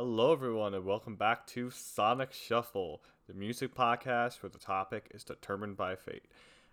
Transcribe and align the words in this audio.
Hello, 0.00 0.32
everyone, 0.32 0.74
and 0.74 0.84
welcome 0.84 1.16
back 1.16 1.44
to 1.48 1.70
Sonic 1.70 2.32
Shuffle, 2.32 3.02
the 3.26 3.34
music 3.34 3.74
podcast 3.74 4.40
where 4.40 4.48
the 4.48 4.56
topic 4.56 5.10
is 5.12 5.24
determined 5.24 5.76
by 5.76 5.96
fate. 5.96 6.26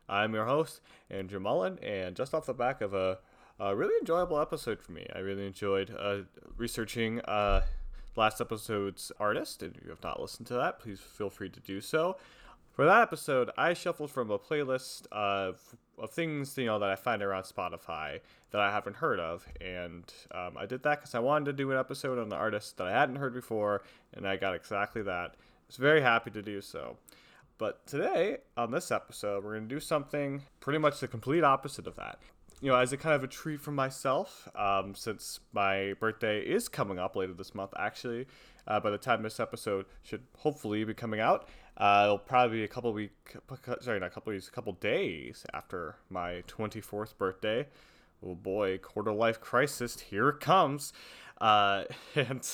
I'm 0.07 0.35
your 0.35 0.45
host, 0.45 0.79
Andrew 1.09 1.39
Mullin, 1.39 1.79
and 1.79 2.15
just 2.15 2.35
off 2.35 2.45
the 2.45 2.53
back 2.53 2.81
of 2.81 2.93
a, 2.93 3.17
a 3.59 3.75
really 3.75 3.95
enjoyable 3.99 4.39
episode 4.39 4.79
for 4.79 4.91
me, 4.91 5.07
I 5.15 5.21
really 5.21 5.47
enjoyed 5.47 5.89
uh, 5.97 6.17
researching 6.55 7.19
uh, 7.21 7.63
last 8.15 8.41
episode's 8.41 9.11
artist. 9.19 9.63
And 9.63 9.75
if 9.75 9.83
you 9.83 9.89
have 9.89 10.03
not 10.03 10.21
listened 10.21 10.45
to 10.49 10.53
that, 10.53 10.77
please 10.77 10.99
feel 10.99 11.31
free 11.31 11.49
to 11.49 11.59
do 11.61 11.81
so. 11.81 12.17
For 12.75 12.83
that 12.83 13.03
episode, 13.03 13.51
I 13.57 13.73
shuffled 13.73 14.11
from 14.11 14.29
a 14.29 14.37
playlist 14.37 15.07
of, 15.09 15.77
of 15.97 16.11
things 16.11 16.57
you 16.57 16.65
know 16.65 16.77
that 16.77 16.89
I 16.89 16.97
find 16.97 17.23
around 17.23 17.43
Spotify 17.43 18.19
that 18.51 18.59
I 18.59 18.69
haven't 18.69 18.97
heard 18.97 19.17
of, 19.17 19.47
and 19.61 20.03
um, 20.33 20.57
I 20.57 20.65
did 20.65 20.83
that 20.83 20.99
because 20.99 21.15
I 21.15 21.19
wanted 21.19 21.45
to 21.45 21.53
do 21.53 21.71
an 21.71 21.77
episode 21.77 22.19
on 22.19 22.27
the 22.27 22.35
artist 22.35 22.75
that 22.75 22.87
I 22.87 22.91
hadn't 22.91 23.15
heard 23.15 23.33
before, 23.33 23.83
and 24.13 24.27
I 24.27 24.35
got 24.35 24.55
exactly 24.55 25.01
that. 25.03 25.35
I 25.35 25.67
was 25.67 25.77
very 25.77 26.01
happy 26.01 26.31
to 26.31 26.41
do 26.41 26.59
so. 26.59 26.97
But 27.57 27.87
today, 27.87 28.39
on 28.57 28.71
this 28.71 28.91
episode, 28.91 29.45
we're 29.45 29.53
going 29.53 29.69
to 29.69 29.75
do 29.75 29.79
something 29.79 30.41
pretty 30.59 30.79
much 30.79 30.99
the 30.99 31.07
complete 31.07 31.45
opposite 31.45 31.87
of 31.87 31.95
that. 31.95 32.19
You 32.59 32.71
know, 32.71 32.75
as 32.75 32.91
a 32.91 32.97
kind 32.97 33.15
of 33.15 33.23
a 33.23 33.27
treat 33.27 33.61
for 33.61 33.71
myself, 33.71 34.49
um, 34.53 34.95
since 34.95 35.39
my 35.53 35.93
birthday 36.01 36.41
is 36.41 36.67
coming 36.67 36.99
up 36.99 37.15
later 37.15 37.33
this 37.33 37.55
month, 37.55 37.73
actually, 37.77 38.27
uh, 38.67 38.81
by 38.81 38.89
the 38.89 38.97
time 38.97 39.23
this 39.23 39.39
episode 39.39 39.85
should 40.03 40.23
hopefully 40.37 40.83
be 40.83 40.93
coming 40.93 41.19
out, 41.21 41.47
uh, 41.77 42.01
it'll 42.05 42.17
probably 42.17 42.57
be 42.57 42.63
a 42.63 42.67
couple 42.67 42.93
week, 42.93 43.11
sorry, 43.81 43.99
not 43.99 44.07
a 44.07 44.09
couple 44.09 44.31
weeks, 44.31 44.47
a 44.47 44.51
couple 44.51 44.73
days 44.73 45.45
after 45.53 45.95
my 46.09 46.43
24th 46.47 47.17
birthday. 47.17 47.67
Oh 48.25 48.35
boy, 48.35 48.77
quarter 48.77 49.11
life 49.11 49.41
crisis, 49.41 49.99
here 49.99 50.29
it 50.29 50.39
comes. 50.39 50.93
Uh, 51.39 51.83
and 52.15 52.47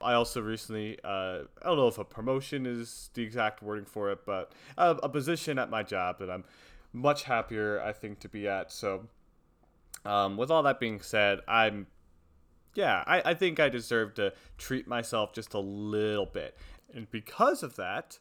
I 0.00 0.14
also 0.14 0.40
recently, 0.40 0.98
uh, 1.04 1.42
I 1.60 1.64
don't 1.64 1.76
know 1.76 1.88
if 1.88 1.98
a 1.98 2.04
promotion 2.04 2.64
is 2.64 3.10
the 3.14 3.22
exact 3.22 3.62
wording 3.62 3.84
for 3.84 4.10
it, 4.10 4.20
but 4.24 4.52
a, 4.78 4.90
a 5.02 5.08
position 5.08 5.58
at 5.58 5.68
my 5.68 5.82
job 5.82 6.18
that 6.20 6.30
I'm 6.30 6.44
much 6.92 7.24
happier, 7.24 7.80
I 7.80 7.92
think, 7.92 8.20
to 8.20 8.28
be 8.28 8.48
at. 8.48 8.72
So, 8.72 9.08
um, 10.04 10.36
with 10.36 10.50
all 10.50 10.62
that 10.62 10.80
being 10.80 11.00
said, 11.00 11.40
I'm 11.46 11.86
yeah, 12.74 13.02
I, 13.06 13.30
I 13.30 13.34
think 13.34 13.58
I 13.58 13.68
deserve 13.68 14.14
to 14.14 14.32
treat 14.56 14.86
myself 14.86 15.32
just 15.32 15.54
a 15.54 15.58
little 15.58 16.26
bit. 16.26 16.56
And 16.94 17.10
because 17.10 17.62
of 17.62 17.76
that, 17.76 18.18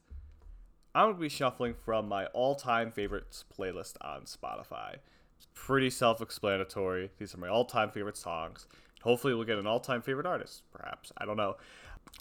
I'm 0.95 1.05
going 1.05 1.15
to 1.15 1.21
be 1.21 1.29
shuffling 1.29 1.73
from 1.73 2.07
my 2.07 2.25
all 2.27 2.55
time 2.55 2.91
favorites 2.91 3.45
playlist 3.57 3.95
on 4.01 4.21
Spotify. 4.21 4.95
It's 5.37 5.47
pretty 5.53 5.89
self 5.89 6.21
explanatory. 6.21 7.11
These 7.17 7.33
are 7.35 7.37
my 7.37 7.47
all 7.47 7.65
time 7.65 7.91
favorite 7.91 8.17
songs. 8.17 8.67
Hopefully, 9.01 9.33
we'll 9.33 9.45
get 9.45 9.57
an 9.57 9.67
all 9.67 9.79
time 9.79 10.01
favorite 10.01 10.25
artist, 10.25 10.63
perhaps. 10.73 11.11
I 11.17 11.25
don't 11.25 11.37
know. 11.37 11.57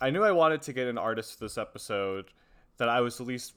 I 0.00 0.10
knew 0.10 0.22
I 0.22 0.32
wanted 0.32 0.62
to 0.62 0.72
get 0.72 0.86
an 0.86 0.98
artist 0.98 1.38
for 1.38 1.44
this 1.44 1.58
episode 1.58 2.26
that 2.76 2.88
I 2.88 3.00
was 3.00 3.20
at 3.20 3.26
least 3.26 3.54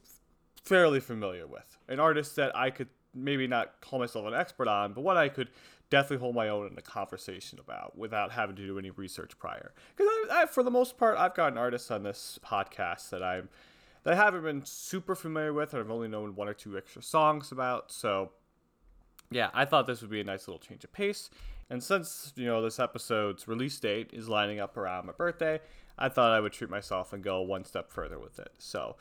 fairly 0.63 0.99
familiar 0.99 1.45
with. 1.45 1.77
An 1.87 1.99
artist 1.99 2.35
that 2.37 2.55
I 2.55 2.69
could 2.69 2.87
maybe 3.13 3.47
not 3.47 3.81
call 3.81 3.99
myself 3.99 4.25
an 4.25 4.33
expert 4.33 4.67
on, 4.67 4.93
but 4.93 5.01
one 5.01 5.17
I 5.17 5.27
could 5.27 5.49
definitely 5.89 6.17
hold 6.17 6.35
my 6.35 6.47
own 6.47 6.67
in 6.67 6.77
a 6.77 6.81
conversation 6.81 7.59
about 7.59 7.97
without 7.97 8.31
having 8.31 8.55
to 8.55 8.65
do 8.65 8.79
any 8.79 8.89
research 8.91 9.37
prior. 9.37 9.73
Because 9.95 10.49
for 10.49 10.63
the 10.63 10.71
most 10.71 10.97
part, 10.97 11.17
I've 11.17 11.35
gotten 11.35 11.57
artists 11.57 11.91
on 11.91 12.03
this 12.03 12.39
podcast 12.43 13.09
that 13.09 13.21
I'm 13.21 13.49
that 14.03 14.13
I 14.13 14.15
haven't 14.15 14.43
been 14.43 14.65
super 14.65 15.15
familiar 15.15 15.53
with, 15.53 15.73
or 15.73 15.79
I've 15.79 15.91
only 15.91 16.07
known 16.07 16.35
one 16.35 16.47
or 16.47 16.53
two 16.53 16.77
extra 16.77 17.01
songs 17.01 17.51
about. 17.51 17.91
So, 17.91 18.31
yeah, 19.29 19.49
I 19.53 19.65
thought 19.65 19.87
this 19.87 20.01
would 20.01 20.09
be 20.09 20.21
a 20.21 20.23
nice 20.23 20.47
little 20.47 20.59
change 20.59 20.83
of 20.83 20.91
pace. 20.91 21.29
And 21.69 21.81
since 21.81 22.33
you 22.35 22.45
know 22.45 22.61
this 22.61 22.79
episode's 22.79 23.47
release 23.47 23.79
date 23.79 24.09
is 24.11 24.27
lining 24.27 24.59
up 24.59 24.75
around 24.75 25.05
my 25.05 25.13
birthday, 25.13 25.59
I 25.97 26.09
thought 26.09 26.31
I 26.31 26.39
would 26.39 26.51
treat 26.51 26.69
myself 26.69 27.13
and 27.13 27.23
go 27.23 27.41
one 27.41 27.63
step 27.63 27.91
further 27.91 28.19
with 28.19 28.39
it. 28.39 28.51
So 28.57 28.97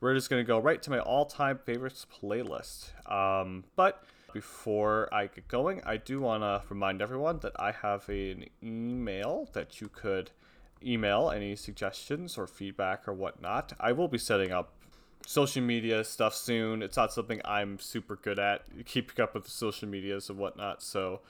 we're 0.00 0.14
just 0.14 0.30
gonna 0.30 0.44
go 0.44 0.58
right 0.58 0.80
to 0.82 0.90
my 0.90 1.00
all-time 1.00 1.58
favorites 1.58 2.06
playlist. 2.22 2.90
Um, 3.10 3.64
but 3.74 4.04
before 4.32 5.08
I 5.12 5.26
get 5.26 5.48
going, 5.48 5.82
I 5.84 5.96
do 5.96 6.20
want 6.20 6.42
to 6.42 6.62
remind 6.68 7.02
everyone 7.02 7.40
that 7.40 7.52
I 7.56 7.72
have 7.72 8.08
an 8.08 8.46
email 8.62 9.48
that 9.52 9.80
you 9.80 9.88
could 9.88 10.30
email 10.84 11.30
any 11.30 11.56
suggestions 11.56 12.38
or 12.38 12.46
feedback 12.46 13.06
or 13.06 13.12
whatnot. 13.12 13.72
I 13.80 13.92
will 13.92 14.08
be 14.08 14.18
setting 14.18 14.52
up 14.52 14.74
social 15.26 15.62
media 15.62 16.04
stuff 16.04 16.34
soon. 16.34 16.82
It's 16.82 16.96
not 16.96 17.12
something 17.12 17.40
I'm 17.44 17.78
super 17.78 18.16
good 18.16 18.38
at 18.38 18.62
keeping 18.86 19.22
up 19.22 19.34
with 19.34 19.44
the 19.44 19.50
social 19.50 19.88
medias 19.88 20.28
and 20.28 20.38
whatnot. 20.38 20.82
So, 20.82 21.20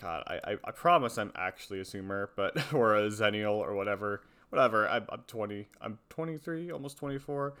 God, 0.00 0.22
I, 0.26 0.52
I, 0.52 0.56
I 0.64 0.70
promise 0.70 1.18
I'm 1.18 1.32
actually 1.34 1.80
a 1.80 1.84
Zoomer, 1.84 2.28
but 2.36 2.56
or 2.72 2.96
a 2.96 3.08
Zennial 3.08 3.54
or 3.54 3.74
whatever. 3.74 4.22
Whatever. 4.50 4.88
I'm, 4.88 5.04
I'm 5.08 5.22
20. 5.26 5.68
I'm 5.80 5.98
23, 6.10 6.70
almost 6.70 6.96
24. 6.98 7.54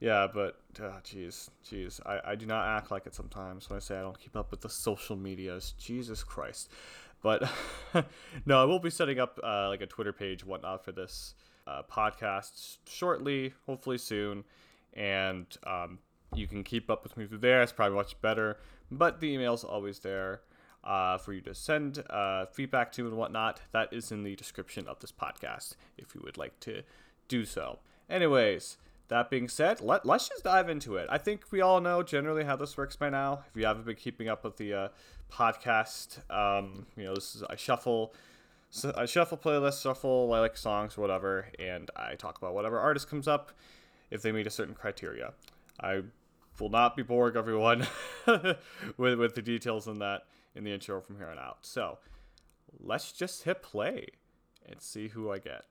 Yeah, 0.00 0.26
but 0.32 0.60
uh, 0.80 1.00
jeez, 1.04 1.48
jeez, 1.64 2.00
I, 2.04 2.32
I 2.32 2.34
do 2.34 2.46
not 2.46 2.66
act 2.66 2.90
like 2.90 3.06
it 3.06 3.14
sometimes 3.14 3.70
when 3.70 3.76
I 3.76 3.80
say 3.80 3.96
I 3.96 4.02
don't 4.02 4.18
keep 4.18 4.36
up 4.36 4.50
with 4.50 4.60
the 4.60 4.68
social 4.68 5.16
medias. 5.16 5.72
Jesus 5.78 6.22
Christ. 6.22 6.70
But 7.24 7.50
no, 8.46 8.60
I 8.60 8.64
will 8.66 8.78
be 8.78 8.90
setting 8.90 9.18
up 9.18 9.40
uh, 9.42 9.68
like 9.68 9.80
a 9.80 9.86
Twitter 9.86 10.12
page, 10.12 10.44
whatnot, 10.44 10.84
for 10.84 10.92
this 10.92 11.34
uh, 11.66 11.80
podcast 11.90 12.76
shortly, 12.86 13.54
hopefully 13.66 13.96
soon. 13.96 14.44
And 14.92 15.46
um, 15.66 16.00
you 16.34 16.46
can 16.46 16.62
keep 16.62 16.90
up 16.90 17.02
with 17.02 17.16
me 17.16 17.26
through 17.26 17.38
there. 17.38 17.62
It's 17.62 17.72
probably 17.72 17.96
much 17.96 18.20
better. 18.20 18.58
But 18.90 19.20
the 19.20 19.32
email's 19.32 19.64
always 19.64 20.00
there 20.00 20.42
uh, 20.84 21.16
for 21.16 21.32
you 21.32 21.40
to 21.40 21.54
send 21.54 22.04
uh, 22.10 22.44
feedback 22.44 22.92
to 22.92 23.08
and 23.08 23.16
whatnot. 23.16 23.62
That 23.72 23.90
is 23.90 24.12
in 24.12 24.22
the 24.22 24.36
description 24.36 24.86
of 24.86 25.00
this 25.00 25.10
podcast 25.10 25.76
if 25.96 26.14
you 26.14 26.20
would 26.24 26.36
like 26.36 26.60
to 26.60 26.82
do 27.28 27.46
so. 27.46 27.78
Anyways, 28.10 28.76
that 29.08 29.30
being 29.30 29.48
said, 29.48 29.80
let, 29.80 30.06
let's 30.06 30.28
just 30.28 30.44
dive 30.44 30.68
into 30.68 30.96
it. 30.96 31.06
I 31.10 31.18
think 31.18 31.50
we 31.50 31.60
all 31.60 31.80
know 31.80 32.02
generally 32.02 32.44
how 32.44 32.56
this 32.56 32.76
works 32.76 32.96
by 32.96 33.10
now. 33.10 33.44
If 33.50 33.56
you 33.60 33.66
haven't 33.66 33.84
been 33.84 33.96
keeping 33.96 34.28
up 34.28 34.44
with 34.44 34.56
the 34.56 34.74
uh, 34.74 34.88
podcast. 35.30 36.18
Um, 36.30 36.86
you 36.96 37.04
know, 37.04 37.14
this 37.14 37.34
is 37.34 37.42
I 37.42 37.56
shuffle, 37.56 38.14
I 38.96 39.06
shuffle 39.06 39.38
playlist, 39.38 39.82
shuffle 39.82 40.28
like 40.28 40.56
songs, 40.56 40.96
whatever, 40.96 41.48
and 41.58 41.90
I 41.96 42.14
talk 42.14 42.38
about 42.38 42.54
whatever 42.54 42.78
artist 42.78 43.08
comes 43.08 43.28
up 43.28 43.52
if 44.10 44.22
they 44.22 44.32
meet 44.32 44.46
a 44.46 44.50
certain 44.50 44.74
criteria. 44.74 45.32
I 45.80 46.02
will 46.60 46.70
not 46.70 46.96
be 46.96 47.02
boring 47.02 47.36
everyone 47.36 47.86
with 48.96 49.18
with 49.18 49.34
the 49.34 49.42
details 49.42 49.88
in 49.88 49.98
that 49.98 50.22
in 50.54 50.64
the 50.64 50.72
intro 50.72 51.00
from 51.00 51.16
here 51.16 51.28
on 51.28 51.38
out. 51.38 51.58
So 51.62 51.98
let's 52.80 53.12
just 53.12 53.42
hit 53.42 53.62
play 53.62 54.06
and 54.66 54.80
see 54.80 55.08
who 55.08 55.30
I 55.30 55.38
get. 55.38 55.64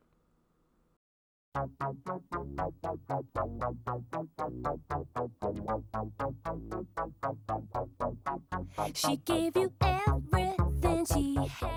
She 8.95 9.17
gave 9.17 9.55
you 9.55 9.71
everything 9.81 11.05
she 11.05 11.35
had. 11.35 11.71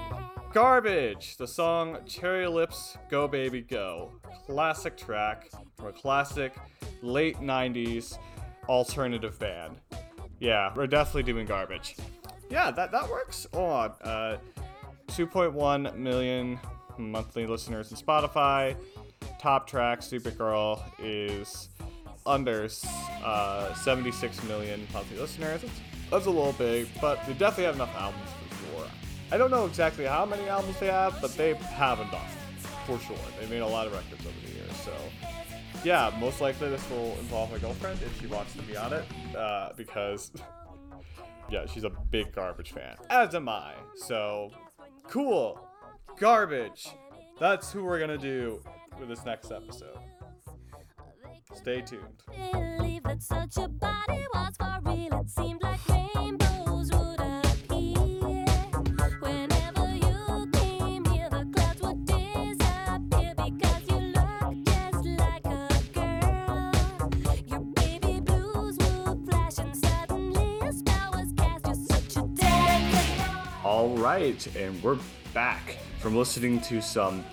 Garbage, 0.55 1.37
the 1.37 1.47
song 1.47 1.99
Cherry 2.07 2.47
Lips 2.47 2.97
Go 3.11 3.29
Baby 3.29 3.61
Go. 3.61 4.13
Classic 4.47 4.97
track 4.97 5.51
from 5.77 5.89
a 5.89 5.93
classic 5.93 6.55
late 7.03 7.37
90s 7.37 8.17
alternative 8.71 9.39
band. 9.39 9.77
Yeah, 10.41 10.73
we're 10.75 10.87
definitely 10.87 11.25
doing 11.25 11.47
garbage. 11.47 11.97
Yeah, 12.49 12.71
that, 12.71 12.93
that 12.93 13.11
works. 13.11 13.47
on. 13.53 13.91
Uh, 14.01 14.39
2.1 15.09 15.97
million 15.97 16.59
monthly 16.97 17.47
listeners 17.47 17.91
in 17.91 17.99
Spotify 17.99 18.75
top 19.39 19.67
track, 19.67 20.03
Stupid 20.03 20.37
Girl, 20.39 20.85
is 20.99 21.69
under 22.27 22.69
uh, 23.25 23.75
76 23.75 24.45
million 24.45 24.87
monthly 24.93 25.19
listeners. 25.19 25.63
It's, 25.63 25.81
that's 26.11 26.27
a 26.27 26.31
little 26.31 26.53
big, 26.53 26.89
but 27.01 27.25
they 27.27 27.33
definitely 27.35 27.65
have 27.65 27.75
enough 27.77 27.95
albums 27.97 28.29
for 28.49 28.57
sure. 28.57 28.87
I 29.33 29.39
don't 29.39 29.51
know 29.51 29.67
exactly 29.67 30.05
how 30.05 30.25
many 30.25 30.49
albums 30.49 30.79
they 30.79 30.87
have, 30.87 31.21
but 31.21 31.37
they 31.37 31.55
have 31.55 32.01
enough 32.01 32.37
for 32.87 32.99
sure. 33.01 33.17
They 33.41 33.47
made 33.49 33.61
a 33.61 33.67
lot 33.67 33.87
of 33.87 33.93
records 33.93 34.25
over 34.27 34.47
the 34.47 34.53
years, 34.53 34.77
so 34.85 34.93
yeah, 35.85 36.13
most 36.19 36.41
likely 36.41 36.69
this 36.69 36.89
will 36.91 37.17
involve 37.19 37.51
my 37.51 37.59
girlfriend 37.59 38.01
if 38.03 38.21
she 38.21 38.27
wants 38.27 38.53
to 38.55 38.63
be 38.63 38.77
on 38.77 38.93
it, 38.93 39.05
uh, 39.37 39.73
because 39.77 40.33
yeah, 41.51 41.67
she's 41.67 41.85
a 41.85 41.91
big 42.11 42.33
garbage 42.33 42.73
fan, 42.73 42.97
as 43.11 43.35
am 43.35 43.49
I. 43.49 43.73
So 43.95 44.51
cool, 45.09 45.61
garbage. 46.19 46.89
That's 47.39 47.71
who 47.71 47.85
we're 47.85 47.99
gonna 47.99 48.17
do 48.17 48.63
with 48.99 49.09
this 49.09 49.25
next 49.25 49.53
episode. 49.53 49.99
Stay 51.55 51.81
tuned. 51.81 52.03
All 73.65 73.97
right, 73.99 74.57
and 74.57 74.83
we're 74.83 74.99
back 75.35 75.77
from 76.01 76.17
listening 76.17 76.61
to 76.63 76.81
some 76.81 77.25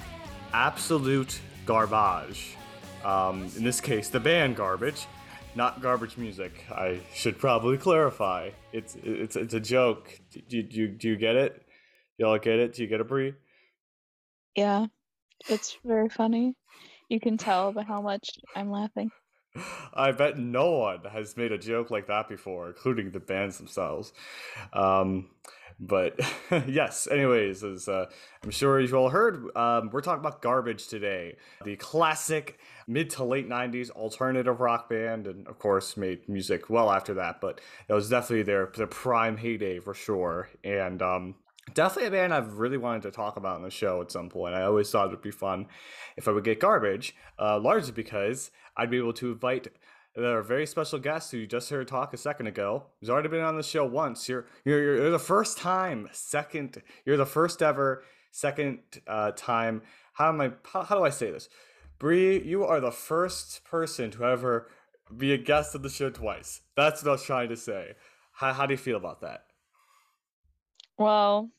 absolute 0.54 1.40
garbage. 1.66 2.56
Um, 3.04 3.50
in 3.58 3.64
this 3.64 3.82
case, 3.82 4.10
the 4.10 4.20
band 4.20 4.56
Garbage, 4.56 5.08
not 5.56 5.82
garbage 5.82 6.18
music. 6.18 6.66
I 6.72 7.02
should 7.14 7.38
probably 7.38 7.78
clarify. 7.78 8.52
It's 8.72 8.96
it's 9.04 9.36
it's 9.36 9.54
a 9.54 9.60
joke. 9.60 10.20
Do 10.32 10.58
you, 10.58 10.64
do 10.64 10.78
you, 10.78 10.88
do 10.88 11.08
you 11.10 11.16
get 11.18 11.36
it? 11.36 11.66
Y'all 12.18 12.38
get 12.38 12.60
it? 12.60 12.74
Do 12.74 12.82
you 12.82 12.88
get 12.88 13.02
it, 13.02 13.08
Brie? 13.08 13.34
Yeah, 14.56 14.86
it's 15.50 15.78
very 15.84 16.10
funny. 16.10 16.56
You 17.10 17.20
can 17.20 17.38
tell 17.38 17.74
by 17.74 17.84
how 17.84 18.02
much 18.02 18.30
I'm 18.56 18.72
laughing. 18.72 19.12
I 19.94 20.12
bet 20.12 20.40
no 20.40 20.72
one 20.72 21.02
has 21.12 21.38
made 21.38 21.52
a 21.52 21.58
joke 21.58 21.92
like 21.92 22.08
that 22.08 22.28
before, 22.28 22.68
including 22.68 23.12
the 23.12 23.20
bands 23.20 23.58
themselves. 23.58 24.14
Um, 24.72 25.30
but 25.80 26.20
yes, 26.68 27.08
anyways, 27.10 27.64
as 27.64 27.88
uh, 27.88 28.06
I'm 28.44 28.52
sure 28.52 28.80
you've 28.80 28.94
all 28.94 29.10
heard, 29.10 29.56
um, 29.56 29.90
we're 29.92 30.02
talking 30.02 30.20
about 30.20 30.42
Garbage 30.42 30.88
today, 30.88 31.36
the 31.64 31.76
classic 31.76 32.60
mid 32.88 33.10
to 33.12 33.24
late 33.24 33.50
90s 33.50 33.90
alternative 33.92 34.60
rock 34.60 34.90
band, 34.90 35.28
and 35.28 35.48
of 35.48 35.60
course 35.60 35.98
made 35.98 36.28
music 36.28 36.70
well 36.70 36.92
after 36.92 37.14
that, 37.16 37.42
but 37.42 37.62
it 37.88 37.94
was 37.94 38.10
definitely 38.10 38.44
their, 38.44 38.72
their 38.76 38.88
prime 38.88 39.38
heyday 39.38 39.80
for 39.80 39.94
sure. 39.94 40.50
And 40.64 41.02
um, 41.02 41.36
definitely 41.74 42.08
a 42.08 42.12
band 42.12 42.34
I've 42.34 42.60
really 42.60 42.78
wanted 42.78 43.04
to 43.04 43.12
talk 43.12 43.38
about 43.38 43.56
on 43.56 43.64
the 43.64 43.72
show 43.72 44.02
at 44.02 44.12
some 44.12 44.30
point. 44.30 44.56
I 44.56 44.64
always 44.64 44.90
thought 44.90 45.08
it'd 45.08 45.22
be 45.22 45.32
fun 45.32 45.68
if 46.18 46.28
I 46.28 46.32
would 46.32 46.44
get 46.44 46.60
Garbage, 46.60 47.16
uh, 47.40 47.60
largely 47.60 47.94
because 47.94 48.52
I'd 48.76 48.90
be 48.90 48.98
able 48.98 49.14
to 49.14 49.32
invite 49.32 49.68
are 50.22 50.42
very 50.44 50.66
special 50.66 51.00
guest 51.00 51.32
who 51.32 51.38
you 51.38 51.48
just 51.48 51.70
heard 51.70 51.88
talk 51.88 52.14
a 52.14 52.18
second 52.18 52.48
ago. 52.48 52.84
Who's 53.00 53.10
already 53.10 53.30
been 53.30 53.42
on 53.42 53.56
the 53.56 53.64
show 53.64 53.86
once. 53.86 54.30
You're 54.30 54.46
you're, 54.64 54.98
you're 54.98 55.10
the 55.10 55.20
first 55.20 55.58
time, 55.58 56.10
second. 56.12 56.82
You're 57.06 57.18
the 57.18 57.26
first 57.26 57.62
ever, 57.62 58.04
second 58.32 58.80
uh, 59.08 59.32
time. 59.36 59.82
How 60.14 60.30
am 60.30 60.42
I? 60.42 60.52
How, 60.72 60.84
how 60.84 60.96
do 60.96 61.04
I 61.04 61.10
say 61.10 61.32
this? 61.32 61.50
Bree, 61.98 62.42
you 62.44 62.64
are 62.64 62.80
the 62.80 62.92
first 62.92 63.64
person 63.64 64.12
to 64.12 64.26
ever 64.26 64.70
be 65.16 65.34
a 65.34 65.38
guest 65.38 65.74
of 65.76 65.84
the 65.84 65.90
show 65.90 66.10
twice. 66.10 66.62
That's 66.76 67.04
what 67.04 67.10
I 67.10 67.14
was 67.14 67.24
trying 67.24 67.50
to 67.50 67.58
say. 67.58 67.94
How 68.34 68.54
how 68.54 68.66
do 68.66 68.74
you 68.74 68.78
feel 68.78 68.98
about 68.98 69.22
that? 69.22 69.46
Well, 70.98 71.50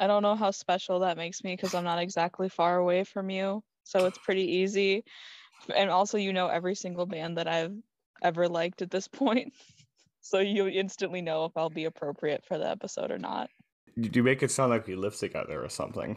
I 0.00 0.08
don't 0.08 0.22
know 0.22 0.34
how 0.34 0.50
special 0.50 1.00
that 1.00 1.16
makes 1.16 1.44
me 1.44 1.54
because 1.54 1.74
I'm 1.74 1.84
not 1.84 2.00
exactly 2.00 2.48
far 2.48 2.78
away 2.78 3.04
from 3.04 3.30
you, 3.30 3.62
so 3.84 4.06
it's 4.06 4.18
pretty 4.18 4.50
easy 4.56 5.04
and 5.74 5.90
also 5.90 6.18
you 6.18 6.32
know 6.32 6.48
every 6.48 6.74
single 6.74 7.06
band 7.06 7.38
that 7.38 7.48
I've 7.48 7.74
ever 8.22 8.48
liked 8.48 8.82
at 8.82 8.90
this 8.90 9.08
point. 9.22 9.52
so 10.20 10.38
you 10.38 10.68
instantly 10.68 11.22
know 11.22 11.44
if 11.44 11.56
I'll 11.56 11.70
be 11.70 11.84
appropriate 11.84 12.44
for 12.44 12.58
the 12.58 12.68
episode 12.68 13.10
or 13.10 13.18
not. 13.18 13.50
You 13.96 14.22
make 14.22 14.42
it 14.42 14.50
sound 14.50 14.70
like 14.70 14.86
we 14.86 14.94
live 14.94 15.16
together 15.16 15.62
or 15.64 15.68
something. 15.68 16.16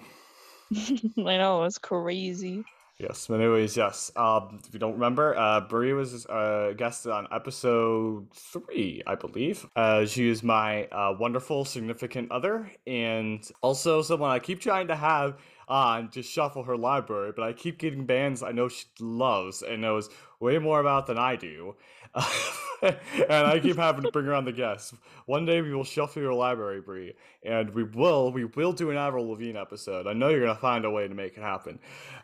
I 0.75 1.37
know, 1.37 1.63
it's 1.63 1.77
crazy. 1.77 2.63
Yes, 3.01 3.25
but 3.27 3.39
anyways, 3.39 3.75
yes. 3.75 4.11
Um, 4.15 4.59
if 4.67 4.73
you 4.75 4.79
don't 4.79 4.93
remember, 4.93 5.35
uh, 5.35 5.61
Brie 5.61 5.93
was 5.93 6.25
a 6.25 6.31
uh, 6.31 6.73
guest 6.73 7.07
on 7.07 7.27
episode 7.31 8.27
three, 8.31 9.01
I 9.07 9.15
believe. 9.15 9.67
Uh, 9.75 10.05
she 10.05 10.29
is 10.29 10.43
my 10.43 10.85
uh, 10.85 11.15
wonderful 11.19 11.65
significant 11.65 12.31
other, 12.31 12.71
and 12.85 13.43
also 13.63 14.03
someone 14.03 14.29
I 14.29 14.37
keep 14.37 14.59
trying 14.59 14.87
to 14.89 14.95
have 14.95 15.39
on 15.67 16.09
just 16.11 16.31
shuffle 16.31 16.63
her 16.63 16.77
library, 16.77 17.31
but 17.35 17.43
I 17.43 17.53
keep 17.53 17.77
getting 17.77 18.05
bands 18.05 18.43
I 18.43 18.51
know 18.51 18.67
she 18.67 18.85
loves 18.99 19.61
and 19.61 19.81
knows 19.81 20.09
way 20.39 20.57
more 20.57 20.79
about 20.79 21.07
than 21.07 21.17
I 21.17 21.35
do. 21.35 21.75
and 22.81 22.97
I 23.29 23.59
keep 23.59 23.77
having 23.77 24.03
to 24.03 24.11
bring 24.11 24.27
on 24.29 24.45
the 24.45 24.51
guests. 24.51 24.93
One 25.25 25.45
day 25.45 25.61
we 25.61 25.73
will 25.73 25.83
shuffle 25.83 26.21
your 26.21 26.33
library, 26.33 26.81
Brie, 26.81 27.13
and 27.43 27.69
we 27.71 27.83
will 27.83 28.31
we 28.31 28.45
will 28.45 28.73
do 28.73 28.89
an 28.89 28.97
Avril 28.97 29.29
Lavigne 29.29 29.57
episode. 29.57 30.07
I 30.07 30.13
know 30.13 30.29
you're 30.29 30.41
gonna 30.41 30.55
find 30.55 30.83
a 30.83 30.89
way 30.89 31.07
to 31.07 31.13
make 31.13 31.37
it 31.37 31.41
happen 31.41 31.79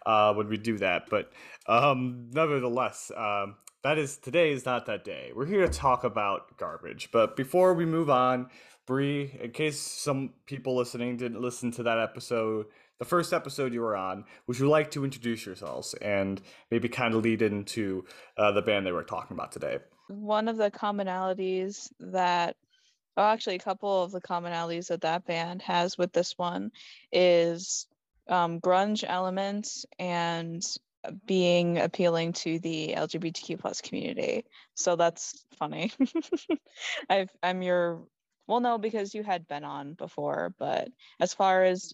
uh, 0.05 0.33
when 0.33 0.49
we 0.49 0.57
do 0.57 0.77
that, 0.79 1.09
but 1.09 1.31
um, 1.67 2.29
nevertheless, 2.33 3.11
um, 3.15 3.55
that 3.83 3.97
is 3.97 4.17
today 4.17 4.51
is 4.51 4.65
not 4.65 4.87
that 4.87 5.05
day. 5.05 5.31
We're 5.33 5.45
here 5.45 5.65
to 5.65 5.71
talk 5.71 6.03
about 6.03 6.57
garbage, 6.57 7.09
but 7.11 7.35
before 7.35 7.73
we 7.73 7.85
move 7.85 8.09
on, 8.09 8.49
Brie, 8.85 9.37
in 9.41 9.51
case 9.51 9.79
some 9.79 10.33
people 10.45 10.75
listening 10.75 11.17
didn't 11.17 11.41
listen 11.41 11.71
to 11.71 11.83
that 11.83 11.99
episode 11.99 12.65
the 12.99 13.05
first 13.05 13.33
episode 13.33 13.73
you 13.73 13.81
were 13.81 13.95
on, 13.95 14.25
would 14.47 14.59
you 14.59 14.67
like 14.67 14.91
to 14.91 15.03
introduce 15.03 15.45
yourselves 15.45 15.93
and 15.95 16.41
maybe 16.71 16.89
kind 16.89 17.13
of 17.13 17.23
lead 17.23 17.41
into 17.41 18.05
uh, 18.37 18.51
the 18.51 18.61
band 18.61 18.85
they 18.85 18.91
were 18.91 19.03
talking 19.03 19.35
about 19.35 19.51
today? 19.51 19.79
One 20.07 20.47
of 20.47 20.57
the 20.57 20.71
commonalities 20.71 21.89
that, 21.99 22.55
well, 23.15 23.27
actually, 23.27 23.55
a 23.55 23.59
couple 23.59 24.03
of 24.03 24.11
the 24.11 24.21
commonalities 24.21 24.87
that 24.87 25.01
that 25.01 25.25
band 25.25 25.61
has 25.63 25.97
with 25.97 26.13
this 26.13 26.37
one 26.37 26.71
is 27.11 27.87
um, 28.27 28.59
grunge 28.59 29.03
elements 29.07 29.85
and 29.99 30.63
being 31.25 31.77
appealing 31.77 32.33
to 32.33 32.59
the 32.59 32.93
LGBTQ 32.97 33.59
plus 33.59 33.81
community. 33.81 34.45
So 34.75 34.95
that's 34.95 35.45
funny. 35.57 35.91
i 37.09 37.27
am 37.43 37.61
your 37.61 38.01
well, 38.47 38.61
no, 38.61 38.77
because 38.77 39.13
you 39.13 39.23
had 39.23 39.45
been 39.45 39.65
on 39.65 39.93
before, 39.93 40.53
but 40.57 40.87
as 41.19 41.33
far 41.33 41.65
as 41.65 41.93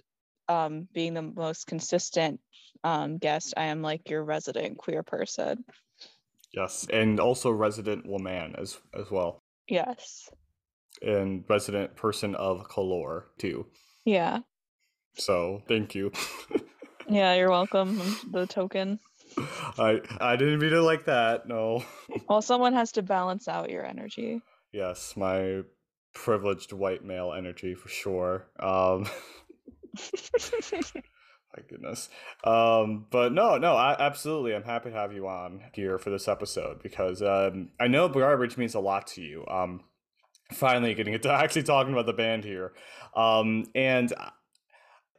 um, 0.54 0.88
being 0.94 1.14
the 1.14 1.22
most 1.22 1.68
consistent 1.68 2.40
um, 2.84 3.18
guest, 3.18 3.54
I 3.58 3.66
am 3.66 3.82
like 3.82 4.10
your 4.10 4.24
resident 4.24 4.78
queer 4.78 5.04
person. 5.04 5.64
Yes, 6.54 6.86
and 6.92 7.20
also 7.20 7.50
resident 7.50 8.06
woman 8.06 8.56
as 8.58 8.78
as 8.94 9.10
well. 9.10 9.40
Yes. 9.68 10.30
And 11.02 11.44
resident 11.50 11.96
person 11.96 12.36
of 12.36 12.68
color 12.70 13.28
too. 13.40 13.66
Yeah. 14.06 14.40
So 15.16 15.64
thank 15.68 15.96
you. 15.96 16.12
yeah, 17.10 17.34
you're 17.34 17.50
welcome. 17.50 18.00
The 18.32 18.46
token. 18.46 19.00
I 19.80 20.02
I 20.20 20.36
didn't 20.36 20.60
mean 20.60 20.74
it 20.74 20.78
like 20.78 21.06
that. 21.06 21.48
No. 21.48 21.84
well, 22.30 22.42
someone 22.42 22.74
has 22.74 22.92
to 22.94 23.02
balance 23.02 23.48
out 23.48 23.72
your 23.72 23.86
energy. 23.86 24.42
Yes, 24.72 25.16
my 25.18 25.62
privileged 26.14 26.72
white 26.74 27.04
male 27.04 27.34
energy 27.34 27.74
for 27.74 27.90
sure. 27.90 28.48
Um 28.60 29.08
My 31.56 31.64
goodness. 31.70 32.10
Um, 32.44 33.06
but 33.12 33.32
no, 33.32 33.58
no, 33.58 33.76
I, 33.76 33.96
absolutely. 34.00 34.56
I'm 34.56 34.64
happy 34.64 34.90
to 34.90 34.96
have 34.96 35.14
you 35.14 35.28
on 35.28 35.62
here 35.74 36.00
for 36.00 36.10
this 36.10 36.28
episode 36.28 36.82
because 36.82 37.22
um, 37.22 37.70
I 37.80 37.88
know 37.88 38.10
garbage 38.10 38.58
means 38.58 38.74
a 38.74 38.80
lot 38.80 39.08
to 39.08 39.22
you. 39.22 39.46
Um, 39.48 39.82
finally 40.52 40.94
getting 40.94 41.14
into 41.14 41.30
actually 41.32 41.64
talking 41.64 41.94
about 41.94 42.06
the 42.06 42.14
band 42.14 42.44
here. 42.44 42.74
Um, 43.16 43.68
and 43.76 44.12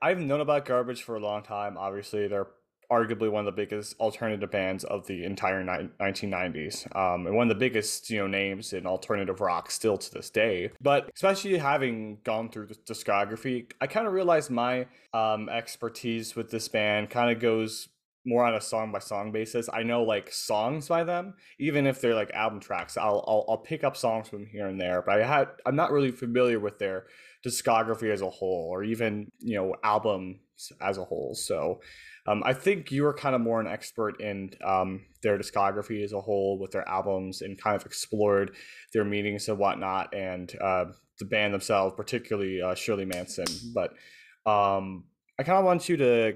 I've 0.03 0.19
known 0.19 0.41
about 0.41 0.65
garbage 0.65 1.03
for 1.03 1.17
a 1.17 1.21
long 1.21 1.43
time. 1.43 1.77
Obviously, 1.79 2.27
they're 2.29 2.49
arguably 2.91 3.31
one 3.31 3.47
of 3.47 3.47
the 3.47 3.63
biggest 3.63 3.99
alternative 4.01 4.51
bands 4.51 4.85
of 4.85 5.07
the 5.07 5.25
entire 5.25 5.63
ni- 5.63 5.89
1990s 6.01 6.95
um, 6.97 7.27
and 7.27 7.37
one 7.37 7.51
of 7.51 7.57
the 7.57 7.59
biggest 7.59 8.11
you 8.11 8.19
know 8.19 8.27
names 8.27 8.73
in 8.73 8.87
alternative 8.87 9.41
rock 9.41 9.71
still 9.71 9.97
to 9.97 10.13
this 10.13 10.31
day 10.31 10.71
but 10.81 11.11
especially 11.15 11.57
having 11.59 12.19
gone 12.25 12.49
through 12.49 12.67
the 12.67 12.75
discography 12.75 13.71
i 13.81 13.87
kind 13.87 14.07
of 14.07 14.13
realized 14.13 14.51
my 14.51 14.87
um, 15.13 15.49
expertise 15.49 16.37
with 16.37 16.51
this 16.51 16.69
band 16.69 17.11
kind 17.11 17.31
of 17.31 17.41
goes 17.41 17.89
more 18.27 18.45
on 18.45 18.55
a 18.55 18.61
song 18.61 18.91
by 18.91 18.99
song 18.99 19.33
basis. 19.33 19.69
I 19.73 19.83
know 19.83 20.03
like 20.03 20.33
songs 20.33 20.89
by 20.89 21.05
them, 21.05 21.35
even 21.59 21.87
if 21.87 22.01
they're 22.01 22.15
like 22.15 22.31
album 22.31 22.61
tracks. 22.61 22.97
I'll, 22.97 23.25
I'll 23.27 23.45
I'll 23.49 23.59
pick 23.59 23.85
up 23.85 23.97
songs 23.97 24.29
from 24.29 24.47
here 24.47 24.67
and 24.67 24.81
there, 24.81 25.03
but 25.03 25.21
I 25.21 25.27
had 25.27 25.49
I'm 25.67 25.77
not 25.77 25.93
really 25.93 26.11
familiar 26.11 26.59
with 26.59 26.79
their 26.79 27.07
discography 27.47 28.11
as 28.11 28.23
a 28.23 28.31
whole, 28.31 28.69
or 28.71 28.83
even 28.83 29.31
you 29.41 29.57
know 29.57 29.75
albums 29.83 30.39
as 30.81 30.99
a 30.99 31.05
whole. 31.05 31.35
So 31.35 31.81
um, 32.27 32.43
I 32.45 32.55
think 32.55 32.91
you 32.91 33.05
are 33.07 33.15
kind 33.15 33.35
of 33.35 33.41
more 33.41 33.61
an 33.61 33.67
expert 33.67 34.21
in 34.21 34.51
um, 34.65 35.05
their 35.23 35.39
discography 35.39 36.03
as 36.03 36.13
a 36.13 36.21
whole 36.21 36.59
with 36.59 36.71
their 36.71 36.89
albums 36.89 37.43
and 37.43 37.61
kind 37.61 37.77
of 37.77 37.85
explored 37.85 38.57
their 38.93 39.05
meanings 39.05 39.49
and 39.49 39.59
whatnot, 39.59 40.15
and 40.15 40.53
uh, 40.61 40.87
the 41.19 41.27
band 41.27 41.53
themselves, 41.53 41.95
particularly 41.97 42.63
uh, 42.63 42.75
Shirley 42.75 43.05
Manson. 43.05 43.47
But 43.75 43.91
um, 44.51 45.05
I 45.39 45.43
kind 45.43 45.59
of 45.59 45.65
want 45.65 45.89
you 45.89 45.97
to 45.99 46.35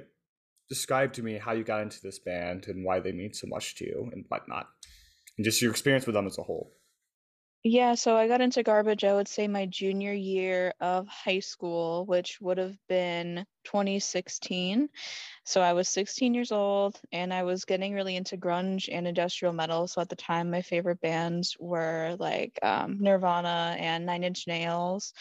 describe 0.68 1.14
to 1.14 1.22
me 1.22 1.38
how 1.38 1.52
you 1.52 1.64
got 1.64 1.80
into 1.80 1.98
this 2.02 2.18
band 2.18 2.66
and 2.68 2.84
why 2.84 3.00
they 3.00 3.12
mean 3.12 3.32
so 3.32 3.46
much 3.46 3.76
to 3.76 3.86
you 3.86 4.10
and 4.12 4.26
whatnot, 4.28 4.66
and 5.38 5.44
just 5.44 5.62
your 5.62 5.70
experience 5.70 6.06
with 6.06 6.14
them 6.14 6.26
as 6.26 6.38
a 6.38 6.42
whole. 6.42 6.74
Yeah, 7.64 7.94
so 7.96 8.16
I 8.16 8.28
got 8.28 8.40
into 8.40 8.62
garbage, 8.62 9.04
I 9.04 9.14
would 9.14 9.26
say 9.28 9.48
my 9.48 9.66
junior 9.66 10.12
year 10.12 10.72
of 10.80 11.06
high 11.08 11.40
school, 11.40 12.06
which 12.06 12.40
would 12.40 12.56
have 12.58 12.76
been 12.88 13.46
2016. 13.64 14.88
So 15.44 15.60
I 15.60 15.72
was 15.72 15.88
16 15.88 16.34
years 16.34 16.52
old 16.52 17.00
and 17.12 17.34
I 17.34 17.42
was 17.42 17.64
getting 17.64 17.94
really 17.94 18.16
into 18.16 18.36
grunge 18.36 18.88
and 18.90 19.06
industrial 19.08 19.52
metal. 19.52 19.88
So 19.88 20.00
at 20.00 20.08
the 20.08 20.16
time, 20.16 20.50
my 20.50 20.62
favorite 20.62 21.00
bands 21.00 21.56
were 21.58 22.16
like 22.18 22.58
um, 22.62 22.98
Nirvana 23.00 23.76
and 23.78 24.06
Nine 24.06 24.24
Inch 24.24 24.46
Nails. 24.46 25.12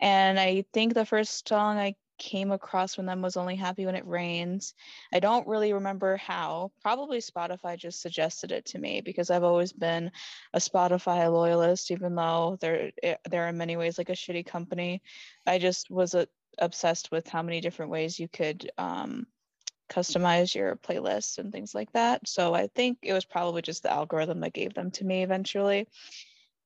And 0.00 0.38
I 0.38 0.64
think 0.72 0.94
the 0.94 1.06
first 1.06 1.48
song 1.48 1.78
I 1.78 1.94
came 2.18 2.52
across 2.52 2.96
when 2.96 3.06
them 3.06 3.22
was 3.22 3.36
only 3.36 3.56
happy 3.56 3.86
when 3.86 3.94
it 3.94 4.06
rains. 4.06 4.74
I 5.12 5.20
don't 5.20 5.46
really 5.46 5.72
remember 5.72 6.16
how. 6.16 6.72
Probably 6.82 7.18
Spotify 7.18 7.76
just 7.78 8.00
suggested 8.00 8.52
it 8.52 8.66
to 8.66 8.78
me 8.78 9.00
because 9.00 9.30
I've 9.30 9.44
always 9.44 9.72
been 9.72 10.10
a 10.52 10.58
Spotify 10.58 11.32
loyalist, 11.32 11.90
even 11.90 12.14
though 12.14 12.58
they're 12.60 12.90
eh, 13.02 13.16
they're 13.30 13.48
in 13.48 13.56
many 13.56 13.76
ways 13.76 13.98
like 13.98 14.10
a 14.10 14.12
shitty 14.12 14.46
company. 14.46 15.02
I 15.46 15.58
just 15.58 15.90
was 15.90 16.14
a, 16.14 16.20
uh, 16.20 16.26
obsessed 16.60 17.12
with 17.12 17.28
how 17.28 17.40
many 17.42 17.60
different 17.60 17.92
ways 17.92 18.18
you 18.18 18.26
could 18.28 18.68
um, 18.78 19.26
customize 19.88 20.54
your 20.54 20.76
playlists 20.76 21.38
and 21.38 21.52
things 21.52 21.74
like 21.74 21.92
that. 21.92 22.26
So 22.26 22.54
I 22.54 22.68
think 22.74 22.98
it 23.02 23.12
was 23.12 23.24
probably 23.24 23.62
just 23.62 23.82
the 23.82 23.92
algorithm 23.92 24.40
that 24.40 24.52
gave 24.52 24.74
them 24.74 24.90
to 24.92 25.04
me 25.04 25.22
eventually. 25.22 25.86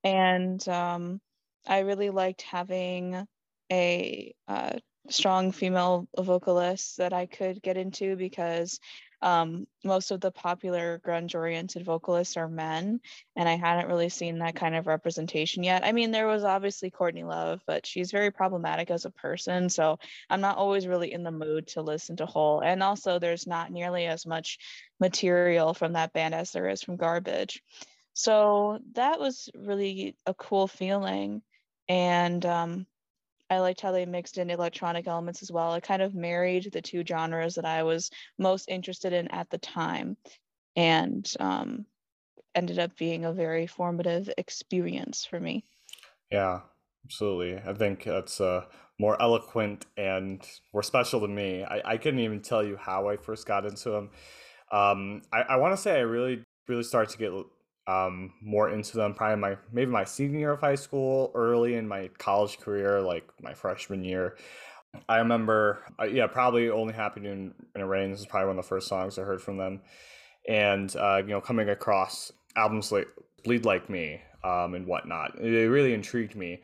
And 0.05 0.67
um, 0.69 1.21
I 1.67 1.81
really 1.81 2.11
liked 2.11 2.43
having 2.43 3.27
a 3.71 4.35
uh, 4.49 4.79
strong 5.09 5.53
female 5.53 6.09
vocalists 6.19 6.97
that 6.97 7.13
I 7.13 7.27
could 7.27 7.63
get 7.63 7.77
into 7.77 8.17
because 8.17 8.79
um, 9.23 9.69
most 9.85 10.11
of 10.11 10.21
the 10.21 10.33
popular 10.33 11.01
grunge 11.07 11.37
oriented 11.37 11.85
vocalists 11.85 12.37
are 12.37 12.49
men, 12.49 13.01
and 13.37 13.49
I 13.49 13.57
hadn't 13.57 13.87
really 13.87 14.09
seen 14.09 14.39
that 14.39 14.57
kind 14.57 14.75
of 14.75 14.89
representation 14.89 15.63
yet. 15.63 15.85
I 15.85 15.93
mean, 15.93 16.11
there 16.11 16.27
was 16.27 16.43
obviously 16.43 16.91
Courtney 16.91 17.23
Love, 17.23 17.61
but 17.65 17.87
she's 17.87 18.11
very 18.11 18.33
problematic 18.33 18.91
as 18.91 19.05
a 19.05 19.11
person, 19.11 19.69
so 19.69 19.99
I'm 20.29 20.41
not 20.41 20.57
always 20.57 20.89
really 20.89 21.13
in 21.13 21.23
the 21.23 21.31
mood 21.31 21.69
to 21.69 21.83
listen 21.83 22.17
to 22.17 22.27
Hole. 22.27 22.61
And 22.61 22.83
also, 22.83 23.21
there's 23.21 23.47
not 23.47 23.71
nearly 23.71 24.07
as 24.07 24.27
much 24.27 24.59
material 24.99 25.73
from 25.73 25.93
that 25.93 26.13
band 26.13 26.35
as 26.35 26.51
there 26.51 26.69
is 26.69 26.83
from 26.83 26.97
Garbage. 26.97 27.63
So 28.15 28.81
that 28.95 29.21
was 29.21 29.49
really 29.55 30.17
a 30.27 30.35
cool 30.35 30.67
feeling. 30.67 31.43
And 31.89 32.45
um, 32.45 32.87
I 33.53 33.61
liked 33.61 33.83
how 33.83 33.93
they 33.93 34.07
mixed 34.07 34.39
in 34.39 34.49
electronic 34.49 35.07
elements 35.07 35.43
as 35.43 35.53
well. 35.53 35.75
It 35.75 35.83
kind 35.83 36.01
of 36.01 36.15
married 36.15 36.73
the 36.73 36.81
two 36.81 37.05
genres 37.07 37.55
that 37.57 37.67
I 37.67 37.83
was 37.83 38.11
most 38.39 38.67
interested 38.71 39.13
in 39.13 39.29
at 39.29 39.51
the 39.51 39.59
time 39.59 40.17
and 40.75 41.31
um, 41.39 41.85
ended 42.55 42.79
up 42.79 42.97
being 42.97 43.27
a 43.27 43.33
very 43.33 43.67
formative 43.67 44.31
experience 44.39 45.27
for 45.27 45.39
me. 45.39 45.65
Yeah, 46.31 46.61
absolutely. 47.05 47.59
I 47.59 47.75
think 47.75 48.05
that's 48.05 48.41
uh, 48.41 48.65
more 48.99 49.21
eloquent 49.21 49.85
and 49.99 50.43
more 50.73 50.83
special 50.83 51.21
to 51.21 51.29
me. 51.29 51.63
I, 51.63 51.83
I 51.85 51.97
couldn't 51.99 52.21
even 52.21 52.41
tell 52.41 52.65
you 52.65 52.79
how 52.79 53.11
I 53.11 53.19
first 53.19 53.47
got 53.47 53.67
into 53.67 53.91
them. 53.91 54.11
Um, 54.73 55.21
I, 55.31 55.43
I 55.43 55.57
want 55.57 55.77
to 55.77 55.83
say 55.83 55.99
I 55.99 56.01
really, 56.01 56.43
really 56.69 56.85
started 56.85 57.13
to 57.13 57.19
get 57.19 57.33
um, 57.87 58.33
more 58.41 58.71
into 58.71 58.97
them 58.97 59.15
probably 59.15 59.37
my 59.37 59.57
maybe 59.73 59.91
my 59.91 60.05
senior 60.05 60.39
year 60.39 60.53
of 60.53 60.61
high 60.61 60.75
school, 60.75 61.31
early 61.35 61.75
in 61.75 61.89
my 61.89 62.09
college 62.19 62.59
career, 62.59 63.01
like 63.01 63.29
my 63.41 63.55
freshman 63.55 64.05
year. 64.05 64.37
I 65.09 65.19
remember, 65.19 65.85
uh, 65.99 66.05
yeah, 66.05 66.27
probably 66.27 66.69
only 66.69 66.95
in, 66.95 67.55
in 67.75 67.81
a 67.81 67.87
rain. 67.87 68.11
This 68.11 68.21
is 68.21 68.27
probably 68.27 68.49
one 68.49 68.59
of 68.59 68.65
the 68.65 68.69
first 68.69 68.89
songs 68.89 69.19
I 69.19 69.23
heard 69.23 69.41
from 69.41 69.57
them, 69.57 69.81
and 70.49 70.95
uh, 70.97 71.23
you 71.23 71.31
know, 71.31 71.41
coming 71.41 71.69
across 71.71 72.33
albums 72.57 72.93
like 72.93 73.09
"Bleed 73.45 73.65
Like 73.65 73.89
Me" 73.89 74.21
um, 74.45 74.75
and 74.75 74.87
whatnot, 74.87 75.39
it 75.41 75.69
really 75.69 75.95
intrigued 75.95 76.37
me. 76.37 76.61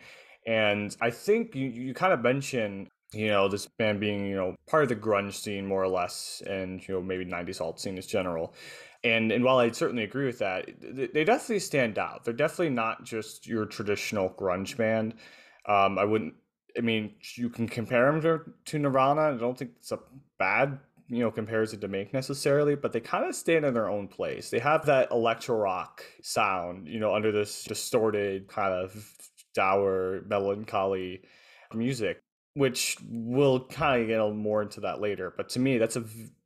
And 0.47 0.97
I 1.01 1.11
think 1.11 1.55
you, 1.55 1.69
you 1.69 1.95
kind 1.95 2.13
of 2.13 2.21
mentioned 2.21 2.89
you 3.13 3.29
know 3.29 3.49
this 3.49 3.67
band 3.67 4.01
being 4.01 4.27
you 4.27 4.37
know 4.37 4.55
part 4.67 4.83
of 4.83 4.89
the 4.89 4.97
grunge 4.97 5.35
scene 5.35 5.67
more 5.67 5.83
or 5.83 5.89
less 5.89 6.43
and 6.47 6.87
you 6.87 6.95
know 6.95 7.01
maybe 7.01 7.25
90s 7.25 7.61
alt 7.61 7.81
scene 7.81 7.97
in 7.97 8.03
general 8.03 8.55
and 9.05 9.31
and 9.31 9.45
while 9.45 9.59
I 9.59 9.71
certainly 9.71 10.05
agree 10.05 10.27
with 10.27 10.39
that, 10.41 10.69
they 10.81 11.25
definitely 11.25 11.61
stand 11.61 11.99
out. 11.99 12.25
They're 12.25 12.35
definitely 12.35 12.75
not 12.75 13.05
just 13.05 13.47
your 13.47 13.65
traditional 13.65 14.31
grunge 14.31 14.77
band. 14.77 15.15
Um, 15.67 15.99
I 15.99 16.05
wouldn't. 16.05 16.35
I 16.77 16.81
mean, 16.81 17.15
you 17.35 17.49
can 17.49 17.69
compare 17.69 18.11
them 18.11 18.21
to, 18.23 18.41
to 18.67 18.79
Nirvana. 18.79 19.35
I 19.35 19.37
don't 19.37 19.59
think 19.59 19.73
it's 19.79 19.93
a 19.93 19.99
bad 20.39 20.79
you 21.09 21.21
know 21.21 21.31
comparison 21.31 21.81
to 21.81 21.89
make 21.89 22.13
necessarily, 22.13 22.77
but 22.77 22.93
they 22.93 23.01
kind 23.01 23.25
of 23.25 23.35
stand 23.35 23.65
in 23.65 23.75
their 23.75 23.89
own 23.89 24.09
place. 24.09 24.51
They 24.51 24.59
have 24.59 24.87
that 24.87 25.11
electro 25.11 25.57
rock 25.57 26.05
sound, 26.23 26.87
you 26.87 27.01
know, 27.01 27.15
under 27.15 27.33
this 27.33 27.65
distorted 27.65 28.49
kind 28.49 28.75
of 28.75 29.13
dour, 29.55 30.23
melancholy 30.27 31.23
music, 31.75 32.21
which 32.55 32.97
we'll 33.09 33.67
kind 33.67 34.03
of 34.03 34.09
get 34.09 34.35
more 34.35 34.63
into 34.63 34.81
that 34.81 35.01
later. 35.01 35.33
But 35.37 35.49
to 35.51 35.61
me, 35.61 35.79
that's 35.79 35.97
a 35.97 36.05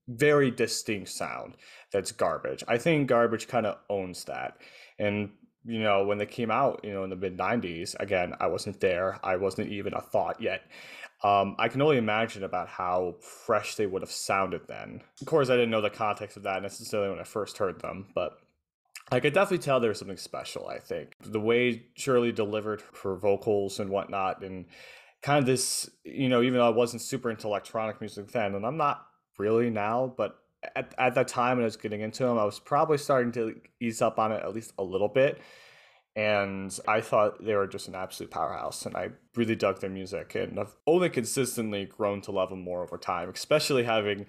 very 0.08 0.50
distinct 0.50 1.10
sound 1.10 1.56
that's 1.92 2.12
garbage. 2.12 2.64
I 2.68 2.78
think 2.78 3.08
garbage 3.08 3.48
kind 3.48 3.66
of 3.66 3.78
owns 3.88 4.24
that. 4.24 4.58
And 4.98 5.30
you 5.64 5.80
know, 5.80 6.04
when 6.04 6.18
they 6.18 6.26
came 6.26 6.50
out, 6.50 6.80
you 6.82 6.92
know, 6.92 7.04
in 7.04 7.10
the 7.10 7.16
mid 7.16 7.38
90s, 7.38 7.94
again, 8.00 8.34
I 8.40 8.48
wasn't 8.48 8.80
there. 8.80 9.20
I 9.22 9.36
wasn't 9.36 9.70
even 9.70 9.94
a 9.94 10.00
thought 10.00 10.40
yet. 10.40 10.62
Um, 11.22 11.54
I 11.58 11.68
can 11.68 11.80
only 11.80 11.98
imagine 11.98 12.42
about 12.42 12.68
how 12.68 13.14
fresh 13.20 13.76
they 13.76 13.86
would 13.86 14.02
have 14.02 14.10
sounded 14.10 14.62
then. 14.66 15.02
Of 15.20 15.28
course, 15.28 15.50
I 15.50 15.54
didn't 15.54 15.70
know 15.70 15.80
the 15.80 15.90
context 15.90 16.36
of 16.36 16.42
that 16.42 16.62
necessarily 16.62 17.10
when 17.10 17.20
I 17.20 17.24
first 17.24 17.58
heard 17.58 17.80
them, 17.80 18.08
but 18.12 18.38
I 19.12 19.20
could 19.20 19.32
definitely 19.32 19.62
tell 19.62 19.78
there 19.78 19.90
was 19.90 20.00
something 20.00 20.16
special, 20.16 20.66
I 20.66 20.80
think. 20.80 21.14
The 21.20 21.40
way 21.40 21.86
Shirley 21.94 22.32
delivered 22.32 22.82
her 23.04 23.14
vocals 23.14 23.78
and 23.78 23.90
whatnot, 23.90 24.42
and 24.42 24.66
kind 25.22 25.38
of 25.38 25.46
this, 25.46 25.88
you 26.02 26.28
know, 26.28 26.42
even 26.42 26.54
though 26.54 26.66
I 26.66 26.70
wasn't 26.70 27.02
super 27.02 27.30
into 27.30 27.46
electronic 27.46 28.00
music 28.00 28.32
then, 28.32 28.56
and 28.56 28.66
I'm 28.66 28.76
not 28.76 29.06
really 29.38 29.70
now, 29.70 30.14
but 30.16 30.38
at, 30.76 30.94
at 30.98 31.14
that 31.14 31.28
time 31.28 31.56
when 31.56 31.64
I 31.64 31.66
was 31.66 31.76
getting 31.76 32.00
into 32.00 32.24
them, 32.24 32.38
I 32.38 32.44
was 32.44 32.58
probably 32.58 32.98
starting 32.98 33.32
to 33.32 33.60
ease 33.80 34.00
up 34.00 34.18
on 34.18 34.32
it 34.32 34.42
at 34.42 34.54
least 34.54 34.72
a 34.78 34.82
little 34.84 35.08
bit. 35.08 35.40
And 36.14 36.78
I 36.86 37.00
thought 37.00 37.42
they 37.42 37.54
were 37.54 37.66
just 37.66 37.88
an 37.88 37.94
absolute 37.94 38.30
powerhouse, 38.30 38.84
and 38.84 38.94
I 38.94 39.12
really 39.34 39.56
dug 39.56 39.80
their 39.80 39.88
music, 39.88 40.34
and 40.34 40.60
I've 40.60 40.76
only 40.86 41.08
consistently 41.08 41.86
grown 41.86 42.20
to 42.22 42.32
love 42.32 42.50
them 42.50 42.60
more 42.60 42.82
over 42.82 42.98
time, 42.98 43.30
especially 43.30 43.82
having, 43.84 44.26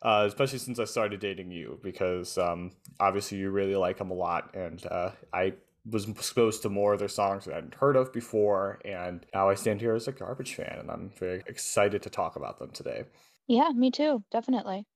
uh, 0.00 0.26
especially 0.28 0.60
since 0.60 0.78
I 0.78 0.84
started 0.84 1.18
dating 1.18 1.50
you, 1.50 1.80
because 1.82 2.38
um, 2.38 2.70
obviously 3.00 3.38
you 3.38 3.50
really 3.50 3.74
like 3.74 3.98
them 3.98 4.12
a 4.12 4.14
lot, 4.14 4.54
and 4.54 4.86
uh, 4.86 5.10
I 5.32 5.54
was 5.90 6.08
exposed 6.08 6.62
to 6.62 6.68
more 6.68 6.92
of 6.92 7.00
their 7.00 7.08
songs 7.08 7.46
that 7.46 7.52
I 7.52 7.56
hadn't 7.56 7.74
heard 7.74 7.96
of 7.96 8.12
before, 8.12 8.78
and 8.84 9.26
now 9.34 9.48
I 9.48 9.56
stand 9.56 9.80
here 9.80 9.96
as 9.96 10.06
a 10.06 10.12
garbage 10.12 10.54
fan, 10.54 10.76
and 10.78 10.88
I'm 10.88 11.10
very 11.18 11.42
excited 11.48 12.00
to 12.02 12.10
talk 12.10 12.36
about 12.36 12.60
them 12.60 12.70
today. 12.70 13.06
Yeah, 13.46 13.70
me 13.74 13.90
too. 13.90 14.22
Definitely. 14.30 14.86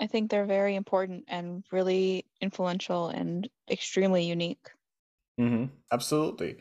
I 0.00 0.06
think 0.06 0.30
they're 0.30 0.46
very 0.46 0.76
important 0.76 1.24
and 1.28 1.62
really 1.70 2.24
influential 2.40 3.08
and 3.08 3.48
extremely 3.70 4.24
unique. 4.24 4.66
Mm-hmm. 5.38 5.66
Absolutely. 5.92 6.56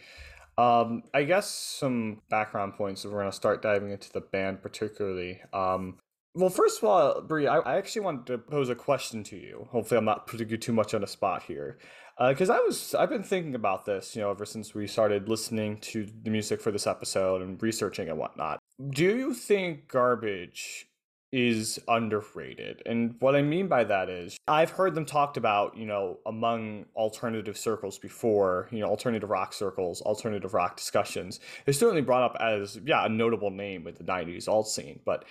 Um, 0.58 1.04
I 1.14 1.24
guess 1.24 1.50
some 1.50 2.22
background 2.30 2.74
points. 2.74 3.06
We're 3.06 3.12
going 3.12 3.26
to 3.26 3.32
start 3.32 3.62
diving 3.62 3.92
into 3.92 4.12
the 4.12 4.20
band, 4.20 4.62
particularly. 4.62 5.40
Um, 5.54 5.98
well, 6.36 6.50
first 6.50 6.80
of 6.80 6.90
all, 6.90 7.22
Brie, 7.22 7.48
I, 7.48 7.60
I, 7.60 7.78
actually 7.78 8.02
wanted 8.02 8.26
to 8.28 8.38
pose 8.38 8.70
a 8.70 8.76
question 8.76 9.24
to 9.26 9.38
you. 9.38 9.68
Hopefully, 9.72 9.98
I'm 9.98 10.06
not 10.06 10.28
putting 10.28 10.50
you 10.50 10.58
too 10.58 10.74
much 10.74 10.94
on 10.94 11.02
the 11.02 11.08
spot 11.08 11.44
here, 11.44 11.80
because 12.20 12.50
uh, 12.50 12.56
I 12.56 12.60
was 12.60 12.94
I've 12.94 13.10
been 13.10 13.24
thinking 13.24 13.56
about 13.56 13.86
this, 13.86 14.16
you 14.16 14.22
know, 14.22 14.32
ever 14.32 14.46
since 14.46 14.76
we 14.76 14.86
started 14.86 15.30
listening 15.30 15.78
to 15.78 16.06
the 16.24 16.30
music 16.30 16.62
for 16.62 16.72
this 16.72 16.86
episode 16.86 17.42
and 17.42 17.62
researching 17.64 18.10
and 18.10 18.18
whatnot. 18.18 18.60
Do 18.92 19.06
you 19.06 19.34
think 19.34 19.88
Garbage 19.88 20.89
is 21.32 21.80
underrated. 21.88 22.82
And 22.86 23.16
what 23.20 23.36
I 23.36 23.42
mean 23.42 23.68
by 23.68 23.84
that 23.84 24.10
is 24.10 24.38
I've 24.48 24.72
heard 24.72 24.96
them 24.96 25.06
talked 25.06 25.38
about, 25.38 25.78
you 25.78 25.86
know, 25.86 26.18
among 26.26 26.86
alternative 26.96 27.58
circles 27.58 28.00
before, 28.00 28.68
you 28.72 28.80
know, 28.80 28.88
alternative 28.88 29.30
rock 29.30 29.54
circles, 29.54 30.02
alternative 30.02 30.54
rock 30.54 30.76
discussions. 30.76 31.40
They're 31.66 31.74
certainly 31.74 32.02
brought 32.02 32.24
up 32.24 32.38
as, 32.42 32.80
yeah, 32.84 33.06
a 33.06 33.10
notable 33.10 33.52
name 33.52 33.84
with 33.84 33.98
the 33.98 34.04
90s 34.04 34.48
alt 34.48 34.68
scene. 34.68 35.02
But, 35.06 35.26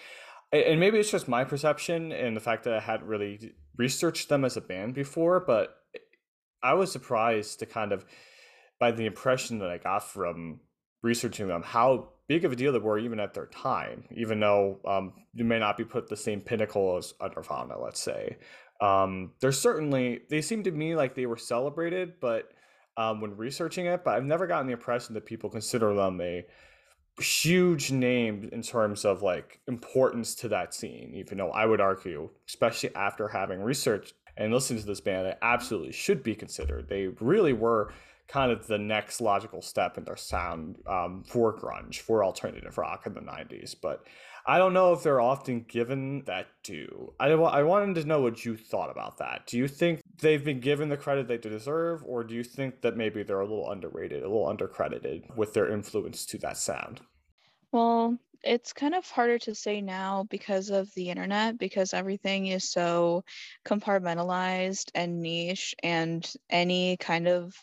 and 0.53 0.79
maybe 0.79 0.99
it's 0.99 1.11
just 1.11 1.27
my 1.27 1.43
perception 1.43 2.13
and 2.13 2.37
the 2.37 2.41
fact 2.41 2.65
that 2.65 2.75
I 2.75 2.81
hadn't 2.81 3.09
really 3.09 3.55
researched 3.77 4.29
them 4.29 4.45
as 4.45 4.57
a 4.57 4.61
band 4.61 4.95
before, 4.95 5.41
but 5.41 5.77
eh, 5.97 5.99
I 6.63 6.75
was 6.75 6.93
surprised 6.93 7.59
to 7.59 7.67
kind 7.67 7.93
of, 7.93 8.05
by 8.79 8.93
the 8.93 9.07
impression 9.07 9.59
that 9.59 9.71
I 9.71 9.79
got 9.79 10.09
from 10.09 10.61
researching 11.03 11.49
them, 11.49 11.63
how 11.65 12.11
big 12.29 12.45
of 12.45 12.53
a 12.53 12.57
deal 12.57 12.73
they 12.73 12.79
were 12.79 12.99
even 12.99 13.19
at 13.19 13.35
their 13.35 13.47
time, 13.47 14.05
even 14.15 14.39
though 14.39 14.79
um, 14.87 15.13
you 15.35 15.45
may 15.45 15.59
not 15.59 15.77
be 15.77 15.85
put 15.85 16.09
the 16.09 16.17
same 16.17 16.41
pinnacle 16.41 16.97
as 16.97 17.15
Nirvana, 17.21 17.79
let's 17.79 18.01
say. 18.01 18.37
Um, 18.81 19.33
there's 19.41 19.59
certainly 19.59 20.21
they 20.31 20.43
seem 20.43 20.63
to 20.65 20.71
me 20.71 20.95
like 20.95 21.15
they 21.15 21.27
were 21.27 21.39
celebrated, 21.39 22.21
but 22.21 22.53
um, 22.97 23.21
when 23.21 23.37
researching 23.37 23.87
it, 23.87 24.05
but 24.05 24.15
I've 24.15 24.25
never 24.25 24.47
gotten 24.47 24.67
the 24.67 24.73
impression 24.73 25.15
that 25.15 25.25
people 25.25 25.51
consider 25.51 25.95
them 25.95 26.21
a 26.21 26.45
huge 27.21 27.91
name 27.91 28.49
in 28.53 28.63
terms 28.63 29.05
of 29.05 29.23
like 29.23 29.61
importance 29.67 30.35
to 30.37 30.49
that 30.49 30.75
scene. 30.75 31.13
Even 31.15 31.39
though 31.39 31.51
I 31.51 31.67
would 31.67 31.81
argue, 31.81 32.29
especially 32.47 32.95
after 32.95 33.29
having 33.29 33.61
researched 33.61 34.15
and 34.37 34.53
listened 34.53 34.81
to 34.81 34.87
this 34.87 35.01
band, 35.01 35.27
they 35.27 35.35
absolutely 35.43 35.93
should 35.93 36.23
be 36.23 36.35
considered. 36.35 36.89
They 36.89 37.09
really 37.21 37.53
were 37.53 37.93
kind 38.29 38.53
of 38.53 38.67
the 38.67 38.79
next 38.79 39.21
logical 39.21 39.63
step 39.63 39.97
in 39.97 40.05
their 40.05 40.17
sound 40.17 40.77
um, 40.87 41.25
for 41.27 41.59
grunge, 41.59 42.01
for 42.01 42.23
alternative 42.23 42.77
rock 42.77 43.07
in 43.07 43.15
the 43.15 43.21
90s. 43.21 43.75
But 43.81 44.05
I 44.47 44.59
don't 44.59 44.75
know 44.75 44.93
if 44.93 45.03
they're 45.03 45.21
often 45.21 45.65
given 45.67 46.23
that 46.27 46.47
due. 46.63 47.15
I, 47.19 47.29
I 47.29 47.63
wanted 47.63 48.01
to 48.01 48.07
know 48.07 48.21
what 48.21 48.45
you 48.45 48.57
thought 48.57 48.91
about 48.91 49.19
that. 49.19 49.47
Do 49.47 49.57
you 49.57 49.67
think 49.67 50.03
they've 50.21 50.45
been 50.45 50.61
given 50.61 50.91
the 50.91 50.97
credit 50.97 51.27
they 51.27 51.39
deserve, 51.39 52.03
or 52.05 52.23
do 52.23 52.35
you 52.35 52.45
think 52.45 52.83
that 52.83 52.97
maybe 52.97 53.23
they're 53.23 53.41
a 53.41 53.47
little 53.47 53.71
underrated, 53.71 54.23
a 54.23 54.29
little 54.29 54.47
undercredited 54.47 55.35
with 55.37 55.55
their 55.55 55.71
influence 55.71 56.27
to 56.27 56.39
that 56.39 56.59
sound? 56.59 57.01
Well, 57.73 58.19
it's 58.43 58.73
kind 58.73 58.95
of 58.95 59.09
harder 59.11 59.39
to 59.41 59.55
say 59.55 59.81
now 59.81 60.27
because 60.31 60.71
of 60.71 60.93
the 60.95 61.11
internet 61.11 61.59
because 61.59 61.93
everything 61.93 62.47
is 62.47 62.71
so 62.71 63.25
compartmentalized 63.65 64.91
and 64.95 65.21
niche 65.21 65.75
and 65.83 66.31
any 66.49 66.97
kind 66.99 67.27
of 67.27 67.55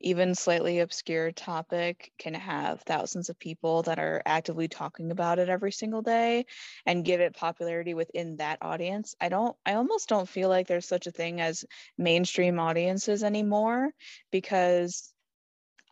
even 0.00 0.34
slightly 0.34 0.80
obscure 0.80 1.30
topic 1.32 2.12
can 2.18 2.34
have 2.34 2.80
thousands 2.82 3.28
of 3.28 3.38
people 3.38 3.82
that 3.82 3.98
are 3.98 4.22
actively 4.24 4.68
talking 4.68 5.10
about 5.10 5.38
it 5.38 5.48
every 5.48 5.72
single 5.72 6.02
day 6.02 6.46
and 6.86 7.04
give 7.04 7.20
it 7.20 7.36
popularity 7.36 7.94
within 7.94 8.36
that 8.36 8.58
audience. 8.62 9.14
I 9.20 9.28
don't 9.28 9.56
I 9.66 9.74
almost 9.74 10.08
don't 10.08 10.28
feel 10.28 10.48
like 10.48 10.66
there's 10.66 10.88
such 10.88 11.06
a 11.06 11.12
thing 11.12 11.40
as 11.40 11.64
mainstream 11.98 12.58
audiences 12.58 13.22
anymore 13.22 13.90
because 14.30 15.12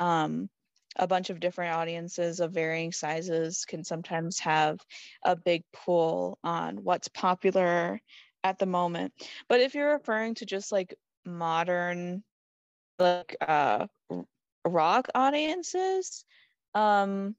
um 0.01 0.49
a 0.97 1.07
bunch 1.07 1.31
of 1.31 1.41
different 1.41 1.75
audiences 1.75 2.41
of 2.41 2.53
varying 2.53 2.93
sizes 2.93 3.65
can 3.65 3.85
sometimes 3.85 4.41
have 4.41 4.79
a 5.25 5.37
big 5.37 5.63
pull 5.73 6.39
on 6.43 6.83
what's 6.83 7.09
popular 7.09 8.01
at 8.43 8.59
the 8.59 8.67
moment. 8.67 9.13
But 9.49 9.61
if 9.61 9.75
you're 9.75 9.93
referring 9.93 10.35
to 10.37 10.47
just 10.47 10.73
like 10.73 10.95
modern 11.25 12.25
like 12.99 13.37
uh 13.41 13.87
rock 14.67 15.09
audiences, 15.15 16.25
um 16.75 17.37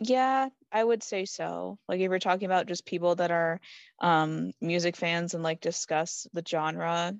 yeah, 0.00 0.48
I 0.72 0.84
would 0.84 1.02
say 1.02 1.24
so. 1.24 1.78
Like 1.88 2.00
if 2.00 2.08
we're 2.10 2.20
talking 2.20 2.46
about 2.46 2.66
just 2.66 2.86
people 2.86 3.16
that 3.16 3.30
are 3.32 3.60
um 4.00 4.52
music 4.60 4.96
fans 4.96 5.34
and 5.34 5.42
like 5.42 5.60
discuss 5.60 6.26
the 6.32 6.42
genre 6.48 7.14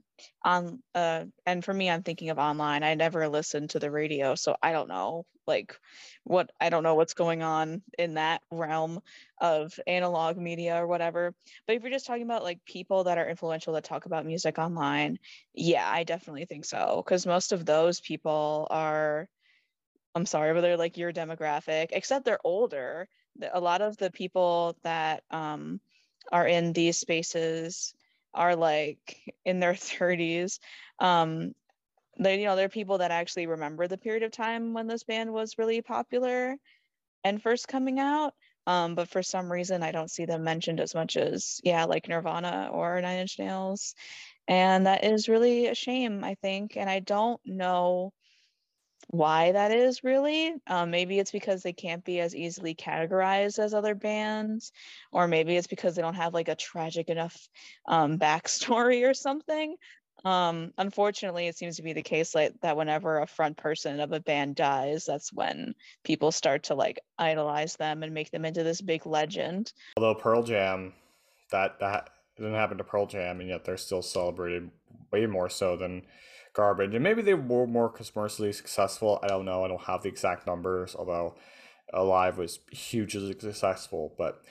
on 0.45 0.83
uh 0.95 1.25
and 1.47 1.65
for 1.65 1.75
me 1.75 1.91
I'm 1.91 2.03
thinking 2.05 2.31
of 2.31 2.39
online. 2.39 2.85
I 2.85 2.95
never 2.95 3.29
listened 3.29 3.71
to 3.71 3.81
the 3.81 3.91
radio, 3.91 4.35
so 4.37 4.57
I 4.63 4.71
don't 4.73 4.89
know 4.89 5.27
like 5.49 5.77
what 6.23 6.51
I 6.61 6.71
don't 6.71 6.85
know 6.85 6.95
what's 6.95 7.15
going 7.15 7.43
on 7.43 7.83
in 7.99 8.15
that 8.15 8.43
realm 8.53 9.01
of 9.41 9.79
analog 9.87 10.37
media 10.37 10.77
or 10.77 10.87
whatever. 10.87 11.35
But 11.67 11.75
if 11.77 11.83
you're 11.83 11.91
just 11.91 12.07
talking 12.07 12.23
about 12.23 12.45
like 12.45 12.65
people 12.65 13.05
that 13.05 13.19
are 13.19 13.29
influential 13.29 13.73
that 13.75 13.85
talk 13.85 14.07
about 14.07 14.27
music 14.27 14.59
online, 14.59 15.19
yeah, 15.55 15.89
I 15.91 16.05
definitely 16.05 16.45
think 16.45 16.65
so 16.67 17.03
cuz 17.05 17.27
most 17.27 17.51
of 17.53 17.67
those 17.67 18.01
people 18.01 18.69
are 18.71 19.29
I'm 20.15 20.27
sorry, 20.27 20.53
but 20.55 20.61
they're 20.63 20.77
like 20.77 20.97
your 20.97 21.13
demographic, 21.13 21.89
except 21.93 22.25
they're 22.25 22.45
older. 22.45 23.09
A 23.53 23.61
lot 23.61 23.83
of 23.83 23.97
the 23.97 24.11
people 24.11 24.77
that 24.83 25.23
um, 25.31 25.81
are 26.33 26.47
in 26.47 26.73
these 26.73 26.99
spaces 26.99 27.95
are 28.35 28.57
like 28.57 29.35
in 29.45 29.61
their 29.61 29.75
30s. 29.75 30.61
Um, 30.99 31.55
they, 32.19 32.41
you 32.41 32.45
know, 32.45 32.57
they're 32.57 32.69
people 32.69 32.99
that 32.99 33.11
actually 33.11 33.47
remember 33.47 33.89
the 33.89 33.99
period 33.99 34.23
of 34.23 34.33
time 34.33 34.75
when 34.75 34.87
this 34.87 35.05
band 35.05 35.33
was 35.33 35.59
really 35.59 35.81
popular 35.83 36.57
and 37.25 37.43
first 37.43 37.69
coming 37.69 37.99
out. 37.99 38.35
Um, 38.67 38.95
but 38.95 39.09
for 39.09 39.23
some 39.23 39.51
reason, 39.51 39.83
I 39.83 39.91
don't 39.91 40.11
see 40.11 40.27
them 40.27 40.45
mentioned 40.45 40.81
as 40.81 40.95
much 40.95 41.17
as, 41.17 41.61
yeah, 41.65 41.85
like 41.85 42.09
Nirvana 42.09 42.71
or 42.73 43.01
Nine 43.01 43.21
Inch 43.21 43.39
Nails. 43.39 43.95
And 44.47 44.87
that 44.87 45.05
is 45.05 45.29
really 45.29 45.67
a 45.67 45.75
shame, 45.75 46.25
I 46.25 46.35
think. 46.37 46.77
And 46.77 46.89
I 46.89 47.01
don't 47.01 47.41
know 47.45 48.13
why 49.11 49.51
that 49.53 49.73
is 49.73 50.05
really. 50.05 50.55
Um, 50.69 50.91
maybe 50.91 51.19
it's 51.19 51.33
because 51.33 51.63
they 51.63 51.73
can't 51.73 52.05
be 52.05 52.21
as 52.21 52.35
easily 52.35 52.77
categorized 52.77 53.59
as 53.59 53.75
other 53.75 53.97
bands, 53.97 54.73
or 55.11 55.27
maybe 55.27 55.57
it's 55.57 55.67
because 55.67 55.97
they 55.97 56.03
don't 56.03 56.15
have 56.15 56.33
like 56.33 56.49
a 56.49 56.55
tragic 56.55 57.09
enough 57.09 57.37
um, 57.89 58.19
backstory 58.19 59.09
or 59.09 59.15
something. 59.15 59.77
Um, 60.25 60.73
unfortunately, 60.79 61.49
it 61.49 61.57
seems 61.57 61.77
to 61.77 61.83
be 61.83 61.93
the 61.93 62.03
case 62.03 62.35
like 62.35 62.53
that 62.61 62.77
whenever 62.77 63.19
a 63.19 63.27
front 63.27 63.57
person 63.57 63.99
of 63.99 64.13
a 64.13 64.21
band 64.21 64.55
dies, 64.55 65.07
that's 65.07 65.33
when 65.33 65.75
people 66.05 66.31
start 66.31 66.65
to 66.65 66.75
like 66.75 67.01
idolize 67.19 67.77
them 67.77 68.03
and 68.03 68.15
make 68.15 68.31
them 68.31 68.45
into 68.45 68.63
this 68.63 68.81
big 68.81 69.07
legend. 69.07 69.73
Although 69.97 70.15
Pearl 70.15 70.43
Jam, 70.43 70.93
that 71.51 71.81
that 71.81 72.11
didn't 72.37 72.55
happen 72.55 72.79
to 72.79 72.85
Pearl 72.85 73.07
Jam, 73.07 73.41
and 73.41 73.49
yet 73.49 73.65
they're 73.65 73.77
still 73.77 74.03
celebrated 74.03 74.71
way 75.11 75.27
more 75.27 75.49
so 75.49 75.77
than 75.77 76.03
garbage. 76.55 76.95
And 76.95 77.03
maybe 77.03 77.23
they 77.23 77.35
were 77.35 77.67
more 77.67 77.89
commercially 77.89 78.53
successful. 78.53 79.19
I 79.23 79.29
don't 79.29 79.45
know. 79.45 79.65
I 79.65 79.69
don't 79.69 79.83
have 79.83 80.03
the 80.03 80.09
exact 80.09 80.47
numbers, 80.47 80.95
although 80.99 81.35
Alive 81.93 82.39
was 82.39 82.61
hugely 82.71 83.35
successful. 83.39 84.15
But 84.17 84.43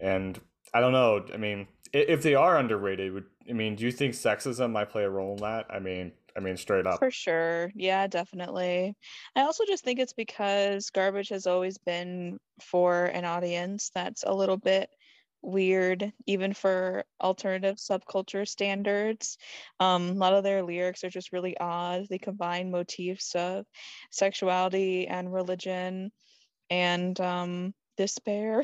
and 0.00 0.40
I 0.74 0.80
don't 0.80 0.92
know. 0.92 1.24
I 1.32 1.36
mean, 1.36 1.68
if 1.92 2.22
they 2.22 2.34
are 2.34 2.58
underrated, 2.58 3.12
would 3.12 3.24
I 3.48 3.52
mean, 3.52 3.76
do 3.76 3.84
you 3.84 3.92
think 3.92 4.14
sexism 4.14 4.72
might 4.72 4.90
play 4.90 5.04
a 5.04 5.10
role 5.10 5.34
in 5.34 5.42
that? 5.42 5.66
I 5.70 5.78
mean, 5.78 6.12
I 6.36 6.40
mean, 6.40 6.56
straight 6.56 6.86
up. 6.86 6.98
For 6.98 7.10
sure. 7.10 7.72
Yeah, 7.74 8.06
definitely. 8.06 8.94
I 9.34 9.42
also 9.42 9.64
just 9.66 9.84
think 9.84 9.98
it's 9.98 10.12
because 10.12 10.90
garbage 10.90 11.30
has 11.30 11.46
always 11.46 11.78
been 11.78 12.38
for 12.62 13.06
an 13.06 13.24
audience 13.24 13.90
that's 13.94 14.22
a 14.24 14.32
little 14.32 14.56
bit 14.56 14.90
weird 15.42 16.12
even 16.26 16.52
for 16.52 17.04
alternative 17.20 17.76
subculture 17.76 18.46
standards. 18.46 19.38
Um, 19.80 20.10
a 20.10 20.14
lot 20.14 20.34
of 20.34 20.44
their 20.44 20.62
lyrics 20.62 21.04
are 21.04 21.10
just 21.10 21.32
really 21.32 21.56
odd. 21.58 22.06
They 22.08 22.18
combine 22.18 22.70
motifs 22.70 23.34
of 23.34 23.66
sexuality 24.10 25.06
and 25.06 25.32
religion 25.32 26.12
and 26.70 27.18
um, 27.20 27.74
despair. 27.96 28.62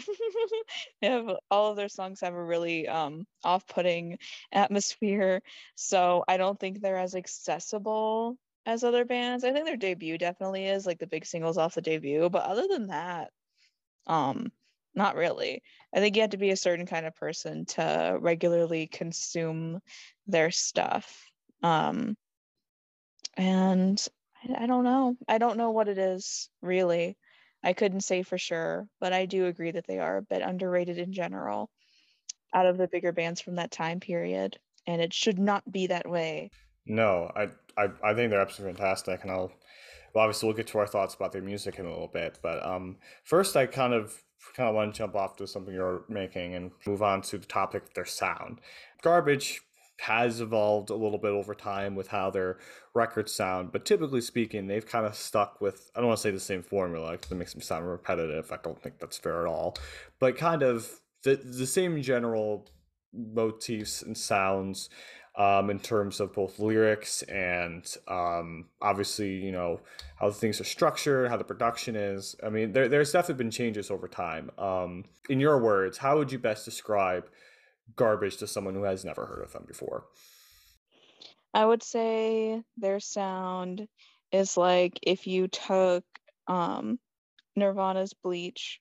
Have 1.02 1.36
all 1.50 1.70
of 1.70 1.76
their 1.76 1.88
songs 1.88 2.20
have 2.20 2.34
a 2.34 2.44
really 2.44 2.88
um, 2.88 3.26
off-putting 3.42 4.18
atmosphere. 4.52 5.42
So 5.74 6.24
i 6.28 6.36
don't 6.36 6.58
think 6.58 6.80
they're 6.80 6.96
as 6.98 7.14
accessible 7.14 8.36
as 8.66 8.82
other 8.82 9.04
bands. 9.04 9.44
I 9.44 9.52
think 9.52 9.66
their 9.66 9.76
debut 9.76 10.16
definitely 10.16 10.66
is 10.66 10.86
like 10.86 10.98
the 10.98 11.06
big 11.06 11.26
singles 11.26 11.58
off 11.58 11.74
the 11.74 11.82
debut 11.82 12.30
but 12.30 12.44
other 12.44 12.66
than 12.68 12.88
that 12.88 13.30
um 14.06 14.50
not 14.94 15.16
really. 15.16 15.62
I 15.94 16.00
think 16.00 16.16
you 16.16 16.22
have 16.22 16.30
to 16.30 16.36
be 16.36 16.50
a 16.50 16.56
certain 16.56 16.86
kind 16.86 17.06
of 17.06 17.14
person 17.14 17.66
to 17.66 18.16
regularly 18.20 18.86
consume 18.86 19.80
their 20.26 20.50
stuff. 20.50 21.30
Um, 21.62 22.16
and 23.36 24.04
I, 24.42 24.64
I 24.64 24.66
don't 24.66 24.84
know. 24.84 25.16
I 25.28 25.38
don't 25.38 25.58
know 25.58 25.70
what 25.70 25.88
it 25.88 25.98
is 25.98 26.48
really. 26.62 27.16
I 27.62 27.72
couldn't 27.72 28.02
say 28.02 28.22
for 28.22 28.36
sure, 28.36 28.86
but 29.00 29.12
I 29.12 29.26
do 29.26 29.46
agree 29.46 29.70
that 29.70 29.86
they 29.86 29.98
are 29.98 30.18
a 30.18 30.22
bit 30.22 30.42
underrated 30.42 30.98
in 30.98 31.12
general 31.12 31.70
out 32.52 32.66
of 32.66 32.76
the 32.76 32.88
bigger 32.88 33.12
bands 33.12 33.40
from 33.40 33.56
that 33.56 33.70
time 33.70 34.00
period. 34.00 34.58
And 34.86 35.00
it 35.00 35.14
should 35.14 35.38
not 35.38 35.70
be 35.70 35.86
that 35.86 36.08
way. 36.08 36.50
No, 36.86 37.32
I 37.34 37.48
I, 37.76 37.88
I 38.04 38.14
think 38.14 38.30
they're 38.30 38.40
absolutely 38.40 38.76
fantastic, 38.76 39.22
and 39.22 39.30
I'll 39.30 39.50
well, 40.14 40.24
obviously 40.24 40.46
we'll 40.46 40.56
get 40.56 40.68
to 40.68 40.78
our 40.78 40.86
thoughts 40.86 41.14
about 41.14 41.32
their 41.32 41.42
music 41.42 41.78
in 41.78 41.86
a 41.86 41.90
little 41.90 42.08
bit. 42.08 42.38
But 42.40 42.64
um, 42.64 42.96
first, 43.24 43.56
I 43.56 43.66
kind 43.66 43.92
of 43.92 44.22
kind 44.54 44.68
of 44.68 44.74
want 44.74 44.94
to 44.94 44.98
jump 44.98 45.14
off 45.14 45.36
to 45.36 45.46
something 45.46 45.74
you're 45.74 46.04
making 46.08 46.54
and 46.54 46.70
move 46.86 47.02
on 47.02 47.22
to 47.22 47.38
the 47.38 47.46
topic 47.46 47.84
of 47.84 47.94
their 47.94 48.04
sound. 48.04 48.60
Garbage 49.02 49.62
has 50.00 50.40
evolved 50.40 50.90
a 50.90 50.94
little 50.94 51.18
bit 51.18 51.30
over 51.30 51.54
time 51.54 51.94
with 51.94 52.08
how 52.08 52.30
their 52.30 52.58
records 52.94 53.32
sound, 53.32 53.70
but 53.72 53.84
typically 53.84 54.20
speaking, 54.20 54.66
they've 54.66 54.86
kind 54.86 55.06
of 55.06 55.14
stuck 55.14 55.60
with 55.60 55.90
I 55.94 56.00
don't 56.00 56.08
want 56.08 56.18
to 56.18 56.22
say 56.22 56.30
the 56.30 56.40
same 56.40 56.62
formula 56.62 57.12
because 57.12 57.30
it 57.30 57.36
makes 57.36 57.52
them 57.52 57.62
sound 57.62 57.88
repetitive. 57.88 58.50
I 58.50 58.58
don't 58.62 58.80
think 58.82 58.98
that's 58.98 59.18
fair 59.18 59.40
at 59.42 59.46
all, 59.46 59.76
but 60.18 60.36
kind 60.36 60.62
of 60.62 61.00
the 61.22 61.36
the 61.36 61.66
same 61.66 62.02
general 62.02 62.68
motifs 63.12 64.02
and 64.02 64.18
sounds 64.18 64.90
um, 65.36 65.68
in 65.70 65.80
terms 65.80 66.20
of 66.20 66.32
both 66.32 66.58
lyrics 66.58 67.22
and 67.22 67.84
um, 68.06 68.66
obviously, 68.80 69.34
you 69.34 69.50
know, 69.50 69.80
how 70.16 70.30
things 70.30 70.60
are 70.60 70.64
structured, 70.64 71.28
how 71.28 71.36
the 71.36 71.44
production 71.44 71.96
is. 71.96 72.36
I 72.44 72.50
mean, 72.50 72.72
there, 72.72 72.88
there's 72.88 73.10
definitely 73.10 73.42
been 73.42 73.50
changes 73.50 73.90
over 73.90 74.06
time. 74.06 74.50
Um, 74.58 75.04
in 75.28 75.40
your 75.40 75.60
words, 75.60 75.98
how 75.98 76.18
would 76.18 76.30
you 76.30 76.38
best 76.38 76.64
describe 76.64 77.24
garbage 77.96 78.36
to 78.38 78.46
someone 78.46 78.74
who 78.74 78.84
has 78.84 79.04
never 79.04 79.26
heard 79.26 79.42
of 79.42 79.52
them 79.52 79.64
before? 79.66 80.06
I 81.52 81.64
would 81.64 81.82
say 81.82 82.62
their 82.76 83.00
sound 83.00 83.86
is 84.32 84.56
like 84.56 84.98
if 85.02 85.26
you 85.26 85.48
took 85.48 86.04
um, 86.46 86.98
Nirvana's 87.56 88.12
Bleach 88.12 88.80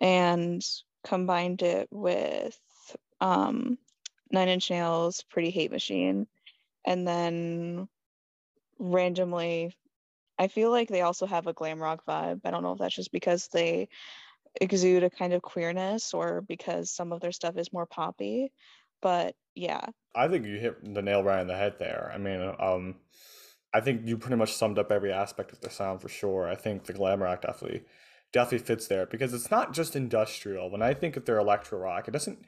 and 0.00 0.62
combined 1.04 1.62
it 1.62 1.88
with 1.90 2.58
um, 3.20 3.78
Nine 4.30 4.48
Inch 4.48 4.70
Nails, 4.70 5.22
Pretty 5.30 5.50
Hate 5.50 5.70
Machine, 5.70 6.26
and 6.86 7.06
then 7.06 7.88
randomly, 8.78 9.74
I 10.38 10.48
feel 10.48 10.70
like 10.70 10.88
they 10.88 11.00
also 11.00 11.26
have 11.26 11.46
a 11.46 11.52
glam 11.52 11.80
rock 11.80 12.04
vibe. 12.06 12.40
I 12.44 12.50
don't 12.50 12.62
know 12.62 12.72
if 12.72 12.78
that's 12.78 12.94
just 12.94 13.12
because 13.12 13.48
they 13.48 13.88
exude 14.60 15.02
a 15.02 15.10
kind 15.10 15.32
of 15.32 15.42
queerness 15.42 16.14
or 16.14 16.40
because 16.42 16.90
some 16.90 17.12
of 17.12 17.20
their 17.20 17.32
stuff 17.32 17.56
is 17.56 17.72
more 17.72 17.86
poppy, 17.86 18.52
but 19.02 19.34
yeah. 19.54 19.84
I 20.14 20.28
think 20.28 20.46
you 20.46 20.58
hit 20.58 20.94
the 20.94 21.02
nail 21.02 21.22
right 21.22 21.40
on 21.40 21.46
the 21.46 21.56
head 21.56 21.74
there. 21.78 22.10
I 22.14 22.18
mean, 22.18 22.40
um, 22.58 22.96
I 23.72 23.80
think 23.80 24.02
you 24.06 24.16
pretty 24.16 24.36
much 24.36 24.54
summed 24.54 24.78
up 24.78 24.90
every 24.90 25.12
aspect 25.12 25.52
of 25.52 25.60
the 25.60 25.70
sound 25.70 26.00
for 26.00 26.08
sure. 26.08 26.48
I 26.48 26.54
think 26.54 26.84
the 26.84 26.92
glam 26.92 27.22
rock 27.22 27.42
definitely 27.42 27.84
definitely 28.32 28.66
fits 28.66 28.86
there 28.88 29.06
because 29.06 29.32
it's 29.32 29.50
not 29.50 29.72
just 29.72 29.96
industrial. 29.96 30.70
When 30.70 30.82
I 30.82 30.94
think 30.94 31.16
of 31.16 31.24
their 31.24 31.38
electro 31.38 31.78
rock, 31.78 32.08
it 32.08 32.10
doesn't 32.10 32.44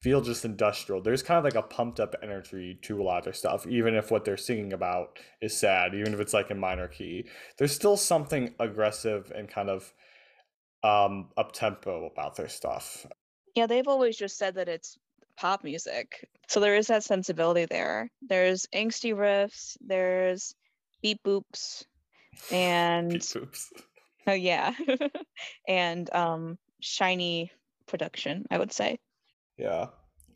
feel 0.00 0.20
just 0.20 0.44
industrial. 0.44 1.00
There's 1.00 1.22
kind 1.22 1.38
of 1.38 1.44
like 1.44 1.54
a 1.54 1.66
pumped 1.66 2.00
up 2.00 2.14
energy 2.22 2.78
to 2.82 3.00
a 3.00 3.04
lot 3.04 3.18
of 3.18 3.24
their 3.24 3.32
stuff, 3.32 3.66
even 3.66 3.94
if 3.94 4.10
what 4.10 4.24
they're 4.24 4.36
singing 4.36 4.72
about 4.72 5.18
is 5.40 5.56
sad, 5.56 5.94
even 5.94 6.14
if 6.14 6.20
it's 6.20 6.34
like 6.34 6.50
in 6.50 6.58
minor 6.58 6.88
key. 6.88 7.26
There's 7.58 7.72
still 7.72 7.96
something 7.96 8.54
aggressive 8.58 9.32
and 9.34 9.48
kind 9.48 9.70
of 9.70 9.92
um 10.84 11.30
up 11.36 11.52
tempo 11.52 12.06
about 12.06 12.36
their 12.36 12.48
stuff. 12.48 13.06
Yeah, 13.54 13.66
they've 13.66 13.88
always 13.88 14.16
just 14.16 14.36
said 14.36 14.54
that 14.56 14.68
it's 14.68 14.98
pop 15.36 15.64
music. 15.64 16.28
So 16.48 16.60
there 16.60 16.76
is 16.76 16.86
that 16.88 17.04
sensibility 17.04 17.66
there. 17.66 18.10
There's 18.22 18.66
angsty 18.74 19.14
riffs, 19.14 19.76
there's 19.80 20.54
beep 21.02 21.20
boops, 21.24 21.84
and 22.50 23.26
oh 24.26 24.32
yeah, 24.32 24.74
and 25.68 26.12
um, 26.14 26.58
shiny 26.80 27.50
production, 27.86 28.46
I 28.50 28.58
would 28.58 28.72
say. 28.72 28.98
Yeah, 29.56 29.86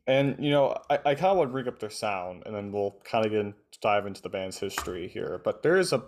and 0.06 0.36
you 0.38 0.50
know, 0.50 0.76
I, 0.88 0.98
I 1.04 1.14
kind 1.14 1.26
of 1.26 1.36
want 1.38 1.50
to 1.50 1.52
bring 1.52 1.68
up 1.68 1.78
their 1.78 1.90
sound, 1.90 2.42
and 2.46 2.54
then 2.54 2.72
we'll 2.72 2.96
kind 3.04 3.24
of 3.24 3.32
get 3.32 3.40
in, 3.40 3.54
dive 3.80 4.06
into 4.06 4.22
the 4.22 4.28
band's 4.28 4.58
history 4.58 5.08
here. 5.08 5.40
But 5.44 5.62
there 5.62 5.76
is 5.76 5.92
a 5.92 6.02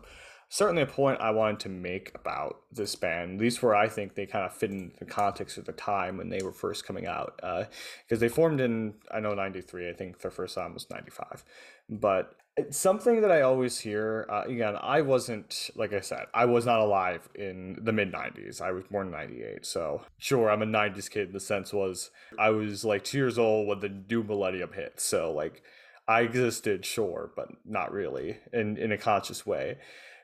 certainly 0.52 0.82
a 0.82 0.86
point 0.86 1.18
I 1.18 1.30
wanted 1.30 1.60
to 1.60 1.70
make 1.70 2.12
about 2.14 2.60
this 2.70 2.94
band. 2.94 3.36
at 3.36 3.40
least 3.40 3.62
where 3.62 3.74
I 3.74 3.88
think, 3.88 4.14
they 4.14 4.26
kind 4.26 4.44
of 4.44 4.54
fit 4.54 4.70
in 4.70 4.92
the 4.98 5.06
context 5.06 5.56
of 5.56 5.64
the 5.64 5.72
time 5.72 6.18
when 6.18 6.28
they 6.28 6.42
were 6.42 6.52
first 6.52 6.86
coming 6.86 7.06
out. 7.06 7.36
Because 7.36 7.68
uh, 8.12 8.16
they 8.18 8.28
formed 8.28 8.60
in, 8.60 8.92
I 9.10 9.20
know, 9.20 9.32
93. 9.32 9.88
I 9.88 9.94
think 9.94 10.20
their 10.20 10.30
first 10.30 10.58
album 10.58 10.74
was 10.74 10.90
95. 10.90 11.42
But 11.88 12.34
it's 12.56 12.76
something 12.76 13.22
that 13.22 13.30
I 13.30 13.42
always 13.42 13.78
hear. 13.78 14.26
Uh, 14.28 14.42
again, 14.42 14.76
I 14.80 15.00
wasn't, 15.00 15.70
like 15.74 15.92
I 15.92 16.00
said, 16.00 16.26
I 16.34 16.44
was 16.44 16.66
not 16.66 16.80
alive 16.80 17.28
in 17.34 17.78
the 17.80 17.92
mid 17.92 18.12
90s. 18.12 18.60
I 18.60 18.72
was 18.72 18.84
born 18.84 19.06
in 19.06 19.12
98. 19.12 19.64
So, 19.64 20.02
sure, 20.18 20.50
I'm 20.50 20.62
a 20.62 20.66
90s 20.66 21.10
kid. 21.10 21.28
In 21.28 21.32
the 21.32 21.40
sense 21.40 21.72
was 21.72 22.10
I 22.38 22.50
was 22.50 22.84
like 22.84 23.04
two 23.04 23.18
years 23.18 23.38
old 23.38 23.68
when 23.68 23.80
the 23.80 23.88
new 23.88 24.22
millennium 24.22 24.72
hit. 24.74 25.00
So, 25.00 25.32
like, 25.32 25.62
I 26.06 26.22
existed, 26.22 26.84
sure, 26.84 27.30
but 27.34 27.48
not 27.64 27.92
really 27.92 28.38
in, 28.52 28.76
in 28.76 28.92
a 28.92 28.98
conscious 28.98 29.46
way. 29.46 29.78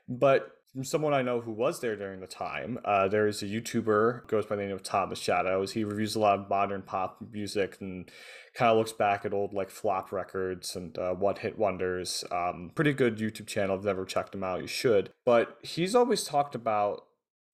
But 0.07 0.58
from 0.73 0.83
someone 0.83 1.13
I 1.13 1.21
know 1.21 1.41
who 1.41 1.51
was 1.51 1.79
there 1.79 1.95
during 1.95 2.19
the 2.19 2.27
time, 2.27 2.77
uh, 2.85 3.07
there 3.07 3.27
is 3.27 3.41
a 3.41 3.45
YouTuber 3.45 4.27
goes 4.27 4.45
by 4.45 4.55
the 4.55 4.63
name 4.63 4.71
of 4.71 4.83
Todd 4.83 5.05
in 5.05 5.09
the 5.09 5.15
Shadows. 5.15 5.71
He 5.71 5.83
reviews 5.83 6.15
a 6.15 6.19
lot 6.19 6.39
of 6.39 6.49
modern 6.49 6.83
pop 6.83 7.17
music 7.31 7.77
and 7.81 8.09
kind 8.53 8.71
of 8.71 8.77
looks 8.77 8.91
back 8.91 9.25
at 9.25 9.33
old 9.33 9.53
like 9.53 9.71
flop 9.71 10.11
records 10.11 10.75
and 10.75 10.97
uh, 10.97 11.13
one 11.13 11.37
hit 11.37 11.57
wonders. 11.57 12.23
Um, 12.31 12.71
pretty 12.75 12.93
good 12.93 13.17
YouTube 13.17 13.47
channel. 13.47 13.75
I've 13.75 13.83
never 13.83 14.05
checked 14.05 14.35
him 14.35 14.43
out. 14.43 14.61
You 14.61 14.67
should. 14.67 15.09
But 15.25 15.57
he's 15.63 15.95
always 15.95 16.23
talked 16.23 16.53
about 16.53 17.03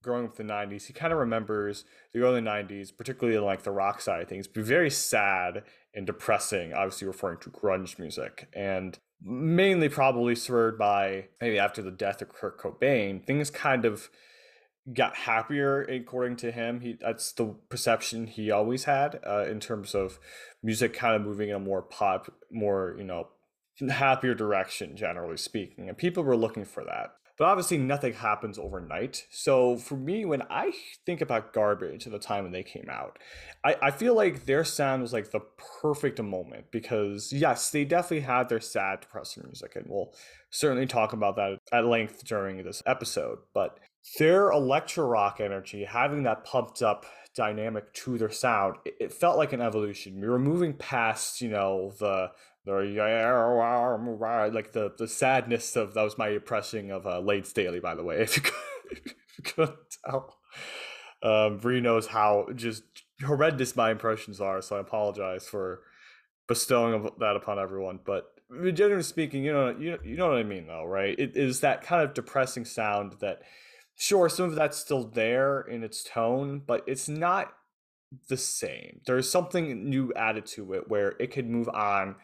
growing 0.04 0.26
up 0.26 0.40
in 0.40 0.48
the 0.48 0.54
90s. 0.54 0.88
He 0.88 0.94
kind 0.94 1.14
of 1.14 1.20
remembers 1.20 1.86
the 2.14 2.20
early 2.20 2.42
90s, 2.42 2.96
particularly 2.96 3.40
like 3.40 3.64
the 3.64 3.72
rock 3.72 4.02
side 4.02 4.22
of 4.22 4.30
things, 4.30 4.48
be 4.48 4.62
very 4.62 4.90
sad 4.90 5.64
and 5.96 6.06
depressing, 6.06 6.74
obviously 6.74 7.08
referring 7.08 7.40
to 7.40 7.50
grunge 7.50 7.98
music. 7.98 8.50
And 8.54 9.00
mainly 9.26 9.90
probably 9.90 10.36
spurred 10.36 10.78
by 10.78 11.26
maybe 11.42 11.58
after 11.58 11.82
the 11.82 11.92
death 11.92 12.22
of 12.22 12.30
Kurt 12.30 12.60
Cobain, 12.60 13.26
things 13.26 13.50
kind 13.50 13.84
of 13.84 14.10
got 14.94 15.16
happier 15.16 15.82
according 15.82 16.38
to 16.38 16.52
him. 16.52 16.82
He 16.82 16.98
that's 17.00 17.32
the 17.32 17.56
perception 17.70 18.28
he 18.28 18.52
always 18.52 18.84
had 18.84 19.20
uh, 19.28 19.46
in 19.50 19.60
terms 19.60 19.96
of 19.96 20.20
music 20.62 20.94
kind 20.94 21.16
of 21.16 21.24
moving 21.24 21.50
in 21.50 21.56
a 21.56 21.60
more 21.60 21.82
pop, 21.82 22.32
more 22.52 22.96
you 22.98 23.04
know 23.04 23.30
happier 23.90 24.36
direction 24.36 24.96
generally 24.96 25.38
speaking, 25.38 25.90
and 25.90 25.98
people 25.98 26.24
were 26.24 26.38
looking 26.38 26.66
for 26.66 26.84
that. 26.86 27.16
But 27.38 27.46
obviously, 27.46 27.78
nothing 27.78 28.14
happens 28.14 28.58
overnight. 28.58 29.26
So 29.30 29.76
for 29.78 29.96
me, 29.96 30.24
when 30.24 30.44
I 30.50 30.72
think 31.06 31.22
about 31.22 31.54
Garbage 31.54 32.06
at 32.06 32.14
the 32.14 32.20
time 32.20 32.44
when 32.44 32.54
they 32.54 32.64
came 32.64 32.88
out, 32.90 33.20
I, 33.64 33.76
I 33.82 33.92
feel 33.92 34.16
like 34.16 34.46
their 34.46 34.64
sound 34.64 35.02
was 35.02 35.12
like 35.12 35.32
the 35.32 35.42
perfect 35.82 36.22
moment 36.22 36.72
because, 36.72 37.34
yes, 37.34 37.72
they 37.72 37.84
definitely 37.84 38.22
had 38.22 38.48
their 38.48 38.62
sad, 38.62 39.02
depressing 39.02 39.44
music. 39.46 39.76
And 39.76 39.86
we'll 39.90 40.14
certainly 40.50 40.88
talk 40.88 41.12
about 41.12 41.36
that 41.36 41.60
at 41.74 41.86
length 41.86 42.24
during 42.24 42.64
this 42.64 42.82
episode. 42.86 43.40
But 43.54 43.80
their 44.18 44.52
electro 44.52 45.06
rock 45.06 45.40
energy, 45.42 45.84
having 45.84 46.24
that 46.24 46.46
pumped 46.46 46.82
up 46.82 47.06
dynamic 47.36 47.92
to 47.94 48.18
their 48.18 48.32
sound, 48.32 48.78
it, 48.86 48.96
it 49.00 49.14
felt 49.14 49.38
like 49.38 49.52
an 49.52 49.62
evolution. 49.62 50.22
We 50.22 50.30
were 50.30 50.40
moving 50.40 50.74
past, 50.74 51.42
you 51.42 51.50
know, 51.50 51.92
the 52.00 52.30
the 52.30 52.32
like 54.54 54.72
the 54.72 54.94
the 54.98 55.08
sadness 55.08 55.76
of 55.76 55.94
that 55.94 56.04
was 56.04 56.18
my 56.18 56.30
impression 56.30 56.92
of 56.92 57.06
uh, 57.06 57.20
Layne 57.20 57.44
Staley, 57.44 57.80
by 57.80 57.96
the 57.96 58.04
way. 58.04 58.28
If 58.88 59.08
you, 59.38 59.44
could, 59.44 59.74
tell, 60.06 60.38
um, 61.24 61.58
Bree 61.58 61.82
knows 61.82 62.06
how 62.06 62.48
just 62.56 62.84
horrendous 63.26 63.76
my 63.76 63.90
impressions 63.90 64.40
are, 64.40 64.62
so 64.62 64.78
I 64.78 64.80
apologize 64.80 65.48
for 65.48 65.82
bestowing 66.48 67.10
that 67.20 67.36
upon 67.36 67.58
everyone. 67.58 68.00
But 68.06 68.26
generally 68.74 69.04
speaking, 69.04 69.44
you 69.44 69.52
know, 69.52 69.76
you 69.78 69.98
you 70.04 70.16
know 70.16 70.30
what 70.30 70.38
I 70.38 70.44
mean, 70.44 70.68
though, 70.68 70.86
right? 70.86 71.18
It 71.18 71.36
is 71.36 71.62
that 71.62 71.82
kind 71.82 72.04
of 72.04 72.14
depressing 72.14 72.64
sound 72.64 73.14
that, 73.22 73.42
sure, 73.98 74.30
some 74.30 74.46
of 74.46 74.56
that's 74.56 74.78
still 74.78 75.04
there 75.04 75.62
in 75.62 75.84
its 75.84 76.04
tone, 76.04 76.62
but 76.66 76.84
it's 76.88 77.10
not 77.10 77.54
the 78.30 78.38
same. 78.38 79.02
There's 79.06 79.30
something 79.30 79.90
new 79.90 80.14
added 80.16 80.46
to 80.48 80.74
it 80.74 80.88
where 80.90 81.16
it 81.20 81.32
could 81.32 81.50
move 81.50 81.70
on 81.70 82.16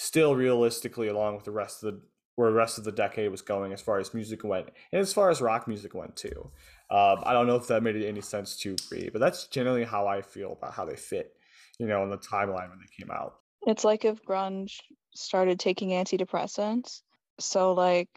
still 0.00 0.36
realistically 0.36 1.08
along 1.08 1.34
with 1.34 1.44
the 1.44 1.50
rest 1.50 1.82
of 1.82 1.92
the 1.92 2.00
where 2.36 2.52
the 2.52 2.56
rest 2.56 2.78
of 2.78 2.84
the 2.84 2.92
decade 2.92 3.32
was 3.32 3.42
going 3.42 3.72
as 3.72 3.80
far 3.80 3.98
as 3.98 4.14
music 4.14 4.44
went 4.44 4.68
and 4.92 5.00
as 5.00 5.12
far 5.12 5.28
as 5.28 5.40
rock 5.40 5.66
music 5.66 5.92
went 5.92 6.14
too. 6.14 6.52
Um, 6.88 7.18
I 7.24 7.32
don't 7.32 7.48
know 7.48 7.56
if 7.56 7.66
that 7.66 7.82
made 7.82 7.96
any 7.96 8.20
sense 8.20 8.56
to 8.58 8.76
Bree, 8.88 9.10
but 9.12 9.18
that's 9.18 9.48
generally 9.48 9.82
how 9.82 10.06
I 10.06 10.22
feel 10.22 10.52
about 10.52 10.72
how 10.72 10.84
they 10.84 10.94
fit, 10.94 11.32
you 11.80 11.88
know, 11.88 12.04
in 12.04 12.10
the 12.10 12.16
timeline 12.16 12.70
when 12.70 12.78
they 12.78 12.96
came 12.96 13.10
out. 13.10 13.40
It's 13.66 13.82
like 13.82 14.04
if 14.04 14.22
grunge 14.22 14.78
started 15.16 15.58
taking 15.58 15.88
antidepressants. 15.90 17.02
So 17.40 17.72
like 17.72 18.08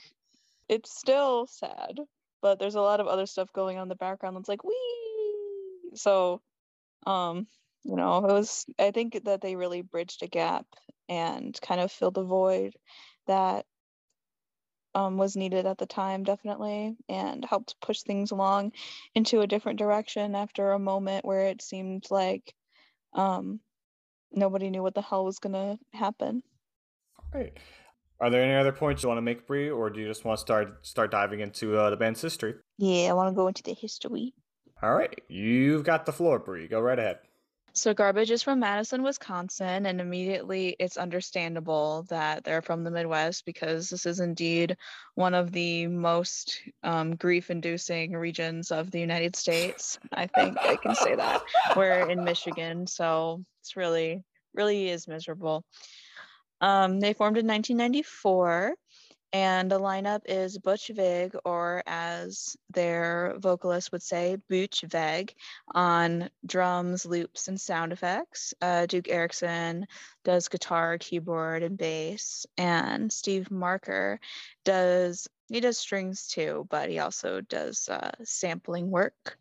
it's 0.70 0.96
still 0.96 1.48
sad, 1.48 2.00
but 2.44 2.60
there's 2.60 2.76
a 2.76 2.82
lot 2.82 3.00
of 3.00 3.08
other 3.08 3.26
stuff 3.26 3.52
going 3.54 3.78
on 3.78 3.84
in 3.84 3.90
the 3.90 3.96
background 3.96 4.38
that's 4.38 4.50
like 4.50 4.64
we 4.64 4.78
So 5.96 6.42
um, 7.08 7.48
you 7.84 7.96
know, 7.96 8.18
it 8.18 8.32
was 8.32 8.66
I 8.80 8.92
think 8.92 9.24
that 9.26 9.42
they 9.42 9.56
really 9.56 9.82
bridged 9.82 10.24
a 10.24 10.28
gap 10.28 10.66
and 11.10 11.58
kind 11.62 11.82
of 11.82 11.92
filled 11.92 12.16
the 12.16 12.24
void 12.24 12.74
that 13.28 13.66
um, 14.94 15.18
was 15.18 15.36
needed 15.36 15.66
at 15.66 15.78
the 15.78 15.86
time, 15.86 16.24
definitely, 16.24 16.96
and 17.08 17.46
helped 17.46 17.80
push 17.82 18.02
things 18.02 18.32
along 18.32 18.74
into 19.16 19.42
a 19.42 19.48
different 19.48 19.80
direction 19.80 20.36
after 20.36 20.72
a 20.72 20.80
moment 20.80 21.26
where 21.26 21.48
it 21.48 21.62
seemed 21.62 22.06
like 22.10 22.54
um, 23.14 23.60
nobody 24.32 24.70
knew 24.70 24.84
what 24.84 24.96
the 24.96 25.02
hell 25.02 25.26
was 25.26 25.40
going 25.40 25.54
to 25.54 25.78
happen. 25.98 26.44
All 27.18 27.40
right. 27.40 27.54
Are 28.20 28.30
there 28.30 28.44
any 28.44 28.54
other 28.54 28.72
points 28.72 29.02
you 29.02 29.10
want 29.10 29.18
to 29.18 29.24
make, 29.24 29.48
Bree, 29.48 29.70
or 29.70 29.90
do 29.90 30.00
you 30.00 30.08
just 30.08 30.24
want 30.26 30.38
to 30.38 30.42
start 30.42 30.86
start 30.86 31.10
diving 31.10 31.40
into 31.40 31.76
uh, 31.76 31.90
the 31.90 31.98
band's 31.98 32.22
history? 32.22 32.54
Yeah, 32.78 33.10
I 33.10 33.14
want 33.14 33.30
to 33.30 33.36
go 33.36 33.48
into 33.48 33.64
the 33.64 33.74
history. 33.74 34.36
All 34.84 34.94
right, 34.94 35.20
you've 35.28 35.84
got 35.84 36.06
the 36.06 36.14
floor, 36.14 36.38
Bree. 36.38 36.68
Go 36.68 36.80
right 36.80 37.00
ahead. 37.00 37.20
So 37.74 37.94
Garbage 37.94 38.32
is 38.32 38.44
from 38.44 38.60
Madison, 38.60 39.02
Wisconsin, 39.02 39.86
and 39.86 40.02
immediately 40.02 40.76
it's 40.78 40.98
understandable 40.98 42.06
that 42.10 42.44
they're 42.44 42.62
from 42.62 42.84
the 42.84 42.92
Midwest 42.92 43.46
because 43.46 43.90
this 43.90 44.06
is 44.06 44.20
indeed 44.20 44.76
one 45.16 45.34
of 45.34 45.54
the 45.54 45.88
most 45.88 46.62
um, 46.84 47.16
grief-inducing 47.16 48.12
regions 48.12 48.72
of 48.72 48.92
the 48.92 49.00
United 49.00 49.38
States. 49.38 49.98
I 50.12 50.28
think 50.28 50.58
I 50.60 50.76
can 50.76 50.96
say 50.96 51.16
that. 51.16 51.44
We're 51.78 52.10
in 52.10 52.26
Michigan, 52.26 52.88
so 52.88 53.46
it's 53.62 53.78
really, 53.78 54.22
really 54.54 54.90
is 54.90 55.08
miserable. 55.08 55.64
Um, 56.60 57.00
they 57.00 57.14
formed 57.14 57.38
in 57.38 57.48
1994 57.48 58.76
and 59.34 59.72
the 59.72 59.80
lineup 59.80 60.22
is 60.26 60.58
Butch 60.58 60.90
Vig, 60.94 61.36
or 61.46 61.84
as 61.88 62.58
their 62.70 63.36
vocalist 63.38 63.92
would 63.92 64.04
say, 64.04 64.38
Butch 64.50 64.82
Veg, 64.82 65.34
on 65.74 66.30
drums, 66.46 67.06
loops, 67.06 67.48
and 67.48 67.60
sound 67.60 67.94
effects. 67.94 68.54
Uh, 68.62 68.86
Duke 68.86 69.10
Erikson 69.10 69.88
does 70.24 70.50
guitar, 70.50 70.98
keyboard, 70.98 71.64
and 71.64 71.78
bass. 71.78 72.46
And 72.58 73.12
Steve 73.12 73.50
Marker 73.50 74.20
does, 74.66 75.30
he 75.48 75.60
does 75.62 75.78
strings 75.78 76.28
too, 76.28 76.68
but 76.70 76.90
he 76.90 77.00
also 77.00 77.42
does 77.42 77.88
uh, 77.88 78.12
sampling 78.24 78.90
work. 78.90 79.38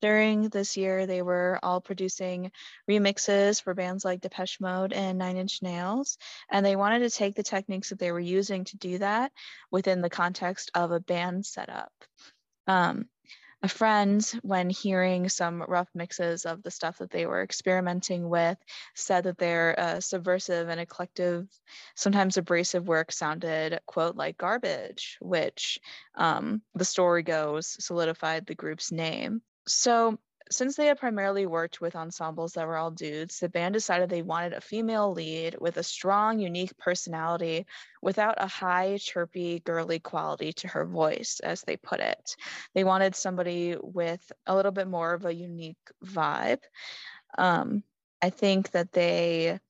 During 0.00 0.48
this 0.48 0.76
year, 0.76 1.06
they 1.06 1.22
were 1.22 1.58
all 1.62 1.80
producing 1.80 2.52
remixes 2.88 3.60
for 3.60 3.74
bands 3.74 4.04
like 4.04 4.20
Depeche 4.20 4.60
Mode 4.60 4.92
and 4.92 5.18
Nine 5.18 5.36
Inch 5.36 5.60
Nails, 5.62 6.18
and 6.50 6.64
they 6.64 6.76
wanted 6.76 7.00
to 7.00 7.10
take 7.10 7.34
the 7.34 7.42
techniques 7.42 7.88
that 7.90 7.98
they 7.98 8.12
were 8.12 8.20
using 8.20 8.64
to 8.64 8.76
do 8.76 8.98
that 8.98 9.32
within 9.70 10.00
the 10.00 10.10
context 10.10 10.70
of 10.74 10.92
a 10.92 11.00
band 11.00 11.44
setup. 11.46 11.92
Um, 12.66 13.08
a 13.60 13.68
friend, 13.68 14.24
when 14.42 14.70
hearing 14.70 15.28
some 15.28 15.62
rough 15.62 15.88
mixes 15.92 16.46
of 16.46 16.62
the 16.62 16.70
stuff 16.70 16.98
that 16.98 17.10
they 17.10 17.26
were 17.26 17.42
experimenting 17.42 18.28
with, 18.28 18.56
said 18.94 19.24
that 19.24 19.38
their 19.38 19.78
uh, 19.78 20.00
subversive 20.00 20.68
and 20.68 20.78
eclectic, 20.78 21.46
sometimes 21.96 22.36
abrasive 22.36 22.86
work 22.86 23.10
sounded, 23.10 23.80
quote, 23.84 24.14
like 24.14 24.38
garbage, 24.38 25.18
which 25.20 25.80
um, 26.14 26.62
the 26.76 26.84
story 26.84 27.24
goes 27.24 27.76
solidified 27.84 28.46
the 28.46 28.54
group's 28.54 28.92
name. 28.92 29.42
So, 29.68 30.18
since 30.50 30.76
they 30.76 30.86
had 30.86 30.98
primarily 30.98 31.44
worked 31.44 31.80
with 31.80 31.94
ensembles 31.94 32.54
that 32.54 32.66
were 32.66 32.78
all 32.78 32.90
dudes, 32.90 33.38
the 33.38 33.50
band 33.50 33.74
decided 33.74 34.08
they 34.08 34.22
wanted 34.22 34.54
a 34.54 34.62
female 34.62 35.12
lead 35.12 35.56
with 35.60 35.76
a 35.76 35.82
strong, 35.82 36.38
unique 36.38 36.74
personality 36.78 37.66
without 38.00 38.36
a 38.38 38.46
high, 38.46 38.96
chirpy, 38.98 39.60
girly 39.60 39.98
quality 39.98 40.54
to 40.54 40.68
her 40.68 40.86
voice, 40.86 41.40
as 41.44 41.60
they 41.62 41.76
put 41.76 42.00
it. 42.00 42.34
They 42.74 42.82
wanted 42.82 43.14
somebody 43.14 43.76
with 43.78 44.32
a 44.46 44.56
little 44.56 44.72
bit 44.72 44.88
more 44.88 45.12
of 45.12 45.26
a 45.26 45.34
unique 45.34 45.76
vibe. 46.02 46.62
Um, 47.36 47.82
I 48.22 48.30
think 48.30 48.70
that 48.70 48.92
they 48.92 49.60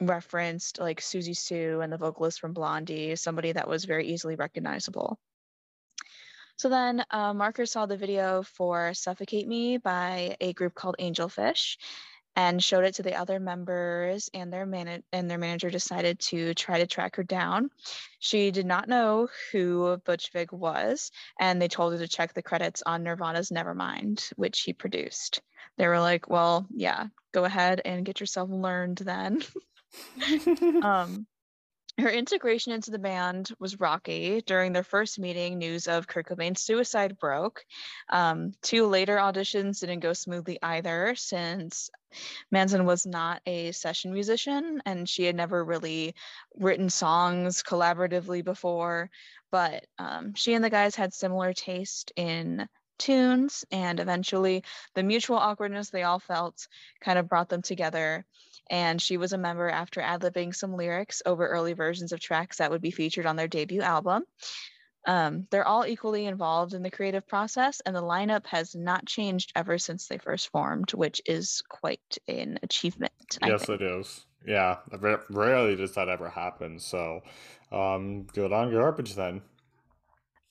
referenced 0.00 0.78
like 0.78 1.00
Siouxsie 1.00 1.36
Sioux 1.36 1.80
and 1.80 1.92
the 1.92 1.98
vocalist 1.98 2.40
from 2.40 2.52
Blondie, 2.52 3.16
somebody 3.16 3.52
that 3.52 3.68
was 3.68 3.86
very 3.86 4.06
easily 4.06 4.36
recognizable. 4.36 5.18
So 6.56 6.68
then 6.68 7.04
uh, 7.10 7.34
Marker 7.34 7.66
saw 7.66 7.86
the 7.86 7.96
video 7.96 8.42
for 8.42 8.94
Suffocate 8.94 9.48
Me 9.48 9.78
by 9.78 10.36
a 10.40 10.52
group 10.52 10.74
called 10.74 10.96
Angelfish 11.00 11.76
and 12.34 12.62
showed 12.62 12.84
it 12.84 12.94
to 12.94 13.02
the 13.02 13.14
other 13.14 13.40
members 13.40 14.30
and 14.32 14.52
their 14.52 14.64
man- 14.64 15.02
and 15.12 15.30
their 15.30 15.38
manager 15.38 15.70
decided 15.70 16.18
to 16.18 16.54
try 16.54 16.78
to 16.78 16.86
track 16.86 17.16
her 17.16 17.22
down. 17.22 17.70
She 18.20 18.50
did 18.50 18.66
not 18.66 18.88
know 18.88 19.28
who 19.50 19.98
Butch 20.04 20.30
Vig 20.32 20.52
was 20.52 21.10
and 21.38 21.60
they 21.60 21.68
told 21.68 21.92
her 21.92 21.98
to 21.98 22.08
check 22.08 22.32
the 22.32 22.42
credits 22.42 22.82
on 22.84 23.02
Nirvana's 23.02 23.50
Nevermind, 23.50 24.32
which 24.36 24.60
he 24.62 24.72
produced. 24.72 25.42
They 25.76 25.86
were 25.86 26.00
like, 26.00 26.28
"Well, 26.28 26.66
yeah, 26.70 27.08
go 27.32 27.44
ahead 27.44 27.80
and 27.84 28.04
get 28.04 28.20
yourself 28.20 28.48
learned 28.50 28.98
then." 28.98 29.42
um 30.82 31.26
her 31.98 32.08
integration 32.08 32.72
into 32.72 32.90
the 32.90 32.98
band 32.98 33.50
was 33.58 33.78
rocky. 33.78 34.42
During 34.46 34.72
their 34.72 34.82
first 34.82 35.18
meeting, 35.18 35.58
news 35.58 35.88
of 35.88 36.06
Kurt 36.06 36.26
Cobain's 36.26 36.62
suicide 36.62 37.18
broke. 37.18 37.64
Um, 38.08 38.52
two 38.62 38.86
later 38.86 39.16
auditions 39.16 39.80
didn't 39.80 40.00
go 40.00 40.12
smoothly 40.12 40.58
either, 40.62 41.14
since 41.16 41.90
Manson 42.50 42.86
was 42.86 43.06
not 43.06 43.42
a 43.46 43.72
session 43.72 44.12
musician 44.12 44.82
and 44.84 45.08
she 45.08 45.24
had 45.24 45.36
never 45.36 45.64
really 45.64 46.14
written 46.58 46.88
songs 46.90 47.62
collaboratively 47.62 48.44
before. 48.44 49.10
But 49.50 49.86
um, 49.98 50.34
she 50.34 50.54
and 50.54 50.64
the 50.64 50.70
guys 50.70 50.94
had 50.94 51.12
similar 51.12 51.52
taste 51.52 52.12
in 52.16 52.66
tunes, 52.98 53.64
and 53.70 54.00
eventually 54.00 54.64
the 54.94 55.02
mutual 55.02 55.36
awkwardness 55.36 55.90
they 55.90 56.04
all 56.04 56.20
felt 56.20 56.66
kind 57.00 57.18
of 57.18 57.28
brought 57.28 57.48
them 57.48 57.62
together 57.62 58.24
and 58.70 59.00
she 59.00 59.16
was 59.16 59.32
a 59.32 59.38
member 59.38 59.68
after 59.68 60.00
ad-libbing 60.00 60.54
some 60.54 60.74
lyrics 60.74 61.22
over 61.26 61.46
early 61.46 61.72
versions 61.72 62.12
of 62.12 62.20
tracks 62.20 62.58
that 62.58 62.70
would 62.70 62.82
be 62.82 62.90
featured 62.90 63.26
on 63.26 63.36
their 63.36 63.48
debut 63.48 63.82
album. 63.82 64.24
Um, 65.06 65.48
they're 65.50 65.66
all 65.66 65.84
equally 65.84 66.26
involved 66.26 66.74
in 66.74 66.82
the 66.82 66.90
creative 66.90 67.26
process, 67.26 67.80
and 67.84 67.94
the 67.94 68.02
lineup 68.02 68.46
has 68.46 68.74
not 68.74 69.04
changed 69.06 69.52
ever 69.56 69.76
since 69.78 70.06
they 70.06 70.18
first 70.18 70.50
formed, 70.50 70.92
which 70.94 71.20
is 71.26 71.62
quite 71.68 72.18
an 72.28 72.58
achievement. 72.62 73.38
yes, 73.44 73.68
it 73.68 73.82
is. 73.82 74.26
Yeah, 74.46 74.78
rarely 75.30 75.76
does 75.76 75.94
that 75.94 76.08
ever 76.08 76.28
happen. 76.28 76.78
So, 76.78 77.22
um, 77.70 78.24
good 78.32 78.52
on 78.52 78.72
garbage 78.72 79.14
then. 79.14 79.42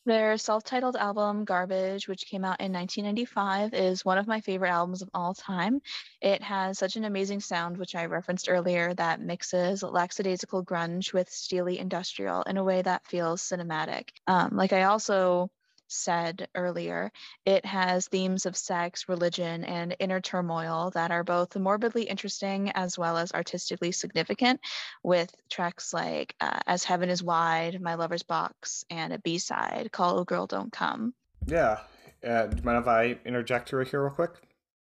Their 0.06 0.36
self-titled 0.38 0.96
album, 0.96 1.46
Garbage, 1.46 2.08
which 2.08 2.26
came 2.26 2.44
out 2.44 2.60
in 2.60 2.74
1995, 2.74 3.76
is 3.76 4.04
one 4.04 4.18
of 4.18 4.26
my 4.26 4.42
favorite 4.42 4.72
albums 4.72 5.04
of 5.04 5.10
all 5.14 5.36
time. 5.36 5.80
It 6.22 6.42
has 6.42 6.80
such 6.80 6.96
an 6.96 7.06
amazing 7.06 7.40
sound, 7.40 7.78
which 7.78 7.94
I 7.94 8.06
referenced 8.06 8.50
earlier, 8.50 8.96
that 8.96 9.22
mixes 9.22 9.84
lackadaisical 9.84 10.66
grunge 10.66 11.14
with 11.14 11.30
steely 11.30 11.78
industrial 11.78 12.42
in 12.44 12.58
a 12.58 12.64
way 12.64 12.82
that 12.82 13.06
feels 13.06 13.44
cinematic. 13.44 14.10
Um, 14.26 14.56
like 14.56 14.74
I 14.74 14.84
also 14.84 15.52
said 15.92 16.48
earlier, 16.56 17.12
it 17.46 17.66
has 17.66 18.08
themes 18.08 18.46
of 18.46 18.56
sex, 18.56 19.08
religion, 19.10 19.64
and 19.64 19.96
inner 20.00 20.22
turmoil 20.22 20.92
that 20.96 21.12
are 21.12 21.24
both 21.24 21.56
morbidly 21.56 22.04
interesting 22.04 22.72
as 22.72 22.98
well 22.98 23.18
as 23.18 23.32
artistically 23.32 23.92
significant, 23.92 24.60
with 25.04 25.34
tracks 25.50 25.94
like 25.94 26.36
uh, 26.42 26.60
As 26.66 26.84
Heaven 26.84 27.10
is 27.10 27.24
Wide, 27.24 27.82
My 27.82 27.96
Lover's 27.96 28.24
Box, 28.24 28.86
and 28.90 29.14
a 29.14 29.20
B 29.20 29.38
side 29.38 29.92
Call 29.92 30.20
a 30.20 30.26
Girl 30.26 30.48
Don't 30.48 30.72
Come. 30.72 31.14
Yeah. 31.46 31.80
Uh, 32.26 32.48
do 32.48 32.58
you 32.58 32.64
mind 32.64 32.80
if 32.80 32.88
I 32.88 33.18
interject 33.26 33.74
right 33.74 33.88
here 33.88 34.04
real 34.04 34.12
quick? 34.12 34.32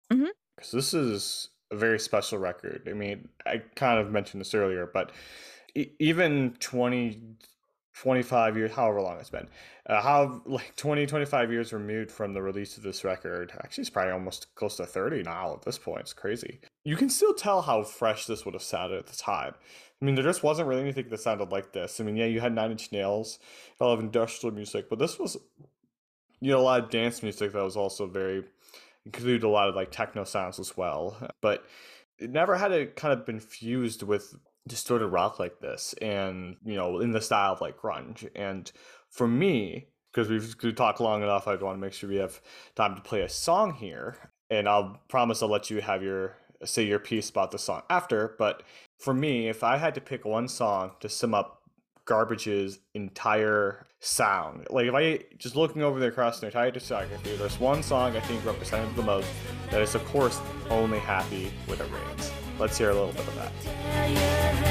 Because 0.09 0.23
mm-hmm. 0.23 0.77
this 0.77 0.95
is 0.95 1.49
a 1.71 1.77
very 1.77 1.99
special 1.99 2.39
record. 2.39 2.89
I 2.91 2.93
mean, 2.93 3.29
I 3.47 3.63
kind 3.77 3.99
of 3.99 4.11
mentioned 4.11 4.41
this 4.41 4.55
earlier, 4.55 4.91
but 4.93 5.13
even 5.75 6.57
20 6.59 7.21
25 7.95 8.57
years 8.57 8.73
however 8.73 9.01
long 9.01 9.19
it's 9.19 9.31
been. 9.31 9.49
Uh, 9.87 10.01
how 10.01 10.43
like 10.47 10.75
20 10.77 11.07
25 11.07 11.51
years 11.51 11.73
removed 11.73 12.11
from 12.11 12.33
the 12.33 12.43
release 12.43 12.77
of 12.77 12.83
this 12.83 13.05
record 13.05 13.53
actually 13.63 13.83
it's 13.83 13.91
probably 13.91 14.13
almost 14.13 14.55
close 14.55 14.77
to 14.77 14.87
30 14.87 15.23
now 15.23 15.55
at 15.55 15.63
this 15.63 15.79
point. 15.79 16.01
It's 16.01 16.13
crazy. 16.13 16.61
You 16.85 16.97
can 16.97 17.11
still 17.11 17.35
tell 17.35 17.63
how 17.63 17.83
fresh 17.83 18.27
this 18.27 18.45
would 18.45 18.55
have 18.55 18.63
sounded 18.63 18.99
at 18.99 19.07
the 19.07 19.17
time. 19.17 19.55
I 20.01 20.05
mean 20.05 20.15
there 20.15 20.25
just 20.25 20.43
wasn't 20.43 20.69
really 20.69 20.83
anything 20.83 21.09
that 21.09 21.21
sounded 21.21 21.51
like 21.51 21.73
this. 21.73 22.01
I 22.01 22.05
mean 22.05 22.17
yeah 22.17 22.27
you 22.27 22.41
had 22.41 22.55
nine 22.55 22.71
inch 22.71 22.93
nails 22.93 23.39
a 23.81 23.85
lot 23.85 23.95
of 23.95 24.01
industrial 24.01 24.55
music 24.55 24.89
but 24.89 24.99
this 24.99 25.19
was 25.19 25.37
you 26.41 26.51
know 26.51 26.59
a 26.59 26.63
lot 26.63 26.83
of 26.83 26.91
dance 26.91 27.23
music 27.23 27.53
that 27.53 27.63
was 27.63 27.77
also 27.77 28.07
very 28.07 28.45
included 29.07 29.43
a 29.43 29.49
lot 29.49 29.69
of 29.69 29.75
like 29.75 29.91
techno 29.91 30.25
sounds 30.25 30.59
as 30.59 30.77
well. 30.77 31.17
But 31.41 31.65
it 32.19 32.31
never 32.31 32.57
had 32.57 32.73
it 32.73 32.97
kind 32.97 33.13
of 33.13 33.27
been 33.27 33.41
fused 33.41 34.03
with 34.03 34.35
distorted 34.69 35.09
rock 35.09 35.39
like 35.39 35.59
this 35.61 35.95
and 36.03 36.57
you 36.65 36.75
know 36.75 37.01
in 37.01 37.13
the 37.13 37.21
style 37.21 37.53
of 37.53 37.61
like 37.61 37.79
grunge. 37.79 38.29
And 38.35 38.71
for 39.11 39.27
me 39.27 39.89
because 40.13 40.29
we've, 40.29 40.75
talked 40.75 41.01
long 41.01 41.23
enough 41.23 41.47
i 41.47 41.55
want 41.57 41.77
to 41.77 41.81
make 41.81 41.93
sure 41.93 42.09
we 42.09 42.17
have 42.17 42.41
time 42.75 42.95
to 42.95 43.03
play 43.03 43.23
a 43.23 43.29
song 43.29 43.75
here 43.75 44.17
and 44.51 44.69
i'll 44.69 45.01
promise 45.09 45.43
i'll 45.43 45.49
let 45.49 45.71
you 45.71 45.81
have 45.81 46.03
your 46.03 46.37
say 46.65 46.85
your 46.85 46.99
piece 46.99 47.31
about 47.31 47.51
the 47.51 47.59
song 47.59 47.83
after 47.91 48.35
but 48.39 48.63
for 48.99 49.15
me 49.15 49.49
if 49.49 49.63
i 49.63 49.77
had 49.77 49.95
to 49.95 50.01
pick 50.01 50.25
one 50.25 50.49
song 50.49 50.93
to 51.01 51.09
sum 51.09 51.35
up 51.35 51.63
garbage's 52.05 52.81
entire 52.95 53.87
sound 54.01 54.67
like 54.71 54.87
if 54.87 54.95
i 54.95 55.19
just 55.39 55.57
looking 55.57 55.83
over 55.83 56.01
the 56.01 56.07
across 56.07 56.41
the 56.41 56.47
entire 56.47 56.71
discography 56.71 57.37
there's 57.39 57.61
one 57.61 57.83
song 57.83 58.17
i 58.17 58.21
think 58.21 58.45
represented 58.45 58.95
the 58.97 59.03
most 59.03 59.29
that 59.71 59.81
is 59.81 59.95
of 59.95 60.05
course 60.07 60.41
only 60.71 60.99
happy 60.99 61.53
when 61.67 61.79
it 61.79 61.87
rains 61.93 62.33
let's 62.61 62.77
hear 62.77 62.91
a 62.91 62.95
little 62.95 63.13
bit 63.13 63.27
of 63.27 63.35
that 63.37 64.70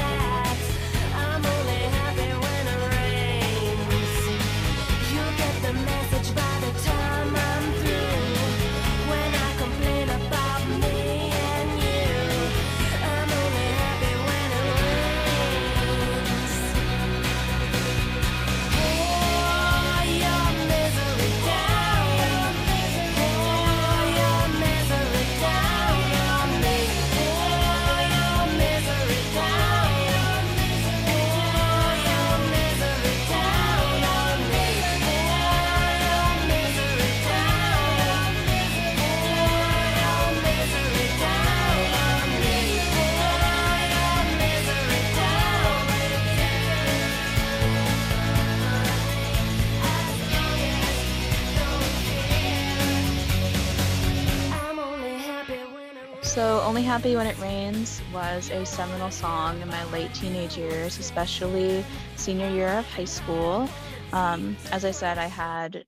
Only 56.70 56.82
Happy 56.84 57.16
When 57.16 57.26
It 57.26 57.36
Rains 57.38 58.00
was 58.14 58.48
a 58.50 58.64
seminal 58.64 59.10
song 59.10 59.60
in 59.60 59.66
my 59.66 59.82
late 59.90 60.14
teenage 60.14 60.56
years, 60.56 61.00
especially 61.00 61.84
senior 62.14 62.48
year 62.48 62.68
of 62.68 62.86
high 62.86 63.06
school. 63.06 63.68
Um, 64.12 64.56
as 64.70 64.84
I 64.84 64.92
said, 64.92 65.18
I 65.18 65.26
had 65.26 65.84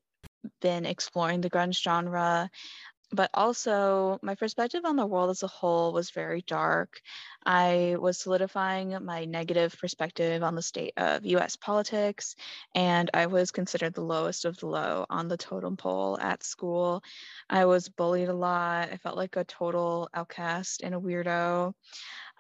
been 0.61 0.85
exploring 0.85 1.41
the 1.41 1.49
grunge 1.49 1.81
genre 1.81 2.51
but 3.13 3.31
also 3.35 4.19
my 4.23 4.35
perspective 4.35 4.83
on 4.85 4.97
the 4.97 5.07
world 5.07 5.31
as 5.31 5.43
a 5.43 5.47
whole 5.47 5.93
was 5.93 6.11
very 6.11 6.43
dark. 6.43 7.01
I 7.45 7.97
was 7.99 8.19
solidifying 8.19 8.97
my 9.05 9.25
negative 9.27 9.77
perspective 9.79 10.43
on 10.43 10.55
the 10.55 10.63
state 10.63 10.95
of 10.97 11.27
US 11.27 11.57
politics, 11.57 12.37
and 12.75 13.11
I 13.15 13.27
was 13.27 13.51
considered 13.51 13.95
the 13.95 14.01
lowest 14.03 14.45
of 14.45 14.57
the 14.59 14.67
low 14.67 15.07
on 15.11 15.29
the 15.29 15.37
totem 15.37 15.77
pole 15.77 16.19
at 16.21 16.43
school. 16.43 17.03
I 17.51 17.67
was 17.67 17.89
bullied 17.89 18.29
a 18.29 18.35
lot. 18.35 18.91
I 18.91 18.97
felt 18.97 19.17
like 19.17 19.37
a 19.37 19.45
total 19.45 20.09
outcast 20.15 20.83
and 20.83 20.95
a 20.95 21.01
weirdo. 21.01 21.75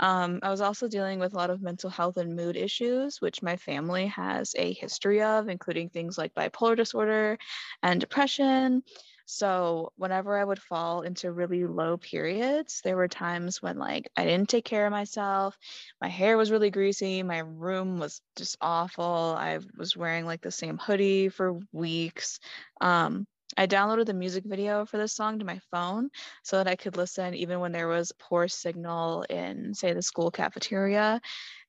Um, 0.00 0.40
I 0.42 0.50
was 0.50 0.60
also 0.60 0.88
dealing 0.88 1.18
with 1.18 1.32
a 1.34 1.36
lot 1.36 1.50
of 1.50 1.62
mental 1.62 1.90
health 1.90 2.16
and 2.16 2.34
mood 2.36 2.56
issues, 2.56 3.20
which 3.20 3.42
my 3.42 3.56
family 3.56 4.06
has 4.08 4.54
a 4.58 4.72
history 4.72 5.22
of, 5.22 5.48
including 5.48 5.88
things 5.90 6.18
like 6.18 6.34
bipolar 6.34 6.76
disorder 6.76 7.38
and 7.82 8.00
depression. 8.00 8.82
So 9.26 9.92
whenever 9.96 10.38
I 10.38 10.44
would 10.44 10.60
fall 10.60 11.02
into 11.02 11.32
really 11.32 11.66
low 11.66 11.96
periods, 11.96 12.80
there 12.82 12.96
were 12.96 13.08
times 13.08 13.62
when 13.62 13.78
like 13.78 14.10
I 14.16 14.24
didn't 14.24 14.48
take 14.48 14.64
care 14.64 14.86
of 14.86 14.92
myself. 14.92 15.56
My 16.00 16.08
hair 16.08 16.36
was 16.36 16.50
really 16.50 16.70
greasy. 16.70 17.22
My 17.22 17.38
room 17.38 17.98
was 17.98 18.20
just 18.36 18.56
awful. 18.60 19.34
I 19.38 19.58
was 19.76 19.96
wearing 19.96 20.26
like 20.26 20.42
the 20.42 20.50
same 20.50 20.78
hoodie 20.78 21.28
for 21.28 21.58
weeks. 21.72 22.40
Um, 22.80 23.26
I 23.56 23.66
downloaded 23.66 24.06
the 24.06 24.14
music 24.14 24.44
video 24.46 24.86
for 24.86 24.96
this 24.96 25.12
song 25.12 25.38
to 25.38 25.44
my 25.44 25.60
phone 25.70 26.08
so 26.42 26.56
that 26.56 26.68
I 26.68 26.76
could 26.76 26.96
listen 26.96 27.34
even 27.34 27.60
when 27.60 27.72
there 27.72 27.88
was 27.88 28.12
poor 28.18 28.48
signal 28.48 29.22
in, 29.28 29.74
say, 29.74 29.92
the 29.92 30.00
school 30.02 30.30
cafeteria. 30.30 31.20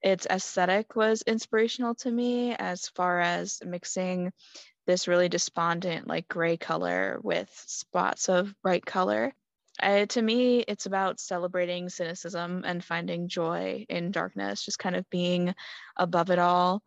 Its 0.01 0.25
aesthetic 0.25 0.95
was 0.95 1.23
inspirational 1.23 1.95
to 1.95 2.11
me 2.11 2.55
as 2.55 2.87
far 2.89 3.19
as 3.19 3.59
mixing 3.65 4.31
this 4.85 5.07
really 5.07 5.29
despondent, 5.29 6.07
like 6.07 6.27
gray 6.27 6.57
color 6.57 7.19
with 7.23 7.49
spots 7.67 8.29
of 8.29 8.53
bright 8.61 8.85
color. 8.85 9.33
Uh, 9.81 10.05
to 10.05 10.21
me, 10.21 10.59
it's 10.59 10.85
about 10.85 11.19
celebrating 11.19 11.89
cynicism 11.89 12.63
and 12.65 12.83
finding 12.83 13.27
joy 13.27 13.85
in 13.89 14.11
darkness, 14.11 14.63
just 14.63 14.77
kind 14.77 14.95
of 14.95 15.09
being 15.09 15.55
above 15.97 16.29
it 16.29 16.39
all. 16.39 16.83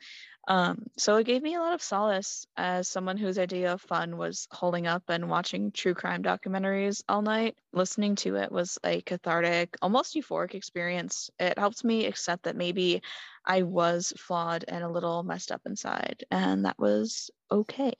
Um, 0.49 0.87
so 0.97 1.17
it 1.17 1.25
gave 1.27 1.43
me 1.43 1.55
a 1.55 1.61
lot 1.61 1.73
of 1.73 1.83
solace 1.83 2.47
as 2.57 2.89
someone 2.89 3.17
whose 3.17 3.39
idea 3.39 3.73
of 3.73 3.83
fun 3.83 4.17
was 4.17 4.47
holding 4.53 4.87
up 4.87 5.03
and 5.09 5.29
watching 5.29 5.73
true 5.73 5.95
crime 5.95 6.23
documentaries 6.23 7.03
all 7.09 7.23
night. 7.23 7.59
Listening 7.73 8.15
to 8.17 8.37
it 8.37 8.53
was 8.53 8.79
a 8.85 9.01
cathartic, 9.03 9.77
almost 9.83 10.15
euphoric 10.15 10.55
experience. 10.55 11.31
It 11.41 11.59
helped 11.59 11.83
me 11.85 12.07
accept 12.07 12.45
that 12.45 12.57
maybe 12.57 13.03
I 13.45 13.63
was 13.63 14.13
flawed 14.17 14.65
and 14.69 14.85
a 14.85 14.89
little 14.89 15.23
messed 15.25 15.51
up 15.51 15.63
inside, 15.67 16.25
and 16.31 16.65
that 16.65 16.79
was 16.79 17.31
okay. 17.51 17.95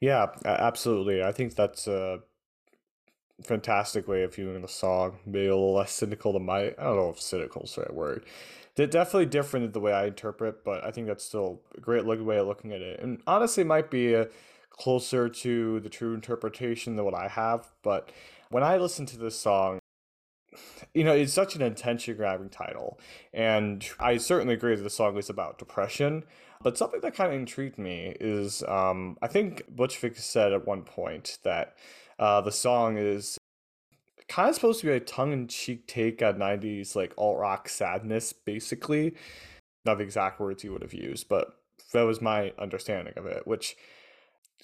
Yeah, 0.00 0.34
absolutely. 0.44 1.22
I 1.22 1.32
think 1.32 1.54
that's 1.54 1.86
a 1.86 2.22
fantastic 3.42 4.08
way 4.08 4.22
of 4.22 4.34
viewing 4.34 4.62
the 4.62 4.68
song. 4.68 5.18
Maybe 5.26 5.46
a 5.46 5.54
little 5.56 5.74
less 5.74 5.92
cynical 5.92 6.32
than 6.32 6.44
my, 6.44 6.68
I 6.68 6.70
don't 6.84 6.96
know 6.96 7.10
if 7.10 7.20
cynical 7.20 7.62
is 7.62 7.74
the 7.74 7.82
right 7.82 7.94
word 7.94 8.26
they're 8.76 8.86
definitely 8.86 9.26
different 9.26 9.72
the 9.72 9.80
way 9.80 9.92
I 9.92 10.06
interpret, 10.06 10.64
but 10.64 10.84
I 10.84 10.90
think 10.90 11.06
that's 11.06 11.24
still 11.24 11.62
a 11.76 11.80
great 11.80 12.04
look, 12.04 12.24
way 12.24 12.38
of 12.38 12.46
looking 12.46 12.72
at 12.72 12.82
it. 12.82 13.00
And 13.00 13.20
honestly, 13.26 13.64
might 13.64 13.90
be 13.90 14.14
a, 14.14 14.28
closer 14.76 15.28
to 15.28 15.80
the 15.80 15.88
true 15.88 16.14
interpretation 16.14 16.96
than 16.96 17.04
what 17.04 17.14
I 17.14 17.28
have. 17.28 17.72
But 17.82 18.10
when 18.50 18.62
I 18.62 18.76
listen 18.76 19.06
to 19.06 19.18
this 19.18 19.38
song, 19.38 19.78
you 20.94 21.04
know, 21.04 21.12
it's 21.12 21.32
such 21.32 21.56
an 21.56 21.62
attention 21.62 22.16
grabbing 22.16 22.50
title. 22.50 22.98
And 23.32 23.86
I 23.98 24.18
certainly 24.18 24.54
agree 24.54 24.76
that 24.76 24.82
the 24.82 24.90
song 24.90 25.16
is 25.16 25.28
about 25.28 25.58
depression. 25.58 26.24
But 26.62 26.78
something 26.78 27.00
that 27.00 27.14
kind 27.14 27.32
of 27.32 27.38
intrigued 27.38 27.78
me 27.78 28.16
is 28.20 28.62
um, 28.64 29.18
I 29.20 29.26
think 29.26 29.62
Butch 29.68 29.98
said 30.14 30.52
at 30.52 30.66
one 30.66 30.82
point 30.82 31.38
that 31.42 31.76
uh, 32.18 32.40
the 32.40 32.52
song 32.52 32.96
is 32.96 33.38
kind 34.28 34.48
of 34.48 34.54
supposed 34.54 34.80
to 34.80 34.86
be 34.86 34.92
a 34.92 35.00
tongue-in-cheek 35.00 35.86
take 35.86 36.22
on 36.22 36.34
90s 36.34 36.96
like 36.96 37.14
alt 37.16 37.38
rock 37.38 37.68
sadness 37.68 38.32
basically. 38.32 39.14
Not 39.84 39.98
the 39.98 40.04
exact 40.04 40.40
words 40.40 40.62
he 40.62 40.68
would 40.68 40.82
have 40.82 40.94
used 40.94 41.28
but 41.28 41.56
that 41.92 42.02
was 42.02 42.20
my 42.20 42.52
understanding 42.58 43.14
of 43.16 43.26
it 43.26 43.46
which 43.46 43.76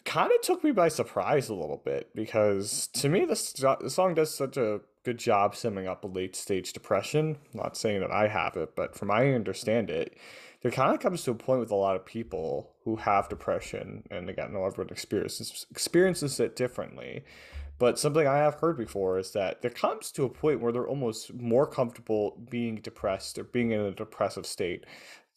kind 0.05 0.33
of 0.33 0.41
took 0.41 0.65
me 0.65 0.73
by 0.73 0.89
surprise 0.89 1.49
a 1.49 1.55
little 1.55 1.81
bit 1.85 2.11
because 2.15 2.89
to 2.89 3.09
me 3.09 3.25
this 3.25 3.53
the 3.53 3.89
song 3.89 4.15
does 4.15 4.35
such 4.35 4.57
a 4.57 4.81
good 5.05 5.19
job 5.19 5.55
summing 5.55 5.87
up 5.87 6.05
a 6.05 6.09
late 6.09 6.37
stage 6.37 6.73
depression. 6.73 7.37
I'm 7.53 7.61
not 7.61 7.77
saying 7.77 8.01
that 8.01 8.11
i 8.11 8.29
have 8.29 8.57
it 8.57 8.75
but 8.75 8.97
from 8.97 9.11
I 9.11 9.33
understand 9.33 9.91
it 9.91 10.17
there 10.63 10.71
kind 10.71 10.95
of 10.95 11.01
comes 11.01 11.25
to 11.25 11.33
a 11.33 11.35
point 11.35 11.61
with 11.61 11.71
a 11.71 11.77
lot 11.77 11.97
of 11.97 12.05
people 12.05 12.73
who 12.85 12.97
have 12.97 13.29
depression 13.29 14.05
and 14.11 14.29
again 14.29 14.55
everyone 14.57 14.91
experiences 14.91 15.67
experiences 15.71 16.41
it 16.41 16.57
differently 16.57 17.25
but 17.83 17.99
something 17.99 18.29
I 18.29 18.37
have 18.37 18.61
heard 18.61 18.77
before 18.77 19.19
is 19.19 19.33
that 19.33 19.61
there 19.61 19.71
comes 19.73 20.13
to 20.13 20.23
a 20.23 20.29
point 20.29 20.61
where 20.61 20.71
they're 20.71 20.87
almost 20.87 21.35
more 21.35 21.67
comfortable 21.67 22.41
being 22.49 22.77
depressed 22.77 23.39
or 23.39 23.43
being 23.43 23.73
in 23.73 23.81
a 23.81 23.91
depressive 23.91 24.47
state 24.47 24.85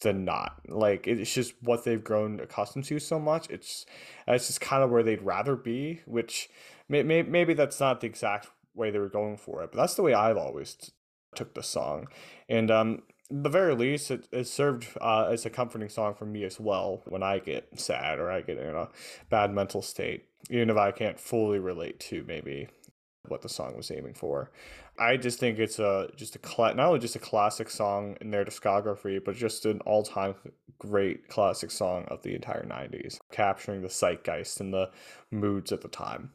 than 0.02 0.26
not. 0.26 0.62
Like 0.68 1.08
it's 1.08 1.34
just 1.34 1.56
what 1.64 1.84
they've 1.84 2.04
grown 2.04 2.40
accustomed 2.40 2.86
to 2.86 3.00
so 3.00 3.18
much. 3.18 3.50
It's 3.50 3.88
it's 4.28 4.46
just 4.46 4.62
kind 4.62 4.84
of 4.84 4.92
where 4.92 5.02
they'd 5.02 5.24
rather 5.24 5.56
be, 5.56 6.02
which 6.06 6.48
may, 6.88 7.02
may, 7.02 7.24
maybe 7.24 7.56
that's 7.56 7.80
not 7.80 8.02
the 8.02 8.06
exact 8.06 8.50
way 8.76 8.92
they 8.92 9.00
were 9.00 9.10
going 9.10 9.38
for 9.38 9.64
it, 9.64 9.72
but 9.72 9.80
that's 9.80 9.96
the 9.96 10.04
way 10.04 10.14
I've 10.14 10.38
always 10.38 10.76
t- 10.76 10.90
took 11.34 11.56
the 11.56 11.64
song. 11.64 12.10
And 12.48 12.70
um, 12.70 13.02
the 13.30 13.50
very 13.50 13.76
least, 13.76 14.12
it, 14.12 14.28
it 14.32 14.48
served 14.48 14.88
uh, 15.02 15.30
as 15.32 15.46
a 15.46 15.50
comforting 15.50 15.90
song 15.90 16.14
for 16.14 16.26
me 16.26 16.44
as 16.44 16.60
well 16.60 17.02
when 17.06 17.24
I 17.24 17.40
get 17.40 17.80
sad 17.80 18.20
or 18.20 18.30
I 18.30 18.42
get 18.42 18.58
in 18.58 18.76
a 18.76 18.90
bad 19.30 19.52
mental 19.52 19.82
state 19.82 20.26
even 20.50 20.70
if 20.70 20.78
I 20.78 20.92
can't 20.92 21.20
fully 21.20 21.60
relate 21.60 22.00
to 22.02 22.24
maybe 22.28 22.68
what 23.28 23.42
the 23.42 23.50
song 23.50 23.76
was 23.76 23.92
aiming 23.92 24.14
for. 24.14 24.52
I 24.98 25.18
just 25.18 25.40
think 25.40 25.60
it's 25.60 25.80
a 25.80 26.10
just 26.16 26.36
a 26.36 26.58
not 26.58 26.80
only 26.80 27.00
just 27.00 27.16
a 27.16 27.20
classic 27.20 27.70
song 27.70 28.16
in 28.22 28.32
their 28.32 28.46
discography, 28.46 29.24
but 29.24 29.36
just 29.36 29.66
an 29.66 29.82
all 29.82 30.04
time 30.04 30.36
great 30.78 31.28
classic 31.28 31.72
song 31.72 32.06
of 32.06 32.22
the 32.22 32.34
entire 32.34 32.64
'90s, 32.64 33.18
capturing 33.32 33.82
the 33.82 33.90
zeitgeist 33.90 34.62
and 34.62 34.74
the 34.74 34.90
moods 35.32 35.72
at 35.72 35.82
the 35.82 35.88
time. 35.88 36.32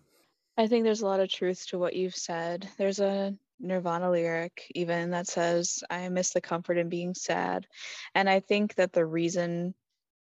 I 0.58 0.66
think 0.66 0.84
there's 0.84 1.00
a 1.00 1.06
lot 1.06 1.20
of 1.20 1.30
truth 1.30 1.66
to 1.68 1.78
what 1.78 1.96
you've 1.96 2.16
said. 2.16 2.68
There's 2.76 3.00
a 3.00 3.34
Nirvana 3.60 4.10
lyric 4.10 4.70
even 4.74 5.10
that 5.10 5.26
says, 5.28 5.82
"I 5.90 6.08
miss 6.08 6.30
the 6.32 6.40
comfort 6.40 6.78
in 6.78 6.88
being 6.88 7.14
sad," 7.14 7.66
and 8.14 8.28
I 8.28 8.40
think 8.40 8.74
that 8.76 8.92
the 8.92 9.06
reason 9.06 9.74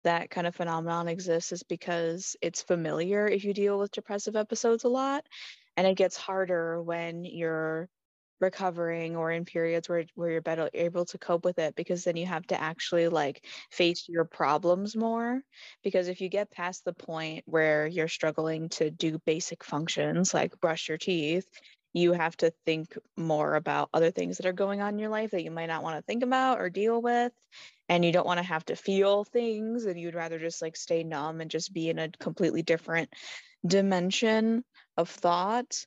that 0.04 0.30
kind 0.30 0.48
of 0.48 0.56
phenomenon 0.56 1.08
exists 1.08 1.52
is 1.52 1.64
because 1.64 2.36
it's 2.42 2.62
familiar 2.62 3.28
if 3.28 3.44
you 3.44 3.54
deal 3.54 3.80
with 3.80 3.92
depressive 3.92 4.36
episodes 4.36 4.84
a 4.84 4.90
lot 4.90 5.26
and 5.78 5.88
it 5.88 5.98
gets 5.98 6.16
harder 6.18 6.82
when 6.82 7.26
you're 7.26 7.90
recovering 8.42 9.16
or 9.16 9.32
in 9.32 9.46
periods 9.46 9.88
where 9.90 10.06
where 10.16 10.30
you're 10.30 10.42
better 10.42 10.70
able 10.74 11.06
to 11.06 11.18
cope 11.18 11.46
with 11.46 11.58
it 11.58 11.76
because 11.76 12.04
then 12.04 12.18
you 12.18 12.26
have 12.26 12.46
to 12.46 12.60
actually 12.62 13.08
like 13.08 13.46
face 13.72 14.06
your 14.10 14.26
problems 14.26 14.96
more. 14.96 15.42
Because 15.84 16.08
if 16.08 16.22
you 16.22 16.30
get 16.30 16.52
past 16.52 16.84
the 16.86 16.94
point 16.94 17.44
where 17.48 17.88
you're 17.88 18.08
struggling 18.08 18.70
to 18.70 18.92
do 18.92 19.20
basic 19.26 19.64
functions 19.64 20.34
like 20.34 20.60
brush 20.60 20.90
your 20.90 20.98
teeth 20.98 21.48
you 21.96 22.12
have 22.12 22.36
to 22.38 22.52
think 22.66 22.98
more 23.16 23.56
about 23.56 23.90
other 23.94 24.12
things 24.12 24.38
that 24.38 24.46
are 24.46 24.54
going 24.54 24.82
on 24.82 24.94
in 24.94 25.00
your 25.00 25.10
life 25.10 25.32
that 25.32 25.44
you 25.46 25.50
might 25.50 25.68
not 25.68 25.82
want 25.82 25.96
to 25.98 26.02
think 26.04 26.24
about 26.24 26.60
or 26.60 26.70
deal 26.70 27.02
with 27.02 27.32
and 27.88 28.04
you 28.04 28.12
don't 28.12 28.28
want 28.28 28.38
to 28.38 28.44
have 28.44 28.66
to 28.66 28.76
feel 28.76 29.24
things 29.24 29.86
and 29.86 29.98
you'd 29.98 30.14
rather 30.14 30.38
just 30.38 30.62
like 30.62 30.76
stay 30.76 31.04
numb 31.04 31.40
and 31.40 31.50
just 31.50 31.74
be 31.74 31.90
in 31.90 31.98
a 31.98 32.10
completely 32.20 32.64
different 32.64 33.10
dimension 33.66 34.64
of 34.98 35.10
thought 35.10 35.86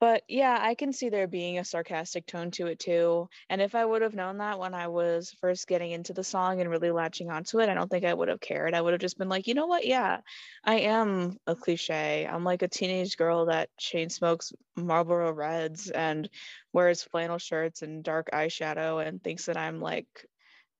but 0.00 0.22
yeah 0.28 0.58
i 0.60 0.74
can 0.74 0.92
see 0.92 1.08
there 1.08 1.26
being 1.26 1.58
a 1.58 1.64
sarcastic 1.64 2.26
tone 2.26 2.50
to 2.50 2.66
it 2.66 2.78
too 2.78 3.28
and 3.48 3.60
if 3.60 3.74
i 3.74 3.84
would 3.84 4.02
have 4.02 4.14
known 4.14 4.38
that 4.38 4.58
when 4.58 4.74
i 4.74 4.88
was 4.88 5.34
first 5.40 5.66
getting 5.66 5.90
into 5.90 6.12
the 6.12 6.24
song 6.24 6.60
and 6.60 6.70
really 6.70 6.90
latching 6.90 7.30
onto 7.30 7.60
it 7.60 7.68
i 7.68 7.74
don't 7.74 7.90
think 7.90 8.04
i 8.04 8.14
would 8.14 8.28
have 8.28 8.40
cared. 8.40 8.74
I 8.74 8.80
would 8.80 8.92
have 8.92 9.00
just 9.00 9.18
been 9.18 9.28
like 9.28 9.46
you 9.46 9.54
know 9.54 9.66
what? 9.66 9.86
Yeah 9.86 10.20
i 10.64 10.76
am 10.80 11.36
a 11.46 11.54
cliche. 11.54 12.26
I'm 12.30 12.44
like 12.44 12.62
a 12.62 12.68
teenage 12.68 13.16
girl 13.16 13.46
that 13.46 13.70
chain 13.78 14.10
smokes 14.10 14.52
marlboro 14.76 15.32
reds 15.32 15.90
and 15.90 16.28
wears 16.72 17.02
flannel 17.02 17.38
shirts 17.38 17.82
and 17.82 18.04
dark 18.04 18.30
eyeshadow 18.32 19.04
and 19.06 19.22
thinks 19.22 19.46
that 19.46 19.56
i'm 19.56 19.80
like 19.80 20.06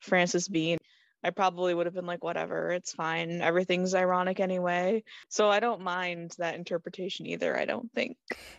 Frances 0.01 0.49
Bean, 0.49 0.79
I 1.25 1.31
probably 1.31 1.75
would 1.75 1.87
have 1.87 1.95
been 1.95 2.07
like, 2.07 2.23
whatever, 2.23 2.71
it's 2.71 2.93
fine. 2.93 3.41
Everything's 3.41 3.95
ironic 3.95 4.41
anyway. 4.41 5.03
So 5.29 5.51
I 5.51 5.61
don't 5.61 5.83
mind 5.83 6.35
that 6.39 6.55
interpretation 6.55 7.27
either, 7.27 7.59
I 7.59 7.65
don't 7.65 7.93
think. 7.93 8.17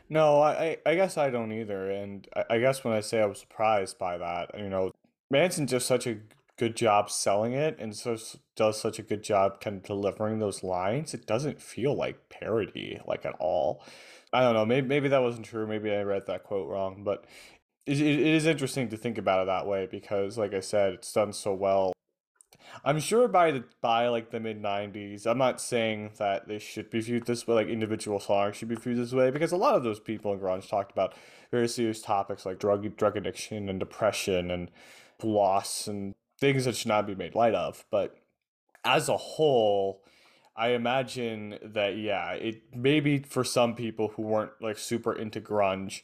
No, 0.09 0.41
I, 0.41 0.77
I 0.85 0.95
guess 0.95 1.17
I 1.17 1.29
don't 1.29 1.51
either. 1.51 1.89
And 1.89 2.27
I, 2.35 2.55
I 2.55 2.59
guess 2.59 2.83
when 2.83 2.93
I 2.93 2.99
say 2.99 3.21
I 3.21 3.25
was 3.25 3.39
surprised 3.39 3.97
by 3.97 4.17
that, 4.17 4.51
you 4.57 4.69
know, 4.69 4.91
Manson 5.31 5.65
does 5.65 5.85
such 5.85 6.07
a 6.07 6.17
good 6.57 6.75
job 6.75 7.09
selling 7.09 7.53
it 7.53 7.77
and 7.79 7.95
so 7.95 8.17
does 8.57 8.79
such 8.79 8.99
a 8.99 9.03
good 9.03 9.23
job 9.23 9.61
kind 9.61 9.77
of 9.77 9.83
delivering 9.83 10.39
those 10.39 10.61
lines. 10.61 11.13
It 11.13 11.25
doesn't 11.25 11.61
feel 11.61 11.95
like 11.95 12.27
parody, 12.29 12.99
like 13.07 13.25
at 13.25 13.35
all. 13.39 13.81
I 14.33 14.41
don't 14.41 14.53
know. 14.53 14.65
Maybe 14.65 14.87
maybe 14.87 15.07
that 15.07 15.21
wasn't 15.21 15.45
true. 15.45 15.65
Maybe 15.65 15.91
I 15.91 16.01
read 16.01 16.27
that 16.27 16.43
quote 16.43 16.67
wrong, 16.67 17.03
but 17.03 17.25
it, 17.85 17.99
it 17.99 18.19
is 18.19 18.45
interesting 18.45 18.89
to 18.89 18.97
think 18.97 19.17
about 19.17 19.43
it 19.43 19.45
that 19.47 19.65
way 19.65 19.87
because, 19.89 20.37
like 20.37 20.53
I 20.53 20.59
said, 20.59 20.93
it's 20.93 21.11
done 21.11 21.33
so 21.33 21.53
well. 21.53 21.93
I'm 22.83 22.99
sure 22.99 23.27
by 23.27 23.51
the 23.51 23.63
by 23.81 24.07
like 24.07 24.31
the 24.31 24.39
mid 24.39 24.61
'90s, 24.61 25.25
I'm 25.25 25.37
not 25.37 25.59
saying 25.61 26.11
that 26.17 26.47
they 26.47 26.59
should 26.59 26.89
be 26.89 27.01
viewed 27.01 27.25
this 27.25 27.45
way, 27.45 27.55
like 27.55 27.67
individual 27.67 28.19
songs 28.19 28.55
should 28.55 28.69
be 28.69 28.75
viewed 28.75 28.97
this 28.97 29.13
way, 29.13 29.31
because 29.31 29.51
a 29.51 29.57
lot 29.57 29.75
of 29.75 29.83
those 29.83 29.99
people 29.99 30.33
in 30.33 30.39
grunge 30.39 30.69
talked 30.69 30.91
about 30.91 31.13
very 31.51 31.67
serious 31.67 32.01
topics 32.01 32.45
like 32.45 32.59
drug 32.59 32.95
drug 32.97 33.17
addiction 33.17 33.69
and 33.69 33.79
depression 33.79 34.51
and 34.51 34.71
loss 35.23 35.87
and 35.87 36.15
things 36.39 36.65
that 36.65 36.75
should 36.75 36.87
not 36.87 37.07
be 37.07 37.15
made 37.15 37.35
light 37.35 37.55
of. 37.55 37.85
But 37.91 38.15
as 38.85 39.09
a 39.09 39.17
whole, 39.17 40.03
I 40.55 40.69
imagine 40.69 41.59
that 41.63 41.97
yeah, 41.97 42.31
it 42.33 42.61
maybe 42.73 43.19
for 43.19 43.43
some 43.43 43.75
people 43.75 44.09
who 44.09 44.23
weren't 44.23 44.51
like 44.61 44.77
super 44.77 45.13
into 45.13 45.41
grunge, 45.41 46.01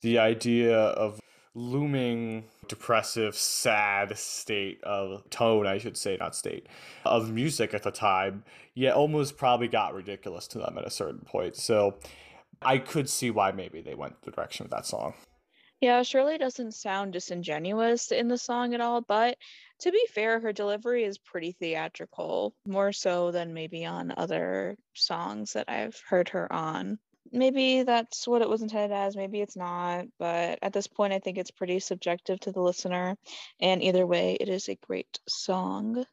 the 0.00 0.18
idea 0.18 0.76
of 0.76 1.20
looming 1.56 2.44
depressive 2.68 3.34
sad 3.34 4.16
state 4.18 4.78
of 4.84 5.28
tone 5.30 5.66
i 5.66 5.78
should 5.78 5.96
say 5.96 6.14
not 6.20 6.36
state 6.36 6.66
of 7.06 7.32
music 7.32 7.72
at 7.72 7.82
the 7.82 7.90
time 7.90 8.44
yet 8.74 8.94
almost 8.94 9.38
probably 9.38 9.66
got 9.66 9.94
ridiculous 9.94 10.46
to 10.46 10.58
them 10.58 10.76
at 10.76 10.86
a 10.86 10.90
certain 10.90 11.20
point. 11.20 11.56
So 11.56 11.96
i 12.60 12.76
could 12.76 13.08
see 13.08 13.30
why 13.30 13.52
maybe 13.52 13.80
they 13.80 13.94
went 13.94 14.20
the 14.22 14.30
direction 14.30 14.64
of 14.66 14.70
that 14.70 14.84
song. 14.84 15.14
Yeah 15.80 16.02
shirley 16.02 16.36
doesn't 16.36 16.72
sound 16.72 17.14
disingenuous 17.14 18.12
in 18.12 18.28
the 18.28 18.38
song 18.38 18.74
at 18.74 18.82
all 18.82 19.00
but 19.00 19.38
to 19.80 19.90
be 19.90 20.06
fair 20.14 20.38
her 20.40 20.52
delivery 20.52 21.04
is 21.04 21.16
pretty 21.16 21.52
theatrical 21.52 22.54
more 22.66 22.92
so 22.92 23.30
than 23.30 23.54
maybe 23.54 23.86
on 23.86 24.12
other 24.14 24.76
songs 24.94 25.54
that 25.54 25.70
i've 25.70 25.98
heard 26.06 26.28
her 26.30 26.52
on 26.52 26.98
maybe 27.32 27.82
that's 27.82 28.26
what 28.26 28.42
it 28.42 28.48
was 28.48 28.62
intended 28.62 28.94
as, 28.94 29.16
maybe 29.16 29.40
it's 29.40 29.56
not, 29.56 30.06
but 30.18 30.58
at 30.62 30.72
this 30.72 30.86
point, 30.86 31.12
I 31.12 31.18
think 31.18 31.38
it's 31.38 31.50
pretty 31.50 31.80
subjective 31.80 32.40
to 32.40 32.52
the 32.52 32.60
listener. 32.60 33.16
And 33.60 33.82
either 33.82 34.06
way, 34.06 34.36
it 34.40 34.48
is 34.48 34.68
a 34.68 34.78
great 34.86 35.18
song. 35.28 36.04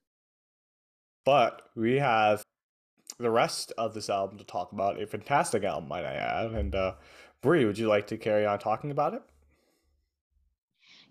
But 1.25 1.61
we 1.75 1.99
have 1.99 2.43
the 3.19 3.29
rest 3.29 3.71
of 3.77 3.93
this 3.93 4.09
album 4.09 4.37
to 4.39 4.43
talk 4.43 4.71
about. 4.71 5.01
A 5.01 5.07
fantastic 5.07 5.63
album, 5.63 5.89
might 5.89 6.05
I 6.05 6.13
add. 6.15 6.51
And 6.51 6.75
uh, 6.75 6.93
Brie, 7.41 7.65
would 7.65 7.77
you 7.77 7.87
like 7.87 8.07
to 8.07 8.17
carry 8.17 8.45
on 8.45 8.59
talking 8.59 8.91
about 8.91 9.13
it? 9.13 9.21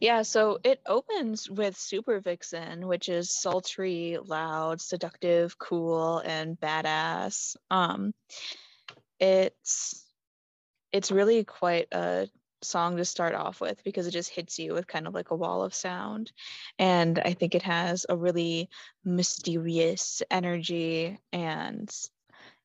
Yeah, 0.01 0.23
so 0.23 0.59
it 0.65 0.81
opens 0.85 1.49
with 1.49 1.77
Super 1.77 2.19
Vixen, 2.19 2.89
which 2.89 3.09
is 3.09 3.31
sultry, 3.31 4.19
loud, 4.21 4.81
seductive, 4.81 5.57
cool, 5.59 6.19
and 6.19 6.59
badass. 6.59 7.57
Um, 7.71 8.13
it's 9.23 10.05
it's 10.93 11.13
really 11.13 11.45
quite 11.45 11.87
a 11.93 12.29
song 12.61 12.97
to 12.97 13.05
start 13.05 13.35
off 13.35 13.61
with 13.61 13.83
because 13.85 14.07
it 14.07 14.11
just 14.11 14.31
hits 14.31 14.59
you 14.59 14.75
with 14.75 14.87
kind 14.87 15.07
of 15.07 15.15
like 15.15 15.31
a 15.31 15.37
wall 15.37 15.63
of 15.63 15.75
sound. 15.75 16.33
And 16.79 17.19
I 17.19 17.33
think 17.33 17.55
it 17.55 17.63
has 17.63 18.05
a 18.09 18.17
really 18.17 18.69
mysterious 19.05 20.23
energy 20.31 21.19
and 21.33 21.91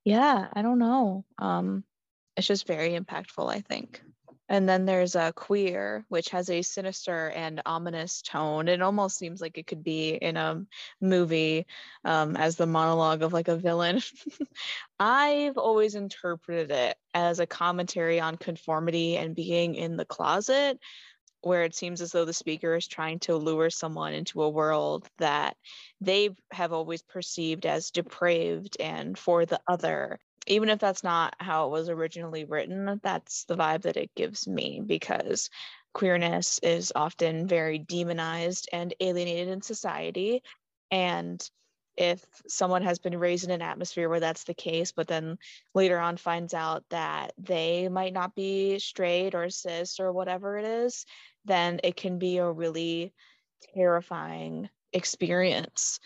yeah, 0.03 0.47
I 0.51 0.61
don't 0.61 0.79
know. 0.79 1.25
Um 1.37 1.83
it's 2.35 2.47
just 2.47 2.67
very 2.67 2.97
impactful, 2.97 3.49
I 3.51 3.61
think. 3.61 4.01
And 4.49 4.67
then 4.67 4.85
there's 4.85 5.15
a 5.15 5.33
queer, 5.33 6.05
which 6.07 6.29
has 6.29 6.49
a 6.49 6.61
sinister 6.61 7.29
and 7.29 7.61
ominous 7.65 8.21
tone. 8.21 8.69
It 8.69 8.81
almost 8.81 9.17
seems 9.17 9.41
like 9.41 9.57
it 9.57 9.67
could 9.67 9.83
be 9.83 10.11
in 10.11 10.37
a 10.37 10.65
movie 11.01 11.65
um, 12.05 12.37
as 12.37 12.55
the 12.55 12.65
monologue 12.65 13.23
of 13.23 13.33
like 13.33 13.49
a 13.49 13.57
villain. 13.57 14.01
I've 14.99 15.57
always 15.57 15.95
interpreted 15.95 16.71
it 16.71 16.97
as 17.13 17.39
a 17.39 17.45
commentary 17.45 18.19
on 18.21 18.37
conformity 18.37 19.17
and 19.17 19.35
being 19.35 19.75
in 19.75 19.97
the 19.97 20.05
closet, 20.05 20.79
where 21.41 21.63
it 21.63 21.75
seems 21.75 22.01
as 22.01 22.11
though 22.11 22.25
the 22.25 22.33
speaker 22.33 22.75
is 22.75 22.87
trying 22.87 23.19
to 23.19 23.35
lure 23.35 23.69
someone 23.69 24.13
into 24.13 24.41
a 24.41 24.49
world 24.49 25.07
that 25.17 25.57
they 25.99 26.29
have 26.51 26.71
always 26.71 27.01
perceived 27.01 27.65
as 27.65 27.91
depraved 27.91 28.77
and 28.79 29.17
for 29.17 29.45
the 29.45 29.59
other 29.67 30.19
even 30.47 30.69
if 30.69 30.79
that's 30.79 31.03
not 31.03 31.35
how 31.39 31.67
it 31.67 31.71
was 31.71 31.89
originally 31.89 32.45
written, 32.45 32.99
that's 33.03 33.45
the 33.45 33.55
vibe 33.55 33.83
that 33.83 33.97
it 33.97 34.15
gives 34.15 34.47
me 34.47 34.81
because 34.85 35.49
queerness 35.93 36.59
is 36.63 36.91
often 36.95 37.47
very 37.47 37.79
demonized 37.79 38.69
and 38.71 38.93
alienated 38.99 39.49
in 39.49 39.61
society. 39.61 40.43
And 40.91 41.47
if 41.97 42.23
someone 42.47 42.83
has 42.83 42.99
been 42.99 43.17
raised 43.17 43.43
in 43.43 43.51
an 43.51 43.61
atmosphere 43.61 44.07
where 44.07 44.19
that's 44.19 44.43
the 44.43 44.53
case, 44.53 44.91
but 44.91 45.07
then 45.07 45.37
later 45.73 45.99
on 45.99 46.17
finds 46.17 46.53
out 46.53 46.83
that 46.91 47.33
they 47.37 47.89
might 47.89 48.13
not 48.13 48.35
be 48.35 48.77
straight 48.77 49.33
or 49.33 49.49
cis 49.49 49.99
or 49.99 50.11
whatever 50.13 50.57
it 50.57 50.65
is, 50.65 51.05
then 51.45 51.79
it 51.83 51.95
can 51.95 52.19
be 52.19 52.37
a 52.37 52.51
really 52.51 53.13
terrifying 53.73 54.69
experience. 54.93 55.99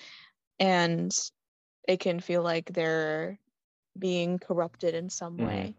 And 0.60 1.14
it 1.88 2.00
can 2.00 2.22
feel 2.22 2.44
like 2.44 2.72
they're 2.72 3.38
being 3.98 4.40
corrupted 4.40 4.96
in 4.96 5.10
some 5.10 5.38
mm-hmm. 5.38 5.48
way. 5.48 5.76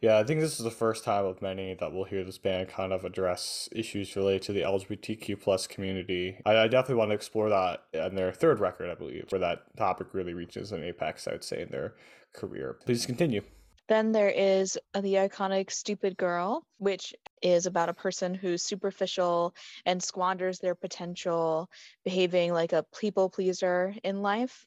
Yeah, 0.00 0.18
I 0.18 0.24
think 0.24 0.40
this 0.40 0.58
is 0.58 0.64
the 0.64 0.70
first 0.70 1.04
time 1.04 1.24
of 1.24 1.40
many 1.40 1.74
that 1.74 1.92
we'll 1.92 2.04
hear 2.04 2.24
this 2.24 2.38
band 2.38 2.68
kind 2.68 2.92
of 2.92 3.04
address 3.04 3.68
issues 3.72 4.14
related 4.16 4.42
to 4.42 4.52
the 4.52 4.62
LGBTQ 4.62 5.40
plus 5.40 5.66
community. 5.66 6.38
I, 6.44 6.58
I, 6.58 6.68
definitely 6.68 6.96
want 6.96 7.10
to 7.10 7.14
explore 7.14 7.48
that 7.48 7.84
in 7.92 8.14
their 8.14 8.32
third 8.32 8.60
record, 8.60 8.90
I 8.90 8.94
believe, 8.94 9.26
where 9.30 9.40
that 9.40 9.76
topic 9.76 10.08
really 10.12 10.34
reaches 10.34 10.72
an 10.72 10.82
apex, 10.82 11.26
I 11.26 11.32
would 11.32 11.44
say, 11.44 11.62
in 11.62 11.70
their 11.70 11.94
career. 12.34 12.76
Please 12.84 13.06
continue. 13.06 13.42
Then 13.88 14.12
there 14.12 14.30
is 14.30 14.78
the 14.94 15.14
iconic 15.14 15.70
Stupid 15.70 16.16
Girl, 16.16 16.64
which 16.78 17.14
is 17.42 17.66
about 17.66 17.88
a 17.88 17.94
person 17.94 18.32
who's 18.32 18.62
superficial 18.62 19.54
and 19.84 20.02
squanders 20.02 20.60
their 20.60 20.74
potential, 20.74 21.68
behaving 22.04 22.52
like 22.52 22.72
a 22.72 22.84
people 22.98 23.28
pleaser 23.28 23.94
in 24.04 24.22
life. 24.22 24.66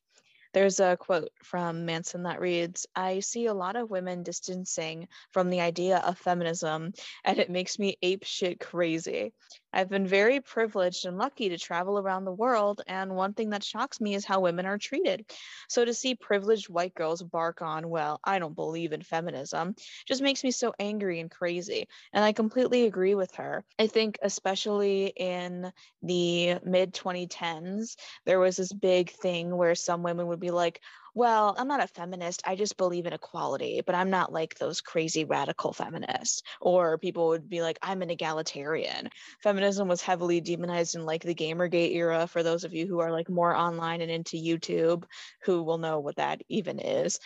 There's 0.56 0.80
a 0.80 0.96
quote 0.96 1.34
from 1.44 1.86
Manson 1.86 2.24
that 2.24 2.40
reads 2.40 2.88
I 2.96 3.20
see 3.20 3.48
a 3.48 3.54
lot 3.54 3.76
of 3.76 3.90
women 3.90 4.24
distancing 4.24 5.10
from 5.34 5.50
the 5.50 5.60
idea 5.60 5.98
of 5.98 6.18
feminism, 6.18 6.94
and 7.26 7.40
it 7.40 7.50
makes 7.50 7.78
me 7.78 7.98
ape 8.02 8.24
shit 8.24 8.62
crazy. 8.62 9.34
I've 9.76 9.90
been 9.90 10.08
very 10.08 10.40
privileged 10.40 11.06
and 11.06 11.18
lucky 11.18 11.50
to 11.50 11.58
travel 11.58 12.00
around 12.00 12.24
the 12.24 12.32
world, 12.32 12.82
and 12.88 13.16
one 13.16 13.34
thing 13.34 13.50
that 13.50 13.64
shocks 13.64 14.00
me 14.00 14.16
is 14.16 14.24
how 14.24 14.40
women 14.40 14.66
are 14.66 14.78
treated. 14.78 15.30
So 15.68 15.84
to 15.84 15.94
see 15.94 16.16
privileged 16.16 16.70
white 16.70 16.96
girls 16.96 17.22
bark 17.22 17.62
on, 17.62 17.90
well, 17.90 18.22
I 18.24 18.40
don't 18.40 18.56
believe 18.56 18.94
in 18.94 19.02
feminism, 19.02 19.76
just 20.08 20.22
makes 20.22 20.44
me 20.46 20.52
so 20.52 20.74
angry 20.80 21.20
and 21.20 21.30
crazy. 21.30 21.88
And 22.14 22.24
I 22.24 22.32
completely 22.32 22.86
agree 22.86 23.16
with 23.16 23.36
her. 23.36 23.66
I 23.78 23.88
think, 23.88 24.18
especially 24.22 25.08
in 25.08 25.72
the 26.02 26.60
mid 26.64 26.94
2010s, 26.94 27.98
there 28.26 28.40
was 28.40 28.56
this 28.56 28.72
big 28.72 29.12
thing 29.12 29.56
where 29.56 29.76
some 29.76 30.04
women 30.04 30.28
would 30.28 30.40
be 30.40 30.52
like, 30.52 30.80
well, 31.16 31.56
I'm 31.58 31.70
not 31.70 31.82
a 31.82 31.88
feminist. 31.88 32.44
I 32.46 32.56
just 32.56 32.76
believe 32.76 33.06
in 33.06 33.14
equality, 33.14 33.82
but 33.86 33.96
I'm 33.96 34.10
not 34.10 34.34
like 34.34 34.56
those 34.56 34.82
crazy 34.82 35.24
radical 35.24 35.72
feminists. 35.72 36.44
Or 36.60 36.98
people 36.98 37.30
would 37.30 37.50
be 37.50 37.62
like, 37.62 37.80
I'm 37.82 38.02
an 38.02 38.10
egalitarian. 38.12 39.10
Feminism 39.42 39.88
was 39.88 40.02
heavily 40.02 40.42
demonized 40.42 40.96
in 40.96 41.06
like 41.06 41.24
the 41.24 41.34
Gamergate 41.34 41.96
era. 41.96 42.28
For 42.28 42.44
those 42.44 42.66
of 42.66 42.74
you 42.74 42.86
who 42.86 43.00
are 43.00 43.14
like 43.14 43.30
more 43.30 43.56
online 43.56 44.02
and 44.02 44.12
into 44.12 44.36
YouTube, 44.36 45.06
who 45.44 45.64
will 45.64 45.78
know 45.78 46.02
what 46.02 46.18
that 46.18 46.42
even 46.50 46.80
is. 46.80 47.20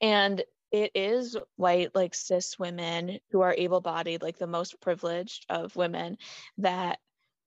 And 0.00 0.42
it 0.72 0.90
is 0.96 1.36
white, 1.54 1.94
like 1.94 2.16
cis 2.16 2.58
women 2.58 3.20
who 3.30 3.42
are 3.42 3.54
able 3.56 3.80
bodied, 3.80 4.22
like 4.22 4.38
the 4.38 4.48
most 4.48 4.80
privileged 4.80 5.46
of 5.48 5.76
women, 5.76 6.16
that 6.58 6.98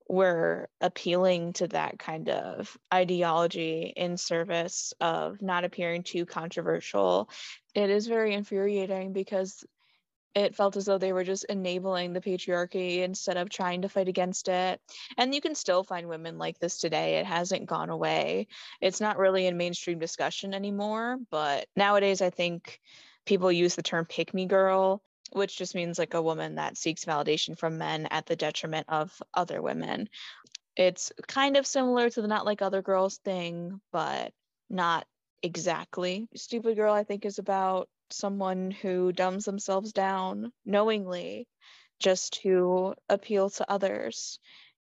were 0.08 0.70
appealing 0.82 1.54
to 1.54 1.68
that 1.68 1.98
kind 1.98 2.30
of 2.30 2.78
ideology 2.94 3.94
in 3.96 4.18
service 4.18 4.94
of 5.02 5.42
not 5.42 5.64
appearing 5.64 6.04
too 6.04 6.26
controversial. 6.26 7.30
It 7.74 7.90
is 7.90 8.08
very 8.08 8.34
infuriating 8.34 9.14
because 9.14 9.66
it 10.36 10.54
felt 10.54 10.76
as 10.76 10.86
though 10.86 10.98
they 10.98 11.14
were 11.14 11.24
just 11.24 11.46
enabling 11.46 12.12
the 12.12 12.22
patriarchy 12.22 13.00
instead 13.00 13.38
of 13.38 13.50
trying 13.50 13.84
to 13.84 13.90
fight 13.90 14.10
against 14.10 14.50
it. 14.50 14.82
And 15.18 15.34
you 15.34 15.40
can 15.40 15.56
still 15.56 15.84
find 15.84 16.08
women 16.08 16.38
like 16.38 16.60
this 16.60 16.78
today. 16.78 17.16
It 17.16 17.26
hasn't 17.26 17.68
gone 17.68 17.90
away. 17.90 18.48
It's 18.82 19.00
not 19.00 19.18
really 19.18 19.48
in 19.48 19.56
mainstream 19.56 19.98
discussion 19.98 20.54
anymore, 20.54 21.18
but 21.32 21.68
nowadays 21.76 22.22
I 22.22 22.32
think 22.32 22.82
people 23.26 23.52
use 23.52 23.76
the 23.76 23.82
term 23.82 24.06
pick 24.06 24.34
me 24.34 24.46
girl 24.46 25.02
which 25.36 25.58
just 25.58 25.76
means 25.76 26.00
like 26.00 26.14
a 26.14 26.22
woman 26.22 26.56
that 26.56 26.78
seeks 26.78 27.06
validation 27.06 27.58
from 27.58 27.78
men 27.78 28.08
at 28.08 28.26
the 28.26 28.36
detriment 28.36 28.86
of 28.90 29.12
other 29.34 29.62
women. 29.62 30.08
It's 30.78 31.12
kind 31.28 31.58
of 31.58 31.68
similar 31.68 32.10
to 32.10 32.22
the 32.22 32.28
not 32.28 32.46
like 32.46 32.62
other 32.62 32.82
girls 32.82 33.18
thing, 33.18 33.82
but 33.92 34.32
not 34.70 35.06
exactly. 35.44 36.28
Stupid 36.36 36.76
Girl, 36.76 36.94
I 36.94 37.04
think, 37.04 37.26
is 37.26 37.38
about 37.38 37.90
someone 38.10 38.72
who 38.72 39.12
dumbs 39.12 39.46
themselves 39.46 39.92
down 39.92 40.52
knowingly 40.66 41.48
just 42.00 42.42
to 42.44 42.94
appeal 43.10 43.50
to 43.50 43.70
others. 43.70 44.40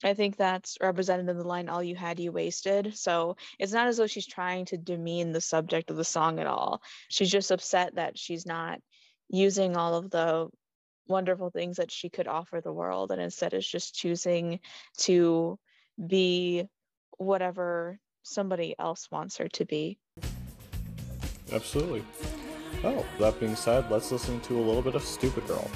I 0.04 0.14
think 0.14 0.38
that's 0.38 0.78
represented 0.82 1.28
in 1.28 1.38
the 1.38 1.48
line 1.48 1.70
All 1.70 1.84
You 1.84 1.96
Had 1.96 2.20
You 2.20 2.32
Wasted. 2.32 2.98
So 2.98 3.36
it's 3.58 3.74
not 3.74 3.88
as 3.88 3.98
though 3.98 4.08
she's 4.08 4.28
trying 4.28 4.66
to 4.66 4.78
demean 4.78 5.32
the 5.32 5.42
subject 5.42 5.90
of 5.92 5.98
the 5.98 6.06
song 6.06 6.40
at 6.40 6.48
all. 6.48 6.82
She's 7.10 7.30
just 7.30 7.52
upset 7.52 7.96
that 7.96 8.18
she's 8.18 8.46
not 8.46 8.80
using 9.30 9.76
all 9.76 9.96
of 9.96 10.10
the 10.10 10.50
wonderful 11.08 11.50
things 11.50 11.78
that 11.78 11.92
she 11.92 12.10
could 12.10 12.28
offer 12.28 12.62
the 12.62 12.74
world 12.74 13.12
and 13.12 13.22
instead 13.22 13.54
is 13.54 13.68
just 13.68 13.96
choosing 13.96 14.60
to 14.98 15.58
be 16.08 16.66
whatever 17.18 18.00
somebody 18.24 18.76
else 18.78 19.08
wants 19.12 19.38
her 19.38 19.48
to 19.50 19.66
be. 19.66 19.98
Absolutely. 21.52 22.04
Oh, 22.84 23.06
that 23.20 23.40
being 23.40 23.56
said, 23.56 23.90
let's 23.90 24.12
listen 24.12 24.40
to 24.42 24.58
a 24.58 24.62
little 24.62 24.84
bit 24.84 24.96
of 24.96 25.04
Stupid 25.04 25.48
Girl. 25.48 25.70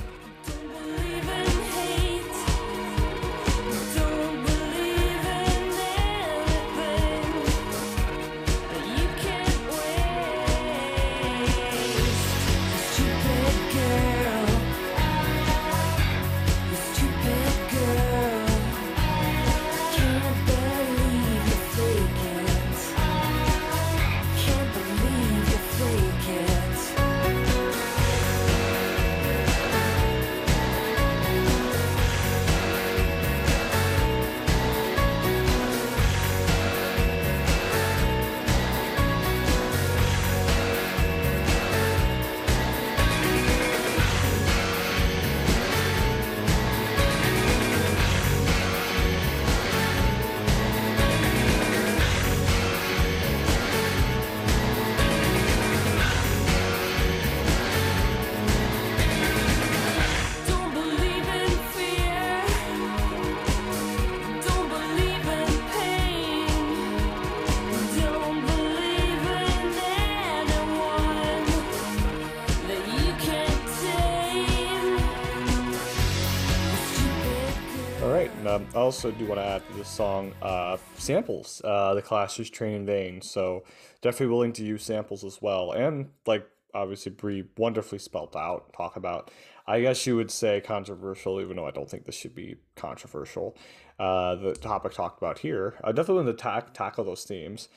Um, 78.54 78.68
I 78.76 78.78
also 78.78 79.12
do 79.12 79.26
want 79.26 79.40
to 79.40 79.46
add 79.46 79.66
to 79.66 79.74
this 79.78 79.88
song 79.88 80.34
uh, 80.42 80.78
samples. 80.98 81.62
Uh, 81.64 81.94
the 81.94 82.02
is 82.38 82.50
trained 82.50 82.76
in 82.76 82.86
vain, 82.86 83.22
so 83.22 83.64
definitely 84.02 84.28
willing 84.28 84.54
to 84.54 84.64
use 84.64 84.84
samples 84.84 85.24
as 85.24 85.42
well. 85.42 85.72
And 85.72 86.10
like 86.26 86.46
obviously 86.74 87.12
Brie 87.14 87.46
wonderfully 87.58 88.00
spelt 88.00 88.36
out, 88.36 88.74
talk 88.74 88.98
about. 88.98 89.32
I 89.66 89.80
guess 89.80 90.06
you 90.06 90.18
would 90.18 90.30
say 90.30 90.60
controversial, 90.60 91.40
even 91.40 91.56
though 91.56 91.66
I 91.66 91.72
don't 91.72 91.90
think 91.90 92.06
this 92.06 92.16
should 92.16 92.36
be 92.36 92.58
controversial. 92.76 93.56
Uh, 93.98 94.36
the 94.36 94.54
topic 94.54 94.94
talked 94.94 95.20
about 95.20 95.40
here, 95.40 95.76
I 95.84 95.94
definitely 95.94 96.26
want 96.26 96.38
to 96.38 96.44
ta- 96.44 96.68
tackle 96.74 97.06
those 97.06 97.24
themes 97.24 97.70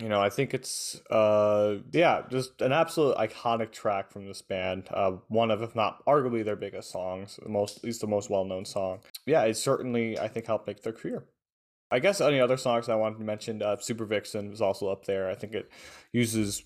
you 0.00 0.08
know, 0.08 0.20
I 0.20 0.30
think 0.30 0.54
it's 0.54 1.00
uh 1.10 1.78
yeah, 1.92 2.22
just 2.30 2.60
an 2.62 2.72
absolute 2.72 3.16
iconic 3.16 3.72
track 3.72 4.10
from 4.12 4.26
this 4.26 4.42
band. 4.42 4.88
Uh, 4.90 5.12
one 5.28 5.50
of, 5.50 5.62
if 5.62 5.74
not 5.74 6.04
arguably, 6.06 6.44
their 6.44 6.56
biggest 6.56 6.90
songs, 6.90 7.38
the 7.42 7.48
most 7.48 7.78
at 7.78 7.84
least 7.84 8.00
the 8.00 8.06
most 8.06 8.30
well 8.30 8.44
known 8.44 8.64
song. 8.64 9.00
Yeah, 9.26 9.42
it 9.42 9.56
certainly 9.56 10.18
I 10.18 10.28
think 10.28 10.46
helped 10.46 10.66
make 10.66 10.82
their 10.82 10.92
career. 10.92 11.24
I 11.90 12.00
guess 12.00 12.20
any 12.20 12.38
other 12.38 12.56
songs 12.56 12.88
I 12.88 12.96
wanted 12.96 13.18
to 13.18 13.24
mention, 13.24 13.62
uh, 13.62 13.78
Super 13.78 14.04
Vixen 14.04 14.50
was 14.50 14.60
also 14.60 14.88
up 14.88 15.06
there. 15.06 15.30
I 15.30 15.34
think 15.34 15.54
it 15.54 15.70
uses 16.12 16.64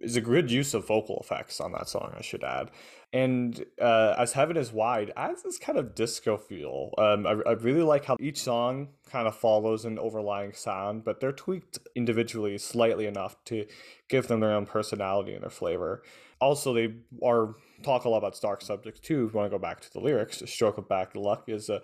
is 0.00 0.16
a 0.16 0.20
good 0.20 0.50
use 0.50 0.74
of 0.74 0.86
vocal 0.86 1.18
effects 1.20 1.60
on 1.60 1.72
that 1.72 1.88
song. 1.88 2.14
I 2.16 2.22
should 2.22 2.44
add 2.44 2.70
and 3.12 3.64
uh, 3.80 4.14
as 4.18 4.32
heaven 4.32 4.56
is 4.56 4.72
wide 4.72 5.12
adds 5.16 5.42
this 5.42 5.58
kind 5.58 5.78
of 5.78 5.94
disco 5.94 6.36
feel. 6.36 6.90
Um, 6.98 7.26
I, 7.26 7.36
I 7.46 7.52
really 7.52 7.82
like 7.82 8.04
how 8.04 8.16
each 8.20 8.40
song 8.40 8.88
kind 9.10 9.26
of 9.26 9.34
follows 9.34 9.84
an 9.84 9.98
overlying 9.98 10.52
sound 10.52 11.04
but 11.04 11.20
they're 11.20 11.32
tweaked 11.32 11.78
individually 11.94 12.58
slightly 12.58 13.06
enough 13.06 13.36
to 13.46 13.66
give 14.08 14.28
them 14.28 14.40
their 14.40 14.52
own 14.52 14.66
personality 14.66 15.32
and 15.32 15.42
their 15.42 15.50
flavor. 15.50 16.02
Also 16.40 16.74
they 16.74 16.94
are 17.22 17.54
talk 17.82 18.04
a 18.04 18.08
lot 18.08 18.18
about 18.18 18.38
dark 18.40 18.60
subjects 18.62 19.00
too 19.00 19.26
if 19.26 19.32
you 19.32 19.38
want 19.38 19.50
to 19.50 19.56
go 19.56 19.60
back 19.60 19.80
to 19.80 19.92
the 19.92 20.00
lyrics. 20.00 20.42
Stroke 20.46 20.78
of 20.78 20.88
bad 20.88 21.14
luck 21.14 21.44
is 21.48 21.68
a 21.68 21.80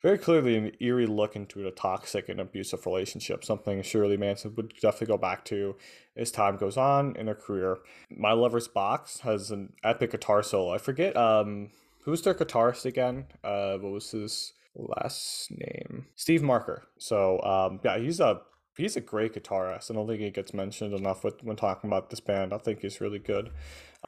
very 0.00 0.18
clearly 0.18 0.56
an 0.56 0.72
eerie 0.80 1.06
look 1.06 1.34
into 1.34 1.66
a 1.66 1.70
toxic 1.70 2.28
and 2.28 2.40
abusive 2.40 2.86
relationship, 2.86 3.44
something 3.44 3.82
Shirley 3.82 4.16
Manson 4.16 4.54
would 4.56 4.74
definitely 4.80 5.08
go 5.08 5.18
back 5.18 5.44
to 5.46 5.76
as 6.16 6.30
time 6.30 6.56
goes 6.56 6.76
on 6.76 7.16
in 7.16 7.26
her 7.26 7.34
career. 7.34 7.78
My 8.10 8.32
Lover's 8.32 8.68
Box 8.68 9.20
has 9.20 9.50
an 9.50 9.72
epic 9.82 10.12
guitar 10.12 10.42
solo. 10.42 10.72
I 10.72 10.78
forget 10.78 11.16
um 11.16 11.70
who's 12.04 12.22
their 12.22 12.34
guitarist 12.34 12.84
again? 12.84 13.26
Uh 13.42 13.76
what 13.78 13.92
was 13.92 14.10
his 14.12 14.52
last 14.74 15.50
name? 15.50 16.06
Steve 16.14 16.42
Marker. 16.42 16.86
So 16.98 17.42
um 17.42 17.80
yeah, 17.84 17.98
he's 17.98 18.20
a 18.20 18.42
he's 18.76 18.96
a 18.96 19.00
great 19.00 19.34
guitarist. 19.34 19.90
I 19.90 19.94
don't 19.94 20.06
think 20.06 20.20
he 20.20 20.30
gets 20.30 20.54
mentioned 20.54 20.94
enough 20.94 21.24
with, 21.24 21.42
when 21.42 21.56
talking 21.56 21.90
about 21.90 22.10
this 22.10 22.20
band. 22.20 22.54
I 22.54 22.58
think 22.58 22.80
he's 22.80 23.00
really 23.00 23.18
good. 23.18 23.50